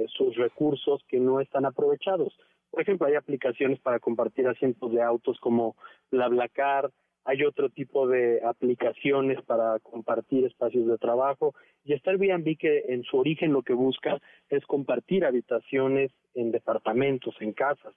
sus 0.09 0.35
recursos 0.37 1.01
que 1.09 1.21
no 1.21 1.41
están 1.41 1.65
aprovechados. 1.65 2.37
Por 2.71 2.83
ejemplo, 2.83 3.07
hay 3.07 3.15
aplicaciones 3.15 3.81
para 3.81 3.99
compartir 3.99 4.47
asientos 4.47 4.93
de 4.93 5.03
autos 5.03 5.39
como 5.41 5.77
BlaBlaCar, 6.11 6.91
hay 7.25 7.45
otro 7.45 7.69
tipo 7.69 8.09
de 8.09 8.41
aplicaciones 8.45 9.43
para 9.43 9.79
compartir 9.81 10.45
espacios 10.47 10.87
de 10.87 10.99
trabajo 10.99 11.55
y 11.85 11.93
está 11.93 12.11
Airbnb 12.11 12.57
que 12.59 12.85
en 12.89 13.03
su 13.03 13.19
origen 13.19 13.53
lo 13.53 13.63
que 13.63 13.75
busca 13.75 14.21
es 14.49 14.65
compartir 14.67 15.25
habitaciones 15.25 16.13
en 16.35 16.51
departamentos, 16.51 17.35
en 17.41 17.53
casas. 17.53 17.95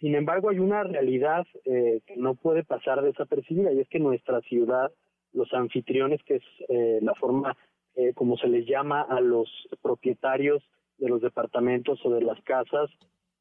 Sin 0.00 0.14
embargo, 0.14 0.50
hay 0.50 0.58
una 0.58 0.82
realidad 0.82 1.46
eh, 1.64 2.00
que 2.06 2.16
no 2.16 2.34
puede 2.34 2.64
pasar 2.64 3.02
desapercibida 3.02 3.72
y 3.72 3.80
es 3.80 3.88
que 3.88 3.98
nuestra 3.98 4.40
ciudad, 4.40 4.90
los 5.32 5.52
anfitriones, 5.52 6.22
que 6.24 6.36
es 6.36 6.44
eh, 6.68 6.98
la 7.02 7.14
forma 7.14 7.56
eh, 7.96 8.14
como 8.14 8.36
se 8.36 8.48
les 8.48 8.66
llama 8.66 9.02
a 9.02 9.20
los 9.20 9.48
propietarios 9.82 10.62
de 10.98 11.08
los 11.08 11.20
departamentos 11.20 12.04
o 12.04 12.10
de 12.10 12.22
las 12.22 12.40
casas, 12.42 12.90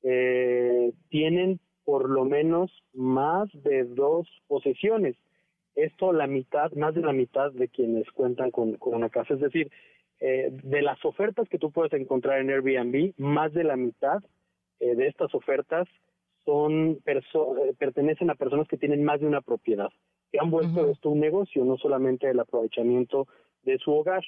eh, 0.03 0.91
tienen 1.09 1.59
por 1.83 2.09
lo 2.09 2.25
menos 2.25 2.71
más 2.93 3.49
de 3.53 3.83
dos 3.83 4.27
posesiones. 4.47 5.15
Esto 5.75 6.13
la 6.13 6.27
mitad, 6.27 6.71
más 6.73 6.93
de 6.93 7.01
la 7.01 7.13
mitad 7.13 7.51
de 7.51 7.67
quienes 7.67 8.09
cuentan 8.11 8.51
con, 8.51 8.77
una 8.79 9.09
casa. 9.09 9.33
Es 9.33 9.39
decir, 9.39 9.71
eh, 10.19 10.49
de 10.51 10.81
las 10.81 11.03
ofertas 11.03 11.47
que 11.49 11.57
tú 11.57 11.71
puedes 11.71 11.93
encontrar 11.93 12.41
en 12.41 12.49
Airbnb, 12.49 13.13
más 13.17 13.53
de 13.53 13.63
la 13.63 13.75
mitad 13.75 14.23
eh, 14.79 14.95
de 14.95 15.07
estas 15.07 15.33
ofertas 15.33 15.87
son 16.45 16.99
eh, 17.05 17.73
pertenecen 17.77 18.29
a 18.29 18.35
personas 18.35 18.67
que 18.67 18.77
tienen 18.77 19.03
más 19.03 19.19
de 19.19 19.27
una 19.27 19.41
propiedad, 19.41 19.89
que 20.31 20.39
han 20.39 20.49
vuelto 20.49 20.89
esto 20.89 21.09
un 21.09 21.19
negocio, 21.19 21.63
no 21.65 21.77
solamente 21.77 22.29
el 22.29 22.39
aprovechamiento 22.39 23.27
de 23.63 23.77
su 23.77 23.91
hogar. 23.93 24.23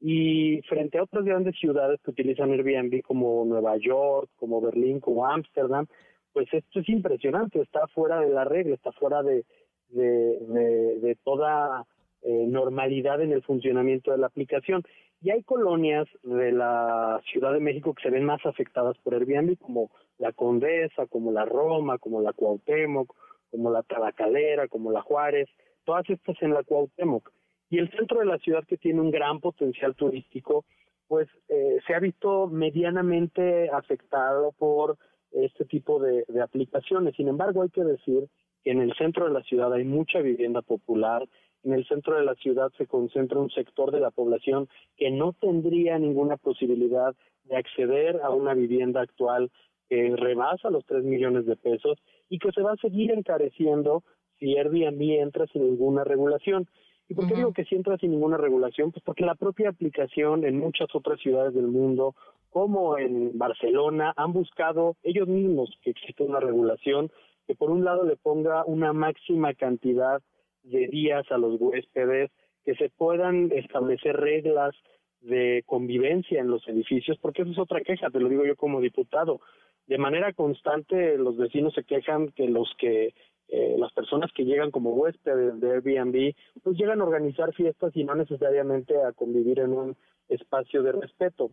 Y 0.00 0.62
frente 0.62 0.98
a 0.98 1.02
otras 1.02 1.24
grandes 1.24 1.56
ciudades 1.58 2.00
que 2.02 2.12
utilizan 2.12 2.52
Airbnb 2.52 3.02
como 3.02 3.44
Nueva 3.44 3.76
York, 3.78 4.30
como 4.36 4.60
Berlín, 4.60 5.00
como 5.00 5.26
Ámsterdam, 5.26 5.86
pues 6.32 6.46
esto 6.52 6.80
es 6.80 6.88
impresionante, 6.88 7.60
está 7.60 7.86
fuera 7.88 8.20
de 8.20 8.30
la 8.30 8.44
regla, 8.44 8.74
está 8.74 8.92
fuera 8.92 9.22
de, 9.22 9.44
de, 9.90 11.16
toda 11.24 11.84
eh, 12.22 12.44
normalidad 12.46 13.20
en 13.22 13.32
el 13.32 13.42
funcionamiento 13.42 14.12
de 14.12 14.18
la 14.18 14.28
aplicación. 14.28 14.84
Y 15.20 15.30
hay 15.30 15.42
colonias 15.42 16.06
de 16.22 16.52
la 16.52 17.20
Ciudad 17.32 17.52
de 17.52 17.60
México 17.60 17.92
que 17.92 18.04
se 18.04 18.10
ven 18.10 18.24
más 18.24 18.44
afectadas 18.46 18.96
por 18.98 19.14
Airbnb, 19.14 19.58
como 19.58 19.90
la 20.18 20.32
Condesa, 20.32 21.06
como 21.06 21.32
la 21.32 21.44
Roma, 21.44 21.98
como 21.98 22.20
la 22.20 22.32
Cuauhtémoc, 22.32 23.14
como 23.50 23.70
la 23.72 23.82
Tabacalera, 23.82 24.68
como 24.68 24.92
la 24.92 25.02
Juárez, 25.02 25.48
todas 25.84 26.08
estas 26.08 26.40
en 26.42 26.54
la 26.54 26.62
Cuauhtémoc. 26.62 27.32
Y 27.70 27.78
el 27.78 27.90
centro 27.90 28.20
de 28.20 28.26
la 28.26 28.38
ciudad 28.38 28.64
que 28.64 28.78
tiene 28.78 29.00
un 29.00 29.10
gran 29.10 29.40
potencial 29.40 29.94
turístico, 29.94 30.64
pues 31.06 31.28
eh, 31.48 31.78
se 31.86 31.94
ha 31.94 32.00
visto 32.00 32.46
medianamente 32.46 33.70
afectado 33.70 34.52
por 34.52 34.96
este 35.32 35.64
tipo 35.64 36.00
de, 36.00 36.24
aplicaciones. 36.42 37.14
Sin 37.16 37.28
embargo, 37.28 37.62
hay 37.62 37.70
que 37.70 37.84
decir 37.84 38.28
que 38.62 38.70
en 38.70 38.80
el 38.80 38.94
centro 38.94 39.26
de 39.26 39.32
la 39.32 39.42
ciudad 39.42 39.72
hay 39.72 39.84
mucha 39.84 40.20
vivienda 40.20 40.62
popular, 40.62 41.26
en 41.64 41.72
el 41.72 41.86
centro 41.86 42.16
de 42.16 42.24
la 42.24 42.34
ciudad 42.36 42.70
se 42.78 42.86
concentra 42.86 43.38
un 43.38 43.50
sector 43.50 43.90
de 43.90 44.00
la 44.00 44.10
población 44.10 44.68
que 44.96 45.10
no 45.10 45.32
tendría 45.32 45.98
ninguna 45.98 46.36
posibilidad 46.36 47.14
de 47.44 47.56
acceder 47.56 48.20
a 48.22 48.30
una 48.30 48.54
vivienda 48.54 49.00
actual 49.00 49.50
que 49.88 50.14
rebasa 50.16 50.70
los 50.70 50.84
3 50.86 51.04
millones 51.04 51.46
de 51.46 51.56
pesos 51.56 51.98
y 52.28 52.38
que 52.38 52.52
se 52.52 52.62
va 52.62 52.72
a 52.72 52.76
seguir 52.76 53.10
encareciendo 53.10 54.04
si 54.38 54.56
Airbnb 54.56 55.20
entra 55.20 55.46
sin 55.46 55.62
ninguna 55.64 56.04
regulación. 56.04 56.68
¿Y 57.08 57.14
por 57.14 57.26
qué 57.26 57.34
digo 57.34 57.52
que 57.52 57.64
si 57.64 57.74
entra 57.74 57.96
sin 57.96 58.10
ninguna 58.10 58.36
regulación? 58.36 58.92
Pues 58.92 59.02
porque 59.02 59.24
la 59.24 59.34
propia 59.34 59.70
aplicación 59.70 60.44
en 60.44 60.58
muchas 60.58 60.88
otras 60.94 61.18
ciudades 61.20 61.54
del 61.54 61.68
mundo, 61.68 62.14
como 62.50 62.98
en 62.98 63.36
Barcelona, 63.38 64.12
han 64.16 64.32
buscado 64.32 64.96
ellos 65.02 65.26
mismos 65.26 65.70
que 65.82 65.90
exista 65.90 66.24
una 66.24 66.40
regulación 66.40 67.10
que 67.46 67.54
por 67.54 67.70
un 67.70 67.82
lado 67.82 68.04
le 68.04 68.16
ponga 68.16 68.62
una 68.66 68.92
máxima 68.92 69.54
cantidad 69.54 70.20
de 70.64 70.86
días 70.88 71.24
a 71.30 71.38
los 71.38 71.58
huéspedes, 71.58 72.30
que 72.62 72.74
se 72.74 72.90
puedan 72.90 73.50
establecer 73.52 74.14
reglas 74.16 74.74
de 75.22 75.62
convivencia 75.64 76.40
en 76.40 76.50
los 76.50 76.68
edificios, 76.68 77.16
porque 77.22 77.42
eso 77.42 77.52
es 77.52 77.58
otra 77.58 77.80
queja, 77.80 78.10
te 78.10 78.20
lo 78.20 78.28
digo 78.28 78.44
yo 78.44 78.54
como 78.54 78.82
diputado. 78.82 79.40
De 79.86 79.96
manera 79.96 80.34
constante 80.34 81.16
los 81.16 81.38
vecinos 81.38 81.72
se 81.72 81.84
quejan 81.84 82.28
que 82.32 82.46
los 82.46 82.70
que 82.78 83.14
eh, 83.48 83.76
las 83.78 83.92
personas 83.92 84.30
que 84.32 84.44
llegan 84.44 84.70
como 84.70 84.90
huéspedes 84.90 85.58
de 85.58 85.72
Airbnb, 85.72 86.34
pues 86.62 86.76
llegan 86.76 87.00
a 87.00 87.04
organizar 87.04 87.54
fiestas 87.54 87.96
y 87.96 88.04
no 88.04 88.14
necesariamente 88.14 88.94
a 89.02 89.12
convivir 89.12 89.60
en 89.60 89.72
un 89.72 89.96
espacio 90.28 90.82
de 90.82 90.92
respeto. 90.92 91.50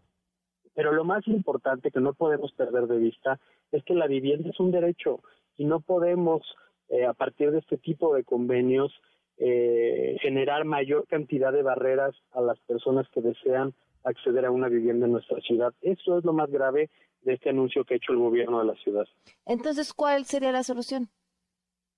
Pero 0.73 0.91
lo 0.91 1.05
más 1.05 1.25
importante 1.27 1.91
que 1.91 2.01
no 2.01 2.13
podemos 2.13 2.51
perder 2.51 2.87
de 2.87 2.97
vista 2.97 3.39
es 3.71 3.83
que 3.85 3.93
la 3.93 4.07
vivienda 4.07 4.49
es 4.49 4.59
un 4.59 4.71
derecho 4.71 5.21
y 5.55 5.63
no 5.63 5.79
podemos, 5.79 6.41
eh, 6.89 7.05
a 7.05 7.13
partir 7.13 7.51
de 7.51 7.59
este 7.59 7.77
tipo 7.77 8.13
de 8.13 8.25
convenios, 8.25 8.91
eh, 9.37 10.17
generar 10.21 10.65
mayor 10.65 11.07
cantidad 11.07 11.53
de 11.53 11.63
barreras 11.63 12.13
a 12.31 12.41
las 12.41 12.59
personas 12.61 13.07
que 13.09 13.21
desean 13.21 13.73
acceder 14.03 14.45
a 14.45 14.51
una 14.51 14.67
vivienda 14.67 15.05
en 15.05 15.13
nuestra 15.13 15.39
ciudad. 15.41 15.73
Eso 15.81 16.17
es 16.17 16.25
lo 16.25 16.33
más 16.33 16.49
grave 16.51 16.89
de 17.21 17.33
este 17.33 17.49
anuncio 17.49 17.85
que 17.85 17.95
ha 17.95 17.97
hecho 17.97 18.11
el 18.11 18.19
gobierno 18.19 18.59
de 18.59 18.65
la 18.65 18.75
ciudad. 18.75 19.05
Entonces, 19.45 19.93
¿cuál 19.93 20.25
sería 20.25 20.51
la 20.51 20.63
solución? 20.63 21.09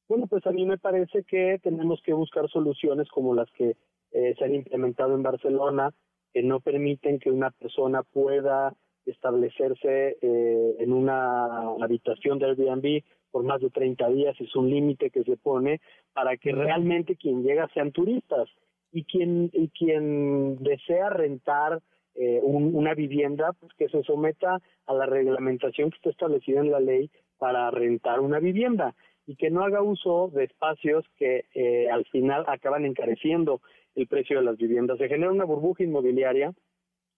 Bueno, 0.07 0.27
pues 0.27 0.45
a 0.47 0.51
mí 0.51 0.65
me 0.65 0.77
parece 0.77 1.23
que 1.23 1.59
tenemos 1.61 2.01
que 2.01 2.13
buscar 2.13 2.49
soluciones 2.49 3.09
como 3.09 3.35
las 3.35 3.51
que 3.51 3.75
eh, 4.11 4.35
se 4.37 4.45
han 4.45 4.55
implementado 4.55 5.13
en 5.13 5.23
Barcelona, 5.23 5.93
que 6.33 6.43
no 6.43 6.61
permiten 6.61 7.19
que 7.19 7.29
una 7.29 7.51
persona 7.51 8.03
pueda 8.03 8.73
establecerse 9.05 10.17
eh, 10.21 10.75
en 10.79 10.93
una 10.93 11.73
habitación 11.81 12.39
de 12.39 12.45
Airbnb 12.45 13.03
por 13.31 13.43
más 13.43 13.59
de 13.59 13.69
30 13.69 14.07
días, 14.09 14.35
es 14.39 14.55
un 14.55 14.69
límite 14.69 15.09
que 15.09 15.23
se 15.23 15.35
pone 15.35 15.81
para 16.13 16.37
que 16.37 16.53
realmente 16.53 17.17
quien 17.17 17.43
llega 17.43 17.67
sean 17.73 17.91
turistas. 17.91 18.49
Y 18.93 19.03
quien, 19.03 19.49
y 19.51 19.67
quien 19.69 20.63
desea 20.63 21.09
rentar 21.09 21.81
eh, 22.15 22.39
una 22.41 22.93
vivienda, 22.93 23.51
pues 23.59 23.73
que 23.73 23.89
se 23.89 24.01
someta 24.03 24.61
a 24.85 24.93
la 24.93 25.05
reglamentación 25.05 25.89
que 25.89 25.97
está 25.97 26.09
establecida 26.11 26.61
en 26.61 26.71
la 26.71 26.79
ley 26.79 27.11
para 27.37 27.69
rentar 27.69 28.21
una 28.21 28.39
vivienda 28.39 28.95
y 29.27 29.35
que 29.35 29.51
no 29.51 29.63
haga 29.63 29.81
uso 29.83 30.31
de 30.33 30.45
espacios 30.45 31.05
que 31.17 31.45
eh, 31.53 31.89
al 31.91 32.05
final 32.05 32.45
acaban 32.47 32.85
encareciendo 32.85 33.61
el 33.93 34.07
precio 34.07 34.37
de 34.37 34.45
las 34.45 34.57
viviendas. 34.57 34.97
Se 34.97 35.09
genera 35.09 35.31
una 35.31 35.43
burbuja 35.43 35.83
inmobiliaria 35.83 36.53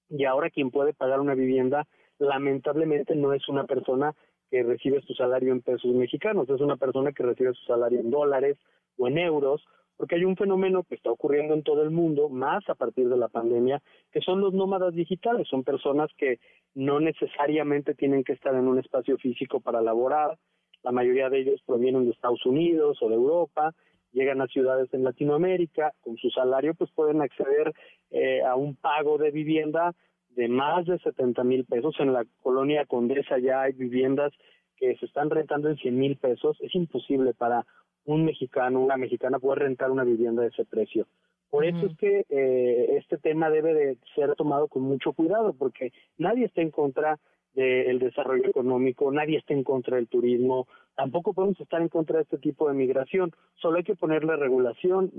y 0.09 0.25
ahora 0.25 0.49
quien 0.49 0.71
puede 0.71 0.93
pagar 0.93 1.19
una 1.19 1.35
vivienda 1.35 1.87
lamentablemente 2.17 3.15
no 3.15 3.31
es 3.33 3.47
una 3.47 3.63
persona 3.65 4.13
que 4.49 4.63
recibes 4.63 5.05
tu 5.05 5.13
salario 5.13 5.51
en 5.51 5.61
pesos 5.61 5.93
mexicanos, 5.93 6.49
es 6.49 6.59
una 6.59 6.75
persona 6.75 7.11
que 7.11 7.23
recibe 7.23 7.53
su 7.53 7.63
salario 7.65 7.99
en 7.99 8.09
dólares 8.09 8.57
o 8.97 9.07
en 9.07 9.19
euros, 9.19 9.63
porque 9.95 10.15
hay 10.15 10.25
un 10.25 10.35
fenómeno 10.35 10.83
que 10.83 10.95
está 10.95 11.11
ocurriendo 11.11 11.53
en 11.53 11.61
todo 11.61 11.83
el 11.83 11.91
mundo, 11.91 12.29
más 12.29 12.67
a 12.67 12.75
partir 12.75 13.07
de 13.07 13.17
la 13.17 13.27
pandemia, 13.27 13.81
que 14.11 14.21
son 14.21 14.41
los 14.41 14.53
nómadas 14.53 14.95
digitales, 14.95 15.47
son 15.47 15.63
personas 15.63 16.09
que 16.17 16.39
no 16.73 16.99
necesariamente 16.99 17.93
tienen 17.93 18.23
que 18.23 18.33
estar 18.33 18.55
en 18.55 18.67
un 18.67 18.79
espacio 18.79 19.17
físico 19.17 19.59
para 19.59 19.81
laborar, 19.81 20.37
la 20.83 20.91
mayoría 20.91 21.29
de 21.29 21.39
ellos 21.39 21.61
provienen 21.65 22.05
de 22.05 22.11
Estados 22.11 22.45
Unidos 22.45 22.97
o 23.01 23.09
de 23.09 23.15
Europa, 23.15 23.73
llegan 24.11 24.41
a 24.41 24.47
ciudades 24.47 24.93
en 24.93 25.03
Latinoamérica, 25.03 25.93
con 26.01 26.17
su 26.17 26.29
salario 26.29 26.73
pues 26.73 26.89
pueden 26.91 27.21
acceder 27.21 27.73
eh, 28.11 28.41
a 28.43 28.55
un 28.55 28.75
pago 28.75 29.17
de 29.17 29.31
vivienda 29.31 29.93
de 30.29 30.47
más 30.47 30.85
de 30.85 30.97
70 30.99 31.43
mil 31.43 31.65
pesos. 31.65 31.95
En 31.99 32.13
la 32.13 32.25
colonia 32.41 32.85
Condesa 32.85 33.37
ya 33.39 33.63
hay 33.63 33.73
viviendas 33.73 34.31
que 34.77 34.95
se 34.97 35.05
están 35.05 35.29
rentando 35.29 35.69
en 35.69 35.77
100 35.77 35.97
mil 35.97 36.17
pesos. 36.17 36.57
Es 36.61 36.73
imposible 36.75 37.33
para 37.33 37.65
un 38.05 38.25
mexicano, 38.25 38.79
una 38.79 38.97
mexicana 38.97 39.39
poder 39.39 39.59
rentar 39.59 39.91
una 39.91 40.03
vivienda 40.03 40.41
de 40.41 40.49
ese 40.49 40.65
precio. 40.65 41.07
Por 41.49 41.65
eso 41.65 41.87
es 41.87 41.97
que 41.97 42.25
eh, 42.29 42.97
este 42.97 43.17
tema 43.17 43.49
debe 43.49 43.73
de 43.73 43.97
ser 44.13 44.35
tomado 44.35 44.67
con 44.67 44.83
mucho 44.83 45.13
cuidado, 45.13 45.53
porque 45.53 45.91
nadie 46.17 46.45
está 46.45 46.61
en 46.61 46.69
contra 46.69 47.19
del 47.53 47.99
desarrollo 47.99 48.47
económico, 48.47 49.11
nadie 49.11 49.37
está 49.37 49.53
en 49.53 49.63
contra 49.63 49.97
del 49.97 50.07
turismo, 50.07 50.67
tampoco 50.95 51.33
podemos 51.33 51.59
estar 51.59 51.81
en 51.81 51.89
contra 51.89 52.17
de 52.17 52.23
este 52.23 52.37
tipo 52.37 52.67
de 52.67 52.75
migración, 52.75 53.31
solo 53.55 53.77
hay 53.77 53.83
que 53.83 53.95
ponerle 53.95 54.35
regulación. 54.35 55.11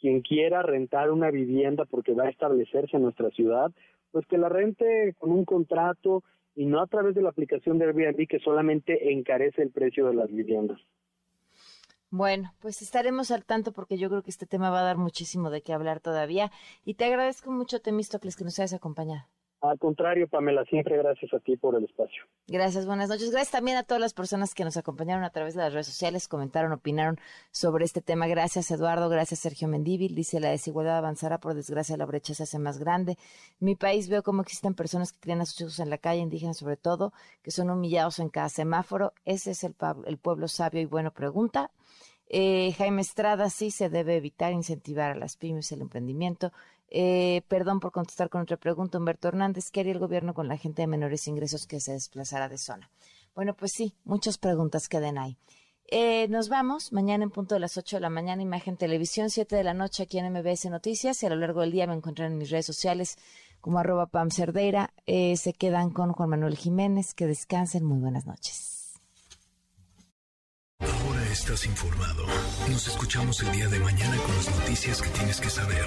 Quien 0.00 0.20
quiera 0.20 0.62
rentar 0.62 1.12
una 1.12 1.30
vivienda 1.30 1.84
porque 1.84 2.12
va 2.12 2.24
a 2.24 2.30
establecerse 2.30 2.96
en 2.96 3.04
nuestra 3.04 3.30
ciudad, 3.30 3.70
pues 4.10 4.26
que 4.26 4.36
la 4.36 4.48
rente 4.48 5.14
con 5.18 5.30
un 5.30 5.44
contrato 5.44 6.24
y 6.54 6.66
no 6.66 6.80
a 6.80 6.86
través 6.86 7.14
de 7.14 7.22
la 7.22 7.30
aplicación 7.30 7.78
de 7.78 7.86
Airbnb 7.86 8.26
que 8.28 8.40
solamente 8.40 9.12
encarece 9.12 9.62
el 9.62 9.70
precio 9.70 10.06
de 10.08 10.14
las 10.14 10.30
viviendas. 10.30 10.80
Bueno, 12.10 12.52
pues 12.60 12.82
estaremos 12.82 13.30
al 13.30 13.44
tanto 13.44 13.72
porque 13.72 13.96
yo 13.96 14.10
creo 14.10 14.22
que 14.22 14.30
este 14.30 14.44
tema 14.44 14.68
va 14.70 14.80
a 14.80 14.84
dar 14.84 14.98
muchísimo 14.98 15.50
de 15.50 15.62
qué 15.62 15.72
hablar 15.72 16.00
todavía. 16.00 16.50
Y 16.84 16.94
te 16.94 17.06
agradezco 17.06 17.50
mucho, 17.50 17.80
Temístocles, 17.80 18.36
que 18.36 18.44
nos 18.44 18.58
hayas 18.58 18.74
acompañado. 18.74 19.22
Al 19.62 19.78
contrario, 19.78 20.26
Pamela, 20.26 20.64
siempre 20.64 20.96
gracias 20.96 21.32
a 21.32 21.38
ti 21.38 21.56
por 21.56 21.76
el 21.76 21.84
espacio. 21.84 22.24
Gracias, 22.48 22.84
buenas 22.84 23.08
noches. 23.08 23.30
Gracias 23.30 23.52
también 23.52 23.76
a 23.76 23.84
todas 23.84 24.00
las 24.00 24.12
personas 24.12 24.54
que 24.54 24.64
nos 24.64 24.76
acompañaron 24.76 25.22
a 25.22 25.30
través 25.30 25.54
de 25.54 25.60
las 25.60 25.72
redes 25.72 25.86
sociales, 25.86 26.26
comentaron, 26.26 26.72
opinaron 26.72 27.20
sobre 27.52 27.84
este 27.84 28.02
tema. 28.02 28.26
Gracias, 28.26 28.72
Eduardo. 28.72 29.08
Gracias, 29.08 29.38
Sergio 29.38 29.68
Mendívil. 29.68 30.16
Dice, 30.16 30.40
la 30.40 30.50
desigualdad 30.50 30.98
avanzará, 30.98 31.38
por 31.38 31.54
desgracia 31.54 31.96
la 31.96 32.06
brecha 32.06 32.34
se 32.34 32.42
hace 32.42 32.58
más 32.58 32.78
grande. 32.78 33.16
mi 33.60 33.76
país 33.76 34.08
veo 34.08 34.24
cómo 34.24 34.42
existen 34.42 34.74
personas 34.74 35.12
que 35.12 35.20
crían 35.20 35.40
a 35.40 35.46
sus 35.46 35.60
hijos 35.60 35.78
en 35.78 35.90
la 35.90 35.98
calle, 35.98 36.20
indígenas 36.22 36.56
sobre 36.56 36.76
todo, 36.76 37.12
que 37.42 37.52
son 37.52 37.70
humillados 37.70 38.18
en 38.18 38.30
cada 38.30 38.48
semáforo. 38.48 39.12
Ese 39.24 39.52
es 39.52 39.62
el, 39.62 39.76
el 40.06 40.18
pueblo 40.18 40.48
sabio 40.48 40.80
y 40.80 40.86
bueno, 40.86 41.12
pregunta. 41.12 41.70
Eh, 42.34 42.72
Jaime 42.78 43.02
Estrada, 43.02 43.50
sí 43.50 43.70
se 43.70 43.90
debe 43.90 44.16
evitar 44.16 44.52
incentivar 44.52 45.12
a 45.12 45.14
las 45.14 45.36
pymes 45.36 45.70
el 45.70 45.82
emprendimiento. 45.82 46.50
Eh, 46.94 47.40
perdón 47.48 47.80
por 47.80 47.90
contestar 47.90 48.28
con 48.28 48.42
otra 48.42 48.58
pregunta, 48.58 48.98
Humberto 48.98 49.26
Hernández. 49.26 49.70
¿Qué 49.70 49.80
haría 49.80 49.92
el 49.92 49.98
gobierno 49.98 50.34
con 50.34 50.46
la 50.46 50.58
gente 50.58 50.82
de 50.82 50.86
menores 50.86 51.26
ingresos 51.26 51.66
que 51.66 51.80
se 51.80 51.92
desplazara 51.92 52.50
de 52.50 52.58
zona? 52.58 52.90
Bueno, 53.34 53.54
pues 53.54 53.72
sí, 53.72 53.94
muchas 54.04 54.36
preguntas 54.36 54.90
queden 54.90 55.16
ahí. 55.16 55.38
Eh, 55.88 56.28
nos 56.28 56.50
vamos 56.50 56.92
mañana 56.92 57.24
en 57.24 57.30
punto 57.30 57.54
de 57.54 57.60
las 57.60 57.78
8 57.78 57.96
de 57.96 58.00
la 58.00 58.10
mañana, 58.10 58.42
Imagen 58.42 58.76
Televisión, 58.76 59.30
7 59.30 59.56
de 59.56 59.64
la 59.64 59.72
noche 59.72 60.02
aquí 60.02 60.18
en 60.18 60.30
MBS 60.32 60.66
Noticias 60.66 61.22
y 61.22 61.26
a 61.26 61.30
lo 61.30 61.36
largo 61.36 61.62
del 61.62 61.72
día 61.72 61.86
me 61.86 61.94
encuentran 61.94 62.32
en 62.32 62.38
mis 62.38 62.50
redes 62.50 62.66
sociales 62.66 63.16
como 63.62 63.78
arroba 63.78 64.06
Pam 64.06 64.30
Cerdeira. 64.30 64.92
Eh, 65.06 65.38
se 65.38 65.54
quedan 65.54 65.90
con 65.90 66.12
Juan 66.12 66.28
Manuel 66.28 66.58
Jiménez. 66.58 67.14
Que 67.14 67.26
descansen. 67.26 67.84
Muy 67.84 68.00
buenas 68.00 68.26
noches. 68.26 69.00
Ahora 70.78 71.22
estás 71.30 71.64
informado. 71.64 72.26
Nos 72.68 72.86
escuchamos 72.86 73.42
el 73.42 73.52
día 73.52 73.68
de 73.68 73.78
mañana 73.78 74.16
con 74.18 74.36
las 74.36 74.50
noticias 74.58 75.00
que 75.00 75.08
tienes 75.10 75.40
que 75.40 75.48
saber. 75.48 75.86